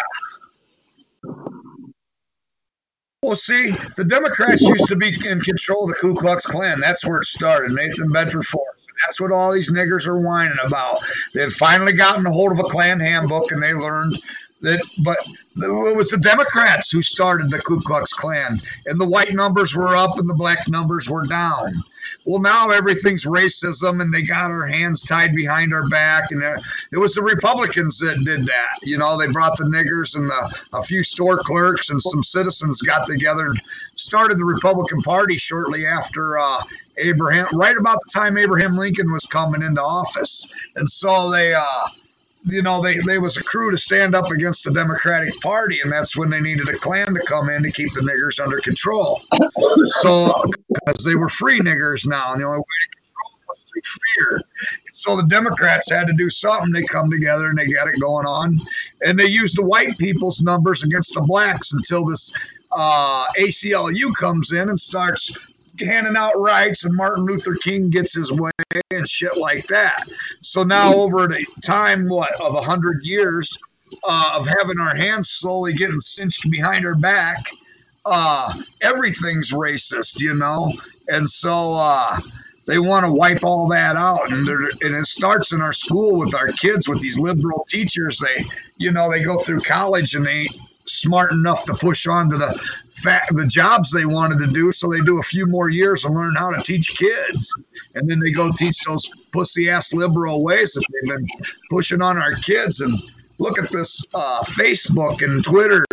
Well, 3.24 3.36
see, 3.36 3.74
the 3.96 4.04
Democrats 4.04 4.60
used 4.60 4.86
to 4.88 4.96
be 4.96 5.08
in 5.26 5.40
control 5.40 5.84
of 5.84 5.88
the 5.88 5.94
Ku 5.94 6.14
Klux 6.14 6.44
Klan. 6.44 6.78
That's 6.78 7.06
where 7.06 7.20
it 7.20 7.24
started. 7.24 7.72
Nathan 7.72 8.12
Bedford 8.12 8.44
Forrest. 8.44 8.86
That's 9.00 9.18
what 9.18 9.32
all 9.32 9.50
these 9.50 9.72
niggers 9.72 10.06
are 10.06 10.20
whining 10.20 10.58
about. 10.62 10.98
They've 11.32 11.50
finally 11.50 11.94
gotten 11.94 12.26
a 12.26 12.30
hold 12.30 12.52
of 12.52 12.58
a 12.58 12.64
Klan 12.64 13.00
handbook 13.00 13.50
and 13.50 13.62
they 13.62 13.72
learned 13.72 14.20
but 14.98 15.18
it 15.56 15.96
was 15.96 16.10
the 16.10 16.18
Democrats 16.18 16.90
who 16.90 17.02
started 17.02 17.50
the 17.50 17.60
Ku 17.60 17.80
Klux 17.82 18.12
Klan, 18.12 18.60
and 18.86 19.00
the 19.00 19.06
white 19.06 19.34
numbers 19.34 19.74
were 19.76 19.94
up 19.94 20.18
and 20.18 20.28
the 20.28 20.34
black 20.34 20.68
numbers 20.68 21.08
were 21.08 21.26
down. 21.26 21.74
Well, 22.24 22.40
now 22.40 22.70
everything's 22.70 23.24
racism, 23.24 24.00
and 24.00 24.12
they 24.12 24.22
got 24.22 24.50
our 24.50 24.66
hands 24.66 25.02
tied 25.02 25.34
behind 25.34 25.74
our 25.74 25.88
back, 25.88 26.30
and 26.30 26.42
it 26.92 26.98
was 26.98 27.14
the 27.14 27.22
Republicans 27.22 27.98
that 27.98 28.24
did 28.24 28.46
that. 28.46 28.78
You 28.82 28.98
know, 28.98 29.18
they 29.18 29.26
brought 29.26 29.56
the 29.58 29.64
niggers 29.64 30.16
and 30.16 30.28
the, 30.28 30.58
a 30.72 30.82
few 30.82 31.04
store 31.04 31.38
clerks 31.38 31.90
and 31.90 32.00
some 32.00 32.22
citizens 32.22 32.80
got 32.82 33.06
together 33.06 33.46
and 33.48 33.62
started 33.94 34.38
the 34.38 34.44
Republican 34.44 35.02
Party 35.02 35.36
shortly 35.36 35.86
after 35.86 36.38
uh, 36.38 36.62
Abraham, 36.96 37.46
right 37.52 37.76
about 37.76 37.98
the 38.06 38.12
time 38.12 38.38
Abraham 38.38 38.76
Lincoln 38.76 39.12
was 39.12 39.24
coming 39.26 39.62
into 39.62 39.82
office, 39.82 40.46
and 40.76 40.88
so 40.88 41.30
they. 41.30 41.54
Uh, 41.54 41.88
you 42.44 42.62
know, 42.62 42.80
they, 42.80 42.98
they 43.06 43.18
was 43.18 43.36
a 43.36 43.42
crew 43.42 43.70
to 43.70 43.78
stand 43.78 44.14
up 44.14 44.30
against 44.30 44.64
the 44.64 44.70
Democratic 44.70 45.40
Party, 45.40 45.80
and 45.80 45.90
that's 45.90 46.16
when 46.16 46.28
they 46.28 46.40
needed 46.40 46.68
a 46.68 46.78
Klan 46.78 47.14
to 47.14 47.20
come 47.20 47.48
in 47.48 47.62
to 47.62 47.70
keep 47.70 47.92
the 47.94 48.00
niggers 48.00 48.42
under 48.42 48.60
control. 48.60 49.20
So, 50.00 50.42
because 50.68 51.04
they 51.04 51.14
were 51.14 51.28
free 51.28 51.60
niggers 51.60 52.06
now, 52.06 52.32
and 52.32 52.42
the 52.42 52.46
only 52.46 52.58
way 52.58 52.64
to 52.64 52.98
control 52.98 53.40
was 53.48 53.64
through 53.72 53.82
fear. 53.82 54.42
So 54.92 55.16
the 55.16 55.24
Democrats 55.24 55.90
had 55.90 56.06
to 56.06 56.12
do 56.12 56.28
something. 56.28 56.70
They 56.70 56.84
come 56.84 57.10
together 57.10 57.48
and 57.48 57.58
they 57.58 57.66
got 57.66 57.88
it 57.88 57.98
going 57.98 58.26
on, 58.26 58.60
and 59.02 59.18
they 59.18 59.26
used 59.26 59.56
the 59.56 59.64
white 59.64 59.96
people's 59.98 60.42
numbers 60.42 60.82
against 60.82 61.14
the 61.14 61.22
blacks 61.22 61.72
until 61.72 62.04
this 62.04 62.30
uh, 62.72 63.26
ACLU 63.38 64.14
comes 64.14 64.52
in 64.52 64.68
and 64.68 64.78
starts 64.78 65.32
handing 65.80 66.16
out 66.16 66.38
rights 66.38 66.84
and 66.84 66.94
Martin 66.94 67.24
Luther 67.24 67.54
King 67.54 67.90
gets 67.90 68.14
his 68.14 68.32
way 68.32 68.50
and 68.90 69.08
shit 69.08 69.36
like 69.36 69.66
that. 69.68 70.06
So 70.40 70.62
now 70.62 70.94
over 70.94 71.26
the 71.26 71.44
time 71.62 72.08
what 72.08 72.32
of 72.40 72.54
a 72.54 72.62
hundred 72.62 73.04
years 73.04 73.56
uh, 74.06 74.34
of 74.38 74.46
having 74.46 74.80
our 74.80 74.94
hands 74.94 75.30
slowly 75.30 75.72
getting 75.72 76.00
cinched 76.00 76.50
behind 76.50 76.86
our 76.86 76.94
back, 76.94 77.44
uh, 78.04 78.52
everything's 78.82 79.52
racist, 79.52 80.20
you 80.20 80.34
know, 80.34 80.72
and 81.08 81.28
so 81.28 81.74
uh, 81.74 82.18
they 82.66 82.78
want 82.78 83.04
to 83.04 83.12
wipe 83.12 83.44
all 83.44 83.68
that 83.68 83.96
out, 83.96 84.32
and 84.32 84.48
and 84.48 84.94
it 84.94 85.06
starts 85.06 85.52
in 85.52 85.60
our 85.60 85.72
school 85.72 86.18
with 86.18 86.34
our 86.34 86.48
kids 86.48 86.88
with 86.88 87.00
these 87.00 87.18
liberal 87.18 87.64
teachers. 87.68 88.18
They, 88.18 88.46
you 88.78 88.90
know, 88.90 89.10
they 89.10 89.22
go 89.22 89.38
through 89.38 89.60
college 89.60 90.14
and 90.14 90.26
they 90.26 90.48
smart 90.86 91.32
enough 91.32 91.64
to 91.64 91.74
push 91.74 92.06
on 92.06 92.28
to 92.30 92.36
the 92.36 92.60
fat, 92.92 93.24
the 93.30 93.46
jobs 93.46 93.90
they 93.90 94.06
wanted 94.06 94.38
to 94.38 94.46
do. 94.46 94.72
So 94.72 94.90
they 94.90 95.00
do 95.00 95.18
a 95.18 95.22
few 95.22 95.46
more 95.46 95.70
years 95.70 96.04
and 96.04 96.14
learn 96.14 96.34
how 96.36 96.50
to 96.50 96.62
teach 96.62 96.94
kids. 96.94 97.54
And 97.94 98.08
then 98.08 98.20
they 98.20 98.30
go 98.30 98.50
teach 98.52 98.78
those 98.84 99.08
pussy 99.32 99.70
ass 99.70 99.92
liberal 99.94 100.42
ways 100.42 100.72
that 100.72 100.84
they've 100.92 101.10
been 101.10 101.26
pushing 101.70 102.02
on 102.02 102.18
our 102.18 102.34
kids. 102.36 102.80
And 102.80 103.00
look 103.38 103.58
at 103.58 103.70
this 103.70 104.04
uh, 104.14 104.42
Facebook 104.44 105.22
and 105.22 105.42
Twitter. 105.42 105.84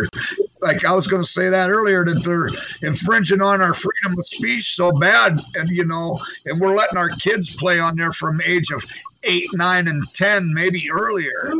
Like 0.60 0.84
I 0.84 0.92
was 0.92 1.06
going 1.06 1.22
to 1.22 1.28
say 1.28 1.48
that 1.48 1.70
earlier, 1.70 2.04
that 2.04 2.22
they're 2.24 2.48
infringing 2.88 3.40
on 3.40 3.60
our 3.60 3.74
freedom 3.74 4.18
of 4.18 4.26
speech 4.26 4.74
so 4.74 4.92
bad, 4.92 5.40
and 5.54 5.68
you 5.68 5.84
know, 5.84 6.20
and 6.46 6.60
we're 6.60 6.76
letting 6.76 6.98
our 6.98 7.10
kids 7.16 7.54
play 7.54 7.80
on 7.80 7.96
there 7.96 8.12
from 8.12 8.40
age 8.42 8.70
of 8.70 8.84
eight, 9.24 9.48
nine, 9.54 9.88
and 9.88 10.04
ten, 10.14 10.52
maybe 10.54 10.88
earlier, 10.90 11.52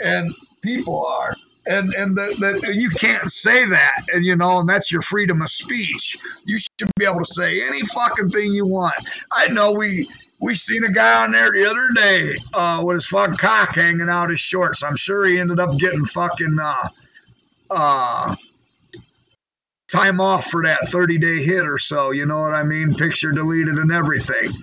and 0.00 0.34
people 0.60 1.06
are 1.06 1.36
and 1.68 1.92
and 1.94 2.16
the, 2.16 2.34
the, 2.38 2.74
you 2.74 2.90
can't 2.90 3.30
say 3.30 3.64
that 3.66 4.06
and 4.12 4.24
you 4.24 4.34
know 4.34 4.58
and 4.58 4.68
that's 4.68 4.90
your 4.90 5.02
freedom 5.02 5.42
of 5.42 5.50
speech. 5.50 6.16
You 6.44 6.58
should 6.58 6.90
be 6.96 7.04
able 7.04 7.20
to 7.20 7.32
say 7.32 7.64
any 7.66 7.82
fucking 7.84 8.30
thing 8.30 8.52
you 8.52 8.66
want. 8.66 8.94
I 9.30 9.48
know 9.48 9.72
we 9.72 10.08
we 10.40 10.54
seen 10.54 10.84
a 10.84 10.90
guy 10.90 11.24
on 11.24 11.32
there 11.32 11.52
the 11.52 11.68
other 11.68 11.88
day 11.94 12.36
uh, 12.54 12.82
with 12.84 12.94
his 12.94 13.06
fucking 13.06 13.36
cock 13.36 13.74
hanging 13.74 14.08
out 14.08 14.30
his 14.30 14.40
shorts. 14.40 14.82
I'm 14.82 14.96
sure 14.96 15.26
he 15.26 15.38
ended 15.38 15.60
up 15.60 15.76
getting 15.78 16.04
fucking 16.04 16.58
uh, 16.60 16.88
uh, 17.70 18.36
time 19.88 20.20
off 20.20 20.46
for 20.46 20.62
that 20.62 20.88
30 20.88 21.18
day 21.18 21.42
hit 21.42 21.66
or 21.66 21.78
so. 21.78 22.12
You 22.12 22.24
know 22.26 22.40
what 22.40 22.54
i 22.54 22.62
mean? 22.62 22.94
Picture 22.94 23.32
deleted 23.32 23.76
and 23.76 23.92
everything 23.92 24.56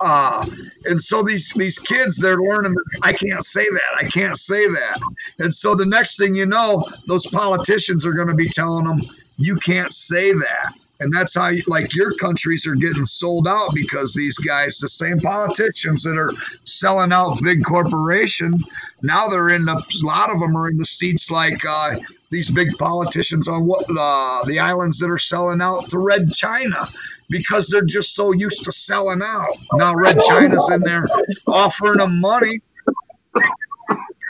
uh, 0.00 0.44
and 0.84 1.00
so 1.00 1.22
these 1.22 1.52
these 1.56 1.78
kids 1.78 2.16
they're 2.16 2.38
learning 2.38 2.76
I 3.02 3.12
can't 3.12 3.44
say 3.44 3.64
that 3.64 3.96
I 3.96 4.04
can't 4.08 4.36
say 4.36 4.66
that. 4.66 5.00
And 5.38 5.52
so 5.52 5.74
the 5.74 5.86
next 5.86 6.18
thing 6.18 6.34
you 6.34 6.46
know 6.46 6.86
those 7.06 7.26
politicians 7.26 8.04
are 8.04 8.12
going 8.12 8.28
to 8.28 8.34
be 8.34 8.48
telling 8.48 8.84
them 8.84 9.02
you 9.36 9.56
can't 9.56 9.92
say 9.92 10.32
that. 10.32 10.74
And 10.98 11.14
that's 11.14 11.34
how 11.34 11.48
you, 11.48 11.62
like 11.66 11.94
your 11.94 12.14
countries 12.14 12.66
are 12.66 12.74
getting 12.74 13.04
sold 13.04 13.46
out 13.46 13.74
because 13.74 14.14
these 14.14 14.38
guys 14.38 14.78
the 14.78 14.88
same 14.88 15.20
politicians 15.20 16.02
that 16.04 16.16
are 16.16 16.32
selling 16.64 17.12
out 17.12 17.38
big 17.42 17.62
corporation 17.64 18.64
now 19.02 19.28
they're 19.28 19.50
in 19.50 19.66
the 19.66 19.74
a 19.74 20.06
lot 20.06 20.30
of 20.30 20.40
them 20.40 20.56
are 20.56 20.70
in 20.70 20.78
the 20.78 20.86
seats 20.86 21.30
like 21.30 21.62
uh, 21.66 21.96
these 22.30 22.50
big 22.50 22.76
politicians 22.78 23.48
on 23.48 23.66
what 23.66 23.84
uh, 23.98 24.44
the 24.44 24.58
islands 24.58 24.98
that 24.98 25.10
are 25.10 25.18
selling 25.18 25.60
out 25.60 25.88
to 25.88 25.98
red 25.98 26.32
china 26.32 26.88
because 27.28 27.68
they're 27.68 27.82
just 27.82 28.14
so 28.14 28.32
used 28.32 28.64
to 28.64 28.72
selling 28.72 29.22
out 29.22 29.56
now 29.74 29.94
red 29.94 30.18
china's 30.28 30.68
in 30.70 30.80
there 30.80 31.06
offering 31.46 31.98
them 31.98 32.20
money 32.20 32.60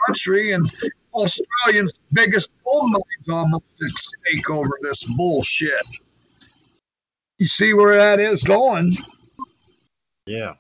country 0.07 0.53
and 0.53 0.71
australians 1.15 1.95
biggest 2.13 2.51
gold 2.65 2.91
mines 2.91 3.29
almost 3.29 3.65
at 3.83 3.89
stake 3.99 4.51
over 4.51 4.79
this 4.83 5.05
bullshit 5.05 5.87
you 7.39 7.47
see 7.47 7.75
where 7.75 7.97
that 7.97 8.19
is 8.19 8.43
going. 8.43 8.97
Yeah. 10.27 10.55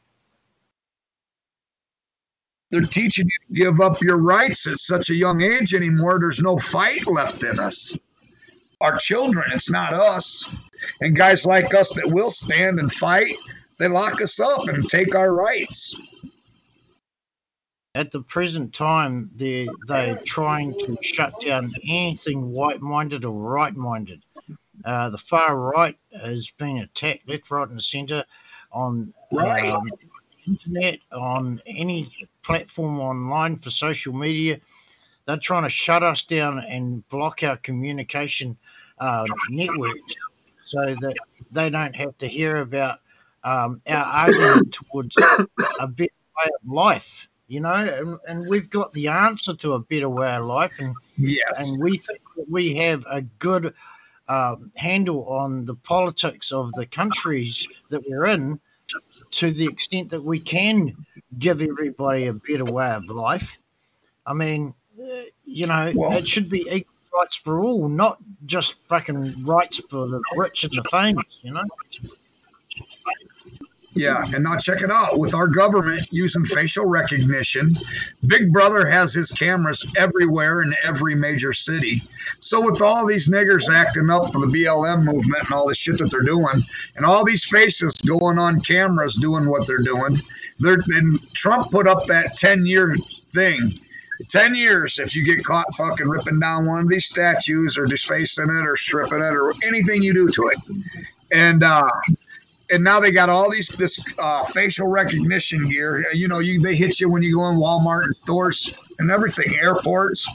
They're 2.77 2.85
teaching 2.85 3.27
you 3.27 3.55
to 3.55 3.63
give 3.63 3.81
up 3.81 4.03
your 4.03 4.19
rights 4.19 4.67
at 4.67 4.77
such 4.77 5.09
a 5.09 5.15
young 5.15 5.41
age 5.41 5.73
anymore. 5.73 6.19
There's 6.21 6.43
no 6.43 6.59
fight 6.59 7.07
left 7.07 7.43
in 7.43 7.59
us. 7.59 7.99
Our 8.83 8.99
children, 8.99 9.51
it's 9.55 9.71
not 9.71 9.95
us. 9.95 10.51
And 11.01 11.17
guys 11.17 11.47
like 11.47 11.73
us 11.73 11.95
that 11.95 12.07
will 12.07 12.31
stand 12.31 12.79
and 12.79 12.93
fight, 12.93 13.39
they 13.79 13.89
lock 13.89 14.21
us 14.21 14.39
up 14.41 14.69
and 14.69 14.87
take 14.91 15.15
our 15.15 15.33
rights. 15.33 15.99
At 17.95 18.13
the 18.13 18.21
present 18.21 18.75
time, 18.75 19.31
they're, 19.37 19.65
they're 19.89 20.19
trying 20.27 20.79
to 20.81 20.99
shut 21.01 21.41
down 21.41 21.73
anything 21.83 22.53
white 22.53 22.83
minded 22.83 23.25
or 23.25 23.33
right 23.33 23.75
minded. 23.75 24.23
Uh, 24.85 25.09
the 25.09 25.17
far 25.17 25.57
right 25.57 25.97
has 26.23 26.51
been 26.59 26.77
attacked 26.77 27.27
left, 27.27 27.51
right, 27.51 27.71
and 27.71 27.83
centre 27.83 28.27
on 28.71 29.15
right. 29.33 29.71
um, 29.71 29.89
internet, 30.47 30.99
on 31.11 31.63
any 31.67 32.07
platform 32.47 33.01
online 33.01 33.59
for 33.59 33.71
social 33.71 34.13
media. 34.13 34.61
They're 35.27 35.37
trying 35.37 35.65
to 35.65 35.69
shut 35.69 36.05
us 36.05 36.23
down 36.23 36.61
and 36.61 37.07
block 37.09 37.43
our 37.43 37.57
communication 37.57 38.57
uh, 38.99 39.27
networks 39.51 40.15
so 40.65 40.79
that 40.79 41.17
they 41.51 41.69
don't 41.69 41.97
have 41.97 42.17
to 42.19 42.29
hear 42.29 42.59
about 42.59 43.01
um, 43.43 43.83
our 43.89 44.05
argument 44.05 44.73
towards 44.73 45.17
a 45.19 45.89
better 45.89 46.13
way 46.39 46.51
of 46.63 46.73
life. 46.73 47.29
You 47.49 47.61
know, 47.61 47.75
and, 47.75 48.19
and 48.27 48.49
we've 48.49 48.71
got 48.71 48.93
the 48.93 49.09
answer 49.09 49.55
to 49.55 49.75
a 49.75 49.81
better 49.81 50.09
way 50.09 50.35
of 50.35 50.45
life, 50.47 50.73
and 50.81 50.95
yes. 51.17 51.41
and 51.59 51.81
we 51.81 51.97
think 51.97 52.21
that 52.37 52.51
we 52.51 52.75
have 52.75 53.07
a 53.09 53.23
good 53.23 53.73
uh, 54.27 54.57
handle 54.75 55.29
on 55.29 55.65
the 55.65 55.77
politics 55.77 56.51
of 56.51 56.73
the 56.73 56.87
countries 56.87 57.69
that 57.91 58.03
we're 58.09 58.27
in 58.27 58.59
to 59.33 59.51
the 59.51 59.67
extent 59.67 60.11
that 60.11 60.23
we 60.23 60.39
can 60.39 61.07
give 61.39 61.61
everybody 61.63 62.27
a 62.27 62.33
better 62.33 62.65
way 62.65 62.91
of 62.91 63.05
life. 63.07 63.57
I 64.25 64.33
mean, 64.35 64.75
you 65.45 65.67
know, 65.67 65.93
well, 65.95 66.13
it 66.13 66.27
should 66.29 66.49
be 66.49 66.67
equal 66.71 66.95
rights 67.15 67.37
for 67.37 67.61
all, 67.61 67.89
not 67.89 68.19
just 68.45 68.75
fucking 68.89 69.45
rights 69.45 69.81
for 69.89 70.07
the 70.09 70.21
rich 70.37 70.65
and 70.65 70.73
the 70.73 70.85
famous, 70.91 71.41
you 71.43 71.53
know? 71.53 71.65
Yeah, 73.97 74.25
and 74.35 74.45
now 74.45 74.59
check 74.59 74.83
it 74.83 74.91
out. 74.91 75.19
With 75.19 75.35
our 75.35 75.47
government 75.47 76.07
using 76.11 76.45
facial 76.45 76.85
recognition, 76.85 77.79
Big 78.27 78.53
Brother 78.53 78.87
has 78.87 79.15
his 79.15 79.31
cameras 79.31 79.87
everywhere 79.97 80.61
in 80.61 80.75
every 80.85 81.15
major 81.15 81.55
city. 81.55 82.03
So 82.39 82.61
with 82.61 82.83
all 82.83 83.07
these 83.07 83.31
niggers 83.31 83.73
acting 83.73 84.11
up 84.11 84.35
for 84.35 84.41
the 84.41 84.49
BLM 84.49 85.03
movement 85.03 85.45
and 85.45 85.55
all 85.55 85.67
the 85.67 85.75
shit 85.75 85.97
that 85.99 86.11
they're 86.11 86.21
doing, 86.21 86.63
and 86.97 87.07
all 87.07 87.25
these 87.25 87.45
faces 87.45 87.95
going 87.95 88.39
on 88.39 88.61
cameras 88.61 89.17
doing 89.17 89.49
what 89.49 89.67
they're 89.67 89.79
doing, 89.79 90.21
they're 90.61 90.77
Trump 91.35 91.71
put 91.71 91.89
up 91.89 92.07
that 92.07 92.37
10-year 92.37 92.97
thing. 93.33 93.79
10 94.29 94.55
years 94.55 94.99
if 94.99 95.15
you 95.15 95.25
get 95.25 95.45
caught 95.45 95.75
fucking 95.75 96.09
ripping 96.09 96.41
down 96.41 96.65
one 96.65 96.81
of 96.81 96.89
these 96.89 97.07
statues 97.07 97.77
or 97.77 97.85
defacing 97.85 98.49
it 98.49 98.67
or 98.67 98.77
stripping 98.77 99.19
it 99.21 99.35
or 99.35 99.53
anything 99.63 100.03
you 100.03 100.15
do 100.15 100.29
to 100.29 100.49
it. 100.49 100.59
And 101.33 101.63
uh 101.63 101.91
and 102.71 102.83
now 102.83 103.01
they 103.01 103.13
got 103.13 103.29
all 103.29 103.51
these 103.51 103.69
this 103.69 104.03
uh, 104.19 104.45
facial 104.45 104.89
recognition 104.89 105.69
gear. 105.69 106.07
You 106.13 106.29
know, 106.29 106.41
you 106.41 106.61
they 106.61 106.75
hit 106.75 107.01
you 107.01 107.09
when 107.09 107.23
you 107.23 107.37
go 107.37 107.49
in 107.49 107.57
Walmart 107.57 108.05
and 108.05 108.17
stores 108.17 108.73
and 108.99 109.11
everything, 109.11 109.59
airports. 109.59 110.29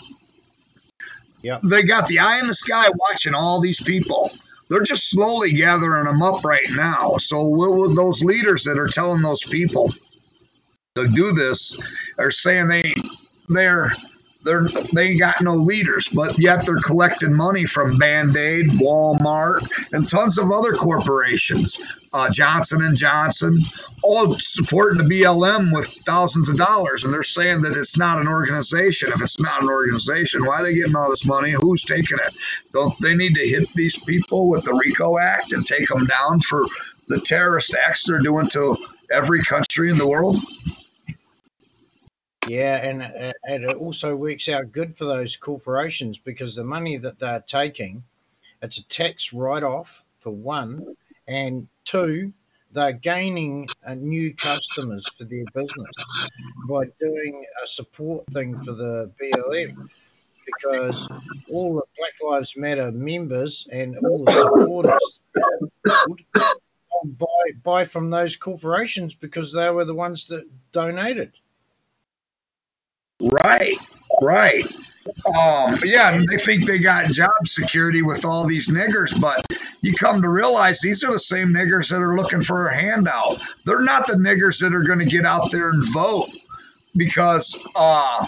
Yeah. 1.41 1.59
They 1.63 1.83
got 1.83 2.07
the 2.07 2.19
eye 2.19 2.39
in 2.39 2.47
the 2.47 2.53
sky 2.53 2.87
watching 2.95 3.33
all 3.33 3.59
these 3.59 3.81
people. 3.81 4.31
They're 4.69 4.81
just 4.83 5.09
slowly 5.09 5.51
gathering 5.51 6.05
them 6.05 6.21
up 6.21 6.45
right 6.45 6.69
now. 6.69 7.17
So 7.17 7.43
what 7.43 7.75
would 7.75 7.95
those 7.95 8.23
leaders 8.23 8.63
that 8.63 8.77
are 8.77 8.87
telling 8.87 9.21
those 9.21 9.43
people 9.43 9.93
to 10.95 11.07
do 11.07 11.33
this 11.33 11.75
are 12.17 12.31
saying 12.31 12.67
they 12.67 12.93
they're 13.49 13.93
they're 14.43 14.67
they 14.93 15.09
ain't 15.09 15.19
got 15.19 15.41
no 15.41 15.53
leaders, 15.53 16.09
but 16.09 16.37
yet 16.39 16.65
they're 16.65 16.79
collecting 16.79 17.33
money 17.33 17.65
from 17.65 17.97
Band 17.97 18.35
Aid, 18.35 18.67
Walmart, 18.71 19.67
and 19.91 20.07
tons 20.09 20.37
of 20.37 20.51
other 20.51 20.73
corporations, 20.73 21.79
uh, 22.13 22.29
Johnson 22.29 22.83
and 22.83 22.97
Johnson, 22.97 23.59
all 24.03 24.37
supporting 24.39 24.97
the 24.97 25.03
BLM 25.15 25.73
with 25.73 25.89
thousands 26.05 26.49
of 26.49 26.57
dollars, 26.57 27.03
and 27.03 27.13
they're 27.13 27.23
saying 27.23 27.61
that 27.61 27.77
it's 27.77 27.97
not 27.97 28.19
an 28.19 28.27
organization. 28.27 29.11
If 29.13 29.21
it's 29.21 29.39
not 29.39 29.61
an 29.61 29.69
organization, 29.69 30.45
why 30.45 30.61
are 30.61 30.63
they 30.63 30.75
getting 30.75 30.95
all 30.95 31.09
this 31.09 31.25
money? 31.25 31.51
Who's 31.51 31.83
taking 31.83 32.17
it? 32.25 32.33
Don't 32.73 32.95
they 33.01 33.13
need 33.13 33.35
to 33.35 33.47
hit 33.47 33.67
these 33.75 33.97
people 33.99 34.49
with 34.49 34.63
the 34.63 34.73
RICO 34.73 35.19
Act 35.19 35.53
and 35.53 35.65
take 35.65 35.87
them 35.87 36.05
down 36.05 36.41
for 36.41 36.65
the 37.07 37.21
terrorist 37.21 37.75
acts 37.75 38.05
they're 38.07 38.19
doing 38.19 38.47
to 38.49 38.77
every 39.11 39.43
country 39.43 39.91
in 39.91 39.97
the 39.97 40.07
world? 40.07 40.37
Yeah, 42.47 42.77
and, 42.77 43.01
uh, 43.03 43.33
and 43.43 43.63
it 43.63 43.75
also 43.75 44.15
works 44.15 44.49
out 44.49 44.71
good 44.71 44.97
for 44.97 45.05
those 45.05 45.35
corporations 45.37 46.17
because 46.17 46.55
the 46.55 46.63
money 46.63 46.97
that 46.97 47.19
they're 47.19 47.43
taking, 47.45 48.03
it's 48.61 48.79
a 48.79 48.87
tax 48.87 49.31
write 49.31 49.63
off 49.63 50.03
for 50.19 50.31
one, 50.31 50.95
and 51.27 51.67
two, 51.85 52.33
they're 52.71 52.93
gaining 52.93 53.67
uh, 53.85 53.95
new 53.95 54.33
customers 54.33 55.07
for 55.17 55.25
their 55.25 55.45
business 55.53 56.27
by 56.67 56.85
doing 56.99 57.45
a 57.63 57.67
support 57.67 58.25
thing 58.27 58.59
for 58.61 58.71
the 58.71 59.11
BLM 59.21 59.87
because 60.45 61.07
all 61.49 61.75
the 61.75 61.83
Black 61.97 62.13
Lives 62.23 62.57
Matter 62.57 62.91
members 62.91 63.67
and 63.71 63.95
all 63.97 64.23
the 64.23 64.31
supporters 64.31 65.19
buy, 67.03 67.27
buy 67.63 67.85
from 67.85 68.09
those 68.09 68.35
corporations 68.35 69.13
because 69.13 69.53
they 69.53 69.69
were 69.69 69.85
the 69.85 69.95
ones 69.95 70.27
that 70.27 70.45
donated. 70.71 71.33
Right, 73.21 73.77
right. 74.21 74.65
Um, 75.25 75.79
yeah, 75.83 76.21
they 76.29 76.37
think 76.37 76.65
they 76.65 76.79
got 76.79 77.11
job 77.11 77.31
security 77.45 78.01
with 78.01 78.25
all 78.25 78.45
these 78.45 78.69
niggers, 78.69 79.19
but 79.19 79.45
you 79.81 79.93
come 79.93 80.21
to 80.21 80.29
realize 80.29 80.79
these 80.79 81.03
are 81.03 81.11
the 81.11 81.19
same 81.19 81.49
niggers 81.49 81.89
that 81.89 82.01
are 82.01 82.15
looking 82.15 82.41
for 82.41 82.67
a 82.67 82.75
handout. 82.75 83.41
They're 83.65 83.81
not 83.81 84.07
the 84.07 84.13
niggers 84.13 84.59
that 84.59 84.73
are 84.73 84.83
going 84.83 84.99
to 84.99 85.05
get 85.05 85.25
out 85.25 85.51
there 85.51 85.69
and 85.69 85.83
vote 85.93 86.29
because 86.95 87.57
uh, 87.75 88.25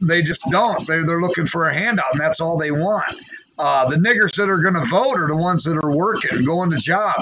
they 0.00 0.22
just 0.22 0.42
don't. 0.50 0.86
They're, 0.86 1.06
they're 1.06 1.20
looking 1.20 1.46
for 1.46 1.68
a 1.68 1.74
handout, 1.74 2.12
and 2.12 2.20
that's 2.20 2.40
all 2.40 2.58
they 2.58 2.70
want. 2.70 3.16
Uh, 3.58 3.88
the 3.88 3.96
niggers 3.96 4.34
that 4.36 4.48
are 4.48 4.58
going 4.58 4.74
to 4.74 4.84
vote 4.84 5.18
are 5.18 5.28
the 5.28 5.36
ones 5.36 5.64
that 5.64 5.76
are 5.82 5.92
working, 5.92 6.44
going 6.44 6.70
to 6.70 6.78
job 6.78 7.14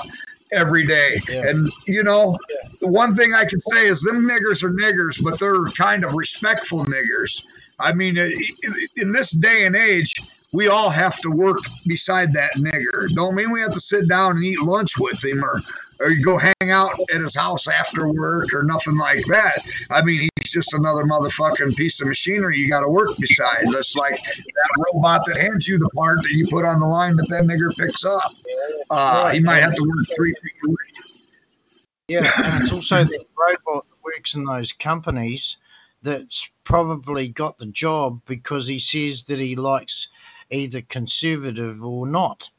every 0.53 0.87
day. 0.87 1.21
Yeah. 1.29 1.49
And 1.49 1.73
you 1.87 2.03
know, 2.03 2.39
the 2.81 2.89
one 2.89 3.15
thing 3.15 3.35
I 3.35 3.45
can 3.45 3.61
say 3.61 3.87
is 3.87 4.01
them 4.03 4.27
niggers 4.27 4.63
are 4.63 4.71
niggers, 4.71 5.23
but 5.23 5.39
they're 5.39 5.65
kind 5.73 6.05
of 6.05 6.15
respectful 6.15 6.85
niggers. 6.87 7.43
I 7.79 7.93
mean, 7.93 8.19
uh, 8.19 8.25
i- 8.25 8.87
in 8.97 9.13
this 9.13 9.31
day 9.31 9.65
and 9.65 9.75
age, 9.77 10.15
we 10.53 10.69
all 10.69 10.91
have 10.91 11.21
to 11.21 11.31
work 11.31 11.61
beside 11.87 12.33
that 12.33 12.55
nigger. 12.57 13.15
Don't 13.15 13.35
mean 13.35 13.51
we 13.51 13.61
have 13.61 13.73
to 13.73 13.81
sit 13.81 14.09
down 14.09 14.37
and 14.37 14.45
eat 14.45 14.61
lunch 14.61 14.99
with 14.99 15.25
him 15.25 15.45
or 15.45 15.63
or 16.01 16.11
you 16.11 16.23
go 16.23 16.39
hang 16.39 16.71
out 16.71 16.99
at 17.15 17.21
his 17.21 17.35
house 17.35 17.69
after 17.69 18.11
work 18.11 18.53
or 18.55 18.63
nothing 18.63 18.97
like 18.97 19.25
that. 19.27 19.63
I 19.91 20.03
mean, 20.03 20.29
he's 20.37 20.53
just 20.53 20.73
another 20.73 21.05
motherfucking 21.05 21.77
piece 21.77 22.01
of 22.01 22.09
machinery 22.09 22.59
you 22.59 22.69
got 22.69 22.81
to 22.81 22.89
work 22.89 23.17
beside. 23.19 23.65
It's 23.65 23.95
like 23.95 24.21
that 24.23 24.85
robot 24.95 25.27
that 25.27 25.37
hands 25.37 25.69
you 25.69 25.79
the 25.79 25.91
part 25.91 26.23
that 26.23 26.33
you 26.33 26.49
put 26.49 26.65
on 26.65 26.81
the 26.81 26.87
line 26.87 27.17
that 27.17 27.29
that 27.29 27.45
nigger 27.45 27.77
picks 27.77 28.05
up. 28.05 28.35
Uh, 28.91 29.31
he 29.31 29.41
might 29.41 29.63
have 29.63 29.75
to 29.75 29.83
work 29.83 30.07
three. 30.17 30.35
Yeah, 32.09 32.31
and 32.45 32.63
it's 32.63 32.73
also 32.73 33.05
the 33.05 33.25
robot 33.39 33.87
that 33.89 34.03
works 34.03 34.35
in 34.35 34.45
those 34.45 34.73
companies 34.73 35.59
that's 36.03 36.51
probably 36.65 37.29
got 37.29 37.59
the 37.59 37.67
job 37.67 38.21
because 38.27 38.67
he 38.67 38.79
says 38.79 39.25
that 39.25 39.39
he 39.39 39.55
likes 39.55 40.09
either 40.51 40.81
conservative 40.81 41.85
or 41.85 42.07
not. 42.07 42.51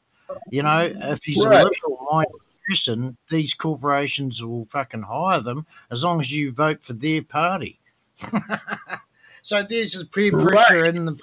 You 0.50 0.62
know, 0.62 0.90
if 0.94 1.22
he's 1.24 1.44
Right. 1.44 1.60
a 1.60 1.64
liberal 1.64 2.08
minded 2.10 2.40
person, 2.68 3.16
these 3.28 3.54
corporations 3.54 4.42
will 4.42 4.66
fucking 4.66 5.02
hire 5.02 5.40
them 5.40 5.66
as 5.90 6.04
long 6.04 6.20
as 6.20 6.30
you 6.32 6.52
vote 6.52 6.82
for 6.82 6.92
their 6.94 7.22
party. 7.22 7.80
so 9.42 9.62
there's 9.62 10.00
a 10.00 10.06
peer 10.06 10.32
Right. 10.32 10.54
pressure 10.66 10.84
in 10.86 11.04
the 11.06 11.18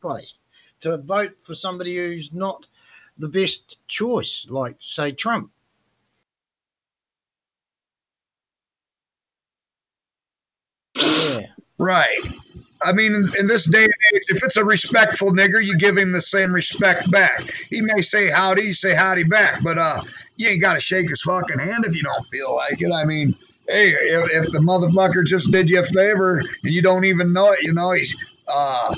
place 0.00 0.34
to 0.80 0.98
vote 0.98 1.36
for 1.42 1.54
somebody 1.54 1.96
who's 1.96 2.32
not 2.32 2.66
the 3.18 3.28
best 3.28 3.78
choice, 3.88 4.46
like 4.48 4.76
say 4.80 5.12
Trump. 5.12 5.50
Yeah. 10.94 11.46
Right. 11.78 12.20
I 12.82 12.92
mean, 12.92 13.14
in, 13.14 13.30
in 13.36 13.46
this 13.46 13.68
day 13.68 13.84
and 13.84 13.94
age, 14.14 14.22
if 14.28 14.42
it's 14.42 14.56
a 14.56 14.64
respectful 14.64 15.32
nigger, 15.32 15.64
you 15.64 15.76
give 15.78 15.96
him 15.96 16.12
the 16.12 16.22
same 16.22 16.52
respect 16.52 17.10
back. 17.10 17.50
He 17.70 17.80
may 17.80 18.02
say 18.02 18.28
howdy, 18.30 18.62
you 18.62 18.74
say 18.74 18.94
howdy 18.94 19.24
back, 19.24 19.62
but 19.64 19.78
uh, 19.78 20.02
you 20.38 20.48
ain't 20.48 20.62
got 20.62 20.74
to 20.74 20.80
shake 20.80 21.10
his 21.10 21.20
fucking 21.22 21.58
hand 21.58 21.84
if 21.84 21.94
you 21.94 22.02
don't 22.02 22.26
feel 22.28 22.56
like 22.56 22.80
it. 22.80 22.90
I 22.90 23.04
mean, 23.04 23.36
hey, 23.68 23.90
if, 23.90 24.30
if 24.32 24.52
the 24.52 24.60
motherfucker 24.60 25.26
just 25.26 25.50
did 25.50 25.68
you 25.68 25.80
a 25.80 25.84
favor 25.84 26.38
and 26.38 26.72
you 26.72 26.80
don't 26.80 27.04
even 27.04 27.32
know 27.32 27.52
it, 27.52 27.62
you 27.62 27.74
know, 27.74 27.90
he's, 27.90 28.16
uh, 28.46 28.94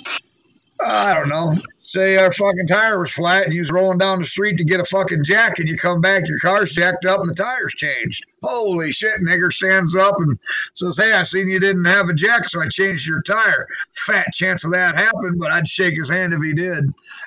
I 0.82 1.12
don't 1.14 1.28
know. 1.28 1.54
Say 1.78 2.16
our 2.16 2.32
fucking 2.32 2.66
tire 2.66 3.00
was 3.00 3.10
flat 3.10 3.44
and 3.44 3.52
you 3.52 3.60
was 3.60 3.70
rolling 3.70 3.98
down 3.98 4.20
the 4.20 4.24
street 4.24 4.56
to 4.58 4.64
get 4.64 4.80
a 4.80 4.84
fucking 4.84 5.24
jack 5.24 5.58
and 5.58 5.68
you 5.68 5.76
come 5.76 6.00
back, 6.00 6.26
your 6.26 6.38
car's 6.38 6.72
jacked 6.72 7.04
up 7.04 7.20
and 7.20 7.28
the 7.28 7.34
tire's 7.34 7.74
changed. 7.74 8.24
Holy 8.42 8.90
shit, 8.92 9.20
nigger 9.20 9.52
stands 9.52 9.94
up 9.94 10.14
and 10.18 10.38
says, 10.74 10.96
Hey, 10.96 11.12
I 11.12 11.24
seen 11.24 11.50
you 11.50 11.60
didn't 11.60 11.84
have 11.84 12.08
a 12.08 12.14
jack, 12.14 12.48
so 12.48 12.60
I 12.60 12.68
changed 12.68 13.06
your 13.06 13.20
tire. 13.22 13.66
Fat 13.92 14.32
chance 14.32 14.64
of 14.64 14.70
that 14.70 14.96
happened, 14.96 15.38
but 15.38 15.52
I'd 15.52 15.68
shake 15.68 15.96
his 15.96 16.08
hand 16.08 16.32
if 16.32 16.40
he 16.40 16.54
did. 16.54 16.84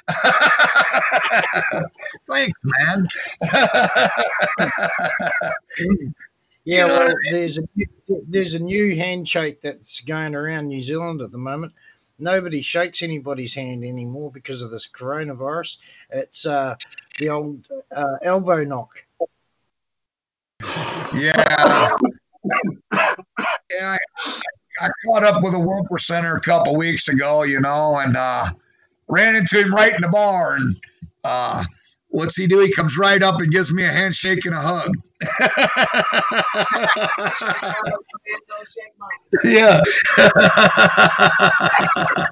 Thanks, 2.28 2.60
man. 2.64 3.08
Yeah, 6.66 6.86
well, 6.86 7.14
there's 7.30 7.60
a 7.60 7.64
there's 8.28 8.54
a 8.54 8.60
new 8.60 8.96
handshake 8.96 9.62
that's 9.62 10.00
going 10.00 10.34
around 10.34 10.68
New 10.68 10.80
Zealand 10.80 11.22
at 11.22 11.32
the 11.32 11.38
moment. 11.38 11.74
Nobody 12.20 12.62
shakes 12.62 13.02
anybody's 13.02 13.56
hand 13.56 13.84
anymore 13.84 14.32
because 14.32 14.62
of 14.62 14.72
this 14.72 14.88
coronavirus. 14.88 15.78
It's 16.10 16.46
uh, 16.46 16.76
the 17.20 17.30
old 17.30 17.68
uh, 17.96 18.18
elbow 18.22 18.64
knock. 18.64 19.06
yeah. 21.14 21.90
Yeah, 23.72 23.98
I, 23.98 23.98
I 24.82 24.90
caught 25.06 25.24
up 25.24 25.44
with 25.44 25.54
a 25.54 25.60
one 25.60 25.84
percenter 25.86 26.38
a 26.38 26.42
couple 26.42 26.76
weeks 26.76 27.08
ago, 27.08 27.44
you 27.44 27.60
know, 27.60 27.98
and 27.98 28.16
uh, 28.16 28.46
ran 29.08 29.36
into 29.36 29.60
him 29.60 29.74
right 29.74 29.94
in 29.94 30.02
the 30.02 30.10
bar. 30.10 30.56
And 30.56 30.76
uh, 31.24 31.64
what's 32.14 32.36
he 32.38 32.48
do? 32.48 32.60
He 32.60 32.72
comes 32.72 32.98
right 32.98 33.22
up 33.22 33.42
and 33.42 33.52
gives 33.52 33.74
me 33.74 33.84
a 33.84 33.92
handshake 33.92 34.46
and 34.46 34.56
a 34.56 34.62
hug. 34.62 34.96
yeah. 39.44 39.82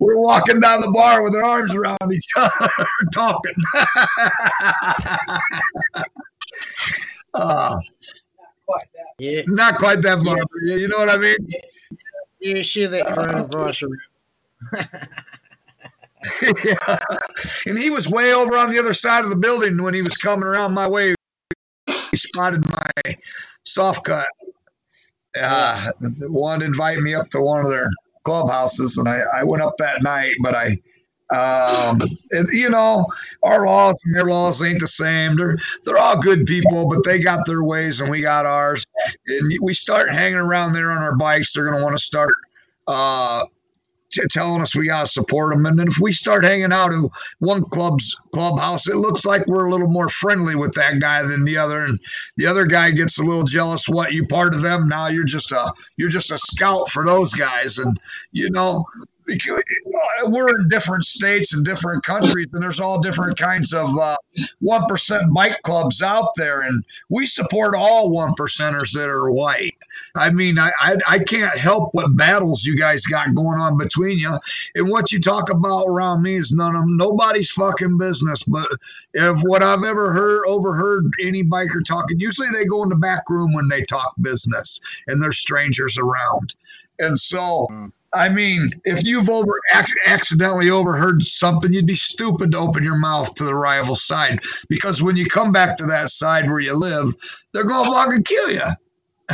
We're 0.00 0.18
walking 0.20 0.60
down 0.60 0.80
the 0.80 0.90
bar 0.90 1.22
with 1.22 1.34
our 1.34 1.44
arms 1.44 1.74
around 1.74 2.12
each 2.12 2.28
other, 2.36 2.70
talking. 3.12 3.54
uh, 7.34 7.78
Yeah, 9.18 9.42
not 9.46 9.78
quite 9.78 10.02
that 10.02 10.22
far. 10.24 10.36
but 10.36 10.48
You 10.64 10.76
you 10.78 10.88
know 10.88 10.98
what 10.98 11.10
I 11.10 11.16
mean? 11.18 11.36
yeah, 12.40 12.62
share 12.62 12.88
that 12.88 13.06
around. 13.18 13.50
Yeah. 16.64 16.98
And 17.66 17.78
he 17.78 17.90
was 17.90 18.08
way 18.08 18.32
over 18.32 18.56
on 18.56 18.70
the 18.70 18.78
other 18.78 18.94
side 18.94 19.24
of 19.24 19.30
the 19.30 19.36
building 19.36 19.82
when 19.82 19.94
he 19.94 20.02
was 20.02 20.16
coming 20.16 20.44
around 20.44 20.72
my 20.74 20.86
way. 20.88 21.14
He 22.10 22.16
spotted 22.16 22.64
my 22.68 23.16
soft 23.64 24.04
cut. 24.04 24.26
Uh, 25.40 25.90
wanted 26.20 26.60
to 26.60 26.66
invite 26.66 26.98
me 26.98 27.14
up 27.14 27.28
to 27.30 27.40
one 27.40 27.64
of 27.64 27.70
their 27.70 27.90
clubhouses, 28.24 28.98
and 28.98 29.08
I, 29.08 29.20
I 29.34 29.44
went 29.44 29.62
up 29.62 29.76
that 29.78 30.02
night, 30.02 30.36
but 30.42 30.54
I 30.54 30.78
um, 31.34 31.98
it, 32.30 32.52
you 32.52 32.68
know, 32.68 33.06
our 33.42 33.66
laws 33.66 33.96
and 34.04 34.14
their 34.14 34.26
laws 34.26 34.62
ain't 34.62 34.80
the 34.80 34.86
same. 34.86 35.36
They're 35.36 35.56
they're 35.84 35.98
all 35.98 36.20
good 36.20 36.46
people, 36.46 36.88
but 36.88 37.02
they 37.04 37.18
got 37.18 37.46
their 37.46 37.64
ways 37.64 38.00
and 38.00 38.10
we 38.10 38.20
got 38.20 38.46
ours. 38.46 38.84
And 39.26 39.58
we 39.60 39.74
start 39.74 40.10
hanging 40.10 40.38
around 40.38 40.72
there 40.72 40.90
on 40.90 40.98
our 40.98 41.16
bikes, 41.16 41.52
they're 41.52 41.64
gonna 41.68 41.82
want 41.82 41.96
to 41.96 42.02
start 42.04 42.34
uh, 42.86 43.44
telling 44.30 44.60
us 44.60 44.74
we 44.74 44.86
gotta 44.86 45.08
support 45.08 45.54
them. 45.54 45.66
And 45.66 45.78
then 45.78 45.88
if 45.88 45.98
we 45.98 46.12
start 46.12 46.44
hanging 46.44 46.72
out 46.72 46.92
in 46.92 47.08
one 47.38 47.64
club's 47.64 48.16
clubhouse, 48.32 48.88
it 48.88 48.96
looks 48.96 49.24
like 49.24 49.46
we're 49.46 49.66
a 49.66 49.70
little 49.70 49.88
more 49.88 50.08
friendly 50.08 50.54
with 50.54 50.72
that 50.74 51.00
guy 51.00 51.22
than 51.22 51.44
the 51.44 51.56
other, 51.56 51.84
and 51.84 51.98
the 52.36 52.46
other 52.46 52.66
guy 52.66 52.90
gets 52.90 53.18
a 53.18 53.22
little 53.22 53.44
jealous. 53.44 53.88
What 53.88 54.12
you 54.12 54.26
part 54.26 54.54
of 54.54 54.62
them 54.62 54.88
now? 54.88 55.08
You're 55.08 55.24
just 55.24 55.52
a 55.52 55.72
you're 55.96 56.08
just 56.08 56.30
a 56.30 56.38
scout 56.38 56.88
for 56.88 57.04
those 57.04 57.32
guys, 57.32 57.78
and 57.78 58.00
you 58.32 58.50
know 58.50 58.84
we're 60.26 60.60
in 60.60 60.68
different 60.68 61.04
states 61.04 61.54
and 61.54 61.64
different 61.64 62.04
countries, 62.04 62.46
and 62.52 62.62
there's 62.62 62.80
all 62.80 63.00
different 63.00 63.38
kinds 63.38 63.72
of 63.72 63.96
uh, 63.98 64.16
one 64.60 64.84
uh, 64.84 65.18
bike 65.32 65.60
clubs 65.62 66.02
out 66.02 66.28
there, 66.36 66.62
and 66.62 66.84
we 67.08 67.26
support 67.26 67.74
all 67.74 68.10
one 68.10 68.34
percenters 68.34 68.92
that 68.92 69.08
are 69.08 69.30
white. 69.30 69.76
I 70.14 70.30
mean, 70.30 70.58
I, 70.58 70.72
I, 70.78 70.96
I 71.08 71.18
can't 71.20 71.56
help 71.56 71.94
what 71.94 72.16
battles 72.16 72.64
you 72.64 72.76
guys 72.76 73.04
got 73.06 73.34
going 73.34 73.58
on 73.58 73.76
between 73.78 74.18
you, 74.18 74.38
and 74.74 74.88
what 74.88 75.12
you 75.12 75.20
talk 75.20 75.50
about 75.50 75.86
around 75.86 76.22
me 76.22 76.36
is 76.36 76.52
none 76.52 76.76
of 76.76 76.84
nobody's 76.86 77.50
fucking 77.50 77.96
business. 77.98 78.44
But 78.44 78.68
if 79.14 79.40
what 79.42 79.62
I've 79.62 79.84
ever 79.84 80.12
heard 80.12 80.44
overheard 80.46 81.10
any 81.22 81.42
biker 81.42 81.84
talking, 81.86 82.20
usually 82.20 82.48
they 82.50 82.66
go 82.66 82.82
in 82.82 82.88
the 82.88 82.96
back 82.96 83.28
room 83.30 83.52
when 83.52 83.68
they 83.68 83.82
talk 83.82 84.14
business, 84.20 84.80
and 85.06 85.20
there's 85.20 85.38
strangers 85.38 85.98
around, 85.98 86.54
and 86.98 87.18
so. 87.18 87.68
Mm 87.70 87.92
I 88.14 88.28
mean, 88.28 88.70
if 88.84 89.04
you've 89.04 89.28
over 89.28 89.60
accidentally 90.06 90.70
overheard 90.70 91.22
something, 91.22 91.72
you'd 91.72 91.86
be 91.86 91.96
stupid 91.96 92.52
to 92.52 92.58
open 92.58 92.84
your 92.84 92.96
mouth 92.96 93.34
to 93.34 93.44
the 93.44 93.54
rival 93.54 93.96
side 93.96 94.40
because 94.68 95.02
when 95.02 95.16
you 95.16 95.26
come 95.26 95.52
back 95.52 95.76
to 95.78 95.86
that 95.86 96.10
side 96.10 96.48
where 96.48 96.60
you 96.60 96.74
live, 96.74 97.12
they're 97.52 97.64
going 97.64 97.84
to 97.84 97.90
fucking 97.90 98.22
kill 98.22 98.50
you. 98.50 98.62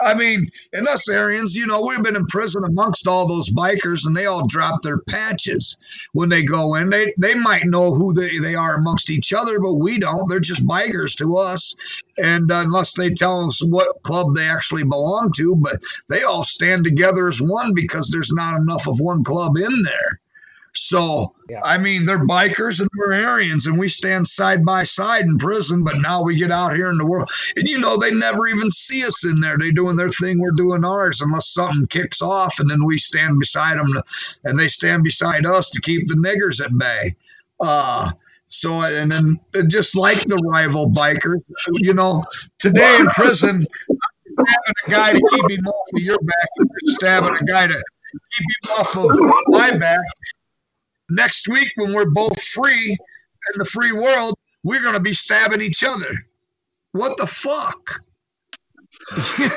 I 0.00 0.14
mean, 0.16 0.48
in 0.72 0.88
us 0.88 1.08
Aryans, 1.08 1.54
you 1.54 1.66
know, 1.66 1.80
we've 1.80 2.02
been 2.02 2.16
in 2.16 2.26
prison 2.26 2.64
amongst 2.64 3.06
all 3.06 3.26
those 3.26 3.50
bikers, 3.52 4.06
and 4.06 4.16
they 4.16 4.26
all 4.26 4.46
drop 4.46 4.82
their 4.82 4.98
patches 5.08 5.76
when 6.12 6.28
they 6.28 6.44
go 6.44 6.74
in. 6.76 6.90
They 6.90 7.14
they 7.18 7.34
might 7.34 7.66
know 7.66 7.94
who 7.94 8.12
they, 8.14 8.38
they 8.38 8.54
are 8.54 8.76
amongst 8.76 9.10
each 9.10 9.32
other, 9.32 9.60
but 9.60 9.74
we 9.74 9.98
don't. 9.98 10.28
They're 10.28 10.40
just 10.40 10.66
bikers 10.66 11.16
to 11.16 11.38
us, 11.38 11.74
and 12.18 12.50
uh, 12.52 12.56
unless 12.56 12.94
they 12.94 13.10
tell 13.10 13.46
us 13.46 13.60
what 13.64 14.02
club 14.02 14.34
they 14.34 14.48
actually 14.48 14.84
belong 14.84 15.32
to, 15.36 15.56
but 15.56 15.76
they 16.08 16.24
all 16.24 16.44
stand 16.44 16.84
together 16.84 17.28
as 17.28 17.40
one 17.40 17.74
because 17.74 18.10
there's 18.10 18.32
not 18.32 18.60
enough 18.60 18.88
of 18.88 19.00
one 19.00 19.24
club 19.24 19.56
in 19.56 19.82
there. 19.82 20.19
So, 20.74 21.34
yeah. 21.48 21.60
I 21.64 21.78
mean, 21.78 22.04
they're 22.04 22.24
bikers 22.24 22.80
and 22.80 22.88
we're 22.96 23.12
Aryans, 23.12 23.66
and 23.66 23.78
we 23.78 23.88
stand 23.88 24.26
side 24.26 24.64
by 24.64 24.84
side 24.84 25.24
in 25.24 25.36
prison. 25.36 25.82
But 25.82 26.00
now 26.00 26.22
we 26.22 26.36
get 26.36 26.52
out 26.52 26.74
here 26.74 26.90
in 26.90 26.98
the 26.98 27.06
world, 27.06 27.28
and 27.56 27.68
you 27.68 27.78
know, 27.78 27.96
they 27.96 28.12
never 28.12 28.46
even 28.46 28.70
see 28.70 29.04
us 29.04 29.24
in 29.24 29.40
there. 29.40 29.58
They're 29.58 29.72
doing 29.72 29.96
their 29.96 30.08
thing, 30.08 30.38
we're 30.38 30.52
doing 30.52 30.84
ours, 30.84 31.20
unless 31.20 31.48
something 31.48 31.86
kicks 31.88 32.22
off, 32.22 32.60
and 32.60 32.70
then 32.70 32.84
we 32.84 32.98
stand 32.98 33.38
beside 33.38 33.78
them, 33.78 33.92
to, 33.92 34.02
and 34.44 34.58
they 34.58 34.68
stand 34.68 35.02
beside 35.02 35.44
us 35.44 35.70
to 35.70 35.80
keep 35.80 36.06
the 36.06 36.14
niggers 36.14 36.64
at 36.64 36.76
bay. 36.78 37.16
Uh, 37.58 38.10
so, 38.46 38.82
and 38.82 39.10
then 39.10 39.40
just 39.68 39.96
like 39.96 40.24
the 40.24 40.36
rival 40.36 40.88
bikers, 40.88 41.40
you 41.74 41.94
know, 41.94 42.24
today 42.58 42.96
in 42.98 43.06
prison, 43.08 43.66
stabbing 44.24 44.74
a 44.86 44.90
guy 44.90 45.12
to 45.12 45.20
keep 45.30 45.50
him 45.50 45.66
off 45.66 45.88
of 45.94 46.00
your 46.00 46.18
back, 46.18 46.48
stabbing 46.84 47.36
a 47.40 47.44
guy 47.44 47.66
to 47.66 47.74
keep 47.74 48.46
him 48.62 48.70
off 48.78 48.96
of 48.96 49.10
my 49.48 49.70
back 49.76 50.00
next 51.10 51.48
week 51.48 51.70
when 51.76 51.92
we're 51.92 52.10
both 52.10 52.40
free 52.42 52.90
in 52.90 53.58
the 53.58 53.64
free 53.64 53.92
world, 53.92 54.38
we're 54.62 54.82
going 54.82 54.94
to 54.94 55.00
be 55.00 55.14
stabbing 55.14 55.60
each 55.60 55.84
other. 55.84 56.12
What 56.92 57.16
the 57.16 57.26
fuck? 57.26 58.02
Is 59.12 59.48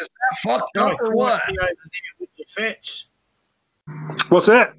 that 0.00 0.38
fucked 0.42 0.76
up 0.76 0.96
or 1.00 1.14
what? 1.14 1.42
Fetch. 2.48 3.08
What's 4.28 4.46
that? 4.46 4.74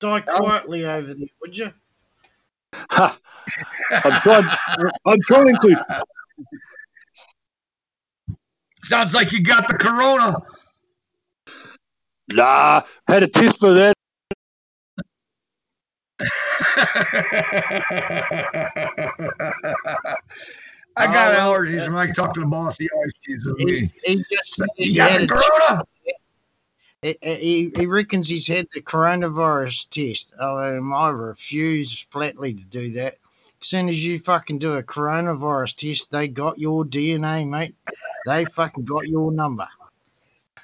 Die 0.00 0.16
um, 0.16 0.22
quietly 0.22 0.84
over 0.84 1.14
there, 1.14 1.28
would 1.40 1.56
you? 1.56 1.70
I'm 2.90 3.16
trying. 4.20 4.44
I'm 5.06 5.20
trying 5.22 5.56
to. 5.56 6.02
Sounds 8.82 9.14
like 9.14 9.32
you 9.32 9.42
got 9.42 9.68
the 9.68 9.74
corona. 9.74 10.36
Nah, 12.32 12.82
had 13.06 13.22
a 13.22 13.28
test 13.28 13.58
for 13.58 13.72
that. 13.74 13.94
I 20.98 21.06
got 21.06 21.34
oh, 21.34 21.38
allergies. 21.38 21.86
When 21.88 21.98
I 21.98 22.10
talk 22.10 22.32
to 22.34 22.40
the 22.40 22.46
boss, 22.46 22.78
he 22.78 22.88
always 22.90 23.12
teases 23.14 23.52
me. 23.58 23.92
He, 24.04 24.24
just 24.30 24.62
he, 24.76 24.84
he 24.86 24.94
got 24.94 25.28
corona. 25.28 25.82
He, 27.02 27.16
he, 27.20 27.72
he, 27.76 27.86
reckons 27.86 28.28
he's 28.28 28.46
had 28.46 28.66
the 28.72 28.80
coronavirus 28.80 29.90
test. 29.90 30.32
Um, 30.38 30.94
I 30.94 31.10
refuse 31.10 32.00
flatly 32.10 32.54
to 32.54 32.64
do 32.64 32.92
that. 32.92 33.18
As 33.60 33.68
soon 33.68 33.88
as 33.88 34.04
you 34.04 34.18
fucking 34.18 34.58
do 34.58 34.74
a 34.74 34.82
coronavirus 34.82 35.76
test, 35.76 36.10
they 36.10 36.28
got 36.28 36.58
your 36.58 36.84
DNA, 36.84 37.46
mate. 37.46 37.74
They 38.24 38.46
fucking 38.46 38.84
got 38.86 39.06
your 39.06 39.30
number. 39.32 39.68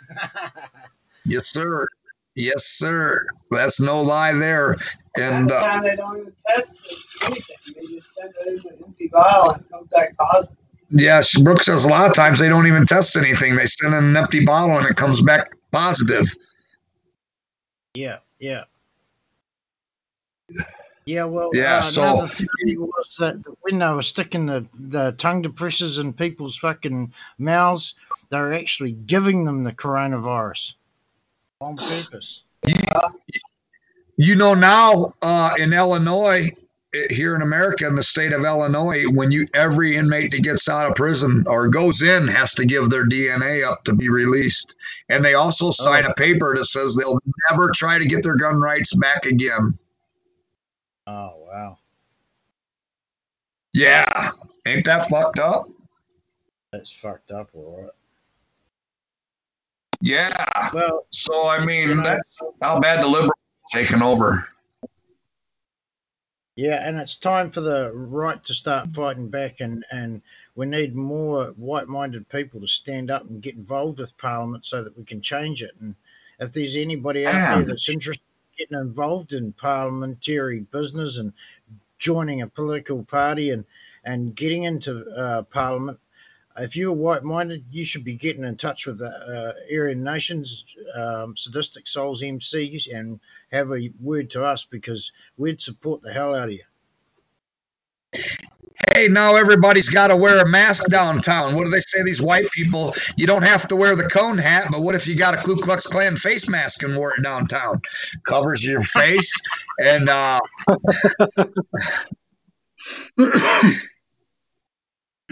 Yes, 1.24 1.48
sir. 1.48 1.86
Yes, 2.34 2.64
sir. 2.64 3.26
That's 3.50 3.80
no 3.80 4.00
lie 4.00 4.32
there. 4.32 4.76
And 5.18 5.50
the 5.50 5.60
time 5.60 5.80
uh, 5.80 5.82
they 5.82 5.96
don't 5.96 6.18
even 6.18 6.32
test 6.48 7.22
anything. 7.22 7.74
They 7.74 7.96
just 7.96 8.14
send 8.14 8.34
it 8.40 8.46
in 8.46 8.72
an 8.72 8.78
empty 8.86 9.08
vial 9.12 9.50
and 9.50 9.68
comes 9.70 9.88
back 9.90 10.16
positive. 10.16 10.56
Yes, 10.88 11.38
Brooks 11.38 11.66
says 11.66 11.84
a 11.84 11.88
lot 11.88 12.08
of 12.08 12.14
times 12.14 12.38
they 12.38 12.48
don't 12.48 12.66
even 12.66 12.86
test 12.86 13.16
anything. 13.16 13.56
They 13.56 13.66
send 13.66 13.94
in 13.94 14.04
an 14.04 14.16
empty 14.16 14.44
bottle 14.44 14.76
and 14.78 14.86
it 14.86 14.96
comes 14.96 15.22
back 15.22 15.50
positive. 15.70 16.34
Yeah, 17.94 18.18
yeah. 18.38 18.64
Yeah, 21.04 21.24
well, 21.24 21.50
yeah. 21.52 21.78
Uh, 21.78 21.82
so 21.82 22.02
another 22.02 22.28
theory 22.28 22.76
was 22.76 23.16
that 23.18 23.42
when 23.62 23.78
they 23.78 23.88
were 23.88 24.02
sticking 24.02 24.46
the, 24.46 24.66
the 24.74 25.12
tongue 25.12 25.42
depressors 25.42 25.98
in 25.98 26.12
people's 26.12 26.56
fucking 26.56 27.12
mouths, 27.38 27.94
they 28.30 28.38
were 28.38 28.52
actually 28.54 28.92
giving 28.92 29.44
them 29.44 29.64
the 29.64 29.72
coronavirus 29.72 30.74
on 31.62 31.76
purpose. 31.76 32.44
You, 32.66 32.74
you 34.16 34.34
know 34.36 34.54
now 34.54 35.14
uh, 35.22 35.54
in 35.58 35.72
Illinois, 35.72 36.50
here 37.10 37.34
in 37.34 37.42
America, 37.42 37.86
in 37.86 37.94
the 37.94 38.02
state 38.02 38.32
of 38.32 38.44
Illinois, 38.44 39.04
when 39.04 39.30
you 39.30 39.46
every 39.54 39.96
inmate 39.96 40.30
that 40.32 40.42
gets 40.42 40.68
out 40.68 40.86
of 40.86 40.94
prison 40.94 41.44
or 41.46 41.68
goes 41.68 42.02
in 42.02 42.28
has 42.28 42.52
to 42.54 42.66
give 42.66 42.90
their 42.90 43.06
DNA 43.06 43.66
up 43.66 43.82
to 43.84 43.94
be 43.94 44.10
released, 44.10 44.74
and 45.08 45.24
they 45.24 45.34
also 45.34 45.70
sign 45.70 46.04
oh. 46.04 46.10
a 46.10 46.14
paper 46.14 46.54
that 46.56 46.66
says 46.66 46.94
they'll 46.94 47.18
never 47.50 47.70
try 47.74 47.98
to 47.98 48.04
get 48.04 48.22
their 48.22 48.36
gun 48.36 48.60
rights 48.60 48.94
back 48.96 49.24
again. 49.24 49.72
Oh 51.06 51.32
wow! 51.46 51.78
Yeah, 53.72 54.32
ain't 54.66 54.84
that 54.84 55.08
fucked 55.08 55.38
up? 55.38 55.68
That's 56.72 56.92
fucked 56.92 57.30
up, 57.30 57.48
all 57.54 57.82
right. 57.82 57.90
Yeah. 60.02 60.68
Well, 60.74 61.06
so 61.10 61.48
I 61.48 61.64
mean, 61.64 62.02
that's 62.02 62.40
how 62.60 62.80
bad 62.80 63.04
the 63.04 63.06
liberals 63.06 63.32
taken 63.72 64.02
over. 64.02 64.48
Yeah, 66.56 66.86
and 66.86 66.98
it's 66.98 67.16
time 67.16 67.50
for 67.50 67.60
the 67.60 67.92
right 67.94 68.42
to 68.44 68.52
start 68.52 68.90
fighting 68.90 69.28
back, 69.28 69.60
and, 69.60 69.84
and 69.90 70.20
we 70.56 70.66
need 70.66 70.94
more 70.94 71.46
white 71.56 71.86
minded 71.86 72.28
people 72.28 72.60
to 72.60 72.68
stand 72.68 73.12
up 73.12 73.22
and 73.30 73.40
get 73.40 73.54
involved 73.54 74.00
with 74.00 74.18
Parliament 74.18 74.66
so 74.66 74.82
that 74.82 74.98
we 74.98 75.04
can 75.04 75.22
change 75.22 75.62
it. 75.62 75.72
And 75.80 75.94
if 76.40 76.52
there's 76.52 76.76
anybody 76.76 77.24
out 77.24 77.54
there 77.54 77.64
that's 77.64 77.88
interested 77.88 78.24
in 78.24 78.66
getting 78.66 78.80
involved 78.80 79.32
in 79.32 79.52
parliamentary 79.52 80.60
business 80.60 81.18
and 81.18 81.32
joining 81.98 82.42
a 82.42 82.48
political 82.48 83.04
party 83.04 83.50
and, 83.50 83.64
and 84.04 84.34
getting 84.34 84.64
into 84.64 85.06
uh, 85.10 85.42
Parliament, 85.42 86.00
if 86.58 86.76
you're 86.76 86.92
white 86.92 87.22
minded, 87.22 87.64
you 87.70 87.84
should 87.84 88.04
be 88.04 88.16
getting 88.16 88.44
in 88.44 88.56
touch 88.56 88.86
with 88.86 88.98
the 88.98 89.06
uh, 89.06 89.52
Aryan 89.74 90.02
Nations, 90.02 90.76
um, 90.94 91.36
Sadistic 91.36 91.86
Souls 91.86 92.22
MCs, 92.22 92.94
and 92.94 93.20
have 93.50 93.72
a 93.72 93.90
word 94.00 94.30
to 94.30 94.44
us 94.44 94.64
because 94.64 95.12
we'd 95.36 95.62
support 95.62 96.02
the 96.02 96.12
hell 96.12 96.34
out 96.34 96.48
of 96.48 96.52
you. 96.52 96.64
hey, 98.94 99.08
now 99.08 99.36
everybody's 99.36 99.88
got 99.88 100.08
to 100.08 100.16
wear 100.16 100.40
a 100.40 100.48
mask 100.48 100.84
downtown. 100.90 101.54
What 101.54 101.64
do 101.64 101.70
they 101.70 101.80
say? 101.80 102.02
These 102.02 102.20
white 102.20 102.50
people, 102.50 102.94
you 103.16 103.26
don't 103.26 103.42
have 103.42 103.68
to 103.68 103.76
wear 103.76 103.96
the 103.96 104.08
cone 104.08 104.38
hat, 104.38 104.68
but 104.70 104.82
what 104.82 104.94
if 104.94 105.06
you 105.06 105.16
got 105.16 105.34
a 105.34 105.38
Ku 105.38 105.56
Klux 105.56 105.86
Klan 105.86 106.16
face 106.16 106.48
mask 106.48 106.82
and 106.82 106.96
wore 106.96 107.14
it 107.14 107.22
downtown? 107.22 107.80
Covers 108.24 108.62
your 108.64 108.80
face 108.80 109.32
and 109.80 110.08
uh, 110.08 110.38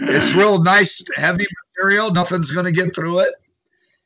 it's 0.01 0.33
real 0.35 0.61
nice, 0.61 1.03
heavy 1.15 1.45
material. 1.77 2.11
Nothing's 2.11 2.51
going 2.51 2.65
to 2.65 2.71
get 2.71 2.95
through 2.95 3.19
it. 3.19 3.33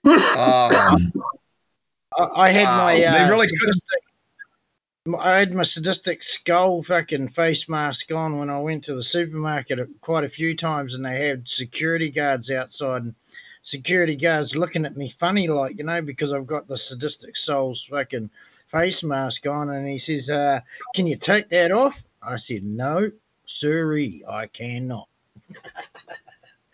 Um, 0.06 1.14
I, 2.36 2.50
had 2.50 2.66
my. 2.66 3.04
Uh, 3.04 3.12
they 3.26 3.30
really 3.30 3.48
sadistic, 3.48 4.00
I 5.20 5.38
had 5.38 5.54
my 5.54 5.64
sadistic 5.64 6.24
skull 6.24 6.82
fucking 6.84 7.30
face 7.30 7.70
mask 7.70 8.12
on 8.12 8.40
when 8.40 8.50
I 8.50 8.60
went 8.60 8.86
to 8.86 8.96
the 8.96 9.04
supermarket 9.04 9.80
quite 10.02 10.24
a 10.24 10.30
few 10.30 10.56
times, 10.56 10.96
and 10.96 11.06
they 11.06 11.28
had 11.28 11.48
security 11.48 12.10
guards 12.10 12.50
outside, 12.52 13.04
and 13.04 13.16
security 13.62 14.16
guards 14.16 14.56
looking 14.56 14.86
at 14.86 14.98
me 14.98 15.10
funny, 15.10 15.48
like 15.48 15.78
you 15.78 15.84
know, 15.84 16.02
because 16.02 16.34
I've 16.34 16.48
got 16.48 16.68
the 16.68 16.78
sadistic 16.78 17.38
soul's 17.38 17.84
fucking 17.84 18.30
face 18.68 19.04
mask 19.04 19.46
on, 19.48 19.70
and 19.70 19.88
he 19.88 19.98
says, 19.98 20.30
uh, 20.30 20.62
"Can 20.96 21.08
you 21.08 21.18
take 21.18 21.50
that 21.50 21.72
off?" 21.72 22.02
I 22.22 22.38
said, 22.38 22.64
"No, 22.64 23.12
sorry, 23.46 24.24
I 24.28 24.48
cannot." 24.48 25.08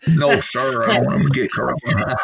No, 0.08 0.40
sir, 0.40 0.90
I 0.90 1.00
want 1.00 1.22
to 1.22 1.28
get 1.30 1.52
corrupt. 1.52 1.80
Ain't 1.86 1.96
no 1.98 2.14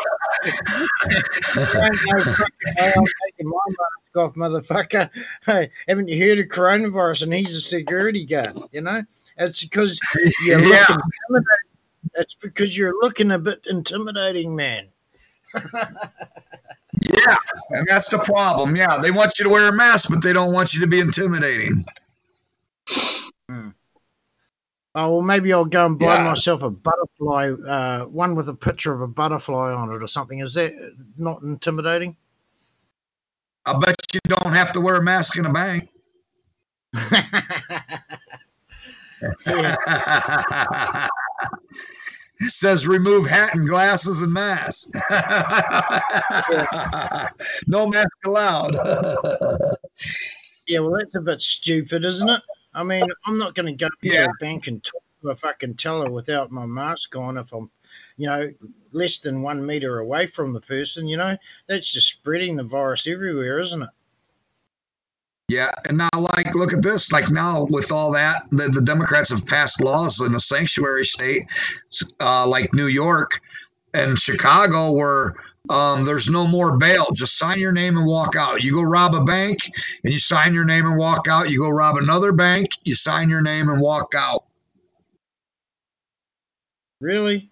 fucking 2.24 2.74
way 2.76 2.92
I'm 2.96 3.04
taking 3.24 3.48
my 3.48 3.58
mask 3.68 4.16
off, 4.16 4.34
motherfucker. 4.34 5.10
Hey, 5.46 5.70
haven't 5.86 6.08
you 6.08 6.20
heard 6.20 6.40
of 6.40 6.46
coronavirus? 6.46 7.22
And 7.22 7.32
he's 7.32 7.54
a 7.54 7.60
security 7.60 8.26
guard, 8.26 8.58
you 8.72 8.80
know? 8.80 9.04
It's 9.36 9.62
because 9.62 10.00
you're 10.42 10.58
Yeah. 10.58 10.80
looking 10.80 10.96
intimidating. 11.28 11.68
It's 12.14 12.34
because 12.34 12.76
you're 12.76 12.94
looking 13.00 13.30
a 13.30 13.38
bit 13.38 13.60
intimidating, 13.66 14.56
man. 14.56 14.88
Yeah, 17.00 17.36
and 17.70 17.86
that's 17.86 18.08
the 18.10 18.18
problem. 18.18 18.74
Yeah, 18.74 18.98
they 18.98 19.12
want 19.12 19.38
you 19.38 19.44
to 19.44 19.50
wear 19.50 19.68
a 19.68 19.72
mask, 19.72 20.08
but 20.10 20.20
they 20.22 20.32
don't 20.32 20.52
want 20.52 20.74
you 20.74 20.80
to 20.80 20.86
be 20.88 20.98
intimidating. 20.98 21.84
Hmm. 23.48 23.68
Oh, 25.00 25.12
well, 25.12 25.22
maybe 25.22 25.52
I'll 25.52 25.64
go 25.64 25.86
and 25.86 25.96
buy 25.96 26.16
Yeah. 26.16 26.24
myself 26.24 26.62
a 26.64 26.70
butterfly, 26.70 27.52
uh, 27.52 28.06
one 28.06 28.34
with 28.34 28.48
a 28.48 28.54
picture 28.54 28.92
of 28.92 29.00
a 29.00 29.06
butterfly 29.06 29.72
on 29.72 29.92
it 29.92 30.02
or 30.02 30.08
something. 30.08 30.40
Is 30.40 30.54
that 30.54 30.72
not 31.16 31.42
intimidating? 31.42 32.16
I 33.64 33.78
bet 33.78 33.94
you 34.12 34.18
don't 34.26 34.52
have 34.52 34.72
to 34.72 34.80
wear 34.80 34.96
a 34.96 35.02
mask 35.02 35.36
in 35.36 35.46
a 35.46 35.52
bank. 35.52 35.88
it 39.46 39.76
says 42.48 42.88
remove 42.88 43.28
hat 43.28 43.54
and 43.54 43.68
glasses 43.68 44.20
and 44.20 44.32
mask. 44.32 44.88
no 47.68 47.86
mask 47.86 48.08
allowed. 48.26 48.74
Yeah, 50.66 50.80
well, 50.80 50.98
that's 50.98 51.14
a 51.14 51.20
bit 51.20 51.40
stupid, 51.40 52.04
isn't 52.04 52.28
it? 52.28 52.42
I 52.74 52.84
mean, 52.84 53.04
I'm 53.26 53.38
not 53.38 53.54
going 53.54 53.66
to 53.66 53.84
go 53.84 53.88
Yeah. 54.02 54.24
to 54.24 54.30
a 54.30 54.34
bank 54.40 54.66
and 54.66 54.82
talk 54.82 55.02
to 55.22 55.30
a 55.30 55.36
fucking 55.36 55.74
teller 55.74 56.10
without 56.10 56.50
my 56.50 56.66
mask 56.66 57.16
on 57.16 57.38
if 57.38 57.52
I'm, 57.52 57.70
you 58.16 58.26
know, 58.26 58.52
less 58.92 59.18
than 59.18 59.42
one 59.42 59.64
meter 59.64 59.98
away 59.98 60.26
from 60.26 60.52
the 60.52 60.60
person. 60.60 61.08
You 61.08 61.16
know, 61.16 61.36
that's 61.66 61.92
just 61.92 62.08
spreading 62.08 62.56
the 62.56 62.64
virus 62.64 63.06
everywhere, 63.06 63.60
isn't 63.60 63.82
it? 63.82 63.88
Yeah, 65.48 65.72
and 65.86 65.96
now 65.96 66.08
like 66.14 66.54
look 66.54 66.74
at 66.74 66.82
this. 66.82 67.10
Like 67.10 67.30
now 67.30 67.66
with 67.70 67.90
all 67.90 68.12
that, 68.12 68.44
the, 68.50 68.68
the 68.68 68.82
Democrats 68.82 69.30
have 69.30 69.46
passed 69.46 69.80
laws 69.80 70.20
in 70.20 70.32
the 70.32 70.40
sanctuary 70.40 71.06
state, 71.06 71.44
uh, 72.20 72.46
like 72.46 72.74
New 72.74 72.88
York 72.88 73.40
and 73.94 74.18
Chicago, 74.18 74.92
where 74.92 75.34
um, 75.70 76.04
there's 76.04 76.28
no 76.28 76.46
more 76.46 76.76
bail. 76.76 77.08
Just 77.12 77.38
sign 77.38 77.58
your 77.58 77.72
name 77.72 77.96
and 77.96 78.06
walk 78.06 78.36
out. 78.36 78.62
You 78.62 78.72
go 78.72 78.82
rob 78.82 79.14
a 79.14 79.22
bank 79.22 79.58
and 80.04 80.12
you 80.12 80.18
sign 80.18 80.54
your 80.54 80.64
name 80.64 80.86
and 80.86 80.96
walk 80.96 81.28
out. 81.28 81.50
You 81.50 81.58
go 81.58 81.68
rob 81.68 81.96
another 81.96 82.32
bank, 82.32 82.70
you 82.84 82.94
sign 82.94 83.28
your 83.30 83.42
name 83.42 83.68
and 83.68 83.80
walk 83.80 84.14
out. 84.14 84.44
Really? 87.00 87.50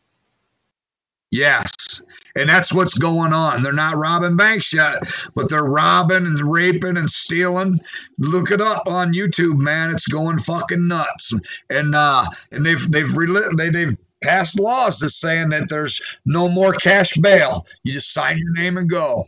Yes. 1.31 2.03
And 2.37 2.49
that's 2.49 2.73
what's 2.73 2.97
going 2.97 3.33
on. 3.33 3.63
They're 3.63 3.73
not 3.73 3.97
robbing 3.97 4.37
banks 4.37 4.73
yet, 4.73 5.03
but 5.35 5.49
they're 5.49 5.65
robbing 5.65 6.25
and 6.27 6.53
raping 6.53 6.97
and 6.97 7.11
stealing. 7.11 7.79
Look 8.19 8.51
it 8.51 8.61
up 8.61 8.87
on 8.87 9.13
YouTube, 9.13 9.59
man. 9.59 9.91
It's 9.91 10.07
going 10.07 10.39
fucking 10.39 10.87
nuts. 10.87 11.33
And 11.71 11.95
uh 11.95 12.27
and 12.53 12.65
they've 12.65 12.91
they've 12.91 13.09
reli- 13.09 13.57
they, 13.57 13.71
they've 13.71 13.97
passed 14.23 14.59
laws 14.59 14.99
that's 14.99 15.17
saying 15.17 15.51
that 15.51 15.69
there's 15.69 16.01
no 16.25 16.49
more 16.49 16.73
cash 16.73 17.17
bail. 17.17 17.67
You 17.83 17.93
just 17.93 18.13
sign 18.13 18.39
your 18.39 18.53
name 18.53 18.79
and 18.79 18.89
go. 18.89 19.27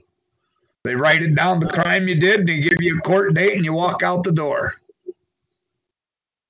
They 0.84 0.94
write 0.94 1.22
it 1.22 1.34
down 1.34 1.60
the 1.60 1.68
crime 1.68 2.08
you 2.08 2.14
did 2.14 2.40
and 2.40 2.48
they 2.48 2.60
give 2.60 2.80
you 2.80 2.98
a 2.98 3.00
court 3.02 3.34
date 3.34 3.54
and 3.54 3.64
you 3.64 3.72
walk 3.72 4.02
out 4.02 4.22
the 4.22 4.32
door. 4.32 4.74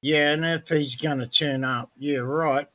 Yeah, 0.01 0.33
and 0.33 0.45
if 0.45 0.69
he's 0.69 0.95
going 0.95 1.19
to 1.19 1.27
turn 1.27 1.65
up, 1.65 1.91
yeah, 1.99 2.19
right. 2.19 2.69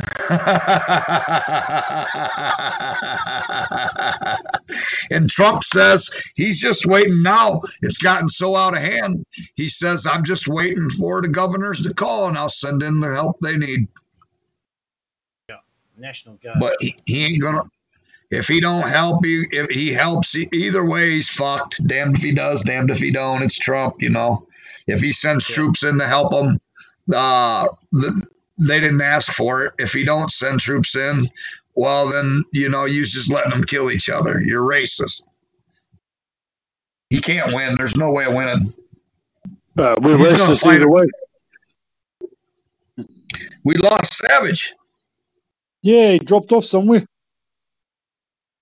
and 5.10 5.28
Trump 5.28 5.64
says 5.64 6.08
he's 6.34 6.60
just 6.60 6.86
waiting 6.86 7.22
now. 7.22 7.62
It's 7.82 7.98
gotten 7.98 8.28
so 8.28 8.54
out 8.54 8.76
of 8.76 8.82
hand. 8.82 9.24
He 9.54 9.68
says, 9.68 10.06
I'm 10.06 10.24
just 10.24 10.46
waiting 10.46 10.88
for 10.90 11.22
the 11.22 11.28
governors 11.28 11.80
to 11.82 11.94
call 11.94 12.28
and 12.28 12.38
I'll 12.38 12.48
send 12.48 12.82
in 12.82 13.00
the 13.00 13.12
help 13.12 13.38
they 13.42 13.56
need. 13.56 13.88
Yeah, 15.48 15.56
national 15.96 16.36
Guard. 16.36 16.58
But 16.60 16.76
he, 16.80 16.96
he 17.06 17.24
ain't 17.24 17.42
gonna 17.42 17.62
if 18.30 18.46
he 18.46 18.60
don't 18.60 18.86
help 18.86 19.24
you, 19.24 19.46
if 19.50 19.70
he 19.70 19.92
helps 19.92 20.36
either 20.36 20.84
way, 20.84 21.12
he's 21.12 21.30
fucked. 21.30 21.86
Damned 21.86 22.16
if 22.16 22.22
he 22.22 22.34
does, 22.34 22.62
damned 22.62 22.90
if 22.90 22.98
he 22.98 23.10
don't. 23.10 23.42
It's 23.42 23.58
Trump, 23.58 23.96
you 24.00 24.10
know. 24.10 24.46
If 24.86 25.00
he 25.00 25.12
sends 25.12 25.48
Yeah. 25.48 25.54
troops 25.54 25.82
in 25.82 25.98
to 25.98 26.06
help 26.06 26.34
him, 26.34 26.58
uh, 27.14 27.68
the, 27.92 28.26
they 28.58 28.80
didn't 28.80 29.00
ask 29.00 29.32
for 29.32 29.64
it. 29.64 29.74
If 29.78 29.92
he 29.92 30.04
don't 30.04 30.30
send 30.30 30.60
troops 30.60 30.96
in, 30.96 31.28
well, 31.74 32.08
then 32.08 32.44
you 32.52 32.68
know 32.68 32.84
you 32.84 33.04
just 33.04 33.30
letting 33.30 33.50
them 33.52 33.64
kill 33.64 33.90
each 33.90 34.08
other. 34.10 34.40
You're 34.40 34.62
racist. 34.62 35.22
He 37.10 37.20
can't 37.20 37.54
win. 37.54 37.76
There's 37.76 37.96
no 37.96 38.10
way 38.12 38.24
of 38.24 38.34
winning. 38.34 38.72
Uh, 39.78 39.94
we're 40.02 40.18
He's 40.18 40.32
racist 40.32 40.60
fight 40.60 40.74
either 40.74 40.84
him. 40.84 40.90
way. 40.90 41.06
We 43.64 43.74
lost 43.76 44.14
Savage. 44.14 44.74
Yeah, 45.82 46.12
he 46.12 46.18
dropped 46.18 46.52
off 46.52 46.64
somewhere. 46.64 47.06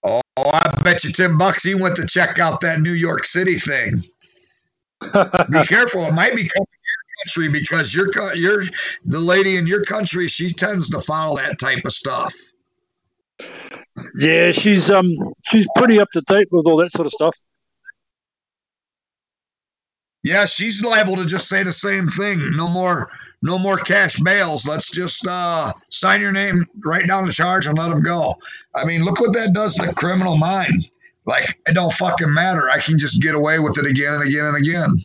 Oh, 0.02 0.20
I 0.36 0.68
bet 0.82 1.02
you 1.05 1.12
ten 1.12 1.39
bucks 1.39 1.62
he 1.62 1.74
went 1.74 1.97
to 1.97 2.06
check 2.06 2.39
out 2.39 2.60
that 2.60 2.81
New 2.81 2.93
York 2.93 3.27
City 3.27 3.59
thing. 3.59 4.05
Be 5.02 5.64
careful; 5.66 6.05
it 6.05 6.12
might 6.12 6.36
be 6.36 6.48
coming 6.48 6.66
country 7.18 7.48
because 7.48 7.94
your 7.94 8.09
your 8.34 8.64
the 9.05 9.18
lady 9.18 9.56
in 9.56 9.66
your 9.66 9.82
country 9.82 10.28
she 10.28 10.52
tends 10.52 10.88
to 10.90 11.01
follow 11.01 11.36
that 11.36 11.59
type 11.59 11.84
of 11.84 11.93
stuff. 11.93 12.34
yeah, 14.18 14.51
she's 14.51 14.90
um 14.90 15.14
she's 15.44 15.66
pretty 15.76 16.01
up 16.01 16.10
to 16.12 16.20
date 16.22 16.48
with 16.51 16.66
all 16.66 16.76
that 16.76 16.93
sort 16.93 17.06
of 17.06 17.12
stuff. 17.12 17.36
Yeah, 20.26 20.44
she's 20.44 20.82
liable 20.82 21.14
to 21.16 21.24
just 21.24 21.48
say 21.48 21.62
the 21.62 21.72
same 21.72 22.09
thing. 22.09 22.51
No 22.56 22.66
more, 22.66 23.09
no 23.43 23.60
more 23.60 23.76
cash 23.76 24.18
bails. 24.18 24.66
Let's 24.66 24.90
just 24.90 25.24
uh, 25.24 25.72
sign 25.88 26.20
your 26.20 26.32
name, 26.32 26.66
write 26.84 27.06
down 27.06 27.26
the 27.26 27.32
charge, 27.32 27.68
and 27.68 27.78
let 27.78 27.90
them 27.90 28.02
go. 28.02 28.36
I 28.74 28.84
mean, 28.84 29.05
look 29.05 29.20
what 29.20 29.32
that 29.34 29.52
does 29.52 29.76
to 29.76 29.86
the 29.86 29.94
criminal 29.94 30.36
mind. 30.36 30.90
Like 31.26 31.60
it 31.68 31.74
don't 31.74 31.93
fucking 31.93 32.34
matter. 32.34 32.68
I 32.68 32.80
can 32.80 32.98
just 32.98 33.22
get 33.22 33.36
away 33.36 33.60
with 33.60 33.78
it 33.78 33.86
again 33.86 34.14
and 34.14 34.24
again 34.24 34.47
and 34.47 34.56
again. 34.56 34.97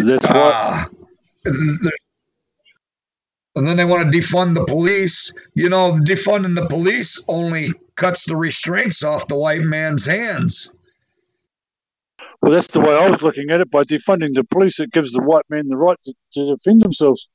That's 0.00 0.26
why. 0.26 0.32
Ah. 0.34 0.86
and 1.44 1.92
then 3.66 3.76
they 3.76 3.84
want 3.84 4.10
to 4.10 4.18
defund 4.18 4.54
the 4.54 4.64
police. 4.64 5.32
You 5.54 5.68
know, 5.68 5.92
defunding 5.92 6.54
the 6.54 6.66
police 6.66 7.22
only 7.28 7.72
cuts 7.96 8.26
the 8.26 8.36
restraints 8.36 9.02
off 9.02 9.28
the 9.28 9.36
white 9.36 9.62
man's 9.62 10.06
hands. 10.06 10.72
Well, 12.40 12.52
that's 12.52 12.68
the 12.68 12.80
way 12.80 12.96
I 12.96 13.10
was 13.10 13.22
looking 13.22 13.50
at 13.50 13.60
it. 13.60 13.70
By 13.70 13.84
defunding 13.84 14.34
the 14.34 14.44
police, 14.44 14.80
it 14.80 14.92
gives 14.92 15.12
the 15.12 15.22
white 15.22 15.44
men 15.48 15.68
the 15.68 15.76
right 15.76 15.98
to, 16.04 16.14
to 16.34 16.56
defend 16.56 16.82
themselves. 16.82 17.28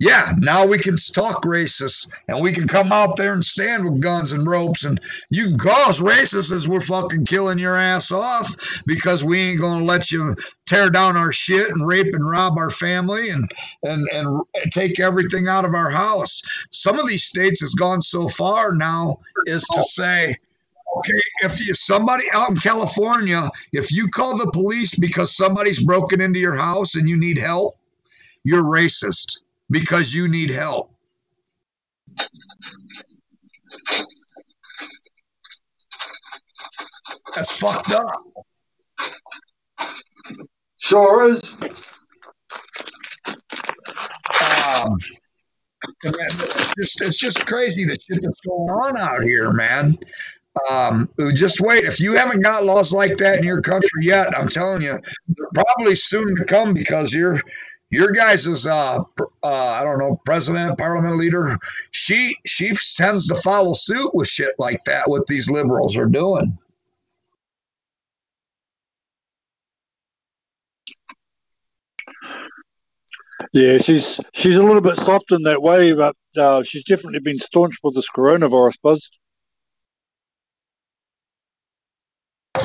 Yeah, 0.00 0.32
now 0.38 0.66
we 0.66 0.78
can 0.78 0.96
talk 0.96 1.42
racist 1.44 2.08
and 2.26 2.40
we 2.40 2.52
can 2.52 2.66
come 2.66 2.90
out 2.90 3.16
there 3.16 3.34
and 3.34 3.44
stand 3.44 3.84
with 3.84 4.00
guns 4.00 4.32
and 4.32 4.46
ropes 4.48 4.84
and 4.84 4.98
you 5.28 5.44
can 5.44 5.58
call 5.58 5.90
us 5.90 6.00
racist 6.00 6.50
as 6.52 6.66
we're 6.66 6.80
fucking 6.80 7.26
killing 7.26 7.58
your 7.58 7.76
ass 7.76 8.10
off 8.10 8.56
because 8.86 9.22
we 9.22 9.38
ain't 9.38 9.60
gonna 9.60 9.84
let 9.84 10.10
you 10.10 10.34
tear 10.64 10.88
down 10.88 11.18
our 11.18 11.34
shit 11.34 11.68
and 11.68 11.86
rape 11.86 12.14
and 12.14 12.26
rob 12.26 12.56
our 12.56 12.70
family 12.70 13.28
and 13.28 13.52
and 13.82 14.08
and 14.10 14.40
take 14.72 14.98
everything 14.98 15.48
out 15.48 15.66
of 15.66 15.74
our 15.74 15.90
house. 15.90 16.40
Some 16.70 16.98
of 16.98 17.06
these 17.06 17.24
states 17.24 17.60
has 17.60 17.74
gone 17.74 18.00
so 18.00 18.26
far 18.26 18.74
now 18.74 19.18
is 19.44 19.62
to 19.74 19.82
say 19.82 20.34
Okay, 20.96 21.20
if 21.42 21.60
you 21.60 21.74
somebody 21.74 22.24
out 22.32 22.48
in 22.48 22.56
California, 22.56 23.50
if 23.72 23.92
you 23.92 24.08
call 24.08 24.38
the 24.38 24.50
police 24.50 24.98
because 24.98 25.36
somebody's 25.36 25.84
broken 25.84 26.22
into 26.22 26.40
your 26.40 26.56
house 26.56 26.94
and 26.94 27.06
you 27.06 27.18
need 27.18 27.36
help, 27.36 27.76
you're 28.44 28.64
racist 28.64 29.40
because 29.70 30.12
you 30.12 30.28
need 30.28 30.50
help. 30.50 30.94
That's 37.34 37.50
fucked 37.52 37.92
up. 37.92 38.22
Sure 40.78 41.30
is. 41.30 41.54
Um, 44.42 44.98
it's 46.02 46.74
just 46.74 47.00
it's 47.02 47.18
just 47.18 47.46
crazy 47.46 47.84
the 47.84 47.94
shit 47.94 48.20
that's 48.22 48.40
going 48.40 48.70
on 48.70 48.98
out 48.98 49.22
here, 49.22 49.52
man. 49.52 49.96
Um, 50.68 51.08
just 51.34 51.60
wait. 51.60 51.84
If 51.84 52.00
you 52.00 52.16
haven't 52.16 52.42
got 52.42 52.64
laws 52.64 52.92
like 52.92 53.16
that 53.18 53.38
in 53.38 53.44
your 53.44 53.62
country 53.62 54.04
yet, 54.04 54.36
I'm 54.36 54.48
telling 54.48 54.82
you, 54.82 54.98
they're 55.28 55.64
probably 55.64 55.94
soon 55.94 56.34
to 56.36 56.44
come 56.44 56.74
because 56.74 57.14
your 57.14 57.40
your 57.90 58.12
guys 58.12 58.46
is 58.46 58.66
uh, 58.66 59.02
uh 59.42 59.46
I 59.46 59.82
don't 59.84 59.98
know 59.98 60.20
president, 60.24 60.78
parliament 60.78 61.16
leader. 61.16 61.58
She 61.90 62.36
she 62.46 62.72
tends 62.96 63.26
to 63.28 63.34
follow 63.36 63.72
suit 63.72 64.14
with 64.14 64.28
shit 64.28 64.54
like 64.58 64.84
that. 64.84 65.08
What 65.08 65.26
these 65.26 65.50
liberals 65.50 65.96
are 65.96 66.06
doing. 66.06 66.56
Yeah, 73.52 73.78
she's 73.78 74.20
she's 74.32 74.56
a 74.56 74.62
little 74.62 74.80
bit 74.80 74.96
soft 74.96 75.32
in 75.32 75.42
that 75.42 75.60
way, 75.60 75.92
but 75.92 76.14
uh, 76.36 76.62
she's 76.62 76.84
definitely 76.84 77.20
been 77.20 77.40
staunch 77.40 77.74
with 77.82 77.96
this 77.96 78.08
coronavirus 78.14 78.76
buzz. 78.82 79.10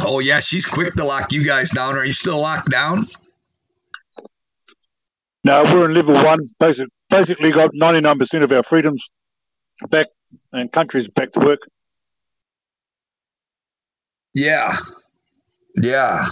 Oh 0.05 0.19
yeah, 0.19 0.39
she's 0.39 0.65
quick 0.65 0.93
to 0.95 1.03
lock 1.03 1.31
you 1.31 1.43
guys 1.43 1.71
down. 1.71 1.95
Are 1.95 2.05
you 2.05 2.13
still 2.13 2.39
locked 2.39 2.69
down? 2.69 3.07
Now 5.45 5.63
we're 5.63 5.85
in 5.85 5.93
level 5.93 6.15
one. 6.15 6.39
Basic, 6.59 6.87
basically, 7.11 7.51
got 7.51 7.69
ninety 7.75 8.01
nine 8.01 8.17
percent 8.17 8.43
of 8.43 8.51
our 8.51 8.63
freedoms 8.63 9.07
back, 9.89 10.07
and 10.51 10.71
countries 10.71 11.07
back 11.07 11.31
to 11.33 11.39
work. 11.39 11.67
Yeah. 14.33 14.75
Yeah. 15.75 16.29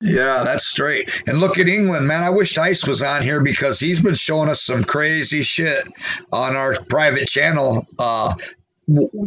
Yeah, 0.00 0.44
that's 0.44 0.66
straight. 0.66 1.10
And 1.26 1.38
look 1.38 1.58
at 1.58 1.68
England, 1.68 2.06
man. 2.06 2.22
I 2.22 2.30
wish 2.30 2.56
Ice 2.56 2.86
was 2.86 3.02
on 3.02 3.22
here 3.22 3.40
because 3.40 3.78
he's 3.78 4.00
been 4.00 4.14
showing 4.14 4.48
us 4.48 4.62
some 4.62 4.82
crazy 4.82 5.42
shit 5.42 5.88
on 6.32 6.56
our 6.56 6.76
private 6.88 7.28
channel, 7.28 7.86
uh, 7.98 8.34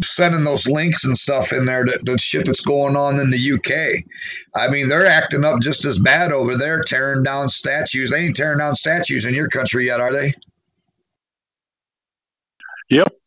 sending 0.02 0.44
those 0.44 0.68
links 0.68 1.03
and 1.03 1.18
stuff 1.18 1.52
in 1.52 1.65
there, 1.65 1.86
that 1.86 2.06
the 2.06 2.18
shit 2.18 2.45
that's 2.45 2.61
going 2.61 2.95
on 2.95 3.19
in 3.19 3.30
the 3.30 3.53
UK. 3.53 4.03
I 4.56 4.69
mean, 4.69 4.88
they're 4.88 5.06
acting 5.06 5.44
up 5.44 5.60
just 5.61 5.86
as 5.86 5.99
bad 5.99 6.31
over 6.31 6.56
there, 6.56 6.81
tearing 6.81 7.23
down 7.23 7.49
statues. 7.49 8.10
They 8.10 8.26
ain't 8.26 8.36
tearing 8.36 8.60
down 8.60 8.76
statues 8.76 9.26
in 9.26 9.34
your 9.34 9.49
country 9.49 9.88
yet, 9.88 9.99
are 9.99 10.14
they? 10.14 10.34
Yep. 12.90 13.19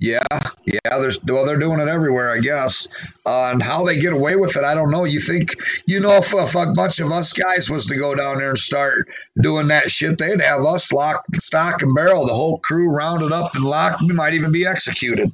Yeah, 0.00 0.24
yeah. 0.64 0.98
There's 0.98 1.22
well, 1.24 1.44
they're 1.46 1.58
doing 1.58 1.80
it 1.80 1.88
everywhere, 1.88 2.30
I 2.32 2.40
guess. 2.40 2.88
Uh, 3.26 3.50
and 3.52 3.62
how 3.62 3.84
they 3.84 4.00
get 4.00 4.14
away 4.14 4.36
with 4.36 4.56
it, 4.56 4.64
I 4.64 4.74
don't 4.74 4.90
know. 4.92 5.04
You 5.04 5.20
think, 5.20 5.54
you 5.86 6.00
know, 6.00 6.16
if, 6.18 6.34
if 6.34 6.54
a 6.56 6.72
bunch 6.72 7.00
of 7.00 7.12
us 7.12 7.34
guys 7.34 7.70
was 7.70 7.86
to 7.88 7.96
go 7.96 8.14
down 8.14 8.38
there 8.38 8.50
and 8.50 8.58
start 8.58 9.08
doing 9.42 9.68
that 9.68 9.90
shit, 9.92 10.18
they'd 10.18 10.40
have 10.40 10.64
us 10.64 10.92
locked, 10.92 11.42
stock 11.42 11.82
and 11.82 11.94
barrel, 11.94 12.26
the 12.26 12.34
whole 12.34 12.58
crew 12.60 12.90
rounded 12.90 13.32
up 13.32 13.54
and 13.56 13.64
locked. 13.64 14.02
We 14.02 14.14
might 14.14 14.34
even 14.34 14.52
be 14.52 14.66
executed. 14.66 15.32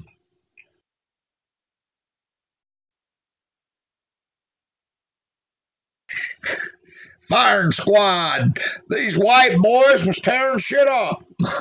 Firing 7.28 7.72
squad. 7.72 8.58
These 8.88 9.18
white 9.18 9.58
boys 9.58 10.06
was 10.06 10.20
tearing 10.20 10.58
shit 10.58 10.86
up. 10.86 11.24
What 11.38 11.60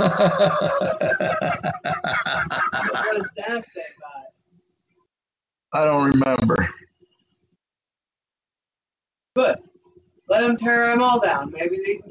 does 3.13 3.31
Dad 3.35 3.63
say 3.63 3.81
about 3.97 4.23
it? 4.23 4.33
I 5.73 5.83
don't 5.85 6.11
remember. 6.11 6.69
Good. 9.35 9.57
Let 10.29 10.41
them 10.41 10.55
tear 10.55 10.89
them 10.89 11.01
all 11.01 11.19
down. 11.19 11.51
Maybe 11.51 11.77
these 11.83 12.01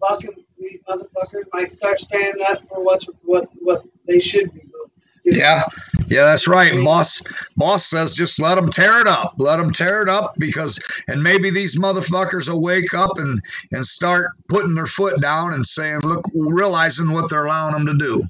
fucking 0.00 0.44
these 0.58 0.80
motherfuckers 0.88 1.44
might 1.52 1.70
start 1.70 2.00
standing 2.00 2.44
up 2.48 2.66
for 2.68 2.82
what's 2.82 3.06
what 3.22 3.48
what 3.60 3.84
they 4.06 4.18
should 4.18 4.52
be 4.52 4.60
doing. 4.60 4.90
Yeah, 5.24 5.64
yeah, 6.08 6.24
that's 6.24 6.48
right. 6.48 6.72
Boss, 6.84 7.22
boss 7.56 7.86
says 7.86 8.14
just 8.14 8.40
let 8.40 8.56
them 8.56 8.70
tear 8.70 9.00
it 9.00 9.08
up. 9.08 9.34
Let 9.38 9.56
them 9.56 9.72
tear 9.72 10.02
it 10.02 10.08
up 10.08 10.34
because, 10.38 10.78
and 11.08 11.22
maybe 11.22 11.50
these 11.50 11.78
motherfuckers 11.78 12.48
will 12.48 12.60
wake 12.60 12.94
up 12.94 13.18
and 13.18 13.40
and 13.72 13.84
start 13.84 14.30
putting 14.48 14.74
their 14.74 14.86
foot 14.86 15.20
down 15.20 15.54
and 15.54 15.66
saying, 15.66 16.00
look, 16.00 16.24
realizing 16.34 17.10
what 17.10 17.30
they're 17.30 17.46
allowing 17.46 17.74
them 17.74 17.86
to 17.86 17.94
do. 17.94 18.24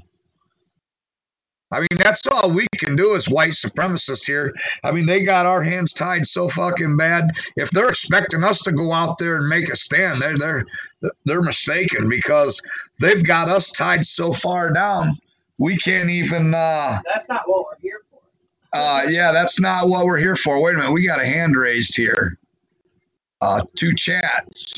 I 1.73 1.81
mean, 1.81 1.99
that's 1.99 2.27
all 2.29 2.53
we 2.53 2.67
can 2.79 2.95
do 2.95 3.17
as 3.17 3.29
white 3.29 3.51
supremacists 3.51 4.25
here. 4.25 4.55
I 4.85 4.93
mean, 4.93 5.05
they 5.05 5.21
got 5.21 5.47
our 5.47 5.63
hands 5.63 5.93
tied 5.93 6.25
so 6.27 6.49
fucking 6.49 6.97
bad. 6.97 7.33
If 7.57 7.71
they're 7.71 7.89
expecting 7.89 8.45
us 8.45 8.61
to 8.61 8.73
go 8.73 8.93
out 8.93 9.19
there 9.19 9.37
and 9.37 9.49
make 9.49 9.69
a 9.69 9.77
stand, 9.77 10.23
they're 10.23 10.39
they're 10.39 10.65
they're 11.25 11.43
mistaken 11.43 12.09
because 12.09 12.63
they've 13.01 13.23
got 13.23 13.49
us 13.49 13.73
tied 13.73 14.05
so 14.05 14.33
far 14.33 14.71
down. 14.73 15.19
We 15.59 15.77
can't 15.77 16.11
even. 16.11 16.55
uh 16.55 17.01
That's 17.07 17.29
not 17.29 17.43
what 17.49 17.65
we're 17.65 17.81
here 17.81 18.01
for. 18.11 18.21
uh, 18.79 19.05
yeah, 19.09 19.33
that's 19.33 19.59
not 19.61 19.89
what 19.89 20.05
we're 20.05 20.19
here 20.19 20.37
for. 20.37 20.61
Wait 20.63 20.75
a 20.75 20.79
minute, 20.79 20.93
we 20.93 21.07
got 21.07 21.21
a 21.21 21.27
hand 21.27 21.57
raised 21.57 21.97
here. 21.97 22.39
Uh, 23.41 23.63
two 23.75 23.95
chats. 23.95 24.75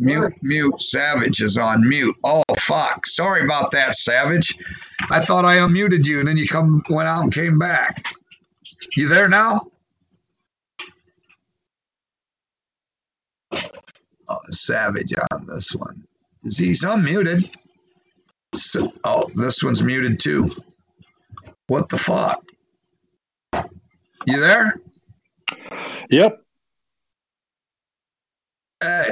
Mute, 0.00 0.32
mute. 0.42 0.80
Savage 0.80 1.42
is 1.42 1.56
on 1.58 1.86
mute. 1.88 2.14
Oh 2.22 2.42
fuck! 2.60 3.04
Sorry 3.06 3.42
about 3.42 3.72
that, 3.72 3.96
Savage. 3.96 4.56
I 5.10 5.20
thought 5.20 5.44
I 5.44 5.56
unmuted 5.56 6.04
you, 6.04 6.20
and 6.20 6.28
then 6.28 6.36
you 6.36 6.46
come 6.46 6.82
went 6.88 7.08
out 7.08 7.24
and 7.24 7.32
came 7.34 7.58
back. 7.58 8.06
You 8.94 9.08
there 9.08 9.28
now? 9.28 9.66
Oh, 13.52 14.38
Savage 14.50 15.12
on 15.32 15.46
this 15.46 15.74
one. 15.74 16.06
Is 16.44 16.58
he's 16.58 16.84
unmuted? 16.84 17.50
So, 18.58 18.92
oh, 19.04 19.30
this 19.34 19.62
one's 19.62 19.82
muted 19.82 20.20
too. 20.20 20.50
What 21.68 21.88
the 21.88 21.98
fuck? 21.98 22.44
You 24.26 24.40
there? 24.40 24.80
Yep. 26.10 26.40
Hey. 28.82 29.10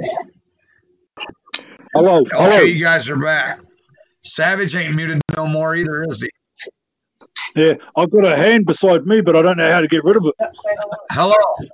Hello. 1.94 2.22
Hello. 2.30 2.46
Okay, 2.48 2.66
you 2.66 2.82
guys 2.82 3.08
are 3.08 3.16
back. 3.16 3.60
Savage 4.22 4.74
ain't 4.74 4.94
muted 4.94 5.20
no 5.36 5.46
more 5.46 5.76
either, 5.76 6.02
is 6.08 6.22
he? 6.22 6.30
Yeah, 7.54 7.74
I've 7.96 8.10
got 8.10 8.30
a 8.30 8.36
hand 8.36 8.66
beside 8.66 9.06
me, 9.06 9.20
but 9.20 9.34
I 9.36 9.42
don't 9.42 9.56
know 9.56 9.70
how 9.70 9.80
to 9.80 9.88
get 9.88 10.04
rid 10.04 10.16
of 10.16 10.26
it. 10.26 10.34
Hello. 11.10 11.32
Hello. 11.32 11.68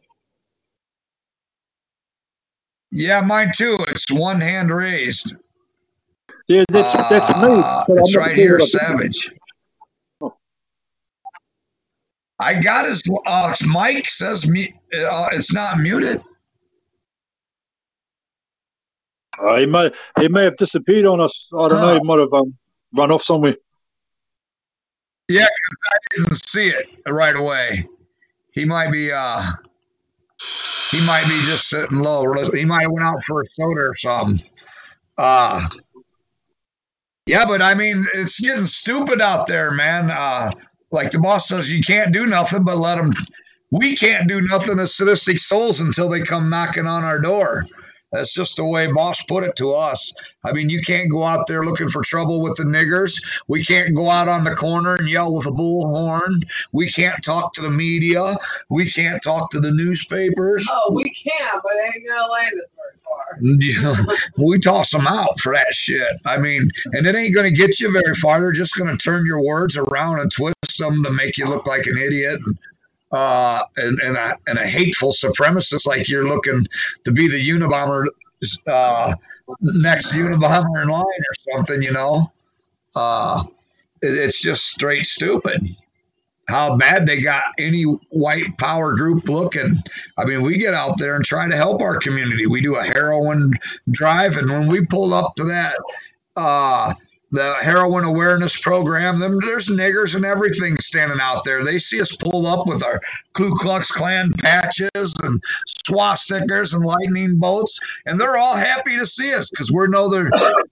Yeah, 2.93 3.23
mine 3.23 3.53
too. 3.57 3.79
It's 3.89 4.11
one 4.11 4.41
hand 4.41 4.71
raised. 4.71 5.35
Yeah, 6.53 6.65
that's 6.69 6.93
that's 7.09 7.29
me. 7.41 7.49
Ah, 7.49 7.85
but 7.89 7.95
I'm 7.95 8.01
it's 8.01 8.15
right 8.15 8.37
here. 8.37 8.61
Savage. 8.61 9.31
I 12.39 12.61
got 12.61 12.85
his 12.87 13.03
uh, 13.25 13.55
mic 13.67 14.07
says 14.11 14.47
mu- 14.47 14.67
uh, 14.95 15.29
it's 15.33 15.51
not 15.51 15.79
muted. 15.79 16.23
Uh, 19.43 19.57
he 19.57 19.65
may 19.65 19.91
he 20.21 20.29
may 20.29 20.45
have 20.45 20.59
disappeared 20.59 21.07
on 21.07 21.23
us. 21.23 21.51
I 21.57 21.69
don't 21.69 21.81
know. 21.81 21.95
He 21.95 22.01
might 22.01 22.19
have 22.19 22.35
um, 22.35 22.55
run 22.95 23.11
off 23.11 23.23
somewhere. 23.23 23.57
Yeah, 25.29 25.47
I 25.47 25.97
didn't 26.15 26.35
see 26.35 26.67
it 26.67 26.87
right 27.09 27.35
away. 27.35 27.89
He 28.51 28.67
might 28.67 28.91
be 28.91 29.11
uh 29.11 29.43
he 30.91 31.01
might 31.07 31.25
be 31.25 31.41
just 31.47 31.69
sitting 31.69 32.01
low. 32.01 32.31
He 32.53 32.67
might 32.67 32.83
have 32.83 32.91
went 32.91 33.07
out 33.07 33.25
for 33.25 33.41
a 33.41 33.47
soda 33.47 33.81
or 33.81 33.95
something. 33.97 34.47
Uh 35.17 35.67
yeah, 37.27 37.45
but 37.45 37.63
I 37.63 37.75
mean 37.75 38.05
it's 38.15 38.41
getting 38.41 38.67
stupid 38.67 39.21
out 39.21 39.47
there, 39.47 39.71
man. 39.71 40.11
Uh 40.11 40.51
like 40.91 41.11
the 41.11 41.19
boss 41.19 41.49
says 41.49 41.71
you 41.71 41.83
can't 41.83 42.13
do 42.13 42.27
nothing 42.27 42.65
but 42.65 42.77
let 42.77 42.97
them 42.97 43.13
we 43.71 43.97
can't 43.97 44.29
do 44.29 44.43
nothing 44.43 44.79
as 44.79 44.95
sadistic 44.95 45.39
souls 45.39 45.81
until 45.81 46.09
they 46.09 46.21
come 46.21 46.51
knocking 46.51 46.87
on 46.87 47.05
our 47.05 47.19
door. 47.19 47.67
That's 48.13 48.33
just 48.33 48.57
the 48.57 48.65
way 48.65 48.91
boss 48.93 49.23
put 49.23 49.45
it 49.45 49.57
to 49.57 49.73
us. 49.73 50.13
I 50.45 50.53
mean, 50.53 50.69
you 50.69 50.81
can't 50.81 51.11
go 51.11 51.25
out 51.25 51.47
there 51.47 51.65
looking 51.65 51.89
for 51.89 52.03
trouble 52.03 52.43
with 52.43 52.57
the 52.57 52.65
niggers. 52.65 53.15
We 53.49 53.65
can't 53.65 53.95
go 53.95 54.11
out 54.11 54.29
on 54.29 54.45
the 54.45 54.55
corner 54.55 54.97
and 54.97 55.09
yell 55.09 55.35
with 55.35 55.47
a 55.47 55.51
bullhorn. 55.51 56.43
We 56.73 56.91
can't 56.91 57.23
talk 57.25 57.55
to 57.55 57.63
the 57.63 57.71
media. 57.71 58.37
We 58.69 58.91
can't 58.91 59.23
talk 59.23 59.51
to 59.53 59.61
the 59.61 59.71
newspapers. 59.71 60.67
Oh, 60.71 60.93
we 60.93 61.11
can, 61.15 61.49
but 61.63 61.73
it 61.75 61.95
ain't 61.97 62.09
gonna 62.09 62.31
land 62.31 62.55
us 62.55 62.69
very 62.77 62.93
far. 63.03 64.17
we 64.45 64.59
toss 64.59 64.91
them 64.91 65.07
out 65.07 65.41
for 65.41 65.55
that 65.55 65.73
shit. 65.73 66.17
I 66.27 66.37
mean, 66.37 66.71
and 66.93 67.07
it 67.07 67.15
ain't 67.15 67.35
going 67.35 67.51
to 67.51 67.57
get 67.57 67.81
you 67.81 67.91
very 67.91 68.15
far. 68.15 68.41
They're 68.41 68.53
just 68.53 68.77
going 68.77 68.91
to 68.91 68.97
turn 68.97 69.27
your 69.27 69.43
words 69.43 69.77
around 69.77 70.21
and 70.21 70.31
twist 70.31 70.79
them 70.79 71.03
to 71.05 71.11
make 71.11 71.39
you 71.39 71.49
look 71.49 71.67
like 71.67 71.87
an 71.87 71.99
idiot. 71.99 72.41
Uh, 73.13 73.63
and, 73.77 74.01
and, 74.01 74.17
a, 74.17 74.39
and 74.47 74.59
a 74.59 74.67
hateful 74.67 75.13
supremacist 75.13 75.87
like 75.87 76.09
you're 76.09 76.29
looking 76.29 76.65
to 77.05 77.13
be 77.13 77.29
the 77.29 77.49
Unabomber, 77.51 78.07
uh, 78.67 79.15
next 79.61 80.13
Unabomber 80.13 80.83
in 80.83 80.89
line 80.89 81.03
or 81.05 81.53
something, 81.53 81.83
you 81.83 81.93
know? 81.93 82.33
Uh, 82.97 83.45
it, 84.01 84.15
it's 84.15 84.41
just 84.41 84.67
straight 84.67 85.07
stupid 85.07 85.69
how 86.49 86.77
bad 86.77 87.07
they 87.07 87.21
got 87.21 87.45
any 87.59 87.85
white 88.11 88.57
power 88.59 88.95
group 88.95 89.29
looking. 89.29 89.77
I 90.19 90.25
mean, 90.25 90.43
we 90.43 90.59
get 90.59 90.75
out 90.75 90.99
there 90.99 91.17
and 91.17 91.25
try 91.25 91.49
to 91.49 91.57
help 91.57 91.81
our 91.81 91.99
community. 91.99 92.47
We 92.47 92.61
do 92.61 92.77
a 92.77 92.83
heroin 92.83 93.53
drive, 93.91 94.37
and 94.37 94.51
when 94.51 94.67
we 94.69 94.85
pull 94.85 95.15
up 95.15 95.35
to 95.37 95.45
that 95.45 95.77
uh, 96.37 96.95
the 97.33 97.55
heroin 97.55 98.05
awareness 98.05 98.57
program. 98.59 99.19
Them 99.19 99.39
there's 99.41 99.69
niggers 99.69 100.15
and 100.15 100.25
everything 100.25 100.79
standing 100.79 101.19
out 101.21 101.45
there. 101.45 101.65
They 101.65 101.79
see 101.79 102.01
us 102.01 102.15
pull 102.15 102.47
up 102.47 102.67
with 102.67 102.85
our 102.85 103.01
Ku 103.33 103.55
Klux 103.57 103.91
Klan 103.91 104.33
patches 104.39 105.15
and 105.23 105.43
swastikas 105.89 106.75
and 106.75 106.85
lightning 106.85 107.39
bolts, 107.39 107.81
and 108.07 108.21
they're 108.21 108.37
all 108.37 108.55
happy 108.55 108.97
to 108.99 109.07
see 109.07 109.35
us 109.35 109.51
because 109.51 109.73
we 109.73 109.89
know 109.89 110.09
they're 110.09 110.31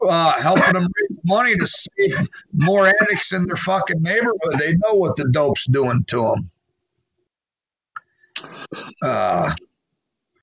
uh, 0.09 0.41
helping 0.41 0.75
them 0.75 0.87
raise 1.01 1.19
money 1.25 1.57
to 1.57 1.67
save 1.67 2.29
more 2.53 2.87
addicts 2.87 3.33
in 3.33 3.47
their 3.47 3.57
fucking 3.57 4.03
neighborhood. 4.03 4.59
They 4.59 4.75
know 4.75 4.95
what 4.95 5.17
the 5.17 5.29
dope's 5.31 5.67
doing 5.67 6.05
to 6.09 6.35
them. 6.35 6.51
Uh, 9.03 9.55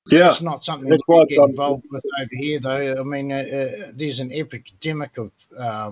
yeah, 0.10 0.30
it's 0.30 0.42
not 0.42 0.64
something 0.64 0.90
that 0.90 1.02
we 1.08 1.26
get 1.28 1.50
involved 1.50 1.86
with 1.92 2.04
over 2.20 2.30
here, 2.32 2.60
though. 2.60 2.96
I 3.00 3.04
mean, 3.04 3.32
uh, 3.32 3.36
uh, 3.36 3.92
there's 3.94 4.20
an 4.20 4.32
epidemic 4.32 5.18
of 5.18 5.32
uh, 5.58 5.92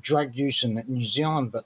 drug 0.00 0.34
use 0.34 0.64
in 0.64 0.82
New 0.86 1.04
Zealand, 1.04 1.52
but 1.52 1.64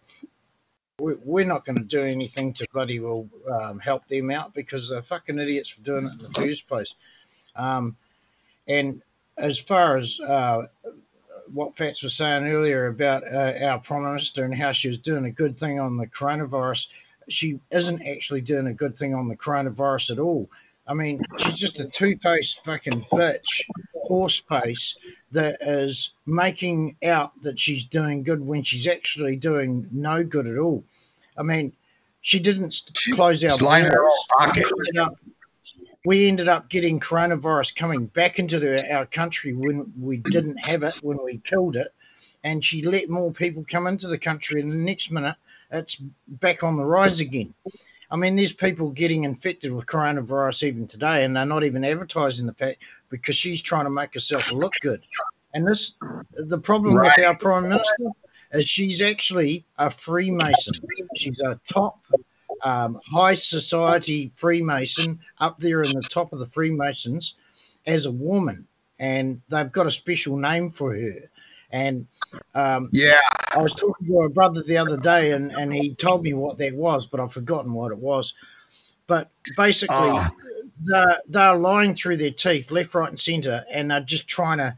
we're 0.98 1.44
not 1.44 1.64
going 1.64 1.76
to 1.76 1.84
do 1.84 2.02
anything 2.02 2.52
to 2.54 2.66
bloody 2.72 3.00
well 3.00 3.28
um, 3.50 3.78
help 3.80 4.06
them 4.08 4.30
out 4.30 4.54
because 4.54 4.88
they're 4.88 5.02
fucking 5.02 5.38
idiots 5.38 5.70
for 5.70 5.82
doing 5.82 6.06
it 6.06 6.12
in 6.12 6.18
the 6.18 6.30
first 6.30 6.68
place. 6.68 6.94
Um, 7.56 7.96
and 8.68 9.02
as 9.36 9.58
far 9.58 9.96
as 9.96 10.20
uh, 10.20 10.66
what 11.52 11.76
Fats 11.76 12.02
was 12.02 12.14
saying 12.14 12.46
earlier 12.46 12.86
about 12.86 13.24
uh, 13.24 13.54
our 13.64 13.78
Prime 13.78 14.04
Minister 14.04 14.44
and 14.44 14.54
how 14.54 14.72
she 14.72 14.88
was 14.88 14.98
doing 14.98 15.24
a 15.24 15.30
good 15.30 15.58
thing 15.58 15.80
on 15.80 15.96
the 15.96 16.06
coronavirus, 16.06 16.88
she 17.28 17.60
isn't 17.70 18.06
actually 18.06 18.40
doing 18.42 18.66
a 18.66 18.74
good 18.74 18.96
thing 18.96 19.14
on 19.14 19.28
the 19.28 19.36
coronavirus 19.36 20.12
at 20.12 20.18
all. 20.18 20.48
I 20.86 20.94
mean, 20.94 21.20
she's 21.38 21.56
just 21.56 21.80
a 21.80 21.86
two-faced 21.86 22.64
fucking 22.64 23.06
bitch, 23.12 23.62
horse 23.94 24.40
face 24.40 24.96
that 25.32 25.56
is 25.62 26.12
making 26.26 26.96
out 27.02 27.32
that 27.42 27.58
she's 27.58 27.86
doing 27.86 28.22
good 28.22 28.40
when 28.40 28.62
she's 28.62 28.86
actually 28.86 29.36
doing 29.36 29.88
no 29.90 30.22
good 30.22 30.46
at 30.46 30.58
all. 30.58 30.84
I 31.38 31.42
mean, 31.42 31.72
she 32.20 32.38
didn't 32.38 32.92
close 33.12 33.42
our 33.44 33.58
borders. 33.58 33.92
We, 34.94 35.06
we 36.04 36.28
ended 36.28 36.48
up 36.48 36.68
getting 36.68 37.00
coronavirus 37.00 37.74
coming 37.76 38.06
back 38.06 38.38
into 38.38 38.58
the, 38.58 38.92
our 38.92 39.06
country 39.06 39.54
when 39.54 39.90
we 39.98 40.18
didn't 40.18 40.58
have 40.58 40.82
it, 40.82 40.96
when 41.02 41.18
we 41.24 41.38
killed 41.38 41.76
it, 41.76 41.88
and 42.42 42.62
she 42.62 42.82
let 42.82 43.08
more 43.08 43.32
people 43.32 43.64
come 43.66 43.86
into 43.86 44.06
the 44.06 44.18
country, 44.18 44.60
and 44.60 44.70
the 44.70 44.76
next 44.76 45.10
minute 45.10 45.36
it's 45.70 45.96
back 46.28 46.62
on 46.62 46.76
the 46.76 46.84
rise 46.84 47.20
again. 47.20 47.54
I 48.14 48.16
mean, 48.16 48.36
there's 48.36 48.52
people 48.52 48.90
getting 48.90 49.24
infected 49.24 49.72
with 49.72 49.86
coronavirus 49.86 50.68
even 50.68 50.86
today, 50.86 51.24
and 51.24 51.34
they're 51.34 51.44
not 51.44 51.64
even 51.64 51.84
advertising 51.84 52.46
the 52.46 52.54
fact 52.54 52.84
because 53.10 53.34
she's 53.34 53.60
trying 53.60 53.86
to 53.86 53.90
make 53.90 54.14
herself 54.14 54.52
look 54.52 54.74
good. 54.82 55.04
And 55.52 55.66
this, 55.66 55.96
the 56.32 56.58
problem 56.58 56.94
right. 56.94 57.10
with 57.16 57.26
our 57.26 57.36
prime 57.36 57.68
minister 57.68 58.04
is 58.52 58.68
she's 58.68 59.02
actually 59.02 59.66
a 59.78 59.90
Freemason. 59.90 60.74
She's 61.16 61.40
a 61.40 61.60
top 61.68 62.04
um, 62.62 63.00
high 63.04 63.34
society 63.34 64.30
Freemason 64.36 65.18
up 65.38 65.58
there 65.58 65.82
in 65.82 65.90
the 65.90 66.06
top 66.08 66.32
of 66.32 66.38
the 66.38 66.46
Freemasons 66.46 67.34
as 67.84 68.06
a 68.06 68.12
woman, 68.12 68.68
and 69.00 69.42
they've 69.48 69.72
got 69.72 69.86
a 69.86 69.90
special 69.90 70.36
name 70.36 70.70
for 70.70 70.94
her. 70.94 71.30
And 71.74 72.06
um, 72.54 72.88
yeah, 72.92 73.18
I 73.52 73.60
was 73.60 73.74
talking 73.74 74.06
to 74.06 74.20
a 74.20 74.28
brother 74.28 74.62
the 74.62 74.76
other 74.76 74.96
day, 74.96 75.32
and, 75.32 75.50
and 75.50 75.74
he 75.74 75.92
told 75.92 76.22
me 76.22 76.32
what 76.32 76.56
that 76.58 76.72
was, 76.72 77.08
but 77.08 77.18
I've 77.18 77.32
forgotten 77.32 77.72
what 77.72 77.90
it 77.90 77.98
was. 77.98 78.34
But 79.08 79.28
basically, 79.56 79.96
oh. 79.96 80.28
they're, 80.84 81.18
they're 81.26 81.56
lying 81.56 81.96
through 81.96 82.18
their 82.18 82.30
teeth, 82.30 82.70
left, 82.70 82.94
right, 82.94 83.08
and 83.10 83.18
centre, 83.18 83.64
and 83.72 83.90
they're 83.90 83.98
just 83.98 84.28
trying 84.28 84.58
to 84.58 84.76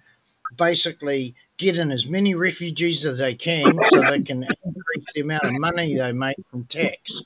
basically 0.56 1.35
get 1.59 1.77
in 1.77 1.93
as 1.93 2.06
many 2.06 2.35
refugees 2.35 3.05
as 3.05 3.18
they 3.18 3.35
can 3.35 3.78
so 3.82 4.01
they 4.01 4.23
can 4.23 4.44
increase 4.44 5.06
the 5.14 5.20
amount 5.20 5.44
of 5.44 5.52
money 5.52 5.97
they 5.97 6.12
make 6.12 6.39
from 6.51 6.64
tax. 6.64 7.23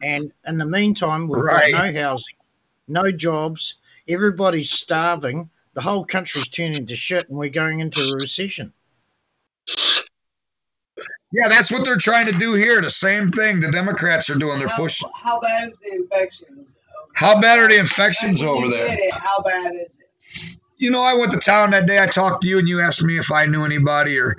And 0.00 0.30
in 0.46 0.56
the 0.56 0.66
meantime, 0.66 1.26
we've 1.26 1.42
right. 1.42 1.72
got 1.72 1.92
no 1.92 2.00
housing, 2.00 2.36
no 2.86 3.10
jobs, 3.10 3.74
everybody's 4.06 4.70
starving, 4.70 5.50
the 5.72 5.80
whole 5.80 6.04
country's 6.04 6.46
turning 6.46 6.86
to 6.86 6.94
shit, 6.94 7.28
and 7.28 7.36
we're 7.36 7.50
going 7.50 7.80
into 7.80 8.00
a 8.00 8.14
recession. 8.14 8.72
Yeah, 11.34 11.48
that's 11.48 11.72
what 11.72 11.84
they're 11.84 11.98
trying 11.98 12.26
to 12.26 12.32
do 12.32 12.52
here. 12.52 12.80
The 12.80 12.90
same 12.90 13.32
thing 13.32 13.58
the 13.58 13.72
Democrats 13.72 14.30
are 14.30 14.36
doing. 14.36 14.60
They're 14.60 14.68
how, 14.68 14.76
pushing. 14.76 15.08
How 15.14 15.40
bad 15.40 15.68
is 15.68 15.80
the 15.80 15.92
infections? 15.92 16.78
How 17.14 17.40
bad 17.40 17.58
are 17.58 17.68
the 17.68 17.76
infections 17.76 18.40
over 18.40 18.68
there? 18.68 18.86
It, 18.86 19.12
how 19.14 19.42
bad 19.42 19.72
is 19.74 19.98
it? 19.98 20.58
You 20.76 20.92
know, 20.92 21.00
I 21.00 21.12
went 21.12 21.32
to 21.32 21.38
town 21.38 21.72
that 21.72 21.86
day. 21.86 22.00
I 22.00 22.06
talked 22.06 22.42
to 22.42 22.48
you, 22.48 22.60
and 22.60 22.68
you 22.68 22.80
asked 22.80 23.02
me 23.02 23.18
if 23.18 23.32
I 23.32 23.46
knew 23.46 23.64
anybody 23.64 24.16
or 24.16 24.36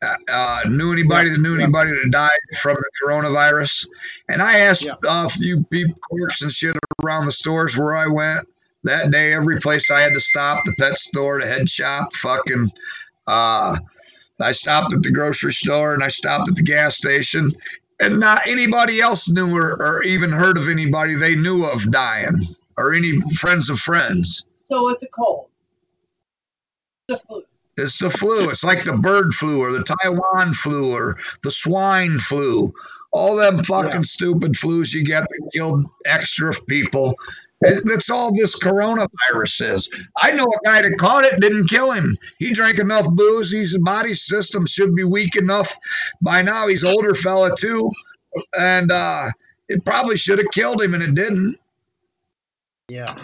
uh, 0.00 0.16
uh 0.28 0.60
knew 0.66 0.92
anybody 0.92 1.28
yeah, 1.28 1.36
that 1.36 1.42
knew 1.42 1.56
yeah. 1.56 1.64
anybody 1.64 1.90
that 1.90 2.10
died 2.10 2.30
from 2.58 2.76
the 2.76 2.90
coronavirus. 3.04 3.86
And 4.30 4.40
I 4.40 4.60
asked 4.60 4.86
yeah. 4.86 4.94
a 5.06 5.28
few 5.28 5.62
people, 5.64 5.94
clerks 6.10 6.40
and 6.40 6.50
shit 6.50 6.74
around 7.04 7.26
the 7.26 7.32
stores 7.32 7.76
where 7.76 7.96
I 7.96 8.06
went 8.06 8.48
that 8.84 9.10
day. 9.10 9.34
Every 9.34 9.60
place 9.60 9.90
I 9.90 10.00
had 10.00 10.14
to 10.14 10.20
stop, 10.20 10.64
the 10.64 10.72
pet 10.78 10.96
store, 10.96 11.38
the 11.38 11.46
head 11.46 11.68
shop, 11.68 12.14
fucking. 12.14 12.70
Uh, 13.26 13.76
I 14.42 14.52
stopped 14.52 14.92
at 14.92 15.02
the 15.02 15.10
grocery 15.10 15.52
store 15.52 15.94
and 15.94 16.02
I 16.02 16.08
stopped 16.08 16.48
at 16.48 16.54
the 16.54 16.62
gas 16.62 16.96
station, 16.96 17.50
and 18.00 18.18
not 18.18 18.46
anybody 18.46 19.00
else 19.00 19.28
knew 19.28 19.56
or, 19.56 19.80
or 19.82 20.02
even 20.02 20.30
heard 20.30 20.56
of 20.56 20.68
anybody 20.68 21.14
they 21.14 21.36
knew 21.36 21.64
of 21.64 21.90
dying 21.90 22.40
or 22.76 22.92
any 22.92 23.20
friends 23.36 23.68
of 23.68 23.78
friends. 23.78 24.46
So 24.64 24.88
it's 24.90 25.02
a 25.02 25.08
cold. 25.08 25.48
The 27.08 27.18
flu. 27.18 27.42
It's 27.76 27.98
the 27.98 28.10
flu. 28.10 28.50
It's 28.50 28.64
like 28.64 28.84
the 28.84 28.96
bird 28.96 29.34
flu 29.34 29.60
or 29.60 29.72
the 29.72 29.84
Taiwan 29.84 30.54
flu 30.54 30.94
or 30.94 31.18
the 31.42 31.50
swine 31.50 32.18
flu. 32.18 32.72
All 33.12 33.36
them 33.36 33.62
fucking 33.64 33.92
yeah. 33.92 34.02
stupid 34.02 34.52
flus 34.52 34.92
you 34.92 35.02
get 35.02 35.22
that 35.22 35.50
killed 35.52 35.86
extra 36.04 36.54
people. 36.68 37.14
That's 37.60 38.08
all 38.08 38.34
this 38.34 38.58
coronavirus 38.58 39.74
is. 39.74 39.90
I 40.16 40.30
know 40.30 40.44
a 40.44 40.64
guy 40.64 40.82
that 40.82 40.96
caught 40.98 41.24
it, 41.24 41.40
didn't 41.40 41.68
kill 41.68 41.92
him. 41.92 42.16
He 42.38 42.52
drank 42.52 42.78
enough 42.78 43.10
booze. 43.10 43.52
His 43.52 43.76
body 43.78 44.14
system 44.14 44.66
should 44.66 44.94
be 44.94 45.04
weak 45.04 45.36
enough 45.36 45.76
by 46.22 46.40
now. 46.40 46.68
He's 46.68 46.84
older 46.84 47.14
fella 47.14 47.54
too, 47.54 47.90
and 48.58 48.90
uh, 48.90 49.28
it 49.68 49.84
probably 49.84 50.16
should 50.16 50.38
have 50.38 50.50
killed 50.52 50.80
him, 50.80 50.94
and 50.94 51.02
it 51.02 51.14
didn't. 51.14 51.58
Yeah. 52.88 53.14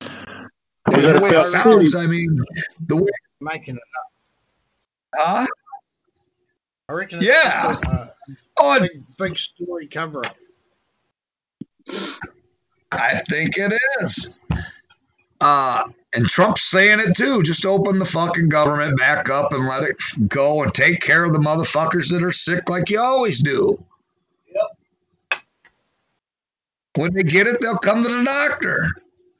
The 0.00 1.20
way 1.22 1.30
it 1.30 1.42
sounds, 1.42 1.94
I 1.94 2.06
mean, 2.06 2.44
the 2.86 2.96
way 2.96 3.10
making 3.40 3.76
it 3.76 3.82
up. 3.98 5.26
Huh? 5.26 5.46
I 6.88 6.92
reckon. 6.92 7.22
yeah. 7.22 7.76
A, 7.76 7.90
uh, 7.90 8.06
oh, 8.58 8.80
big, 8.80 8.90
big 9.18 9.38
story 9.38 9.86
cover 9.86 10.26
up. 10.26 10.36
I 12.92 13.20
think 13.28 13.56
it 13.56 13.72
is. 14.00 14.38
Uh, 15.40 15.84
and 16.12 16.28
Trump's 16.28 16.64
saying 16.64 17.00
it 17.00 17.16
too. 17.16 17.42
Just 17.42 17.64
open 17.64 17.98
the 17.98 18.04
fucking 18.04 18.48
government 18.48 18.98
back 18.98 19.30
up 19.30 19.52
and 19.52 19.66
let 19.66 19.84
it 19.84 19.96
go 20.28 20.62
and 20.62 20.74
take 20.74 21.00
care 21.00 21.24
of 21.24 21.32
the 21.32 21.38
motherfuckers 21.38 22.10
that 22.10 22.22
are 22.22 22.32
sick 22.32 22.68
like 22.68 22.90
you 22.90 23.00
always 23.00 23.40
do. 23.42 23.82
Yep. 24.54 25.42
When 26.96 27.14
they 27.14 27.22
get 27.22 27.46
it, 27.46 27.60
they'll 27.60 27.78
come 27.78 28.02
to 28.02 28.08
the 28.08 28.24
doctor. 28.24 28.90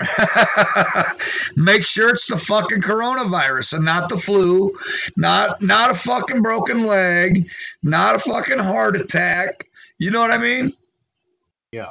Make 1.56 1.84
sure 1.84 2.10
it's 2.10 2.26
the 2.26 2.38
fucking 2.38 2.80
coronavirus 2.80 3.74
and 3.74 3.84
not 3.84 4.08
the 4.08 4.16
flu, 4.16 4.74
not 5.16 5.60
not 5.60 5.90
a 5.90 5.94
fucking 5.94 6.40
broken 6.40 6.86
leg, 6.86 7.50
not 7.82 8.14
a 8.14 8.18
fucking 8.18 8.58
heart 8.58 8.96
attack. 8.96 9.66
You 9.98 10.10
know 10.10 10.20
what 10.20 10.30
I 10.30 10.38
mean? 10.38 10.70
Yeah. 11.72 11.90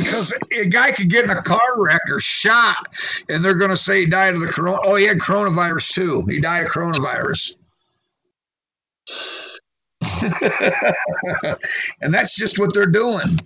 Because 0.00 0.32
a 0.52 0.66
guy 0.66 0.92
could 0.92 1.10
get 1.10 1.24
in 1.24 1.30
a 1.30 1.42
car 1.42 1.74
wreck 1.76 2.00
or 2.10 2.20
shot, 2.20 2.88
and 3.28 3.44
they're 3.44 3.54
going 3.54 3.70
to 3.70 3.76
say 3.76 4.00
he 4.00 4.06
died 4.06 4.34
of 4.34 4.40
the 4.40 4.46
corona. 4.46 4.78
Oh, 4.82 4.94
he 4.94 5.04
had 5.04 5.18
coronavirus 5.18 5.92
too. 5.92 6.22
He 6.22 6.40
died 6.40 6.66
of 6.66 6.72
coronavirus. 6.72 7.54
and 12.00 12.14
that's 12.14 12.34
just 12.34 12.58
what 12.58 12.72
they're 12.72 12.86
doing. 12.86 13.38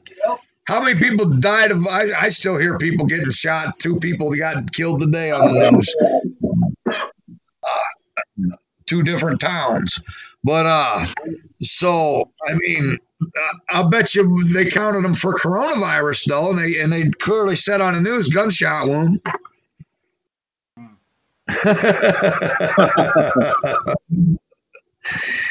How 0.67 0.81
many 0.81 0.99
people 0.99 1.27
died 1.27 1.71
of? 1.73 1.87
I, 1.87 2.13
I 2.13 2.29
still 2.31 2.57
hear 2.57 2.79
people 2.79 3.07
getting 3.07 3.31
shot. 3.31 3.79
Two 3.79 3.99
people 3.99 4.35
got 4.35 4.73
killed 4.73 5.01
today 5.01 5.31
on 5.31 5.53
the 5.53 5.71
news. 5.71 5.95
Uh, 6.87 8.57
two 8.87 9.03
different 9.03 9.41
towns, 9.41 10.01
but 10.43 10.67
uh, 10.67 11.05
so 11.61 12.31
I 12.49 12.55
mean, 12.55 12.99
I'll 13.71 13.89
bet 13.89 14.15
you 14.15 14.43
they 14.53 14.71
counted 14.71 15.05
them 15.05 15.15
for 15.15 15.39
coronavirus 15.39 16.25
though, 16.27 16.51
and 16.51 16.59
they 16.59 16.81
and 16.81 16.93
they 16.93 17.11
clearly 17.11 17.57
said 17.57 17.81
on 17.81 17.95
the 17.95 18.01
news 18.01 18.29
gunshot 18.29 18.89
wound. 18.89 19.21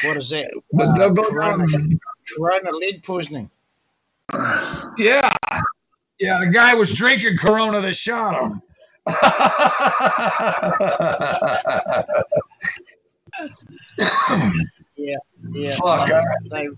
What 0.04 0.16
is 0.16 0.30
that? 0.30 0.50
But 0.72 1.00
Uh, 1.00 1.14
corona, 1.14 1.66
corona 2.36 2.70
lead 2.72 3.02
poisoning. 3.04 3.50
Yeah. 4.98 5.32
Yeah, 6.18 6.38
the 6.40 6.50
guy 6.52 6.74
was 6.74 6.92
drinking 6.94 7.36
Corona 7.36 7.80
that 7.80 7.96
shot 7.96 8.40
him. 8.40 8.62
Yeah, 15.04 15.16
yeah. 15.52 15.76
Fuck. 15.76 16.08
they, 16.50 16.68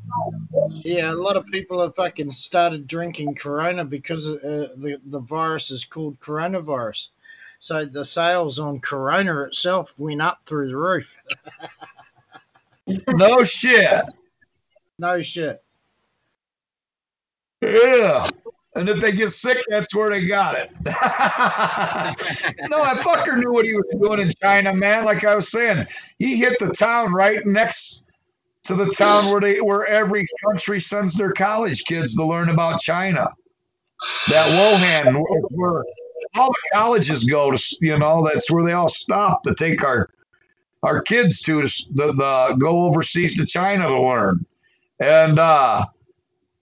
yeah, 0.70 1.12
a 1.12 1.15
lot 1.15 1.36
of 1.36 1.47
people 1.47 1.81
have 1.81 1.94
fucking 1.94 2.32
started 2.32 2.89
drinking 2.89 3.36
Corona 3.36 3.85
because 3.85 4.27
uh, 4.28 4.70
the 4.77 5.01
the 5.07 5.20
virus 5.20 5.70
is 5.70 5.85
called 5.85 6.19
coronavirus. 6.19 7.11
So 7.61 7.85
the 7.85 8.05
sales 8.05 8.59
on 8.59 8.81
Corona 8.81 9.43
itself 9.43 9.94
went 9.97 10.20
up 10.20 10.40
through 10.44 10.69
the 10.69 10.77
roof. 10.77 11.16
no 13.09 13.44
shit. 13.44 14.05
No 14.98 15.23
shit. 15.23 15.62
Yeah. 17.62 18.27
And 18.74 18.89
if 18.89 19.01
they 19.01 19.12
get 19.12 19.31
sick, 19.31 19.65
that's 19.69 19.94
where 19.94 20.11
they 20.11 20.27
got 20.27 20.57
it. 20.57 20.70
no, 20.85 20.93
that 22.82 22.98
fucker 22.98 23.39
knew 23.39 23.53
what 23.53 23.65
he 23.65 23.74
was 23.74 23.86
doing 24.01 24.20
in 24.20 24.31
China, 24.43 24.74
man. 24.74 25.05
Like 25.05 25.24
I 25.24 25.35
was 25.36 25.51
saying, 25.51 25.86
he 26.19 26.36
hit 26.36 26.59
the 26.59 26.73
town 26.73 27.12
right 27.12 27.47
next 27.47 28.03
to 28.66 28.74
the 28.74 28.86
town 28.86 29.30
where 29.30 29.40
they 29.40 29.60
where 29.60 29.86
every 29.86 30.26
country 30.44 30.80
sends 30.80 31.14
their 31.14 31.30
college 31.30 31.84
kids 31.84 32.16
to 32.16 32.24
learn 32.24 32.48
about 32.48 32.80
China. 32.80 33.30
That 34.28 34.47
Wuhan, 34.51 35.22
where, 35.51 35.84
all 36.34 36.48
the 36.48 36.70
colleges 36.72 37.24
go 37.24 37.51
to, 37.51 37.76
you 37.80 37.98
know, 37.98 38.28
that's 38.30 38.51
where 38.51 38.64
they 38.64 38.72
all 38.72 38.88
stop 38.88 39.43
to 39.44 39.55
take 39.55 39.84
our 39.84 40.10
our 40.82 41.01
kids 41.01 41.40
to 41.43 41.62
the, 41.62 42.12
the 42.12 42.56
go 42.59 42.84
overseas 42.84 43.36
to 43.36 43.47
China 43.47 43.88
to 43.88 44.01
learn. 44.01 44.44
And 45.01 45.38
uh 45.38 45.84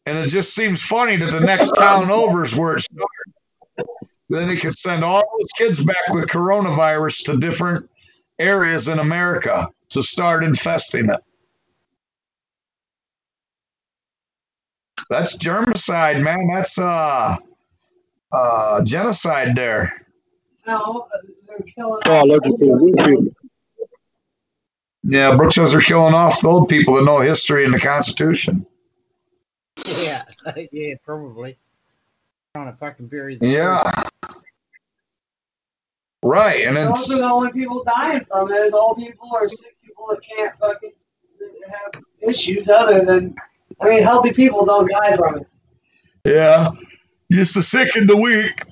and 0.06 0.18
it 0.18 0.28
just 0.28 0.55
seems 0.55 0.82
funny 0.82 1.16
that 1.16 1.31
the 1.31 1.40
next 1.40 1.72
town 1.72 2.10
over 2.10 2.44
is 2.44 2.55
where 2.55 2.76
it 2.76 2.82
started. 2.82 3.90
Then 4.28 4.48
they 4.48 4.56
can 4.56 4.70
send 4.70 5.02
all 5.02 5.22
those 5.39 5.51
kids 5.56 5.85
back 5.85 6.09
with 6.10 6.26
coronavirus 6.26 7.24
to 7.24 7.36
different 7.36 7.89
areas 8.39 8.89
in 8.89 8.98
America 8.98 9.68
to 9.90 10.02
start 10.02 10.44
infesting 10.44 11.09
it. 11.09 11.20
That's 15.10 15.36
germicide, 15.36 16.22
man. 16.22 16.48
That's 16.52 16.78
uh 16.78 17.36
uh 18.32 18.85
genocide 18.85 19.56
there. 19.56 19.93
No, 20.66 21.06
they're 21.47 21.59
killing. 21.74 22.01
Biological 22.05 22.59
warfare. 22.60 23.16
Yeah, 25.02 25.36
Brooks 25.36 25.56
says 25.56 25.72
they're 25.72 25.82
killing 25.82 26.14
off 26.14 26.40
the 26.40 26.48
old 26.48 26.68
people 26.68 26.94
that 26.94 27.05
know 27.05 27.18
history 27.18 27.64
and 27.64 27.74
the 27.74 27.78
Constitution. 27.78 28.66
Yeah, 29.85 30.24
yeah, 30.72 30.94
probably. 31.05 31.59
Trying 32.55 32.72
to 32.72 32.78
fucking 32.78 33.09
bury 33.09 33.36
the 33.36 33.48
Yeah. 33.48 34.05
Right, 36.22 36.66
and 36.66 36.76
Those 36.76 37.01
it's 37.01 37.10
are 37.10 37.18
the 37.18 37.24
only 37.24 37.52
people 37.52 37.85
dying 37.85 38.24
from 38.31 38.51
it. 38.51 38.56
Is 38.56 38.72
old 38.72 38.97
people 38.97 39.28
or 39.31 39.47
sick 39.47 39.76
people 39.85 40.06
that 40.09 40.22
can't 40.22 40.56
fucking 40.56 40.93
have 41.68 42.02
issues 42.22 42.68
other 42.68 43.05
than. 43.05 43.35
I 43.81 43.89
mean, 43.89 44.03
healthy 44.03 44.33
people 44.33 44.65
don't 44.65 44.91
die 44.91 45.17
from 45.17 45.39
it. 45.39 45.47
yeah, 46.25 46.71
just 47.31 47.55
the 47.55 47.63
sick 47.63 47.97
and 47.97 48.09
the 48.09 48.17
weak. 48.17 48.63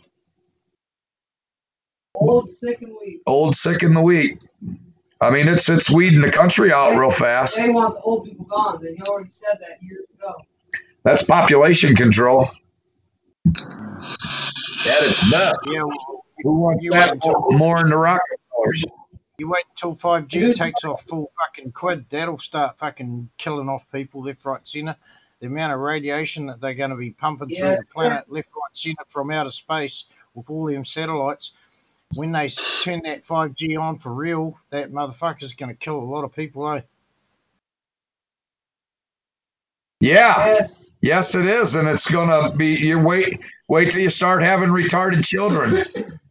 Old, 2.14 2.48
sick, 2.50 2.82
and 2.82 2.92
weak. 3.00 3.20
Old, 3.26 3.56
sick, 3.56 3.82
and 3.82 3.96
the 3.96 4.00
weak. 4.00 4.38
I 5.20 5.30
mean, 5.30 5.48
it's 5.48 5.68
it's 5.68 5.90
weeding 5.90 6.20
the 6.20 6.30
country 6.30 6.72
out 6.72 6.96
real 6.98 7.10
fast. 7.10 7.56
They 7.56 7.70
want 7.70 7.94
the 7.94 8.00
old 8.00 8.24
people 8.24 8.44
gone. 8.44 8.84
And 8.86 8.96
he 8.96 9.02
already 9.04 9.30
said 9.30 9.58
that 9.60 9.82
years 9.82 10.06
ago. 10.18 10.34
That's 11.04 11.22
population 11.22 11.96
control. 11.96 12.48
That 13.44 15.02
is 15.02 15.30
nuts. 15.30 15.58
Yeah, 15.70 15.82
Who 16.42 16.60
wants 16.60 16.84
You 16.84 16.90
that 16.92 17.18
wait 17.24 17.58
more 17.58 17.80
in 17.80 17.90
the 17.90 17.96
Rockefellers? 17.96 18.84
You 19.42 19.48
wait 19.48 19.64
until 19.70 19.92
5G 19.96 20.54
takes 20.54 20.84
off 20.84 21.02
full 21.02 21.32
fucking 21.36 21.72
quid. 21.72 22.06
That'll 22.10 22.38
start 22.38 22.78
fucking 22.78 23.28
killing 23.38 23.68
off 23.68 23.90
people 23.90 24.22
left, 24.22 24.44
right, 24.44 24.64
centre. 24.66 24.94
The 25.40 25.48
amount 25.48 25.72
of 25.72 25.80
radiation 25.80 26.46
that 26.46 26.60
they're 26.60 26.74
going 26.74 26.90
to 26.90 26.96
be 26.96 27.10
pumping 27.10 27.50
Yeah. 27.50 27.58
through 27.58 27.76
the 27.78 27.84
planet 27.92 28.30
left, 28.30 28.50
right, 28.54 28.76
centre 28.76 29.02
from 29.08 29.32
outer 29.32 29.50
space 29.50 30.04
with 30.34 30.48
all 30.48 30.66
them 30.66 30.84
satellites. 30.84 31.54
When 32.14 32.30
they 32.30 32.46
turn 32.84 33.00
that 33.04 33.24
5G 33.24 33.76
on 33.76 33.98
for 33.98 34.14
real, 34.14 34.56
that 34.70 34.92
motherfucker's 34.92 35.54
going 35.54 35.70
to 35.70 35.74
kill 35.76 35.98
a 35.98 36.04
lot 36.04 36.22
of 36.22 36.32
people, 36.32 36.70
eh? 36.70 36.82
Yeah, 39.98 40.46
Yes. 40.46 40.90
yes, 41.00 41.34
it 41.34 41.46
is, 41.46 41.74
and 41.74 41.88
it's 41.88 42.08
gonna 42.10 42.52
be. 42.56 42.74
You 42.74 42.98
wait, 42.98 43.38
wait 43.68 43.92
till 43.92 44.00
you 44.02 44.10
start 44.10 44.42
having 44.42 44.68
retarded 44.68 45.24
children. 45.24 45.84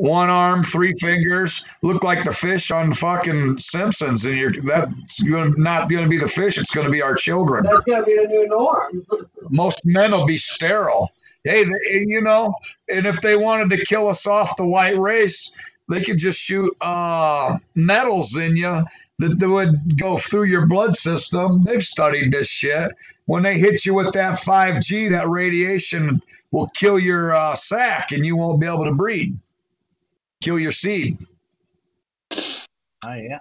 One 0.00 0.30
arm, 0.30 0.64
three 0.64 0.94
fingers, 0.94 1.62
look 1.82 2.02
like 2.04 2.24
the 2.24 2.32
fish 2.32 2.70
on 2.70 2.90
fucking 2.90 3.58
Simpsons, 3.58 4.24
and 4.24 4.38
you're 4.38 4.58
that's 4.62 5.22
gonna, 5.22 5.50
not 5.58 5.90
going 5.90 6.04
to 6.04 6.08
be 6.08 6.16
the 6.16 6.26
fish. 6.26 6.56
It's 6.56 6.70
going 6.70 6.86
to 6.86 6.90
be 6.90 7.02
our 7.02 7.14
children. 7.14 7.64
That's 7.64 7.84
going 7.84 8.00
to 8.00 8.06
be 8.06 8.16
the 8.16 8.26
new 8.26 8.48
norm. 8.48 9.06
most 9.50 9.82
men 9.84 10.12
will 10.12 10.24
be 10.24 10.38
sterile. 10.38 11.10
Hey, 11.44 11.64
they, 11.64 12.04
you 12.06 12.22
know, 12.22 12.54
and 12.88 13.04
if 13.04 13.20
they 13.20 13.36
wanted 13.36 13.76
to 13.76 13.84
kill 13.84 14.08
us 14.08 14.26
off 14.26 14.56
the 14.56 14.64
white 14.64 14.96
race, 14.96 15.52
they 15.90 16.02
could 16.02 16.16
just 16.16 16.40
shoot 16.40 16.74
uh, 16.80 17.58
metals 17.74 18.38
in 18.38 18.56
you 18.56 18.82
that, 19.18 19.38
that 19.38 19.48
would 19.50 19.98
go 19.98 20.16
through 20.16 20.44
your 20.44 20.64
blood 20.64 20.96
system. 20.96 21.64
They've 21.64 21.82
studied 21.82 22.32
this 22.32 22.48
shit. 22.48 22.90
When 23.26 23.42
they 23.42 23.58
hit 23.58 23.84
you 23.84 23.92
with 23.92 24.14
that 24.14 24.38
5G, 24.38 25.10
that 25.10 25.28
radiation 25.28 26.22
will 26.52 26.68
kill 26.68 26.98
your 26.98 27.34
uh, 27.34 27.54
sac 27.54 28.12
and 28.12 28.24
you 28.24 28.36
won't 28.36 28.60
be 28.60 28.66
able 28.66 28.86
to 28.86 28.94
breed, 28.94 29.38
kill 30.40 30.58
your 30.58 30.72
seed. 30.72 31.18
Oh, 32.32 33.14
yeah. 33.14 33.38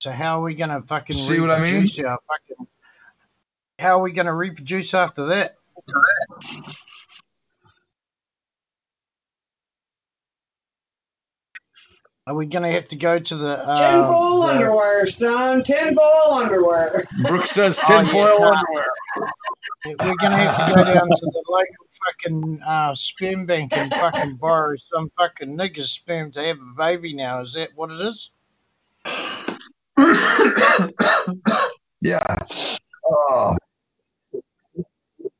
So, 0.00 0.10
how 0.10 0.40
are 0.40 0.42
we 0.44 0.54
going 0.54 0.70
to 0.70 0.82
fucking 0.86 1.16
See 1.16 1.40
what 1.40 1.50
I 1.50 1.56
mean? 1.56 1.64
reproduce 1.64 1.98
our 2.00 2.18
fucking. 2.28 2.66
How 3.78 3.98
are 3.98 4.02
we 4.02 4.12
going 4.12 4.26
to 4.26 4.34
reproduce 4.34 4.94
after 4.94 5.26
that? 5.26 5.56
Are 12.26 12.34
we 12.34 12.46
going 12.46 12.62
to 12.62 12.70
have 12.70 12.88
to 12.88 12.96
go 12.96 13.18
to 13.18 13.34
the. 13.36 13.68
Uh, 13.68 13.76
Tinfoil 13.76 14.40
the- 14.40 14.46
underwear, 14.54 15.06
son. 15.06 15.62
Tinfoil 15.62 16.32
underwear. 16.32 17.04
Brooke 17.22 17.46
says 17.46 17.78
Oh, 17.82 17.92
yeah, 17.92 18.02
tinfoil 18.02 18.42
underwear. 18.44 18.86
We're 19.86 19.96
going 19.96 20.32
to 20.32 20.36
have 20.36 20.68
to 20.68 20.74
go 20.74 20.84
down 20.84 21.08
to 21.08 21.26
the 21.26 21.42
local 21.48 21.86
fucking 22.04 22.60
uh, 22.66 22.94
sperm 22.94 23.46
bank 23.46 23.72
and 23.76 23.90
fucking 23.92 24.36
borrow 24.36 24.76
some 24.76 25.10
fucking 25.18 25.56
nigger's 25.56 25.90
sperm 25.90 26.30
to 26.32 26.42
have 26.42 26.58
a 26.58 26.74
baby 26.76 27.14
now. 27.14 27.40
Is 27.40 27.54
that 27.54 27.70
what 27.74 27.90
it 27.90 28.00
is? 28.00 28.30
yeah. 32.00 32.36
Oh. 33.06 33.56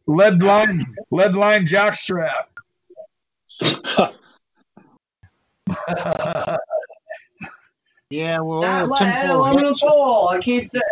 Lead 0.07 0.43
line, 0.43 0.85
lead 1.11 1.35
line 1.35 1.67
jockstrap. 1.67 2.45
Yeah, 8.11 8.39
well, 8.41 8.61
That 8.61 8.83
all 8.83 8.87
the 8.87 8.93
lead 8.93 8.99
tinfoil 8.99 9.41
aluminum 9.41 9.69
hats, 9.71 9.81
foil. 9.81 10.29
I 10.29 10.39
keep 10.39 10.69
saying. 10.69 10.83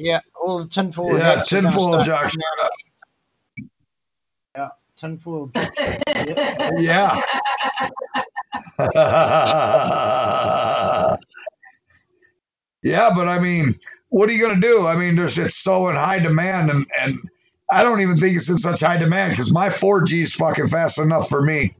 Yeah, 0.00 0.20
all 0.40 0.58
the 0.58 0.68
tinfoil 0.68 1.18
yeah, 1.18 1.36
hats 1.36 1.52
are 1.52 1.62
gonna 1.62 1.70
tinfoil 1.70 2.04
coming 2.04 2.36
out. 2.62 2.70
Tinfoil 5.00 5.48
jockstrap. 5.48 6.00
Yeah. 6.14 6.70
Yeah. 6.78 7.22
yeah, 12.82 13.10
but 13.14 13.28
I 13.28 13.38
mean, 13.38 13.78
what 14.10 14.28
are 14.28 14.32
you 14.32 14.40
going 14.40 14.60
to 14.60 14.66
do? 14.66 14.86
I 14.86 14.96
mean, 14.96 15.16
there's 15.16 15.38
it's 15.38 15.56
so 15.56 15.88
in 15.88 15.96
high 15.96 16.18
demand, 16.18 16.70
and 16.70 16.86
and 17.00 17.18
I 17.70 17.82
don't 17.82 18.02
even 18.02 18.18
think 18.18 18.36
it's 18.36 18.50
in 18.50 18.58
such 18.58 18.80
high 18.80 18.98
demand 18.98 19.32
because 19.32 19.52
my 19.52 19.70
4G 19.70 20.22
is 20.22 20.34
fucking 20.34 20.66
fast 20.66 20.98
enough 20.98 21.30
for 21.30 21.40
me. 21.40 21.74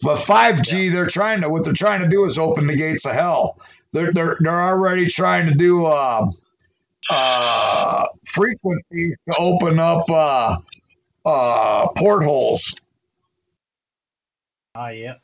But 0.00 0.18
5G, 0.18 0.90
they're 0.90 1.06
trying 1.06 1.42
to 1.42 1.50
what 1.50 1.64
they're 1.64 1.74
trying 1.74 2.00
to 2.00 2.08
do 2.08 2.24
is 2.24 2.38
open 2.38 2.66
the 2.66 2.76
gates 2.76 3.04
of 3.04 3.12
hell. 3.12 3.58
They're 3.92 4.10
they're 4.12 4.38
they're 4.40 4.62
already 4.62 5.06
trying 5.06 5.46
to 5.48 5.54
do 5.54 5.84
uh, 5.84 6.30
uh, 7.10 8.06
frequencies 8.26 9.16
to 9.30 9.36
open 9.38 9.78
up 9.78 10.08
uh, 10.10 10.56
uh, 11.24 11.88
portholes. 11.88 12.74
Oh, 14.74 14.88
yeah. 14.88 15.14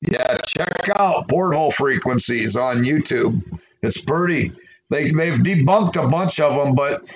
Yeah, 0.00 0.38
check 0.38 0.88
out 0.96 1.28
porthole 1.28 1.70
frequencies 1.70 2.56
on 2.56 2.82
YouTube. 2.82 3.40
It's 3.82 4.00
pretty. 4.00 4.50
They 4.90 5.10
they've 5.10 5.34
debunked 5.34 5.96
a 5.96 6.08
bunch 6.08 6.40
of 6.40 6.56
them, 6.56 6.74
but 6.74 7.08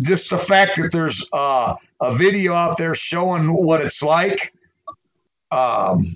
just 0.00 0.28
the 0.28 0.38
fact 0.38 0.76
that 0.76 0.92
there's 0.92 1.26
uh, 1.32 1.74
a 2.00 2.14
video 2.14 2.52
out 2.52 2.76
there 2.76 2.94
showing 2.94 3.50
what 3.52 3.80
it's 3.80 4.02
like, 4.02 4.52
um, 5.50 6.14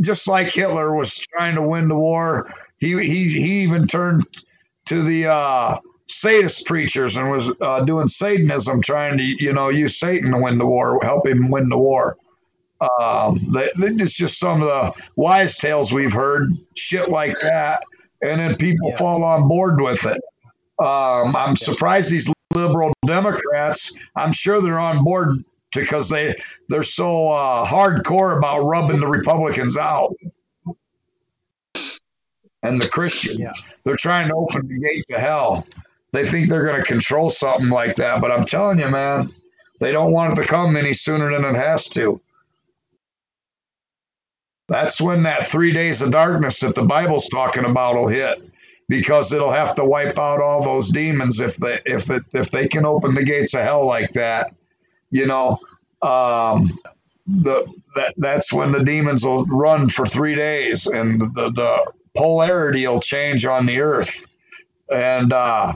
just 0.00 0.26
like 0.26 0.48
Hitler 0.48 0.94
was 0.94 1.16
trying 1.16 1.54
to 1.54 1.62
win 1.62 1.86
the 1.86 1.96
war, 1.96 2.52
he 2.78 2.98
he 2.98 3.28
he 3.28 3.62
even 3.62 3.86
turned 3.86 4.26
to 4.88 5.02
the 5.02 5.26
uh, 5.26 5.78
sadist 6.08 6.66
preachers 6.66 7.16
and 7.16 7.30
was 7.30 7.52
uh, 7.60 7.80
doing 7.84 8.08
Satanism, 8.08 8.80
trying 8.82 9.18
to 9.18 9.24
you 9.24 9.52
know 9.52 9.68
use 9.68 9.98
Satan 9.98 10.32
to 10.32 10.38
win 10.38 10.58
the 10.58 10.66
war, 10.66 10.98
help 11.02 11.26
him 11.26 11.50
win 11.50 11.68
the 11.68 11.78
war. 11.78 12.16
Um, 13.00 13.40
they, 13.52 13.70
it's 13.76 14.14
just 14.16 14.38
some 14.38 14.62
of 14.62 14.68
the 14.68 15.02
wise 15.16 15.56
tales 15.58 15.92
we've 15.92 16.12
heard, 16.12 16.52
shit 16.76 17.10
like 17.10 17.36
that, 17.40 17.82
and 18.22 18.40
then 18.40 18.56
people 18.56 18.90
Yeah. 18.90 18.96
fall 18.96 19.24
on 19.24 19.48
board 19.48 19.80
with 19.80 20.04
it. 20.06 20.20
Um, 20.78 21.34
I'm 21.34 21.56
surprised 21.56 22.10
these 22.10 22.30
liberal 22.54 22.92
Democrats. 23.04 23.92
I'm 24.16 24.32
sure 24.32 24.60
they're 24.60 24.78
on 24.78 25.02
board 25.02 25.42
because 25.74 26.08
they 26.08 26.34
they're 26.68 26.82
so 26.84 27.30
uh, 27.30 27.66
hardcore 27.66 28.38
about 28.38 28.62
rubbing 28.62 29.00
the 29.00 29.06
Republicans 29.08 29.76
out 29.76 30.14
and 32.62 32.80
the 32.80 32.88
Christians. 32.88 33.38
Yeah. 33.38 33.52
They're 33.84 33.96
trying 33.96 34.28
to 34.28 34.34
open 34.34 34.66
the 34.66 34.78
gates 34.78 35.06
of 35.10 35.20
hell. 35.20 35.66
They 36.12 36.26
think 36.26 36.48
they're 36.48 36.64
going 36.64 36.76
to 36.76 36.82
control 36.82 37.30
something 37.30 37.68
like 37.68 37.96
that, 37.96 38.20
but 38.20 38.30
I'm 38.30 38.46
telling 38.46 38.78
you, 38.78 38.88
man, 38.88 39.28
they 39.80 39.92
don't 39.92 40.12
want 40.12 40.32
it 40.32 40.42
to 40.42 40.48
come 40.48 40.76
any 40.76 40.94
sooner 40.94 41.30
than 41.30 41.44
it 41.44 41.56
has 41.56 41.88
to. 41.90 42.20
That's 44.68 45.00
when 45.00 45.22
that 45.22 45.46
three 45.46 45.72
days 45.72 46.02
of 46.02 46.10
darkness 46.10 46.60
that 46.60 46.74
the 46.74 46.82
Bible's 46.82 47.28
talking 47.28 47.64
about 47.64 47.94
will 47.94 48.08
hit, 48.08 48.42
because 48.88 49.32
it'll 49.32 49.50
have 49.50 49.74
to 49.76 49.84
wipe 49.84 50.18
out 50.18 50.40
all 50.40 50.62
those 50.62 50.90
demons 50.90 51.40
if 51.40 51.56
they 51.56 51.80
if 51.86 52.10
it 52.10 52.22
if 52.34 52.50
they 52.50 52.68
can 52.68 52.84
open 52.84 53.14
the 53.14 53.24
gates 53.24 53.54
of 53.54 53.62
hell 53.62 53.86
like 53.86 54.12
that. 54.12 54.54
You 55.10 55.26
know, 55.26 55.58
um, 56.02 56.78
the 57.26 57.66
that 57.96 58.14
that's 58.18 58.52
when 58.52 58.70
the 58.70 58.84
demons 58.84 59.24
will 59.24 59.46
run 59.46 59.88
for 59.88 60.06
three 60.06 60.34
days, 60.34 60.86
and 60.86 61.20
the 61.20 61.50
the 61.50 61.92
polarity 62.18 62.86
will 62.86 63.00
change 63.00 63.46
on 63.46 63.64
the 63.66 63.80
earth, 63.80 64.26
and 64.92 65.32
uh, 65.32 65.72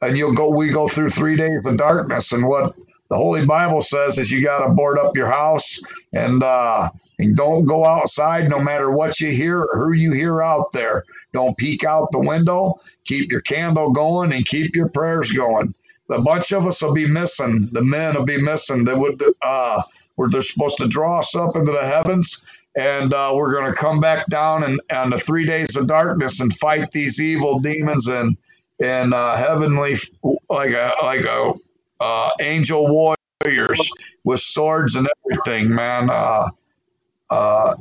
and 0.00 0.16
you'll 0.16 0.34
go 0.34 0.50
we 0.50 0.68
go 0.68 0.88
through 0.88 1.10
three 1.10 1.36
days 1.36 1.64
of 1.66 1.76
darkness, 1.76 2.32
and 2.32 2.46
what 2.46 2.74
the 3.10 3.16
Holy 3.16 3.44
Bible 3.44 3.82
says 3.82 4.18
is 4.18 4.32
you 4.32 4.42
got 4.42 4.66
to 4.66 4.72
board 4.72 4.98
up 4.98 5.16
your 5.16 5.30
house 5.30 5.80
and. 6.12 6.42
Uh, 6.42 6.90
and 7.18 7.36
don't 7.36 7.66
go 7.66 7.84
outside 7.84 8.48
no 8.48 8.58
matter 8.58 8.90
what 8.90 9.20
you 9.20 9.30
hear 9.30 9.60
or 9.60 9.78
who 9.78 9.92
you 9.92 10.12
hear 10.12 10.42
out 10.42 10.72
there. 10.72 11.04
Don't 11.32 11.56
peek 11.56 11.84
out 11.84 12.10
the 12.10 12.18
window. 12.18 12.80
Keep 13.04 13.30
your 13.30 13.42
candle 13.42 13.92
going 13.92 14.32
and 14.32 14.44
keep 14.46 14.74
your 14.74 14.88
prayers 14.88 15.30
going. 15.30 15.72
A 16.10 16.20
bunch 16.20 16.52
of 16.52 16.66
us 16.66 16.82
will 16.82 16.92
be 16.92 17.06
missing. 17.06 17.68
The 17.72 17.82
men 17.82 18.16
will 18.16 18.24
be 18.24 18.40
missing. 18.40 18.84
They 18.84 18.94
would, 18.94 19.22
uh, 19.40 19.82
where 20.16 20.28
they're 20.28 20.42
supposed 20.42 20.78
to 20.78 20.88
draw 20.88 21.20
us 21.20 21.34
up 21.36 21.56
into 21.56 21.72
the 21.72 21.86
heavens, 21.86 22.42
and 22.76 23.12
uh, 23.12 23.32
we're 23.34 23.52
going 23.52 23.70
to 23.70 23.76
come 23.76 24.00
back 24.00 24.26
down 24.28 24.64
and 24.64 24.80
on 24.90 25.10
the 25.10 25.18
three 25.18 25.44
days 25.44 25.76
of 25.76 25.86
darkness 25.86 26.40
and 26.40 26.54
fight 26.56 26.90
these 26.90 27.20
evil 27.20 27.58
demons 27.58 28.08
and 28.08 28.36
and 28.80 29.14
uh, 29.14 29.36
heavenly 29.36 29.94
like 30.48 30.70
a 30.70 30.92
like 31.02 31.24
a 31.24 31.52
uh, 32.00 32.30
angel 32.40 32.88
warriors 32.88 33.90
with 34.24 34.40
swords 34.40 34.96
and 34.96 35.08
everything, 35.24 35.74
man. 35.74 36.10
Uh, 36.10 36.48
uh, 37.30 37.74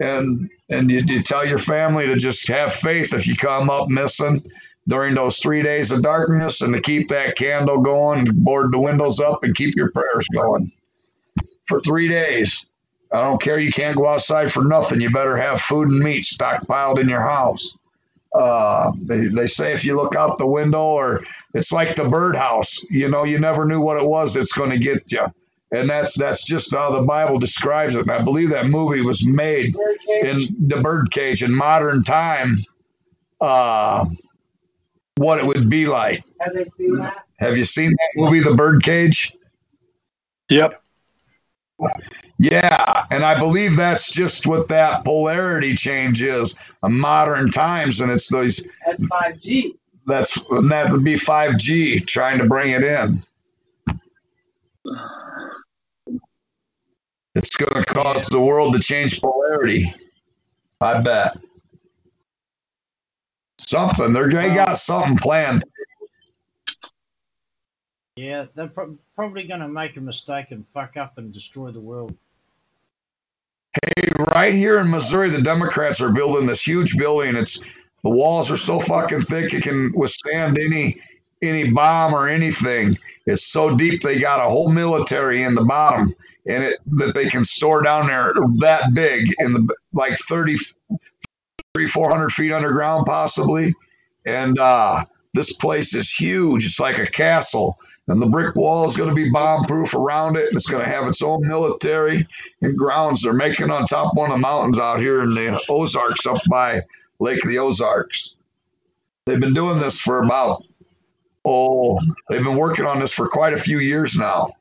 and 0.00 0.50
and 0.70 0.90
you, 0.90 1.02
you 1.06 1.22
tell 1.22 1.44
your 1.44 1.58
family 1.58 2.06
to 2.06 2.16
just 2.16 2.46
have 2.48 2.72
faith 2.72 3.12
if 3.12 3.26
you 3.26 3.36
come 3.36 3.68
up 3.70 3.88
missing 3.88 4.40
during 4.86 5.14
those 5.14 5.38
three 5.38 5.62
days 5.62 5.90
of 5.90 6.02
darkness 6.02 6.60
and 6.60 6.74
to 6.74 6.80
keep 6.80 7.08
that 7.08 7.36
candle 7.36 7.80
going, 7.80 8.26
board 8.32 8.72
the 8.72 8.78
windows 8.78 9.18
up, 9.18 9.42
and 9.42 9.54
keep 9.54 9.74
your 9.74 9.90
prayers 9.90 10.28
going 10.34 10.70
for 11.66 11.80
three 11.80 12.08
days. 12.08 12.66
I 13.14 13.22
don't 13.22 13.40
care. 13.40 13.58
You 13.58 13.72
can't 13.72 13.96
go 13.96 14.06
outside 14.06 14.52
for 14.52 14.64
nothing. 14.64 15.00
You 15.00 15.10
better 15.10 15.36
have 15.36 15.60
food 15.60 15.88
and 15.88 16.00
meat 16.00 16.24
stockpiled 16.24 17.00
in 17.00 17.08
your 17.08 17.22
house. 17.22 17.76
Uh, 18.34 18.92
they, 19.02 19.26
they 19.26 19.46
say 19.46 19.72
if 19.72 19.84
you 19.84 19.96
look 19.96 20.16
out 20.16 20.36
the 20.38 20.46
window, 20.46 20.82
or 20.82 21.20
it's 21.54 21.70
like 21.72 21.94
the 21.94 22.08
birdhouse. 22.08 22.82
You 22.90 23.08
know, 23.08 23.24
you 23.24 23.38
never 23.38 23.64
knew 23.64 23.80
what 23.80 23.96
it 23.96 24.06
was 24.06 24.34
that's 24.34 24.52
going 24.52 24.70
to 24.70 24.78
get 24.78 25.10
you 25.12 25.24
and 25.74 25.88
that's 25.88 26.16
that's 26.16 26.44
just 26.44 26.72
how 26.72 26.90
the 26.90 27.00
Bible 27.02 27.38
describes 27.38 27.94
it. 27.94 28.02
And 28.02 28.10
I 28.10 28.22
believe 28.22 28.50
that 28.50 28.66
movie 28.66 29.00
was 29.00 29.26
made 29.26 29.74
Birdcage. 29.74 30.48
in 30.50 30.68
the 30.68 30.80
birdcage 30.80 31.42
in 31.42 31.52
modern 31.52 32.04
time. 32.04 32.58
Uh, 33.40 34.06
what 35.16 35.38
it 35.38 35.46
would 35.46 35.68
be 35.68 35.86
like. 35.86 36.24
Have 36.40 36.54
they 36.54 36.64
seen 36.64 36.96
that? 36.96 37.24
Have 37.38 37.56
you 37.56 37.64
seen 37.64 37.90
that 37.90 38.10
movie, 38.16 38.40
The 38.40 38.54
Birdcage? 38.54 39.34
Yep. 40.48 40.82
Yeah, 42.38 43.06
and 43.10 43.24
I 43.24 43.38
believe 43.38 43.76
that's 43.76 44.10
just 44.10 44.46
what 44.46 44.68
that 44.68 45.04
polarity 45.04 45.74
change 45.76 46.22
is. 46.22 46.56
A 46.82 46.88
modern 46.88 47.50
times, 47.50 48.00
and 48.00 48.10
it's 48.10 48.28
those 48.28 48.62
That's 48.84 49.02
5G. 49.04 49.76
that's 50.06 50.34
that 50.68 50.88
would 50.90 51.04
be 51.04 51.16
five 51.16 51.56
G 51.58 52.00
trying 52.00 52.38
to 52.38 52.44
bring 52.46 52.70
it 52.70 52.82
in. 52.82 53.24
It's 57.36 57.56
going 57.56 57.84
to 57.84 57.84
cause 57.84 58.26
the 58.26 58.40
world 58.40 58.74
to 58.74 58.80
change 58.80 59.20
polarity. 59.20 59.92
I 60.80 61.00
bet. 61.00 61.38
Something 63.58 64.12
they're 64.12 64.28
they 64.28 64.54
got 64.54 64.78
something 64.78 65.16
planned. 65.16 65.64
Yeah, 68.16 68.46
they're 68.54 68.68
pro- 68.68 68.98
probably 69.16 69.46
going 69.46 69.60
to 69.60 69.68
make 69.68 69.96
a 69.96 70.00
mistake 70.00 70.50
and 70.50 70.66
fuck 70.68 70.96
up 70.96 71.18
and 71.18 71.32
destroy 71.32 71.70
the 71.70 71.80
world. 71.80 72.16
Hey, 73.82 74.08
right 74.34 74.54
here 74.54 74.78
in 74.78 74.90
Missouri, 74.90 75.30
the 75.30 75.42
Democrats 75.42 76.00
are 76.00 76.12
building 76.12 76.46
this 76.46 76.66
huge 76.66 76.96
building. 76.96 77.34
It's 77.34 77.58
the 78.04 78.10
walls 78.10 78.50
are 78.50 78.56
so 78.56 78.78
fucking 78.78 79.22
thick 79.22 79.52
it 79.52 79.62
can 79.62 79.92
withstand 79.94 80.58
any 80.58 81.00
any 81.42 81.70
bomb 81.70 82.14
or 82.14 82.28
anything. 82.28 82.96
It's 83.26 83.46
so 83.46 83.74
deep 83.74 84.00
they 84.00 84.18
got 84.18 84.38
a 84.38 84.48
whole 84.48 84.70
military 84.70 85.42
in 85.42 85.54
the 85.54 85.64
bottom, 85.64 86.14
and 86.46 86.62
it 86.62 86.78
that 86.98 87.14
they 87.14 87.28
can 87.28 87.42
store 87.42 87.82
down 87.82 88.06
there 88.06 88.32
that 88.58 88.94
big 88.94 89.34
in 89.40 89.52
the 89.52 89.74
like 89.92 90.16
30, 90.18 90.56
3, 91.74 91.86
400 91.86 92.30
feet 92.30 92.52
underground 92.52 93.06
possibly. 93.06 93.74
And 94.26 94.58
uh, 94.58 95.04
this 95.34 95.54
place 95.54 95.94
is 95.94 96.10
huge. 96.10 96.64
It's 96.64 96.80
like 96.80 96.98
a 96.98 97.06
castle, 97.06 97.78
and 98.08 98.20
the 98.20 98.26
brick 98.26 98.54
wall 98.56 98.88
is 98.88 98.96
going 98.96 99.08
to 99.08 99.14
be 99.14 99.30
bomb 99.30 99.64
proof 99.64 99.94
around 99.94 100.36
it. 100.36 100.48
And 100.48 100.56
it's 100.56 100.68
going 100.68 100.84
to 100.84 100.90
have 100.90 101.06
its 101.06 101.22
own 101.22 101.46
military 101.46 102.26
and 102.60 102.76
grounds. 102.76 103.22
They're 103.22 103.32
making 103.32 103.70
on 103.70 103.86
top 103.86 104.12
of 104.12 104.16
one 104.16 104.30
of 104.30 104.36
the 104.36 104.40
mountains 104.40 104.78
out 104.78 105.00
here 105.00 105.22
in 105.22 105.30
the 105.30 105.64
Ozarks, 105.68 106.26
up 106.26 106.38
by 106.50 106.82
Lake 107.18 107.42
of 107.42 107.50
the 107.50 107.58
Ozarks. 107.58 108.36
They've 109.24 109.40
been 109.40 109.54
doing 109.54 109.78
this 109.78 109.98
for 110.00 110.22
about 110.22 110.64
oh, 111.46 111.98
they've 112.28 112.42
been 112.44 112.56
working 112.56 112.86
on 112.86 113.00
this 113.00 113.12
for 113.12 113.28
quite 113.28 113.52
a 113.52 113.58
few 113.58 113.78
years 113.78 114.16
now. 114.16 114.52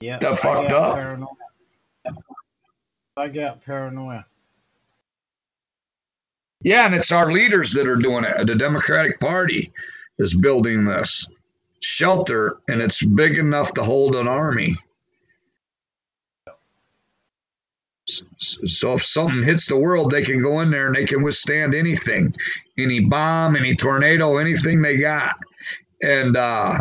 Yeah, 0.00 0.18
Got 0.18 0.38
fucked 0.38 0.72
up. 0.72 0.96
Paranoia. 0.96 1.28
Bug 3.14 3.38
out 3.38 3.64
paranoia. 3.64 4.26
Yeah, 6.64 6.86
and 6.86 6.94
it's 6.94 7.12
our 7.12 7.32
leaders 7.32 7.72
that 7.72 7.86
are 7.88 7.96
doing 7.96 8.24
it. 8.24 8.46
The 8.46 8.54
Democratic 8.54 9.18
Party 9.20 9.72
is 10.18 10.34
building 10.34 10.84
this 10.84 11.26
shelter, 11.80 12.58
and 12.68 12.80
it's 12.80 13.02
big 13.02 13.38
enough 13.38 13.74
to 13.74 13.82
hold 13.82 14.14
an 14.16 14.28
army. 14.28 14.76
So 18.06 18.94
if 18.94 19.04
something 19.04 19.42
hits 19.42 19.66
the 19.68 19.76
world, 19.76 20.10
they 20.10 20.22
can 20.22 20.38
go 20.38 20.60
in 20.60 20.70
there 20.70 20.88
and 20.88 20.96
they 20.96 21.06
can 21.06 21.22
withstand 21.22 21.74
anything, 21.74 22.34
any 22.76 23.00
bomb, 23.00 23.56
any 23.56 23.74
tornado, 23.74 24.38
anything 24.38 24.82
they 24.82 24.98
got, 24.98 25.36
and 26.02 26.36
uh, 26.36 26.78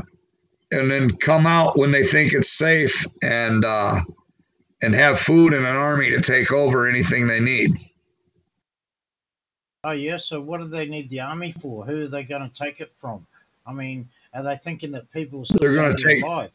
and 0.72 0.90
then 0.90 1.12
come 1.12 1.46
out 1.46 1.78
when 1.78 1.92
they 1.92 2.04
think 2.06 2.34
it's 2.34 2.52
safe 2.52 3.06
and 3.22 3.64
uh, 3.64 4.02
and 4.82 4.96
have 4.96 5.20
food 5.20 5.54
and 5.54 5.66
an 5.66 5.76
army 5.76 6.10
to 6.10 6.22
take 6.22 6.52
over 6.52 6.88
anything 6.88 7.28
they 7.28 7.40
need. 7.40 7.72
Oh 9.84 9.92
yeah, 9.92 10.18
so 10.18 10.40
what 10.40 10.62
do 10.62 10.68
they 10.68 10.86
need 10.86 11.10
the 11.10 11.20
army 11.22 11.52
for? 11.52 11.86
Who 11.86 12.02
are 12.04 12.08
they 12.08 12.24
going 12.24 12.48
to 12.48 12.54
take 12.54 12.82
it 12.82 12.92
from? 12.98 13.26
I 13.66 13.74
mean, 13.74 14.08
are 14.34 14.44
they 14.44 14.58
thinking 14.58 14.92
that 14.92 15.12
people 15.12 15.42
are 15.42 15.46
still 15.46 15.58
They're 15.60 15.74
gonna 15.74 15.90
gonna 15.96 15.98
take- 16.14 16.24
alive? 16.24 16.52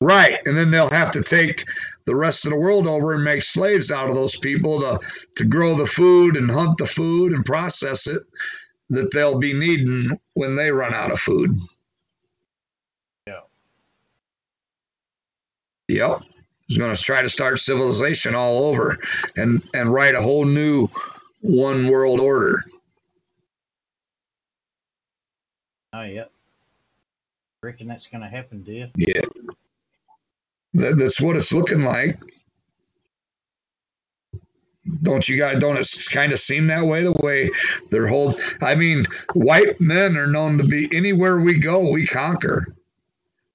Right. 0.00 0.38
And 0.46 0.56
then 0.56 0.70
they'll 0.70 0.90
have 0.90 1.10
to 1.12 1.22
take 1.22 1.64
the 2.04 2.14
rest 2.14 2.44
of 2.44 2.50
the 2.50 2.58
world 2.58 2.86
over 2.86 3.14
and 3.14 3.24
make 3.24 3.42
slaves 3.42 3.90
out 3.90 4.10
of 4.10 4.14
those 4.14 4.36
people 4.38 4.80
to, 4.80 5.00
to 5.36 5.44
grow 5.44 5.74
the 5.74 5.86
food 5.86 6.36
and 6.36 6.50
hunt 6.50 6.76
the 6.78 6.86
food 6.86 7.32
and 7.32 7.44
process 7.44 8.06
it 8.06 8.22
that 8.90 9.10
they'll 9.12 9.38
be 9.38 9.54
needing 9.54 10.10
when 10.34 10.56
they 10.56 10.70
run 10.70 10.92
out 10.92 11.10
of 11.10 11.20
food. 11.20 11.56
Yeah. 13.26 13.40
Yep. 15.88 16.22
He's 16.66 16.76
going 16.78 16.94
to 16.94 17.02
try 17.02 17.22
to 17.22 17.28
start 17.28 17.58
civilization 17.60 18.34
all 18.34 18.64
over 18.64 18.98
and, 19.36 19.62
and 19.74 19.90
write 19.92 20.14
a 20.14 20.20
whole 20.22 20.44
new 20.44 20.88
one 21.44 21.88
world 21.88 22.20
order. 22.20 22.64
Oh, 25.92 26.02
yeah. 26.02 26.24
Reckon 27.62 27.86
that's 27.86 28.06
going 28.06 28.22
to 28.22 28.28
happen, 28.28 28.62
do 28.62 28.72
you? 28.72 28.88
Yeah. 28.96 29.20
That, 30.72 30.98
that's 30.98 31.20
what 31.20 31.36
it's 31.36 31.52
looking 31.52 31.82
like. 31.82 32.18
Don't 35.02 35.28
you 35.28 35.38
guys? 35.38 35.60
Don't 35.60 35.78
it 35.78 35.88
kind 36.10 36.32
of 36.32 36.40
seem 36.40 36.66
that 36.68 36.86
way? 36.86 37.02
The 37.02 37.12
way 37.12 37.50
their 37.90 38.06
whole, 38.06 38.34
I 38.60 38.74
mean, 38.74 39.06
white 39.34 39.80
men 39.80 40.16
are 40.16 40.26
known 40.26 40.58
to 40.58 40.64
be 40.64 40.94
anywhere 40.96 41.38
we 41.38 41.58
go, 41.58 41.90
we 41.90 42.06
conquer. 42.06 42.74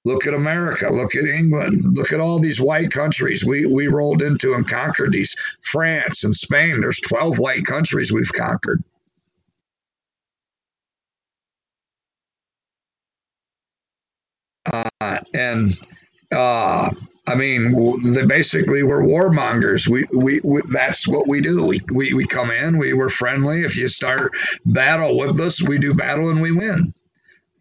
Look 0.04 0.26
at 0.26 0.34
America. 0.34 0.90
Look 0.90 1.14
at 1.14 1.24
England. 1.24 1.84
Look 1.96 2.12
at 2.12 2.20
all 2.20 2.38
these 2.38 2.60
white 2.60 2.90
countries 2.90 3.44
we 3.44 3.66
we 3.66 3.88
rolled 3.88 4.22
into 4.22 4.54
and 4.54 4.66
conquered 4.66 5.12
these. 5.12 5.36
France 5.60 6.24
and 6.24 6.34
Spain. 6.34 6.80
There's 6.80 7.00
12 7.00 7.38
white 7.38 7.66
countries 7.66 8.10
we've 8.12 8.32
conquered. 8.32 8.82
Uh, 14.72 15.20
and 15.34 15.78
uh, 16.32 16.90
I 17.26 17.34
mean, 17.34 18.12
they 18.12 18.24
basically 18.24 18.82
were 18.82 19.02
warmongers. 19.02 19.88
We, 19.88 20.06
we, 20.12 20.40
we 20.42 20.62
that's 20.70 21.06
what 21.06 21.28
we 21.28 21.40
do. 21.40 21.64
We, 21.64 21.80
we, 21.92 22.14
we 22.14 22.26
come 22.26 22.50
in, 22.50 22.78
we 22.78 22.92
were 22.92 23.08
friendly. 23.08 23.62
If 23.64 23.76
you 23.76 23.88
start 23.88 24.32
battle 24.66 25.16
with 25.16 25.38
us, 25.40 25.62
we 25.62 25.78
do 25.78 25.94
battle 25.94 26.30
and 26.30 26.40
we 26.40 26.52
win. 26.52 26.92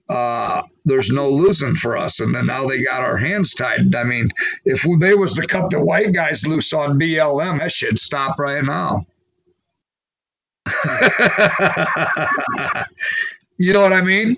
Uh, 0.10 0.64
there's 0.86 1.12
no 1.12 1.30
losing 1.30 1.76
for 1.76 1.96
us. 1.96 2.20
And 2.20 2.34
then 2.34 2.48
now 2.48 2.68
they 2.68 2.84
got 2.84 3.02
our 3.02 3.18
hands 3.18 3.54
tied. 3.54 3.94
I 3.96 4.04
mean, 4.04 4.30
if 4.66 4.84
they 5.00 5.14
was 5.14 5.36
to 5.36 5.46
cut 5.46 5.70
the 5.70 5.80
white 5.80 6.14
guys 6.14 6.48
loose 6.48 6.74
on 6.74 7.00
BLM, 7.00 7.60
that 7.60 7.72
should 7.72 8.00
stop 8.00 8.40
right 8.40 8.64
now. 8.64 9.06
you 13.58 13.74
know 13.74 13.82
what 13.82 13.94
I 13.94 14.02
mean? 14.02 14.38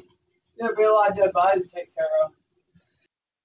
Yeah, 0.57 0.68
be 0.77 0.84
a 0.84 0.91
lot 0.91 1.11
of 1.11 1.18
dead 1.18 1.31
bodies 1.34 1.64
to 1.64 1.69
take 1.69 1.91
care 1.95 2.07
of. 2.23 2.31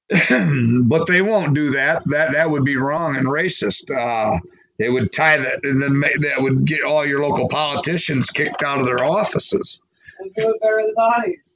but 0.88 1.06
they 1.06 1.22
won't 1.22 1.54
do 1.54 1.70
that. 1.70 2.02
That 2.06 2.32
that 2.32 2.50
would 2.50 2.64
be 2.64 2.76
wrong 2.76 3.16
and 3.16 3.26
racist. 3.26 3.90
Uh, 3.90 4.38
they 4.78 4.88
would 4.88 5.12
tie 5.12 5.38
that, 5.38 5.64
and 5.64 5.82
then 5.82 5.98
make, 5.98 6.20
that 6.20 6.40
would 6.40 6.64
get 6.64 6.82
all 6.82 7.06
your 7.06 7.22
local 7.22 7.48
politicians 7.48 8.30
kicked 8.30 8.62
out 8.62 8.78
of 8.78 8.86
their 8.86 9.04
offices. 9.04 9.82
And 10.20 10.30
who 10.36 10.46
would 10.46 10.60
bury 10.60 10.86
the 10.86 10.92
bodies? 10.94 11.55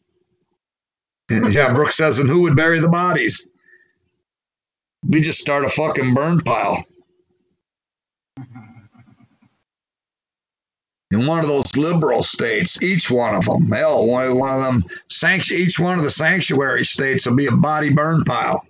yeah, 1.51 1.73
Brooks 1.73 1.97
says, 1.97 2.19
and 2.19 2.28
who 2.28 2.40
would 2.43 2.57
bury 2.57 2.81
the 2.81 2.89
bodies? 2.89 3.47
We 5.09 5.20
just 5.20 5.39
start 5.39 5.65
a 5.65 5.69
fucking 5.69 6.12
burn 6.12 6.40
pile. 6.40 6.85
in 11.11 11.27
one 11.27 11.40
of 11.40 11.47
those 11.47 11.77
liberal 11.77 12.23
states, 12.23 12.82
each 12.82 13.11
one 13.11 13.35
of 13.35 13.44
them, 13.44 13.70
hell, 13.70 14.07
one, 14.07 14.36
one 14.39 14.55
of 14.55 14.62
them, 14.62 14.85
each 15.51 15.78
one 15.78 15.98
of 15.98 16.05
the 16.05 16.11
sanctuary 16.11 16.85
states 16.85 17.27
will 17.27 17.35
be 17.35 17.47
a 17.47 17.52
body 17.52 17.90
burn 17.90 18.24
pile. 18.24 18.65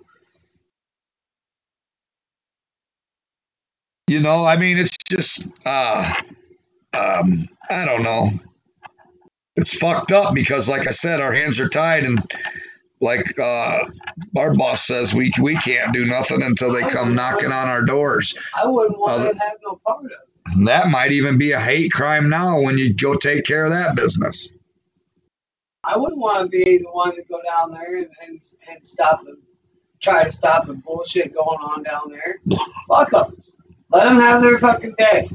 You 4.07 4.19
know, 4.19 4.45
I 4.45 4.57
mean, 4.57 4.77
it's 4.77 4.95
just, 5.09 5.47
uh, 5.65 6.13
um, 6.93 7.47
I 7.69 7.85
don't 7.85 8.03
know. 8.03 8.31
It's 9.55 9.77
fucked 9.77 10.11
up 10.11 10.33
because, 10.33 10.69
like 10.69 10.87
I 10.87 10.91
said, 10.91 11.19
our 11.19 11.33
hands 11.33 11.59
are 11.59 11.67
tied, 11.69 12.05
and 12.05 12.19
like 13.01 13.37
uh, 13.37 13.85
our 14.37 14.53
boss 14.53 14.87
says, 14.87 15.13
we 15.13 15.31
we 15.41 15.57
can't 15.57 15.91
do 15.93 16.05
nothing 16.05 16.41
until 16.43 16.71
they 16.71 16.81
come 16.81 17.15
knocking 17.15 17.51
on 17.51 17.67
our 17.67 17.83
doors. 17.83 18.33
I 18.55 18.65
wouldn't 18.65 18.97
want 18.97 19.11
uh, 19.21 19.33
to 19.33 19.39
have 19.39 19.53
no 19.63 19.79
part 19.85 20.05
of 20.05 20.11
it. 20.11 20.65
That 20.65 20.87
might 20.87 21.11
even 21.11 21.37
be 21.37 21.51
a 21.51 21.59
hate 21.59 21.91
crime 21.91 22.29
now 22.29 22.61
when 22.61 22.77
you 22.77 22.93
go 22.93 23.15
take 23.15 23.45
care 23.45 23.65
of 23.65 23.71
that 23.71 23.95
business. 23.95 24.53
I 25.83 25.97
wouldn't 25.97 26.19
want 26.19 26.43
to 26.43 26.49
be 26.49 26.77
the 26.77 26.89
one 26.91 27.15
to 27.15 27.23
go 27.23 27.41
down 27.43 27.71
there 27.71 27.97
and, 27.97 28.07
and, 28.27 28.39
and 28.69 28.85
stop 28.85 29.23
them, 29.25 29.41
try 29.99 30.23
to 30.23 30.29
stop 30.31 30.67
the 30.67 30.73
bullshit 30.73 31.33
going 31.33 31.59
on 31.59 31.83
down 31.83 32.09
there. 32.09 32.37
Fuck 32.87 33.11
them. 33.11 33.37
Let 33.89 34.05
them 34.05 34.17
have 34.17 34.41
their 34.41 34.57
fucking 34.57 34.95
day. 34.97 35.27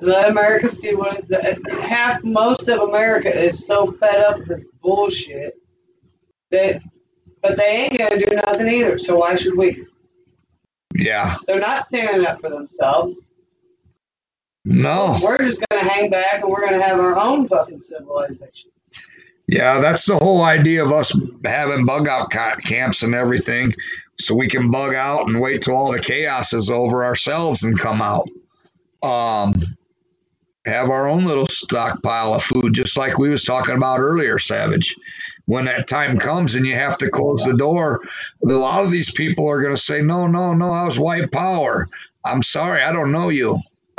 Let 0.00 0.30
America 0.30 0.68
see 0.68 0.94
what 0.94 1.28
the, 1.28 1.60
half, 1.82 2.24
most 2.24 2.68
of 2.68 2.80
America 2.80 3.28
is 3.28 3.66
so 3.66 3.92
fed 3.92 4.16
up 4.22 4.38
with 4.38 4.48
this 4.48 4.66
bullshit 4.82 5.58
that, 6.50 6.80
but 7.42 7.56
they 7.56 7.64
ain't 7.64 7.98
gonna 7.98 8.18
do 8.18 8.36
nothing 8.46 8.68
either. 8.68 8.98
So 8.98 9.18
why 9.18 9.34
should 9.34 9.56
we? 9.56 9.86
Yeah. 10.94 11.36
They're 11.46 11.60
not 11.60 11.84
standing 11.84 12.26
up 12.26 12.40
for 12.40 12.50
themselves. 12.50 13.26
No. 14.64 15.18
We're 15.22 15.38
just 15.38 15.62
to 15.70 15.78
hang 15.78 16.10
back 16.10 16.42
and 16.42 16.50
we're 16.50 16.68
to 16.68 16.82
have 16.82 17.00
our 17.00 17.18
own 17.18 17.46
fucking 17.48 17.80
civilization. 17.80 18.70
Yeah, 19.46 19.80
that's 19.80 20.06
the 20.06 20.16
whole 20.16 20.42
idea 20.42 20.84
of 20.84 20.92
us 20.92 21.12
having 21.44 21.84
bug 21.84 22.06
out 22.06 22.30
camps 22.30 23.02
and 23.02 23.14
everything, 23.14 23.74
so 24.20 24.34
we 24.34 24.46
can 24.46 24.70
bug 24.70 24.94
out 24.94 25.26
and 25.26 25.40
wait 25.40 25.62
till 25.62 25.74
all 25.74 25.90
the 25.90 25.98
chaos 25.98 26.52
is 26.52 26.70
over 26.70 27.04
ourselves 27.04 27.64
and 27.64 27.76
come 27.76 28.00
out. 28.00 28.28
Um, 29.02 29.60
have 30.66 30.90
our 30.90 31.08
own 31.08 31.24
little 31.24 31.46
stockpile 31.46 32.34
of 32.34 32.42
food, 32.42 32.74
just 32.74 32.96
like 32.96 33.18
we 33.18 33.30
was 33.30 33.44
talking 33.44 33.76
about 33.76 34.00
earlier, 34.00 34.38
Savage. 34.38 34.94
When 35.46 35.64
that 35.64 35.88
time 35.88 36.18
comes 36.18 36.54
and 36.54 36.66
you 36.66 36.74
have 36.74 36.98
to 36.98 37.10
close 37.10 37.42
the 37.42 37.56
door, 37.56 38.00
a 38.44 38.46
lot 38.46 38.84
of 38.84 38.90
these 38.90 39.10
people 39.10 39.48
are 39.48 39.60
going 39.60 39.74
to 39.74 39.82
say, 39.82 40.00
"No, 40.00 40.26
no, 40.26 40.54
no, 40.54 40.70
I 40.70 40.84
was 40.84 40.98
white 40.98 41.32
power. 41.32 41.88
I'm 42.24 42.42
sorry, 42.42 42.82
I 42.82 42.92
don't 42.92 43.10
know 43.12 43.30
you." 43.30 43.58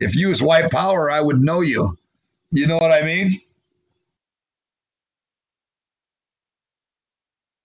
if 0.00 0.16
you 0.16 0.28
was 0.28 0.42
white 0.42 0.70
power, 0.70 1.10
I 1.10 1.20
would 1.20 1.40
know 1.40 1.60
you. 1.60 1.96
You 2.50 2.66
know 2.66 2.78
what 2.78 2.90
I 2.92 3.02
mean? 3.02 3.32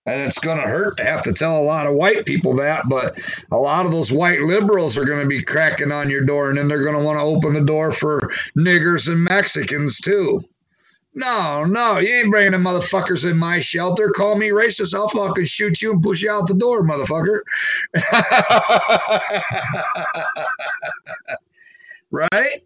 And 0.08 0.22
it's 0.22 0.38
going 0.38 0.58
to 0.58 0.64
hurt 0.64 0.98
to 0.98 1.04
have 1.04 1.24
to 1.24 1.34
tell 1.34 1.58
a 1.58 1.64
lot 1.64 1.88
of 1.88 1.96
white 1.96 2.26
people 2.26 2.56
that, 2.58 2.88
but 2.88 3.18
a 3.52 3.58
lot 3.58 3.88
of 3.88 3.92
those 3.92 4.12
white 4.12 4.42
liberals 4.42 4.98
are 4.98 5.06
going 5.06 5.22
to 5.22 5.28
be 5.28 5.44
cracking 5.44 5.92
on 5.92 6.12
your 6.12 6.22
door, 6.22 6.50
and 6.50 6.60
then 6.60 6.68
they're 6.68 6.84
going 6.84 6.98
to 6.98 7.04
want 7.04 7.20
to 7.20 7.24
open 7.24 7.54
the 7.54 7.62
door 7.62 7.92
for 7.92 8.32
niggers 8.56 9.12
and 9.12 9.24
Mexicans 9.24 10.00
too. 10.00 10.44
No, 11.18 11.64
no, 11.64 11.98
you 11.98 12.14
ain't 12.14 12.30
bringing 12.30 12.52
the 12.52 12.58
motherfuckers 12.58 13.30
in 13.30 13.38
my 13.38 13.62
shelter. 13.62 14.10
Call 14.10 14.36
me 14.36 14.50
racist. 14.50 14.94
I'll 14.94 15.08
fucking 15.08 15.46
shoot 15.46 15.82
you 15.82 15.94
and 15.94 16.04
push 16.04 16.22
you 16.22 16.30
out 16.30 16.48
the 16.48 16.54
door, 16.54 16.84
motherfucker. 16.84 17.40
right? 22.12 22.64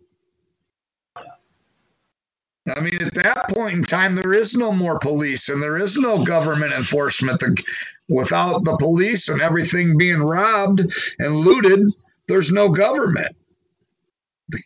I 2.76 2.80
mean, 2.82 3.02
at 3.02 3.14
that 3.16 3.50
point 3.50 3.76
in 3.76 3.84
time, 3.84 4.16
there 4.16 4.34
is 4.34 4.56
no 4.56 4.72
more 4.72 5.00
police 5.00 5.50
and 5.50 5.62
there 5.62 5.78
is 5.78 5.98
no 5.98 6.24
government 6.24 6.74
enforcement. 6.74 7.42
Without 8.08 8.64
the 8.64 8.76
police 8.78 9.30
and 9.30 9.42
everything 9.42 9.98
being 9.98 10.20
robbed 10.20 10.82
and 11.20 11.36
looted, 11.36 11.82
there's 12.28 12.52
no 12.52 12.70
government 12.70 13.36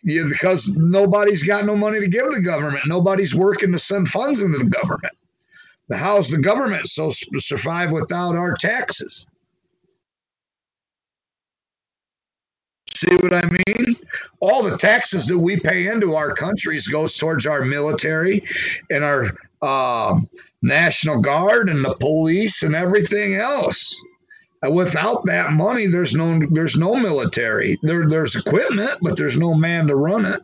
because 0.04 0.74
nobody's 0.76 1.42
got 1.42 1.66
no 1.66 1.76
money 1.76 2.00
to 2.00 2.08
give 2.08 2.30
the 2.30 2.40
government. 2.40 2.86
Nobody's 2.86 3.34
working 3.34 3.72
to 3.72 3.78
send 3.78 4.08
funds 4.08 4.40
into 4.40 4.58
the 4.58 4.64
government. 4.64 5.12
How's 5.92 6.30
the 6.30 6.38
government 6.38 6.88
so 6.88 7.10
survive 7.10 7.92
without 7.92 8.36
our 8.36 8.54
taxes? 8.54 9.26
See 12.94 13.14
what 13.16 13.34
I 13.34 13.42
mean? 13.66 13.96
All 14.40 14.62
the 14.62 14.76
taxes 14.76 15.26
that 15.26 15.38
we 15.38 15.58
pay 15.58 15.88
into 15.88 16.14
our 16.14 16.32
countries 16.34 16.86
goes 16.86 17.16
towards 17.16 17.46
our 17.46 17.64
military 17.64 18.44
and 18.90 19.04
our 19.04 19.32
uh, 19.62 20.20
national 20.62 21.20
guard 21.20 21.68
and 21.68 21.84
the 21.84 21.94
police 21.96 22.62
and 22.62 22.74
everything 22.74 23.34
else 23.36 24.00
And 24.62 24.74
without 24.74 25.26
that 25.26 25.52
money, 25.52 25.86
there's 25.86 26.14
no 26.14 26.40
there's 26.50 26.76
no 26.76 26.96
military. 26.96 27.78
There 27.82 28.08
there's 28.08 28.36
equipment, 28.36 28.98
but 29.02 29.16
there's 29.16 29.38
no 29.38 29.54
man 29.54 29.86
to 29.88 29.96
run 29.96 30.26
it. 30.26 30.42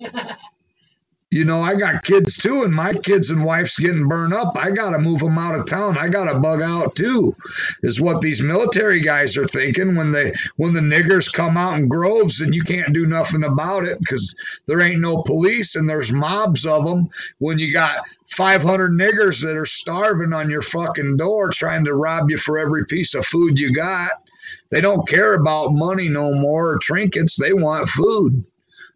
You 1.32 1.46
know, 1.46 1.62
I 1.62 1.76
got 1.76 2.04
kids 2.04 2.36
too, 2.36 2.62
and 2.62 2.74
my 2.74 2.92
kids 2.92 3.30
and 3.30 3.42
wife's 3.42 3.78
getting 3.78 4.06
burned 4.06 4.34
up. 4.34 4.54
I 4.54 4.70
got 4.70 4.90
to 4.90 4.98
move 4.98 5.20
them 5.20 5.38
out 5.38 5.54
of 5.54 5.64
town. 5.64 5.96
I 5.96 6.10
got 6.10 6.24
to 6.24 6.38
bug 6.38 6.60
out 6.60 6.94
too, 6.94 7.34
is 7.82 8.02
what 8.02 8.20
these 8.20 8.42
military 8.42 9.00
guys 9.00 9.34
are 9.38 9.46
thinking 9.46 9.94
when 9.94 10.10
they 10.10 10.34
when 10.56 10.74
the 10.74 10.82
niggers 10.82 11.32
come 11.32 11.56
out 11.56 11.78
in 11.78 11.88
groves 11.88 12.42
and 12.42 12.54
you 12.54 12.62
can't 12.62 12.92
do 12.92 13.06
nothing 13.06 13.44
about 13.44 13.86
it 13.86 13.98
because 14.00 14.34
there 14.66 14.82
ain't 14.82 15.00
no 15.00 15.22
police 15.22 15.74
and 15.74 15.88
there's 15.88 16.12
mobs 16.12 16.66
of 16.66 16.84
them. 16.84 17.08
When 17.38 17.58
you 17.58 17.72
got 17.72 18.04
500 18.26 18.92
niggers 18.92 19.40
that 19.40 19.56
are 19.56 19.64
starving 19.64 20.34
on 20.34 20.50
your 20.50 20.60
fucking 20.60 21.16
door 21.16 21.48
trying 21.48 21.86
to 21.86 21.94
rob 21.94 22.28
you 22.28 22.36
for 22.36 22.58
every 22.58 22.84
piece 22.84 23.14
of 23.14 23.24
food 23.24 23.58
you 23.58 23.72
got, 23.72 24.10
they 24.68 24.82
don't 24.82 25.08
care 25.08 25.32
about 25.32 25.72
money 25.72 26.10
no 26.10 26.34
more 26.34 26.72
or 26.72 26.78
trinkets. 26.78 27.36
They 27.36 27.54
want 27.54 27.88
food 27.88 28.44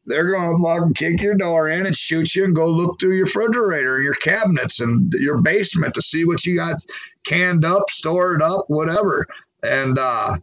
they're 0.07 0.31
going 0.31 0.57
to 0.57 0.62
fucking 0.62 0.95
kick 0.95 1.20
your 1.20 1.35
door 1.35 1.69
in 1.69 1.87
and 1.87 1.97
shoot 1.97 2.35
you 2.35 2.45
and 2.45 2.55
go 2.55 2.69
look 2.69 2.99
through 2.99 3.16
your 3.16 3.27
refrigerator, 3.27 3.97
and 3.97 4.05
your 4.05 4.15
cabinets, 4.15 4.81
and 4.81 5.12
your 5.15 5.43
basement 5.43 5.95
to 5.95 6.03
see 6.03 6.24
what 6.24 6.45
you 6.45 6.57
got 6.57 6.77
canned 7.24 7.65
up, 7.65 7.91
stored 7.91 8.43
up, 8.43 8.65
whatever. 8.69 9.27
And 9.62 9.99
uh, 9.99 10.37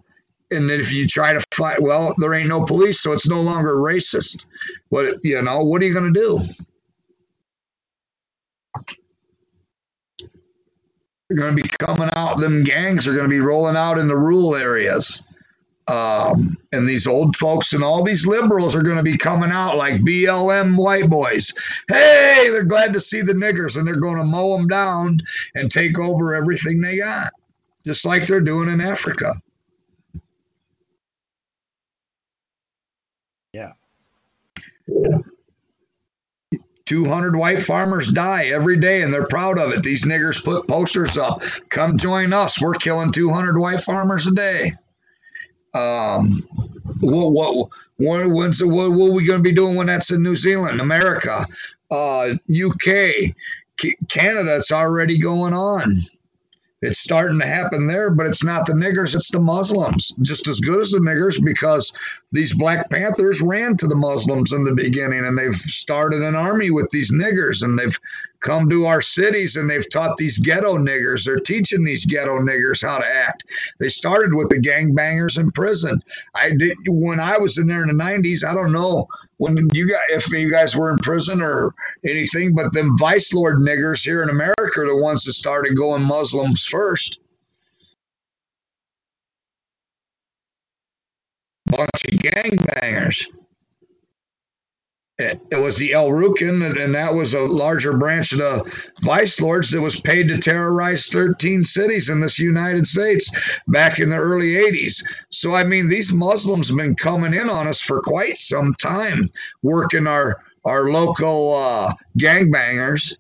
and 0.52 0.70
if 0.70 0.92
you 0.92 1.08
try 1.08 1.34
to 1.34 1.44
fight, 1.52 1.82
well, 1.82 2.14
there 2.18 2.34
ain't 2.34 2.50
no 2.50 2.66
police, 2.66 3.02
so 3.02 3.12
it's 3.12 3.28
no 3.28 3.42
longer 3.42 3.76
racist. 3.76 4.46
What 4.90 5.24
you 5.24 5.42
know? 5.42 5.64
What 5.64 5.82
are 5.82 5.86
you 5.86 5.94
going 5.94 6.14
to 6.14 6.20
do? 6.20 6.40
They're 11.30 11.38
going 11.38 11.56
to 11.56 11.64
be 11.64 11.70
coming 11.80 12.10
out. 12.16 12.38
Them 12.38 12.64
gangs 12.64 13.08
are 13.08 13.14
going 13.14 13.24
to 13.24 13.30
be 13.30 13.40
rolling 13.40 13.76
out 13.76 13.98
in 13.98 14.08
the 14.08 14.16
rural 14.16 14.56
areas. 14.56 15.22
Um, 15.88 16.58
and 16.72 16.88
these 16.88 17.08
old 17.08 17.36
folks 17.36 17.74
and 17.74 17.84
all 17.84 18.04
these 18.04 18.26
liberals 18.26 18.74
are 18.74 18.82
going 18.82 18.98
to 18.98 19.04
be 19.04 19.18
coming 19.18 19.52
out 19.52 19.76
like 19.76 19.96
BLM 19.96 20.78
white 20.78 21.10
boys. 21.10 21.54
Hey, 21.90 22.46
they're 22.48 22.64
glad 22.64 22.94
to 22.94 23.02
see 23.02 23.22
the 23.22 23.34
niggers 23.34 23.78
and 23.78 23.86
they're 23.86 23.96
going 23.96 24.18
to 24.18 24.24
mow 24.24 24.56
them 24.56 24.68
down 24.68 25.20
and 25.56 25.70
take 25.70 26.00
over 26.00 26.34
everything 26.36 26.80
they 26.80 27.00
got, 27.00 27.34
just 27.86 28.06
like 28.06 28.26
they're 28.26 28.40
doing 28.40 28.70
in 28.70 28.80
Africa. 28.80 29.34
Yeah. 33.52 33.74
200 36.86 37.36
white 37.36 37.62
farmers 37.62 38.10
die 38.12 38.46
every 38.46 38.78
day 38.78 39.02
and 39.02 39.14
they're 39.14 39.28
proud 39.28 39.60
of 39.60 39.72
it. 39.74 39.84
These 39.84 40.06
niggers 40.06 40.44
put 40.44 40.68
posters 40.68 41.18
up. 41.18 41.42
Come 41.70 41.98
join 41.98 42.32
us. 42.32 42.62
We're 42.62 42.74
killing 42.74 43.12
200 43.12 43.58
white 43.58 43.82
farmers 43.82 44.28
a 44.28 44.32
day 44.32 44.74
um, 45.74 46.42
what 47.00 47.32
what 47.32 47.70
what 47.98 48.30
when's 48.30 48.64
what, 48.64 48.92
what 48.92 49.10
are 49.10 49.14
we 49.14 49.26
going 49.26 49.40
to 49.40 49.44
be 49.44 49.52
doing 49.56 49.76
when 49.76 49.88
that's 49.88 50.12
in 50.12 50.22
New 50.22 50.36
Zealand, 50.36 50.82
America, 50.82 51.46
uh, 51.92 52.34
UK, 52.50 53.34
Canada? 54.10 54.58
It's 54.58 54.72
already 54.72 55.18
going 55.18 55.54
on. 55.54 56.02
It's 56.82 57.00
starting 57.00 57.40
to 57.40 57.48
happen 57.48 57.88
there, 57.88 58.10
but 58.10 58.26
it's 58.26 58.44
not 58.44 58.66
the 58.66 58.74
niggers, 58.74 59.16
it's 59.16 59.32
the 59.32 59.40
Muslims, 59.40 60.14
just 60.22 60.50
as 60.50 60.60
good 60.60 60.82
as 60.82 60.92
the 60.92 61.00
niggers, 61.00 61.42
because 61.42 61.94
these 62.34 62.54
Black 62.54 62.90
Panthers 62.90 63.42
ran 63.42 63.78
to 63.78 63.88
the 63.88 63.96
Muslims 63.96 64.54
in 64.54 64.64
the 64.64 64.74
beginning 64.74 65.24
and 65.24 65.38
they've 65.38 65.56
started 65.56 66.24
an 66.24 66.36
army 66.36 66.72
with 66.72 66.90
these 66.90 67.14
niggers 67.14 67.62
and 67.62 67.78
they've 67.78 67.98
come 68.40 68.68
to 68.72 68.88
our 68.88 69.04
cities 69.04 69.56
and 69.56 69.70
they've 69.70 69.90
taught 69.90 70.18
these 70.18 70.40
ghetto 70.40 70.78
niggers. 70.78 71.24
They're 71.24 71.38
teaching 71.38 71.84
these 71.84 72.06
ghetto 72.06 72.40
niggers 72.40 72.82
how 72.82 72.98
to 72.98 73.06
act. 73.06 73.46
They 73.80 73.90
started 73.90 74.34
with 74.34 74.50
the 74.50 74.60
gangbangers 74.60 75.38
in 75.38 75.52
prison. 75.52 76.04
I 76.34 76.50
did 76.58 76.76
when 76.88 77.20
I 77.20 77.38
was 77.38 77.60
in 77.60 77.68
there 77.68 77.88
in 77.88 77.96
the 77.96 78.04
90s, 78.04 78.44
I 78.44 78.56
don't 78.56 78.74
know 78.74 79.08
when 79.38 79.70
you 79.72 79.88
got 79.88 80.02
if 80.10 80.28
you 80.32 80.50
guys 80.50 80.76
were 80.76 80.90
in 80.90 80.98
prison 80.98 81.40
or 81.40 81.76
anything, 82.04 82.56
but 82.56 82.74
them 82.74 82.98
vice 82.98 83.32
lord 83.32 83.60
niggers 83.60 84.04
here 84.04 84.24
in 84.24 84.30
America 84.30 84.82
are 84.82 84.88
the 84.88 84.96
ones 84.96 85.24
that 85.26 85.34
started 85.34 85.78
going 85.78 86.02
Muslims 86.02 86.66
first. 86.66 87.20
Bunch 91.76 92.06
of 92.06 92.20
gangbangers. 92.20 93.26
It, 95.20 95.40
it 95.52 95.56
was 95.58 95.78
the 95.78 95.94
El 95.94 96.10
Rukn, 96.10 96.84
and 96.84 96.96
that 96.96 97.14
was 97.14 97.34
a 97.34 97.40
larger 97.40 97.96
branch 97.96 98.32
of 98.34 98.40
the 98.40 98.72
vice 99.02 99.40
lords 99.40 99.72
that 99.72 99.82
was 99.82 100.00
paid 100.00 100.28
to 100.28 100.40
terrorize 100.40 101.08
13 101.08 101.64
cities 101.64 102.10
in 102.10 102.20
this 102.20 102.40
United 102.40 102.86
States 102.86 103.32
back 103.68 104.00
in 104.00 104.10
the 104.10 104.16
early 104.16 104.54
80s. 104.56 105.04
So, 105.30 105.56
I 105.56 105.64
mean, 105.64 105.88
these 105.88 106.12
Muslims 106.12 106.68
have 106.68 106.78
been 106.78 106.96
coming 106.96 107.34
in 107.34 107.50
on 107.50 107.68
us 107.68 107.80
for 107.80 108.02
quite 108.02 108.36
some 108.38 108.74
time, 108.76 109.22
working 109.62 110.08
our, 110.08 110.42
our 110.66 110.92
local 110.92 111.56
uh, 111.56 111.94
gangbangers. 112.18 113.16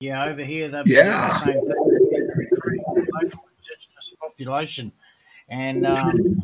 Yeah, 0.00 0.24
over 0.24 0.42
here 0.42 0.68
they've 0.68 0.86
yeah. 0.86 1.28
the 1.28 1.34
same 1.34 1.66
thing. 1.66 2.09
Population, 4.40 4.90
and 5.50 5.86
um, 5.86 6.42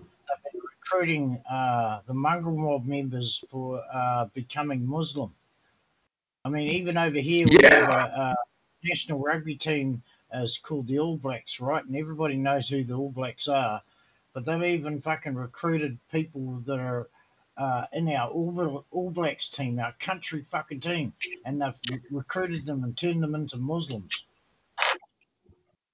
recruiting 0.82 1.42
uh, 1.50 2.00
the 2.06 2.12
mongrel 2.12 2.54
mob 2.54 2.84
members 2.84 3.42
for 3.50 3.80
uh, 3.90 4.26
becoming 4.34 4.86
Muslim. 4.86 5.32
I 6.44 6.50
mean, 6.50 6.68
even 6.72 6.98
over 6.98 7.18
here, 7.18 7.46
we 7.48 7.58
yeah. 7.58 7.74
have 7.74 7.88
a, 7.88 8.20
a, 8.20 8.36
national 8.84 9.20
rugby 9.20 9.56
team 9.56 10.02
is 10.34 10.58
called 10.58 10.86
the 10.86 10.98
All 10.98 11.16
Blacks, 11.16 11.58
right? 11.58 11.82
And 11.82 11.96
everybody 11.96 12.36
knows 12.36 12.68
who 12.68 12.84
the 12.84 12.94
All 12.94 13.10
Blacks 13.10 13.48
are. 13.48 13.80
But 14.34 14.44
they've 14.44 14.78
even 14.78 15.00
fucking 15.00 15.34
recruited 15.34 15.98
people 16.12 16.62
that 16.66 16.78
are 16.78 17.08
uh, 17.56 17.86
in 17.94 18.08
our 18.10 18.28
All, 18.28 18.84
All 18.90 19.10
Blacks 19.10 19.48
team, 19.48 19.80
our 19.80 19.94
country 19.98 20.42
fucking 20.42 20.80
team, 20.80 21.14
and 21.46 21.62
they've 21.62 22.00
recruited 22.10 22.66
them 22.66 22.84
and 22.84 22.94
turned 22.94 23.22
them 23.22 23.34
into 23.34 23.56
Muslims. 23.56 24.26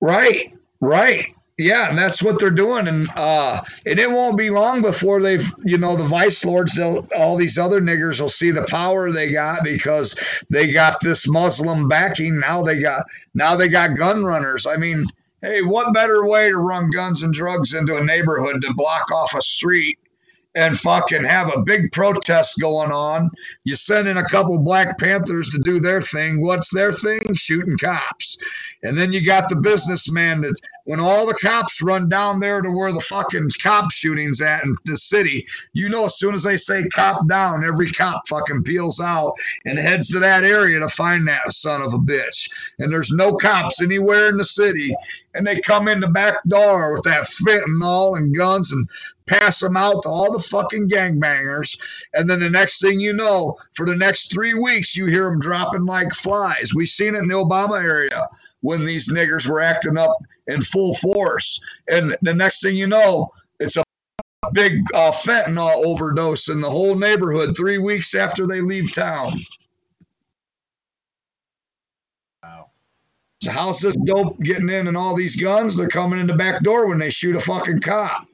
Right, 0.01 0.53
right. 0.81 1.37
Yeah, 1.63 1.89
and 1.89 1.97
that's 1.97 2.23
what 2.23 2.39
they're 2.39 2.51
doing, 2.51 2.89
and 2.89 3.09
uh, 3.15 3.63
and 3.87 3.99
it 4.01 4.11
won't 4.11 4.37
be 4.37 4.51
long 4.51 4.83
before 4.83 5.21
they've, 5.21 5.47
you 5.65 5.79
know, 5.79 5.97
the 5.97 6.05
vice 6.05 6.45
lords, 6.45 6.79
all 6.79 7.37
these 7.37 7.59
other 7.59 7.81
niggers 7.81 8.21
will 8.21 8.29
see 8.29 8.51
the 8.51 8.65
power 8.65 9.11
they 9.11 9.31
got 9.31 9.63
because 9.63 10.19
they 10.51 10.73
got 10.73 11.01
this 11.01 11.29
Muslim 11.29 11.89
backing. 11.89 12.39
Now 12.39 12.63
they 12.63 12.81
got 12.81 13.07
now 13.35 13.57
they 13.57 13.69
got 13.69 13.97
gun 13.97 14.25
runners. 14.25 14.67
I 14.67 14.77
mean, 14.77 15.05
hey, 15.41 15.63
what 15.63 15.95
better 15.95 16.27
way 16.27 16.51
to 16.51 16.57
run 16.59 16.91
guns 16.91 17.23
and 17.23 17.33
drugs 17.33 17.75
into 17.75 17.97
a 17.97 18.05
neighborhood 18.05 18.61
to 18.63 18.75
block 18.75 19.11
off 19.13 19.35
a 19.35 19.43
street 19.43 19.99
and 20.55 20.79
fucking 20.79 21.25
have 21.25 21.53
a 21.55 21.63
big 21.63 21.91
protest 21.93 22.61
going 22.61 22.93
on. 22.93 23.31
You 23.65 23.77
send 23.77 24.09
in 24.09 24.19
a 24.19 24.29
couple 24.29 24.59
Black 24.59 24.99
Panthers 24.99 25.49
to 25.51 25.59
do 25.59 25.81
their 25.81 26.03
thing. 26.03 26.41
What's 26.41 26.73
their 26.73 26.93
thing? 26.93 27.21
Shooting 27.35 27.79
cops. 27.79 28.37
And 28.83 28.99
then 28.99 29.13
you 29.13 29.25
got 29.25 29.49
the 29.49 29.57
businessman 29.57 30.43
that 30.43 30.55
when 30.85 31.01
all 31.01 31.27
the 31.27 31.35
cops 31.35 31.83
run 31.83 32.09
down 32.09 32.41
there 32.41 32.61
to 32.61 32.71
where 32.71 32.93
the 32.93 33.01
fucking 33.01 33.51
cop 33.63 33.91
shootings 33.91 34.41
at 34.41 34.65
in 34.65 34.77
the 34.85 34.97
city, 34.97 35.47
you 35.73 35.89
know, 35.89 36.07
as 36.07 36.19
soon 36.19 36.35
as 36.35 36.43
they 36.43 36.57
say 36.57 36.89
cop 36.89 37.27
down, 37.29 37.65
every 37.65 37.91
cop 37.91 38.27
fucking 38.29 38.63
peels 38.63 39.01
out 39.01 39.35
and 39.65 39.79
heads 39.79 40.09
to 40.09 40.19
that 40.19 40.45
area 40.45 40.79
to 40.81 40.89
find 40.89 41.27
that 41.29 41.53
son 41.53 41.83
of 41.83 41.95
a 41.95 41.99
bitch. 41.99 42.51
And 42.79 42.93
there's 42.93 43.11
no 43.11 43.35
cops 43.35 43.81
anywhere 43.81 44.29
in 44.29 44.37
the 44.37 44.45
city. 44.45 44.95
And 45.35 45.47
they 45.47 45.61
come 45.61 45.89
in 45.89 46.01
the 46.01 46.09
back 46.09 46.43
door 46.47 46.93
with 46.93 47.05
that 47.05 47.25
fentanyl 47.25 48.19
and 48.19 48.37
guns 48.37 48.73
and 48.73 48.89
pass 49.27 49.61
them 49.61 49.77
out 49.77 50.03
to 50.03 50.09
all 50.09 50.33
the 50.33 50.43
fucking 50.43 50.89
gangbangers. 50.89 51.79
And 52.13 52.29
then 52.29 52.41
the 52.41 52.51
next 52.51 52.81
thing 52.81 53.01
you 53.01 53.13
know, 53.15 53.57
for 53.75 53.87
the 53.87 53.97
next 53.97 54.31
three 54.31 54.55
weeks, 54.55 54.95
you 54.95 55.07
hear 55.07 55.25
them 55.25 55.41
dropping 55.41 55.87
like 55.87 56.13
flies. 56.13 56.75
We 56.75 56.87
seen 56.87 57.15
it 57.15 57.21
in 57.21 57.29
the 57.29 57.35
Obama 57.35 57.83
area 57.83 58.29
when 58.61 58.85
these 58.85 59.11
niggers 59.11 59.47
were 59.47 59.61
acting 59.61 59.97
up 59.97 60.17
in 60.49 60.61
full 60.61 60.95
force. 60.95 61.61
And 61.89 62.17
the 62.23 62.35
next 62.35 62.63
thing 62.63 62.77
you 62.77 62.87
know, 62.87 63.33
it's 63.59 63.77
a 63.77 63.85
big 64.53 64.83
uh, 64.93 65.13
fentanyl 65.13 65.85
overdose 65.85 66.49
in 66.49 66.61
the 66.61 66.71
whole 66.71 66.95
neighborhood 66.95 67.57
three 67.57 67.79
weeks 67.79 68.15
after 68.15 68.47
they 68.47 68.61
leave 68.61 68.93
town. 68.93 69.33
So 73.43 73.51
how's 73.51 73.81
this 73.81 73.97
dope 73.97 74.39
getting 74.39 74.69
in 74.69 74.87
and 74.87 74.97
all 74.97 75.17
these 75.17 75.35
guns? 75.35 75.77
They're 75.77 75.89
coming 75.89 76.21
in 76.21 76.29
the 76.29 76.35
back 76.35 76.63
door 76.63 76.87
when 76.87 77.01
they 77.01 77.11
shoot 77.11 77.35
a 77.35 77.41
fucking 77.41 77.81
cop. 77.81 78.29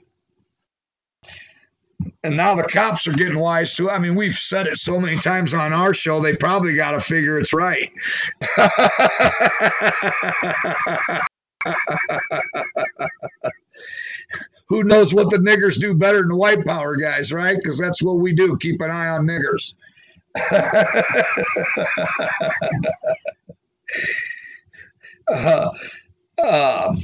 And 2.23 2.37
now 2.37 2.55
the 2.55 2.65
cops 2.65 3.07
are 3.07 3.15
getting 3.15 3.39
wise 3.39 3.75
too. 3.75 3.89
I 3.89 3.99
mean, 3.99 4.15
we've 4.15 4.35
said 4.35 4.67
it 4.67 4.77
so 4.77 5.01
many 5.01 5.19
times 5.19 5.55
on 5.55 5.73
our 5.73 5.95
show, 5.95 6.21
they 6.21 6.37
probably 6.37 6.77
got 6.77 6.91
to 6.91 7.01
figure 7.01 7.39
it's 7.39 7.55
right. 7.55 7.91
Who 14.69 14.85
knows 14.85 15.15
what 15.15 15.31
the 15.31 15.39
niggers 15.39 15.81
do 15.81 15.95
better 15.95 16.19
than 16.19 16.29
the 16.29 16.37
white 16.37 16.67
power 16.67 16.97
guys, 16.97 17.33
right? 17.33 17.57
Because 17.57 17.79
that's 17.79 18.03
what 18.03 18.19
we 18.19 18.35
do 18.35 18.59
keep 18.59 18.83
an 18.83 18.91
eye 18.91 19.09
on 19.09 19.27
niggers. 19.27 19.73
uh, 25.33 25.71
uh, 26.43 26.97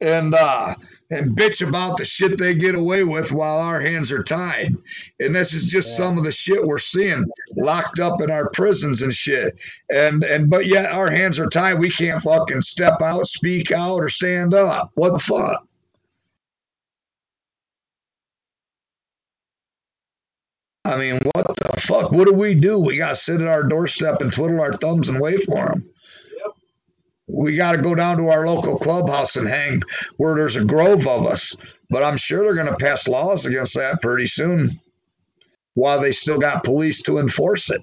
and 0.00 0.34
uh, 0.34 0.74
and 1.10 1.36
bitch 1.36 1.66
about 1.66 1.96
the 1.96 2.04
shit 2.04 2.38
they 2.38 2.54
get 2.54 2.74
away 2.74 3.04
with 3.04 3.32
while 3.32 3.58
our 3.58 3.80
hands 3.80 4.10
are 4.10 4.22
tied. 4.22 4.74
And 5.20 5.34
this 5.34 5.52
is 5.52 5.64
just 5.64 5.90
yeah. 5.90 5.96
some 5.96 6.18
of 6.18 6.24
the 6.24 6.32
shit 6.32 6.64
we're 6.64 6.78
seeing 6.78 7.24
locked 7.56 8.00
up 8.00 8.20
in 8.20 8.30
our 8.30 8.50
prisons 8.50 9.02
and 9.02 9.12
shit. 9.12 9.56
And 9.90 10.24
and 10.24 10.50
but 10.50 10.66
yet 10.66 10.92
our 10.92 11.10
hands 11.10 11.38
are 11.38 11.48
tied. 11.48 11.78
We 11.78 11.90
can't 11.90 12.22
fucking 12.22 12.62
step 12.62 13.00
out, 13.02 13.26
speak 13.26 13.72
out, 13.72 14.02
or 14.02 14.08
stand 14.08 14.54
up. 14.54 14.90
What 14.94 15.12
the 15.12 15.18
fuck? 15.18 15.66
I 20.86 20.96
mean, 20.96 21.18
what 21.34 21.46
the 21.46 21.80
fuck? 21.80 22.12
What 22.12 22.26
do 22.26 22.34
we 22.34 22.54
do? 22.54 22.78
We 22.78 22.98
got 22.98 23.10
to 23.10 23.16
sit 23.16 23.40
at 23.40 23.46
our 23.46 23.62
doorstep 23.62 24.20
and 24.20 24.30
twiddle 24.30 24.60
our 24.60 24.72
thumbs 24.72 25.08
and 25.08 25.18
wait 25.18 25.42
for 25.44 25.66
them. 25.68 25.88
We 27.26 27.56
got 27.56 27.72
to 27.72 27.78
go 27.78 27.94
down 27.94 28.18
to 28.18 28.28
our 28.28 28.46
local 28.46 28.78
clubhouse 28.78 29.36
and 29.36 29.48
hang 29.48 29.82
where 30.16 30.34
there's 30.34 30.56
a 30.56 30.64
grove 30.64 31.06
of 31.06 31.26
us. 31.26 31.56
But 31.88 32.02
I'm 32.02 32.16
sure 32.16 32.44
they're 32.44 32.54
going 32.54 32.66
to 32.66 32.76
pass 32.76 33.08
laws 33.08 33.46
against 33.46 33.74
that 33.76 34.02
pretty 34.02 34.26
soon 34.26 34.78
while 35.74 36.00
they 36.00 36.12
still 36.12 36.38
got 36.38 36.64
police 36.64 37.02
to 37.02 37.18
enforce 37.18 37.70
it. 37.70 37.82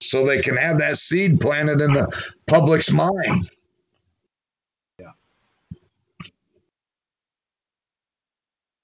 So 0.00 0.24
they 0.24 0.40
can 0.40 0.56
have 0.56 0.78
that 0.78 0.98
seed 0.98 1.40
planted 1.40 1.80
in 1.80 1.92
the 1.92 2.08
public's 2.46 2.92
mind. 2.92 3.50
Yeah. 5.00 5.12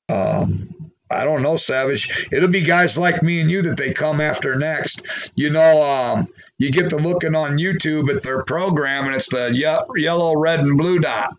Um, 0.09 0.74
I 1.15 1.25
don't 1.25 1.43
know, 1.43 1.57
Savage. 1.57 2.29
It'll 2.33 2.49
be 2.49 2.63
guys 2.63 2.99
like 2.99 3.23
me 3.23 3.41
and 3.41 3.51
you 3.51 3.63
that 3.63 3.77
they 3.77 3.93
come 3.93 4.21
after 4.21 4.57
next. 4.57 5.03
You 5.35 5.51
know, 5.51 5.83
um, 5.83 6.29
you 6.59 6.71
get 6.71 6.91
to 6.91 6.97
looking 6.97 7.35
on 7.35 7.59
YouTube 7.59 8.15
at 8.15 8.23
their 8.23 8.45
program, 8.45 9.07
and 9.07 9.15
it's 9.15 9.31
the 9.31 9.53
ye- 9.53 10.03
yellow, 10.03 10.37
red, 10.37 10.61
and 10.61 10.77
blue 10.77 10.99
dot. 10.99 11.35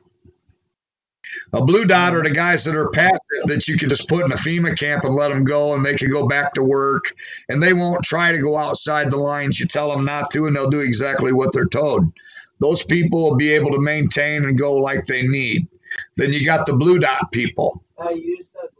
A 1.54 1.64
blue 1.64 1.86
dot 1.86 2.16
are 2.16 2.24
the 2.24 2.30
guys 2.32 2.64
that 2.66 2.76
are 2.76 2.90
passive 2.90 3.20
that 3.46 3.68
you 3.68 3.78
can 3.78 3.90
just 3.90 4.08
put 4.08 4.26
in 4.26 4.32
a 4.32 4.36
FEMA 4.36 4.78
camp 4.78 5.04
and 5.04 5.16
let 5.16 5.30
them 5.30 5.44
go, 5.44 5.76
and 5.76 5.86
they 5.86 5.96
can 5.96 6.10
go 6.10 6.28
back 6.28 6.54
to 6.54 6.64
work, 6.64 7.14
and 7.50 7.62
they 7.62 7.74
won't 7.74 8.04
try 8.04 8.32
to 8.32 8.38
go 8.38 8.58
outside 8.58 9.10
the 9.10 9.18
lines. 9.18 9.60
You 9.60 9.66
tell 9.66 9.90
them 9.90 10.06
not 10.06 10.32
to, 10.32 10.48
and 10.48 10.56
they'll 10.56 10.70
do 10.70 10.80
exactly 10.80 11.32
what 11.32 11.54
they're 11.54 11.66
told. 11.66 12.12
Those 12.60 12.84
people 12.84 13.22
will 13.22 13.36
be 13.36 13.52
able 13.52 13.72
to 13.72 13.80
maintain 13.80 14.46
and 14.46 14.58
go 14.58 14.76
like 14.76 15.06
they 15.06 15.28
need. 15.28 15.68
Then 16.16 16.34
you 16.34 16.46
got 16.46 16.66
the 16.66 16.76
blue 16.76 17.00
dot 17.00 17.32
people. 17.32 17.84
I 18.00 18.12
use 18.12 18.50
that 18.50 18.75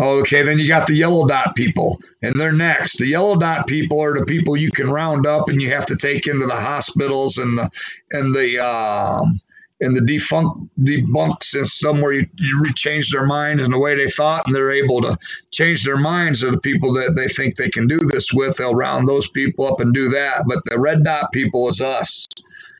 Okay, 0.00 0.42
then 0.42 0.58
you 0.58 0.68
got 0.68 0.86
the 0.86 0.94
yellow 0.94 1.26
dot 1.26 1.56
people, 1.56 2.00
and 2.22 2.38
they're 2.38 2.52
next. 2.52 2.98
The 2.98 3.06
yellow 3.06 3.36
dot 3.36 3.66
people 3.66 4.02
are 4.02 4.18
the 4.18 4.26
people 4.26 4.56
you 4.56 4.70
can 4.70 4.90
round 4.90 5.26
up 5.26 5.48
and 5.48 5.62
you 5.62 5.70
have 5.70 5.86
to 5.86 5.96
take 5.96 6.26
into 6.26 6.46
the 6.46 6.54
hospitals 6.56 7.38
and 7.38 7.58
the 7.58 7.70
and 8.12 8.34
the 8.34 8.58
um, 8.64 9.40
and 9.80 9.96
the 9.96 10.02
defunct 10.02 10.60
debunk 10.82 11.42
system 11.44 12.02
where 12.02 12.12
you, 12.12 12.26
you 12.36 12.72
change 12.74 13.10
their 13.10 13.26
minds 13.26 13.62
and 13.64 13.72
the 13.72 13.78
way 13.78 13.96
they 13.96 14.08
thought, 14.10 14.46
and 14.46 14.54
they're 14.54 14.72
able 14.72 15.00
to 15.02 15.16
change 15.52 15.84
their 15.84 15.98
minds 15.98 16.42
of 16.42 16.52
the 16.52 16.60
people 16.60 16.92
that 16.94 17.14
they 17.16 17.28
think 17.28 17.56
they 17.56 17.70
can 17.70 17.86
do 17.86 17.98
this 18.00 18.34
with. 18.34 18.58
They'll 18.58 18.74
round 18.74 19.08
those 19.08 19.30
people 19.30 19.66
up 19.66 19.80
and 19.80 19.94
do 19.94 20.10
that. 20.10 20.44
But 20.46 20.60
the 20.66 20.78
red 20.78 21.04
dot 21.04 21.32
people 21.32 21.68
is 21.70 21.80
us, 21.80 22.26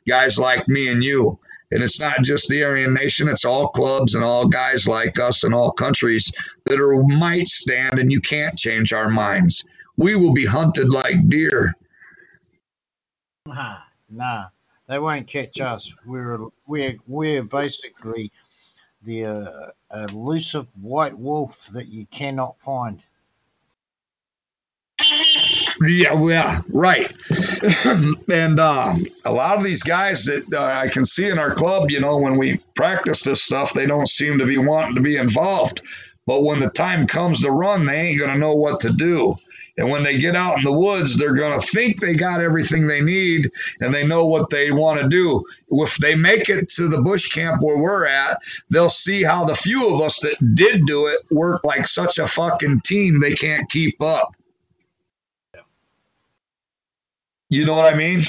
guys 0.07 0.37
like 0.37 0.67
me 0.67 0.89
and 0.89 1.03
you. 1.03 1.39
And 1.71 1.83
it's 1.83 1.99
not 1.99 2.23
just 2.23 2.49
the 2.49 2.63
Aryan 2.63 2.93
Nation, 2.93 3.27
it's 3.27 3.45
all 3.45 3.67
clubs 3.67 4.15
and 4.15 4.23
all 4.23 4.47
guys 4.47 4.87
like 4.87 5.19
us 5.19 5.43
and 5.43 5.53
all 5.53 5.71
countries 5.71 6.31
that 6.65 6.79
are 6.79 7.03
might 7.03 7.47
stand 7.47 7.99
and 7.99 8.11
you 8.11 8.21
can't 8.21 8.57
change 8.57 8.91
our 8.91 9.09
minds. 9.09 9.65
We 9.97 10.15
will 10.15 10.33
be 10.33 10.45
hunted 10.45 10.89
like 10.89 11.29
deer. 11.29 11.75
Nah, 13.45 13.77
nah, 14.09 14.45
they 14.87 14.97
won't 14.97 15.27
catch 15.27 15.59
us. 15.59 15.93
We're 16.05 16.39
we're 16.65 16.95
we're 17.07 17.43
basically 17.43 18.31
the 19.03 19.25
uh, 19.25 19.71
elusive 20.09 20.67
white 20.81 21.17
wolf 21.17 21.67
that 21.67 21.87
you 21.87 22.05
cannot 22.07 22.59
find. 22.59 23.05
Yeah, 25.81 26.13
well, 26.13 26.63
right. 26.69 27.11
and 28.29 28.59
uh, 28.59 28.93
a 29.25 29.31
lot 29.31 29.57
of 29.57 29.63
these 29.63 29.81
guys 29.83 30.25
that 30.25 30.51
uh, 30.53 30.61
I 30.61 30.89
can 30.89 31.05
see 31.05 31.29
in 31.29 31.39
our 31.39 31.53
club, 31.53 31.89
you 31.89 32.01
know, 32.01 32.17
when 32.17 32.37
we 32.37 32.57
practice 32.75 33.23
this 33.23 33.43
stuff, 33.43 33.73
they 33.73 33.85
don't 33.85 34.09
seem 34.09 34.37
to 34.39 34.45
be 34.45 34.57
wanting 34.57 34.95
to 34.95 35.01
be 35.01 35.15
involved. 35.15 35.81
But 36.25 36.43
when 36.43 36.59
the 36.59 36.69
time 36.69 37.07
comes 37.07 37.41
to 37.41 37.51
run, 37.51 37.85
they 37.85 37.95
ain't 37.95 38.19
going 38.19 38.31
to 38.31 38.37
know 38.37 38.55
what 38.55 38.81
to 38.81 38.91
do. 38.91 39.35
And 39.77 39.89
when 39.89 40.03
they 40.03 40.19
get 40.19 40.35
out 40.35 40.57
in 40.57 40.65
the 40.65 40.73
woods, 40.73 41.17
they're 41.17 41.33
going 41.33 41.57
to 41.57 41.65
think 41.67 42.01
they 42.01 42.13
got 42.13 42.41
everything 42.41 42.85
they 42.85 42.99
need 42.99 43.49
and 43.79 43.95
they 43.95 44.05
know 44.05 44.25
what 44.25 44.49
they 44.49 44.71
want 44.71 44.99
to 44.99 45.07
do. 45.07 45.41
If 45.71 45.95
they 45.97 46.15
make 46.15 46.49
it 46.49 46.67
to 46.71 46.89
the 46.89 47.01
bush 47.01 47.29
camp 47.29 47.61
where 47.61 47.77
we're 47.77 48.05
at, 48.05 48.41
they'll 48.69 48.89
see 48.89 49.23
how 49.23 49.45
the 49.45 49.55
few 49.55 49.87
of 49.87 50.01
us 50.01 50.19
that 50.19 50.35
did 50.55 50.85
do 50.85 51.07
it 51.07 51.21
work 51.31 51.63
like 51.63 51.87
such 51.87 52.19
a 52.19 52.27
fucking 52.27 52.81
team 52.81 53.21
they 53.21 53.33
can't 53.33 53.69
keep 53.69 54.01
up. 54.01 54.35
You 57.49 57.65
know 57.65 57.75
what 57.75 57.91
I 57.91 57.97
mean? 57.97 58.23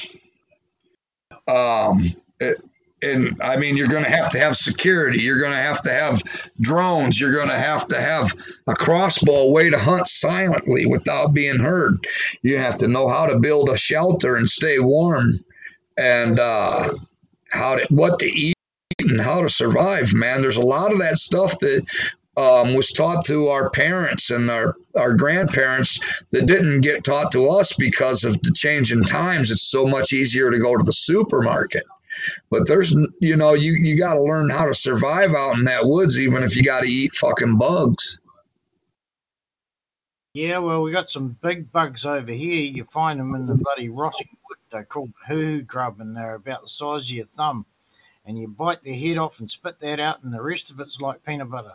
Um, 1.46 2.14
it, 2.40 2.62
and 3.02 3.36
I 3.40 3.56
mean, 3.56 3.76
you're 3.76 3.88
going 3.88 4.04
to 4.04 4.10
have 4.10 4.30
to 4.32 4.38
have 4.38 4.56
security. 4.56 5.20
You're 5.20 5.38
going 5.38 5.52
to 5.52 5.56
have 5.56 5.82
to 5.82 5.92
have 5.92 6.22
drones. 6.60 7.18
You're 7.18 7.32
going 7.32 7.48
to 7.48 7.58
have 7.58 7.86
to 7.88 8.00
have 8.00 8.32
a 8.66 8.74
crossbow 8.74 9.50
way 9.50 9.70
to 9.70 9.78
hunt 9.78 10.08
silently 10.08 10.86
without 10.86 11.32
being 11.32 11.58
heard. 11.58 12.06
You 12.42 12.58
have 12.58 12.76
to 12.78 12.88
know 12.88 13.08
how 13.08 13.26
to 13.26 13.38
build 13.38 13.70
a 13.70 13.76
shelter 13.76 14.36
and 14.36 14.48
stay 14.48 14.78
warm, 14.78 15.38
and 15.96 16.38
uh, 16.38 16.92
how 17.50 17.76
to 17.76 17.86
what 17.90 18.18
to 18.20 18.26
eat 18.26 18.56
and 18.98 19.20
how 19.20 19.42
to 19.42 19.48
survive. 19.48 20.12
Man, 20.12 20.42
there's 20.42 20.56
a 20.56 20.60
lot 20.60 20.92
of 20.92 20.98
that 20.98 21.18
stuff 21.18 21.58
that 21.60 21.84
um, 22.36 22.74
was 22.74 22.92
taught 22.92 23.24
to 23.26 23.48
our 23.48 23.70
parents 23.70 24.30
and 24.30 24.50
our, 24.50 24.76
our 24.96 25.14
grandparents 25.14 26.00
that 26.30 26.46
didn't 26.46 26.80
get 26.80 27.04
taught 27.04 27.32
to 27.32 27.48
us 27.48 27.74
because 27.74 28.24
of 28.24 28.40
the 28.42 28.52
change 28.52 28.92
in 28.92 29.02
times. 29.02 29.50
It's 29.50 29.70
so 29.70 29.86
much 29.86 30.12
easier 30.12 30.50
to 30.50 30.58
go 30.58 30.76
to 30.76 30.84
the 30.84 30.92
supermarket. 30.92 31.84
But 32.50 32.66
there's, 32.66 32.94
you 33.20 33.36
know, 33.36 33.54
you, 33.54 33.72
you 33.72 33.96
got 33.96 34.14
to 34.14 34.22
learn 34.22 34.50
how 34.50 34.66
to 34.66 34.74
survive 34.74 35.34
out 35.34 35.58
in 35.58 35.64
that 35.64 35.84
woods, 35.86 36.20
even 36.20 36.42
if 36.42 36.56
you 36.56 36.62
got 36.62 36.80
to 36.80 36.88
eat 36.88 37.12
fucking 37.14 37.56
bugs. 37.56 38.20
Yeah, 40.32 40.58
well, 40.58 40.82
we 40.82 40.92
got 40.92 41.10
some 41.10 41.36
big 41.42 41.72
bugs 41.72 42.06
over 42.06 42.30
here. 42.30 42.62
You 42.62 42.84
find 42.84 43.18
them 43.18 43.34
in 43.34 43.46
the 43.46 43.56
bloody 43.56 43.88
rotting 43.88 44.28
wood. 44.48 44.58
They're 44.70 44.84
called 44.84 45.12
huhu 45.28 45.66
grub, 45.66 46.00
and 46.00 46.16
they're 46.16 46.36
about 46.36 46.62
the 46.62 46.68
size 46.68 47.02
of 47.02 47.10
your 47.10 47.24
thumb. 47.26 47.66
And 48.24 48.38
you 48.38 48.46
bite 48.46 48.84
their 48.84 48.94
head 48.94 49.18
off 49.18 49.40
and 49.40 49.50
spit 49.50 49.80
that 49.80 49.98
out, 49.98 50.22
and 50.22 50.32
the 50.32 50.42
rest 50.42 50.70
of 50.70 50.78
it's 50.78 51.00
like 51.00 51.24
peanut 51.24 51.50
butter. 51.50 51.74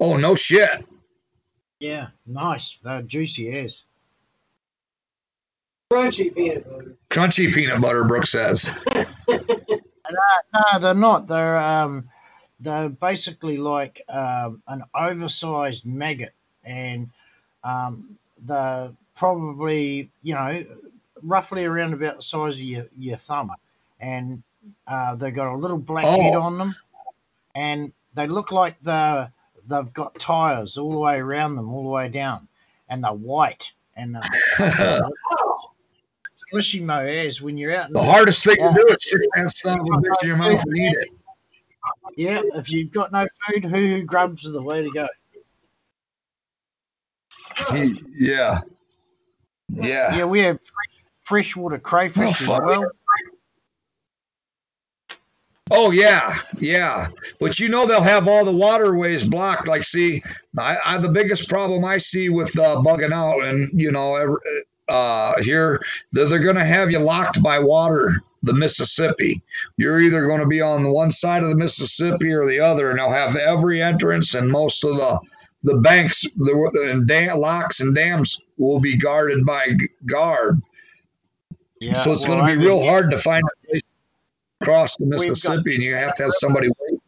Oh, 0.00 0.16
no 0.16 0.34
shit. 0.34 0.84
Yeah, 1.80 2.08
nice. 2.26 2.78
They're 2.82 3.02
juicy 3.02 3.50
as. 3.58 3.84
Crunchy 5.92 6.34
peanut 6.34 6.68
butter. 6.68 6.96
Crunchy 7.10 7.52
peanut 7.52 7.80
butter, 7.80 8.04
Brooks 8.04 8.32
says. 8.32 8.72
no, 8.94 9.38
no, 10.54 10.78
they're 10.80 10.94
not. 10.94 11.26
They're 11.26 11.56
um, 11.56 12.08
they're 12.60 12.90
basically 12.90 13.56
like 13.56 14.02
um, 14.08 14.62
an 14.68 14.82
oversized 14.94 15.86
maggot, 15.86 16.34
and 16.62 17.08
um, 17.64 18.18
they're 18.44 18.90
probably 19.14 20.10
you 20.22 20.34
know 20.34 20.64
roughly 21.22 21.64
around 21.64 21.94
about 21.94 22.16
the 22.16 22.22
size 22.22 22.56
of 22.56 22.62
your, 22.62 22.84
your 22.94 23.16
thumb, 23.16 23.50
and 23.98 24.42
uh, 24.86 25.14
they've 25.14 25.34
got 25.34 25.52
a 25.52 25.56
little 25.56 25.78
black 25.78 26.04
oh. 26.04 26.20
head 26.20 26.34
on 26.34 26.58
them, 26.58 26.74
and 27.54 27.92
they 28.14 28.26
look 28.26 28.52
like 28.52 28.76
the 28.82 29.30
they've 29.68 29.92
got 29.92 30.18
tires 30.18 30.78
all 30.78 30.92
the 30.92 30.98
way 30.98 31.16
around 31.18 31.56
them, 31.56 31.72
all 31.72 31.84
the 31.84 31.90
way 31.90 32.08
down, 32.08 32.48
and 32.88 33.04
they're 33.04 33.12
white. 33.12 33.72
And 33.96 34.16
uh, 34.16 35.02
Lishimo 36.52 37.08
is 37.26 37.42
when 37.42 37.56
you're 37.56 37.74
out. 37.74 37.88
The, 37.88 38.00
the 38.00 38.04
hardest 38.04 38.44
thing 38.44 38.56
to 38.56 38.72
do 38.74 38.86
is 38.88 38.96
stick 39.00 39.20
that 39.34 39.56
son 39.56 39.80
of 39.80 39.86
in 40.22 40.28
your 40.28 40.36
mouth 40.36 40.62
and 40.64 40.76
eat 40.76 40.96
it. 40.98 41.08
Yeah, 42.16 42.42
if 42.54 42.70
you've 42.70 42.92
got 42.92 43.12
no 43.12 43.26
food, 43.46 43.64
huhu 43.64 44.04
grubs 44.04 44.46
are 44.46 44.52
the 44.52 44.62
way 44.62 44.82
to 44.82 44.90
go. 44.90 45.08
yeah. 48.18 48.60
Yeah. 49.70 50.16
Yeah, 50.16 50.24
we 50.24 50.40
have 50.40 50.58
fresh, 50.58 51.04
freshwater 51.24 51.78
crayfish 51.78 52.48
oh, 52.48 52.54
as 52.54 52.60
well. 52.60 52.90
Oh 55.70 55.90
yeah, 55.90 56.36
yeah. 56.58 57.08
But 57.38 57.58
you 57.58 57.68
know 57.68 57.86
they'll 57.86 58.00
have 58.00 58.28
all 58.28 58.44
the 58.44 58.52
waterways 58.52 59.24
blocked. 59.24 59.68
Like, 59.68 59.84
see, 59.84 60.22
I, 60.58 60.76
I 60.84 60.98
the 60.98 61.08
biggest 61.08 61.48
problem 61.48 61.84
I 61.84 61.98
see 61.98 62.28
with 62.28 62.58
uh, 62.58 62.76
bugging 62.76 63.12
out, 63.12 63.42
and 63.44 63.68
you 63.78 63.90
know, 63.92 64.38
uh, 64.88 65.40
here 65.42 65.80
they're, 66.12 66.26
they're 66.26 66.38
going 66.38 66.56
to 66.56 66.64
have 66.64 66.90
you 66.90 66.98
locked 66.98 67.42
by 67.42 67.58
water, 67.58 68.20
the 68.42 68.54
Mississippi. 68.54 69.42
You're 69.76 70.00
either 70.00 70.26
going 70.26 70.40
to 70.40 70.46
be 70.46 70.60
on 70.60 70.82
the 70.82 70.92
one 70.92 71.10
side 71.10 71.42
of 71.42 71.50
the 71.50 71.56
Mississippi 71.56 72.32
or 72.32 72.46
the 72.46 72.60
other, 72.60 72.90
and 72.90 72.98
they'll 72.98 73.10
have 73.10 73.36
every 73.36 73.82
entrance 73.82 74.34
and 74.34 74.50
most 74.50 74.84
of 74.84 74.96
the 74.96 75.20
the 75.64 75.74
banks, 75.78 76.24
the 76.36 76.88
and 76.88 77.06
dam, 77.06 77.40
locks 77.40 77.80
and 77.80 77.94
dams 77.94 78.40
will 78.58 78.78
be 78.78 78.96
guarded 78.96 79.44
by 79.44 79.72
guard. 80.06 80.62
Yeah, 81.80 81.94
so 81.94 82.12
it's 82.12 82.26
well, 82.26 82.38
going 82.38 82.54
to 82.54 82.60
be 82.60 82.64
real 82.64 82.84
hard 82.84 83.10
to 83.10 83.18
find 83.18 83.42
across 84.60 84.96
the 84.96 85.06
Mississippi, 85.06 85.62
got, 85.70 85.74
and 85.74 85.82
you 85.82 85.94
have 85.96 86.14
to 86.16 86.24
have 86.24 86.32
somebody 86.38 86.68
wait. 86.68 87.00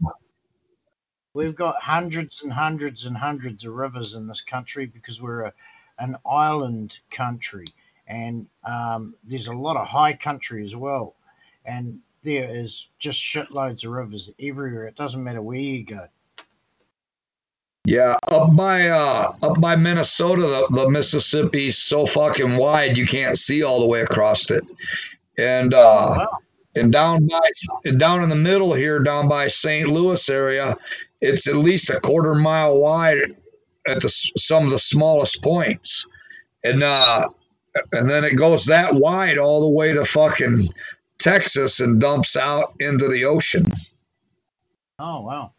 We've 1.33 1.55
got 1.55 1.77
hundreds 1.77 2.43
and 2.43 2.53
hundreds 2.53 3.07
and 3.07 3.17
hundreds 3.17 3.65
of 3.65 3.75
rivers 3.75 4.15
in 4.15 4.27
this 4.27 4.41
country 4.41 4.87
because 4.87 5.23
we're 5.23 5.43
a, 5.43 5.53
an 5.99 6.17
island 6.29 7.01
country, 7.11 7.67
and 8.07 8.47
um, 8.65 9.15
there's 9.25 9.47
a 9.47 9.55
lot 9.55 9.77
of 9.77 9.87
high 9.87 10.15
country 10.15 10.65
as 10.65 10.75
well, 10.75 11.15
and 11.65 12.01
there 12.23 12.49
is 12.51 12.89
just 12.99 13.21
shitloads 13.21 13.85
of 13.85 13.93
rivers 13.93 14.31
everywhere. 14.41 14.87
It 14.87 14.97
doesn't 14.97 15.23
matter 15.23 15.43
where 15.43 15.59
you 15.59 15.85
go. 15.85 16.07
Yeah, 17.87 18.17
up 18.29 18.55
by 18.55 18.89
uh 18.89 19.33
up 19.43 19.59
by 19.59 19.75
Minnesota, 19.75 20.43
the, 20.43 20.83
the 20.83 20.91
Mississippi's 20.91 21.79
so 21.79 22.05
fucking 22.05 22.57
wide 22.57 22.99
you 22.99 23.07
can't 23.07 23.39
see 23.39 23.63
all 23.63 23.81
the 23.81 23.87
way 23.87 24.03
across 24.03 24.51
it. 24.51 24.63
And 25.39 25.73
uh 25.73 26.15
wow. 26.19 26.39
And 26.75 26.93
down 26.93 27.27
by 27.27 27.41
and 27.85 27.99
down 27.99 28.23
in 28.23 28.29
the 28.29 28.37
middle 28.37 28.73
here, 28.73 29.01
down 29.01 29.29
by 29.29 29.49
St. 29.49 29.89
Louis 29.89 30.29
area, 30.29 30.77
it's 31.21 31.47
at 31.47 31.57
least 31.57 31.91
a 31.91 32.01
quarter 32.01 32.35
mile 32.35 32.79
wide 32.79 33.19
at 33.87 34.03
the 34.03 34.09
some 34.09 34.65
of 34.65 34.71
the 34.71 34.79
smallest 34.79 35.43
points. 35.43 36.07
And 36.65 36.83
uh 36.83 37.29
and 37.93 38.09
then 38.09 38.25
it 38.25 38.37
goes 38.37 38.67
that 38.67 38.95
wide 38.95 39.39
all 39.39 39.61
the 39.61 39.69
way 39.69 39.93
to 39.93 40.05
fucking 40.05 40.69
Texas 41.19 41.81
and 41.81 42.01
dumps 42.01 42.37
out 42.37 42.75
into 42.81 43.09
the 43.09 43.25
ocean. 43.25 43.67
Oh 44.99 45.23
wow 45.23 45.53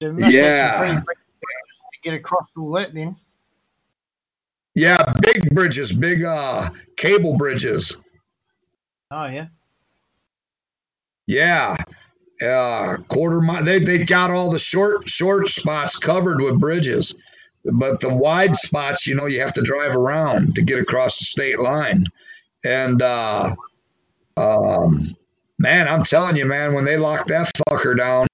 yeah. 0.00 1.02
get 2.02 2.14
across 2.14 2.48
all 2.56 2.72
that 2.72 2.94
then. 2.94 3.16
Yeah, 4.74 5.12
big 5.20 5.50
bridges, 5.50 5.92
big 5.92 6.22
uh 6.22 6.70
cable 6.96 7.36
bridges. 7.36 7.96
Oh 9.10 9.26
yeah. 9.26 9.48
Yeah. 11.26 11.76
Uh 12.42 12.96
quarter 13.08 13.40
mile 13.40 13.64
they 13.64 13.78
they 13.78 13.98
got 14.04 14.30
all 14.30 14.50
the 14.50 14.58
short 14.58 15.08
short 15.08 15.48
spots 15.48 15.98
covered 15.98 16.40
with 16.40 16.60
bridges. 16.60 17.14
But 17.64 18.00
the 18.00 18.12
wide 18.12 18.56
spots, 18.56 19.06
you 19.06 19.14
know, 19.14 19.26
you 19.26 19.40
have 19.40 19.52
to 19.54 19.62
drive 19.62 19.94
around 19.94 20.54
to 20.54 20.62
get 20.62 20.78
across 20.78 21.18
the 21.18 21.26
state 21.26 21.60
line. 21.60 22.06
And 22.64 23.02
uh 23.02 23.54
um 24.36 25.16
man, 25.58 25.88
I'm 25.88 26.04
telling 26.04 26.36
you, 26.36 26.46
man, 26.46 26.72
when 26.72 26.84
they 26.84 26.96
lock 26.96 27.26
that 27.26 27.52
fucker 27.68 27.96
down, 27.96 28.26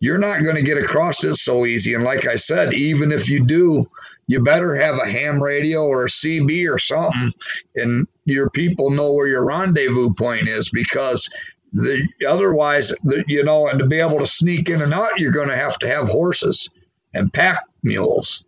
you're 0.00 0.18
not 0.18 0.42
going 0.42 0.54
to 0.54 0.62
get 0.62 0.76
across 0.76 1.24
it 1.24 1.36
so 1.36 1.64
easy. 1.64 1.94
And 1.94 2.04
like 2.04 2.26
I 2.26 2.36
said, 2.36 2.74
even 2.74 3.10
if 3.10 3.28
you 3.28 3.44
do, 3.44 3.90
you 4.28 4.40
better 4.40 4.74
have 4.74 4.98
a 4.98 5.08
ham 5.08 5.42
radio 5.42 5.84
or 5.84 6.04
a 6.04 6.08
CB 6.08 6.72
or 6.72 6.78
something, 6.78 7.32
and 7.74 8.06
your 8.24 8.48
people 8.50 8.90
know 8.90 9.12
where 9.12 9.26
your 9.26 9.44
rendezvous 9.44 10.14
point 10.14 10.46
is 10.46 10.70
because 10.70 11.28
the 11.72 12.06
otherwise, 12.26 12.92
the, 13.02 13.24
you 13.26 13.42
know, 13.42 13.68
and 13.68 13.78
to 13.80 13.86
be 13.86 13.98
able 13.98 14.18
to 14.18 14.26
sneak 14.26 14.70
in 14.70 14.82
and 14.82 14.94
out, 14.94 15.18
you're 15.18 15.32
going 15.32 15.48
to 15.48 15.56
have 15.56 15.78
to 15.80 15.88
have 15.88 16.08
horses 16.08 16.70
and 17.12 17.32
pack 17.32 17.58
mules. 17.82 18.44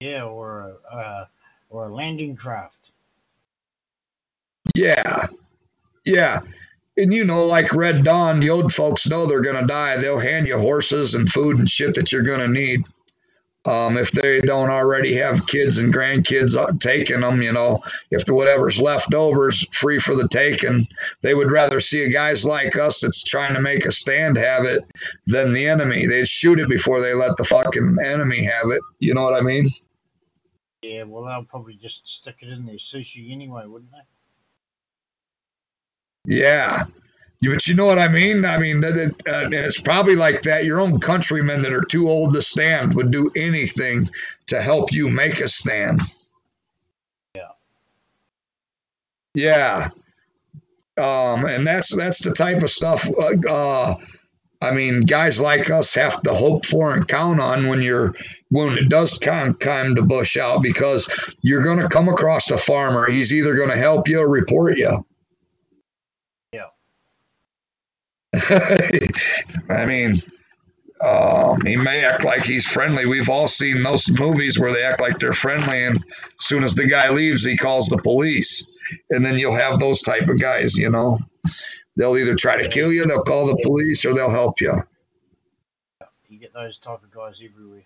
Yeah, 0.00 0.24
or 0.24 0.78
uh, 0.90 1.26
or 1.68 1.88
a 1.88 1.94
landing 1.94 2.36
craft. 2.36 2.92
Yeah, 4.74 5.26
yeah 6.04 6.40
and 6.96 7.12
you 7.12 7.24
know, 7.24 7.46
like 7.46 7.72
Red 7.72 8.04
Dawn, 8.04 8.40
the 8.40 8.50
old 8.50 8.72
folks 8.72 9.06
know 9.06 9.26
they're 9.26 9.40
going 9.40 9.60
to 9.60 9.66
die. 9.66 9.96
They'll 9.96 10.18
hand 10.18 10.46
you 10.46 10.58
horses 10.58 11.14
and 11.14 11.28
food 11.28 11.58
and 11.58 11.68
shit 11.68 11.94
that 11.94 12.12
you're 12.12 12.22
going 12.22 12.40
to 12.40 12.48
need. 12.48 12.84
Um, 13.66 13.96
if 13.96 14.10
they 14.10 14.42
don't 14.42 14.68
already 14.68 15.14
have 15.14 15.46
kids 15.46 15.78
and 15.78 15.92
grandkids 15.92 16.54
uh, 16.54 16.72
taking 16.80 17.20
them, 17.20 17.40
you 17.40 17.52
know, 17.52 17.82
if 18.10 18.26
the 18.26 18.34
whatever's 18.34 18.78
left 18.78 19.14
over 19.14 19.48
is 19.48 19.66
free 19.72 19.98
for 19.98 20.14
the 20.14 20.28
taking, 20.28 20.86
they 21.22 21.34
would 21.34 21.50
rather 21.50 21.80
see 21.80 22.04
a 22.04 22.10
guys 22.10 22.44
like 22.44 22.76
us 22.76 23.00
that's 23.00 23.24
trying 23.24 23.54
to 23.54 23.62
make 23.62 23.86
a 23.86 23.92
stand 23.92 24.36
have 24.36 24.64
it 24.64 24.84
than 25.26 25.54
the 25.54 25.66
enemy. 25.66 26.06
They'd 26.06 26.28
shoot 26.28 26.60
it 26.60 26.68
before 26.68 27.00
they 27.00 27.14
let 27.14 27.38
the 27.38 27.44
fucking 27.44 27.96
enemy 28.04 28.44
have 28.44 28.70
it. 28.70 28.82
You 28.98 29.14
know 29.14 29.22
what 29.22 29.34
I 29.34 29.40
mean? 29.40 29.70
Yeah, 30.82 31.04
well, 31.04 31.24
they'll 31.24 31.44
probably 31.44 31.76
just 31.76 32.06
stick 32.06 32.36
it 32.42 32.50
in 32.50 32.66
their 32.66 32.76
sushi 32.76 33.32
anyway, 33.32 33.64
wouldn't 33.64 33.90
they? 33.90 36.36
Yeah. 36.36 36.84
But 37.52 37.66
you 37.66 37.74
know 37.74 37.86
what 37.86 37.98
I 37.98 38.08
mean? 38.08 38.44
I 38.44 38.58
mean, 38.58 38.82
it, 38.82 39.10
uh, 39.28 39.48
it's 39.50 39.80
probably 39.80 40.16
like 40.16 40.42
that. 40.42 40.64
Your 40.64 40.80
own 40.80 41.00
countrymen 41.00 41.62
that 41.62 41.72
are 41.72 41.84
too 41.84 42.08
old 42.08 42.34
to 42.34 42.42
stand 42.42 42.94
would 42.94 43.10
do 43.10 43.30
anything 43.36 44.08
to 44.46 44.62
help 44.62 44.92
you 44.92 45.08
make 45.08 45.40
a 45.40 45.48
stand. 45.48 46.00
Yeah. 47.34 47.48
Yeah. 49.34 49.88
Um, 50.96 51.44
and 51.46 51.66
that's 51.66 51.94
that's 51.94 52.22
the 52.22 52.32
type 52.32 52.62
of 52.62 52.70
stuff. 52.70 53.08
Uh, 53.18 53.48
uh, 53.48 53.94
I 54.62 54.70
mean, 54.70 55.00
guys 55.02 55.40
like 55.40 55.70
us 55.70 55.92
have 55.94 56.22
to 56.22 56.34
hope 56.34 56.64
for 56.64 56.94
and 56.94 57.06
count 57.06 57.40
on 57.40 57.66
when 57.66 57.82
you're 57.82 58.14
when 58.50 58.78
it 58.78 58.88
does 58.88 59.18
come 59.18 59.54
time 59.54 59.96
to 59.96 60.02
bush 60.02 60.36
out 60.36 60.62
because 60.62 61.08
you're 61.42 61.62
going 61.62 61.78
to 61.78 61.88
come 61.88 62.08
across 62.08 62.50
a 62.50 62.58
farmer. 62.58 63.10
He's 63.10 63.32
either 63.32 63.54
going 63.54 63.70
to 63.70 63.76
help 63.76 64.08
you 64.08 64.20
or 64.20 64.28
report 64.28 64.78
you. 64.78 65.04
I 69.70 69.86
mean, 69.86 70.22
um, 71.00 71.60
he 71.62 71.76
may 71.76 72.04
act 72.04 72.24
like 72.24 72.44
he's 72.44 72.66
friendly. 72.66 73.06
We've 73.06 73.28
all 73.28 73.48
seen 73.48 73.82
those 73.82 74.08
movies 74.10 74.58
where 74.58 74.72
they 74.72 74.82
act 74.82 75.00
like 75.00 75.18
they're 75.18 75.32
friendly, 75.32 75.84
and 75.84 75.96
as 75.96 76.46
soon 76.46 76.64
as 76.64 76.74
the 76.74 76.86
guy 76.86 77.10
leaves, 77.10 77.44
he 77.44 77.56
calls 77.56 77.88
the 77.88 77.98
police. 77.98 78.66
And 79.10 79.24
then 79.24 79.38
you'll 79.38 79.54
have 79.54 79.78
those 79.78 80.02
type 80.02 80.28
of 80.28 80.38
guys, 80.38 80.76
you 80.76 80.90
know. 80.90 81.18
They'll 81.96 82.16
either 82.16 82.34
try 82.34 82.60
to 82.60 82.68
kill 82.68 82.92
you, 82.92 83.04
they'll 83.06 83.22
call 83.22 83.46
the 83.46 83.58
police, 83.62 84.04
or 84.04 84.14
they'll 84.14 84.30
help 84.30 84.60
you. 84.60 84.72
You 86.28 86.38
get 86.38 86.52
those 86.52 86.78
type 86.78 87.02
of 87.02 87.10
guys 87.10 87.42
everywhere. 87.44 87.84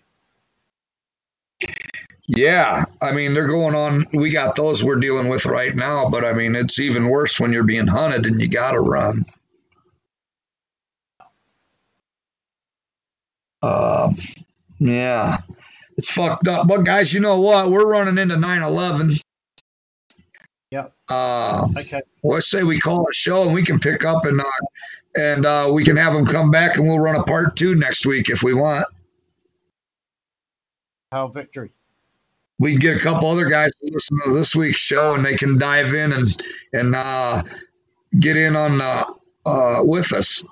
Yeah, 2.27 2.85
I 3.01 3.11
mean 3.11 3.33
they're 3.33 3.47
going 3.47 3.73
on. 3.75 4.05
We 4.13 4.29
got 4.29 4.55
those 4.55 4.83
we're 4.83 4.97
dealing 4.97 5.29
with 5.29 5.47
right 5.47 5.75
now, 5.75 6.09
but 6.09 6.23
I 6.23 6.31
mean 6.33 6.55
it's 6.55 6.79
even 6.79 7.09
worse 7.09 7.39
when 7.39 7.51
you're 7.51 7.63
being 7.63 7.87
hunted 7.87 8.27
and 8.27 8.39
you 8.39 8.47
got 8.47 8.71
to 8.71 8.81
run. 8.81 9.25
Uh, 13.61 14.13
yeah, 14.79 15.39
it's 15.97 16.09
fucked 16.09 16.47
up. 16.47 16.67
But 16.67 16.83
guys, 16.83 17.13
you 17.13 17.19
know 17.19 17.39
what? 17.39 17.71
We're 17.71 17.87
running 17.87 18.17
into 18.17 18.35
9/11. 18.35 19.21
Yep. 20.71 20.93
Uh, 21.09 21.67
okay. 21.77 22.01
Let's 22.23 22.49
say 22.49 22.63
we 22.63 22.79
call 22.79 23.07
a 23.09 23.13
show 23.13 23.43
and 23.43 23.53
we 23.53 23.63
can 23.63 23.79
pick 23.79 24.05
up 24.05 24.25
and 24.25 24.39
uh, 24.39 24.43
and 25.15 25.45
uh, 25.45 25.69
we 25.73 25.83
can 25.83 25.97
have 25.97 26.13
them 26.13 26.25
come 26.25 26.51
back 26.51 26.77
and 26.77 26.87
we'll 26.87 26.99
run 26.99 27.15
a 27.15 27.23
part 27.23 27.55
two 27.55 27.75
next 27.75 28.05
week 28.05 28.29
if 28.29 28.43
we 28.43 28.53
want. 28.53 28.85
How 31.11 31.27
victory. 31.27 31.71
We 32.59 32.71
can 32.71 32.79
get 32.79 32.97
a 32.97 32.99
couple 32.99 33.29
other 33.29 33.45
guys 33.45 33.71
to 33.81 33.91
listen 33.91 34.19
to 34.25 34.33
this 34.33 34.55
week's 34.55 34.79
show 34.79 35.15
and 35.15 35.25
they 35.25 35.35
can 35.35 35.57
dive 35.57 35.93
in 35.93 36.13
and 36.13 36.43
and 36.73 36.95
uh, 36.95 37.41
get 38.19 38.37
in 38.37 38.55
on 38.55 38.81
uh, 38.81 39.05
uh, 39.45 39.79
with 39.83 40.13
us. 40.13 40.43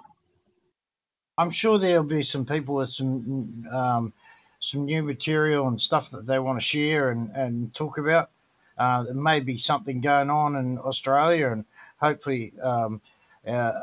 I'm 1.37 1.51
sure 1.51 1.77
there'll 1.77 2.03
be 2.03 2.23
some 2.23 2.45
people 2.45 2.75
with 2.75 2.89
some 2.89 3.67
um, 3.71 4.13
some 4.59 4.85
new 4.85 5.03
material 5.03 5.67
and 5.67 5.79
stuff 5.79 6.09
that 6.11 6.25
they 6.25 6.39
want 6.39 6.59
to 6.59 6.65
share 6.65 7.11
and, 7.11 7.29
and 7.31 7.73
talk 7.73 7.97
about. 7.97 8.29
Uh, 8.77 9.03
there 9.03 9.13
may 9.13 9.39
be 9.39 9.57
something 9.57 10.01
going 10.01 10.29
on 10.29 10.55
in 10.55 10.77
Australia, 10.79 11.51
and 11.51 11.65
hopefully 11.99 12.53
um, 12.61 13.01
our, 13.47 13.73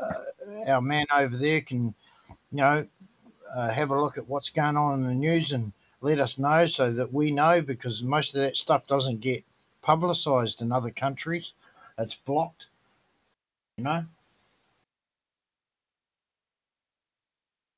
our 0.67 0.81
man 0.81 1.05
over 1.15 1.35
there 1.35 1.61
can, 1.61 1.93
you 2.51 2.57
know, 2.57 2.87
uh, 3.55 3.69
have 3.69 3.91
a 3.91 4.01
look 4.01 4.17
at 4.17 4.27
what's 4.27 4.49
going 4.49 4.77
on 4.77 4.99
in 4.99 5.07
the 5.07 5.13
news 5.13 5.51
and 5.51 5.71
let 6.01 6.19
us 6.19 6.37
know 6.37 6.65
so 6.65 6.93
that 6.93 7.11
we 7.13 7.31
know 7.31 7.61
because 7.61 8.03
most 8.03 8.35
of 8.35 8.41
that 8.41 8.57
stuff 8.57 8.87
doesn't 8.87 9.21
get 9.21 9.43
publicized 9.81 10.61
in 10.61 10.71
other 10.71 10.91
countries. 10.91 11.53
It's 11.97 12.15
blocked, 12.15 12.67
you 13.77 13.85
know. 13.85 14.05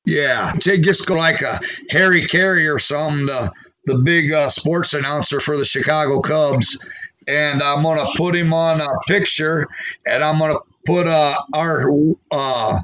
Yeah, 0.08 0.54
take 0.58 0.80
just 0.80 1.06
go 1.06 1.16
like 1.16 1.42
a 1.42 1.60
Harry 1.90 2.26
Caray 2.26 2.64
or 2.66 2.78
something, 2.78 3.26
the, 3.26 3.52
the 3.84 3.96
big 3.96 4.32
uh, 4.32 4.48
sports 4.48 4.94
announcer 4.94 5.38
for 5.38 5.58
the 5.58 5.66
Chicago 5.66 6.20
Cubs. 6.20 6.78
And 7.26 7.62
I'm 7.62 7.82
to 7.98 8.08
put 8.16 8.34
him 8.34 8.54
on 8.54 8.80
a 8.80 8.88
picture 9.06 9.68
and 10.06 10.24
I'm 10.24 10.38
to 10.38 10.60
put 10.86 11.06
uh, 11.06 11.38
our 11.52 11.92
uh, 12.30 12.80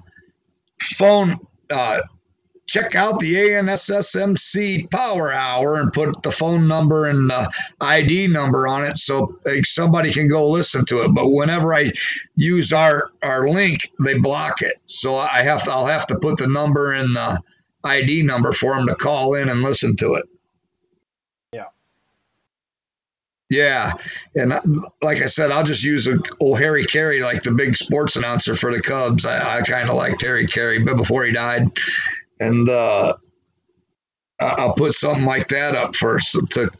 phone 0.99 1.39
uh, 1.71 2.01
check 2.67 2.95
out 2.95 3.19
the 3.19 3.35
ANSSMC 3.35 4.91
Power 4.91 5.33
Hour 5.33 5.77
and 5.77 5.93
put 5.93 6.23
the 6.23 6.31
phone 6.33 6.67
number 6.67 7.07
and 7.07 7.31
uh, 7.31 7.49
the 7.81 7.87
ID 7.87 8.29
number 8.29 8.67
on 8.67 8.85
it 8.85 8.97
so 8.97 9.39
uh, 9.47 9.55
somebody 9.65 10.13
can 10.13 10.29
go 10.29 10.49
listen 10.49 10.85
to 10.87 11.03
it. 11.03 11.09
But 11.09 11.29
whenever 11.29 11.75
I 11.75 11.93
use 12.37 12.73
our 12.73 13.11
our 13.23 13.49
link, 13.49 13.91
they 14.01 14.19
block 14.19 14.63
it. 14.63 14.77
So 14.87 15.17
I 15.17 15.43
have 15.43 15.65
to, 15.65 15.73
I'll 15.73 15.87
have 15.87 16.07
to 16.09 16.19
put 16.19 16.39
the 16.39 16.47
number 16.47 16.93
and 16.93 17.17
uh, 17.17 17.37
the 17.83 17.89
ID 17.91 18.23
number 18.23 18.53
for 18.53 18.75
them 18.75 18.87
to 18.87 18.95
call 18.95 19.35
in 19.35 19.49
and 19.49 19.63
listen 19.63 19.95
to 19.97 20.15
it. 20.15 20.25
Yeah. 21.53 21.65
Yeah, 23.51 23.93
and 24.35 24.55
like 25.03 25.21
I 25.21 25.27
said, 25.27 25.51
I'll 25.51 25.65
just 25.65 25.85
use 25.85 26.07
a 26.07 26.19
old 26.41 26.59
Harry 26.59 26.87
Caray, 26.87 27.21
like 27.21 27.43
the 27.43 27.51
big 27.51 27.77
sports 27.77 28.17
announcer 28.17 28.57
for 28.57 28.73
the 28.73 28.81
Cubs. 28.81 29.27
I, 29.27 29.59
I 29.59 29.61
kind 29.61 29.91
of 29.91 29.97
liked 29.97 30.23
Harry 30.23 30.47
Caray, 30.47 30.79
but 30.79 30.97
before 30.97 31.25
he 31.25 31.33
died, 31.33 31.69
and 32.41 32.69
uh, 32.69 33.15
I'll 34.41 34.75
put 34.75 34.95
something 34.95 35.25
like 35.25 35.49
that 35.49 35.75
up 35.75 35.95
first 35.97 36.37
to 36.51 36.71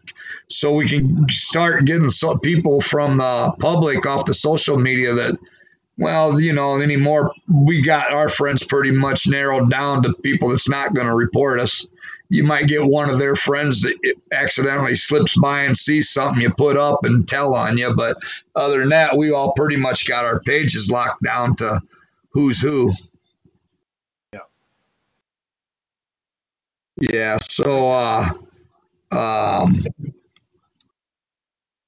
so 0.49 0.73
we 0.73 0.89
can 0.89 1.27
start 1.31 1.85
getting 1.87 2.11
some 2.11 2.39
people 2.41 2.81
from 2.81 3.19
the 3.19 3.53
public 3.61 4.05
off 4.07 4.27
the 4.27 4.35
social 4.35 4.77
media 4.79 5.15
that 5.15 5.39
well 5.97 6.39
you 6.39 6.53
know 6.53 6.81
anymore 6.81 7.33
we 7.49 7.81
got 7.81 8.13
our 8.13 8.29
friends 8.29 8.63
pretty 8.63 8.91
much 8.91 9.27
narrowed 9.27 9.71
down 9.71 10.03
to 10.03 10.13
people 10.23 10.49
that's 10.49 10.69
not 10.69 10.95
going 10.95 11.07
to 11.07 11.15
report 11.15 11.59
us 11.61 11.87
you 12.35 12.43
might 12.43 12.67
get 12.67 12.85
one 12.85 13.11
of 13.11 13.19
their 13.19 13.37
friends 13.37 13.83
that 13.83 13.95
accidentally 14.33 14.97
slips 14.97 15.39
by 15.39 15.63
and 15.63 15.77
sees 15.77 16.11
something 16.11 16.43
you 16.43 16.51
put 16.53 16.77
up 16.77 17.05
and 17.05 17.29
tell 17.29 17.55
on 17.55 17.77
you. 17.77 17.95
But 17.95 18.17
other 18.57 18.81
than 18.81 18.89
that, 18.91 19.17
we 19.17 19.31
all 19.31 19.53
pretty 19.53 19.77
much 19.77 20.09
got 20.09 20.25
our 20.25 20.41
pages 20.41 20.91
locked 20.91 21.23
down 21.23 21.55
to 21.57 21.81
who's 22.31 22.61
who. 22.61 22.91
Yeah. 27.01 27.39
So, 27.41 27.91
uh, 27.91 28.31
um, 29.13 29.83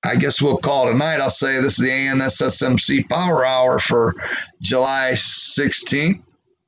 I 0.05 0.17
guess 0.17 0.41
we'll 0.41 0.59
call 0.59 0.87
tonight. 0.87 1.21
I'll 1.21 1.31
say 1.31 1.61
this 1.61 1.79
is 1.79 1.85
the 1.85 1.91
ANSSMC 1.91 3.09
Power 3.09 3.45
Hour 3.45 3.79
for 3.79 4.15
July 4.61 5.13
16th. 5.13 6.23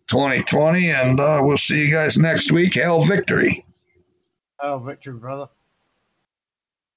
2020, 0.09 0.91
and 0.91 1.21
uh, 1.21 1.39
we'll 1.43 1.57
see 1.57 1.77
you 1.77 1.91
guys 1.91 2.19
next 2.19 2.51
week. 2.51 2.75
Hail 2.75 3.05
victory. 3.05 3.65
Hail 4.61 4.81
victory, 4.81 5.15
brother. 5.15 5.49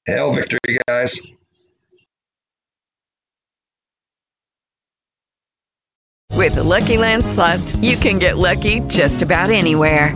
Hail 0.05 0.33
victory, 0.33 0.79
guys. 0.87 1.19
With 6.33 6.55
the 6.55 6.63
Lucky 6.63 6.97
Land 6.97 7.23
slots, 7.23 7.75
you 7.75 7.97
can 7.97 8.17
get 8.17 8.37
lucky 8.37 8.79
just 8.87 9.21
about 9.21 9.51
anywhere. 9.51 10.15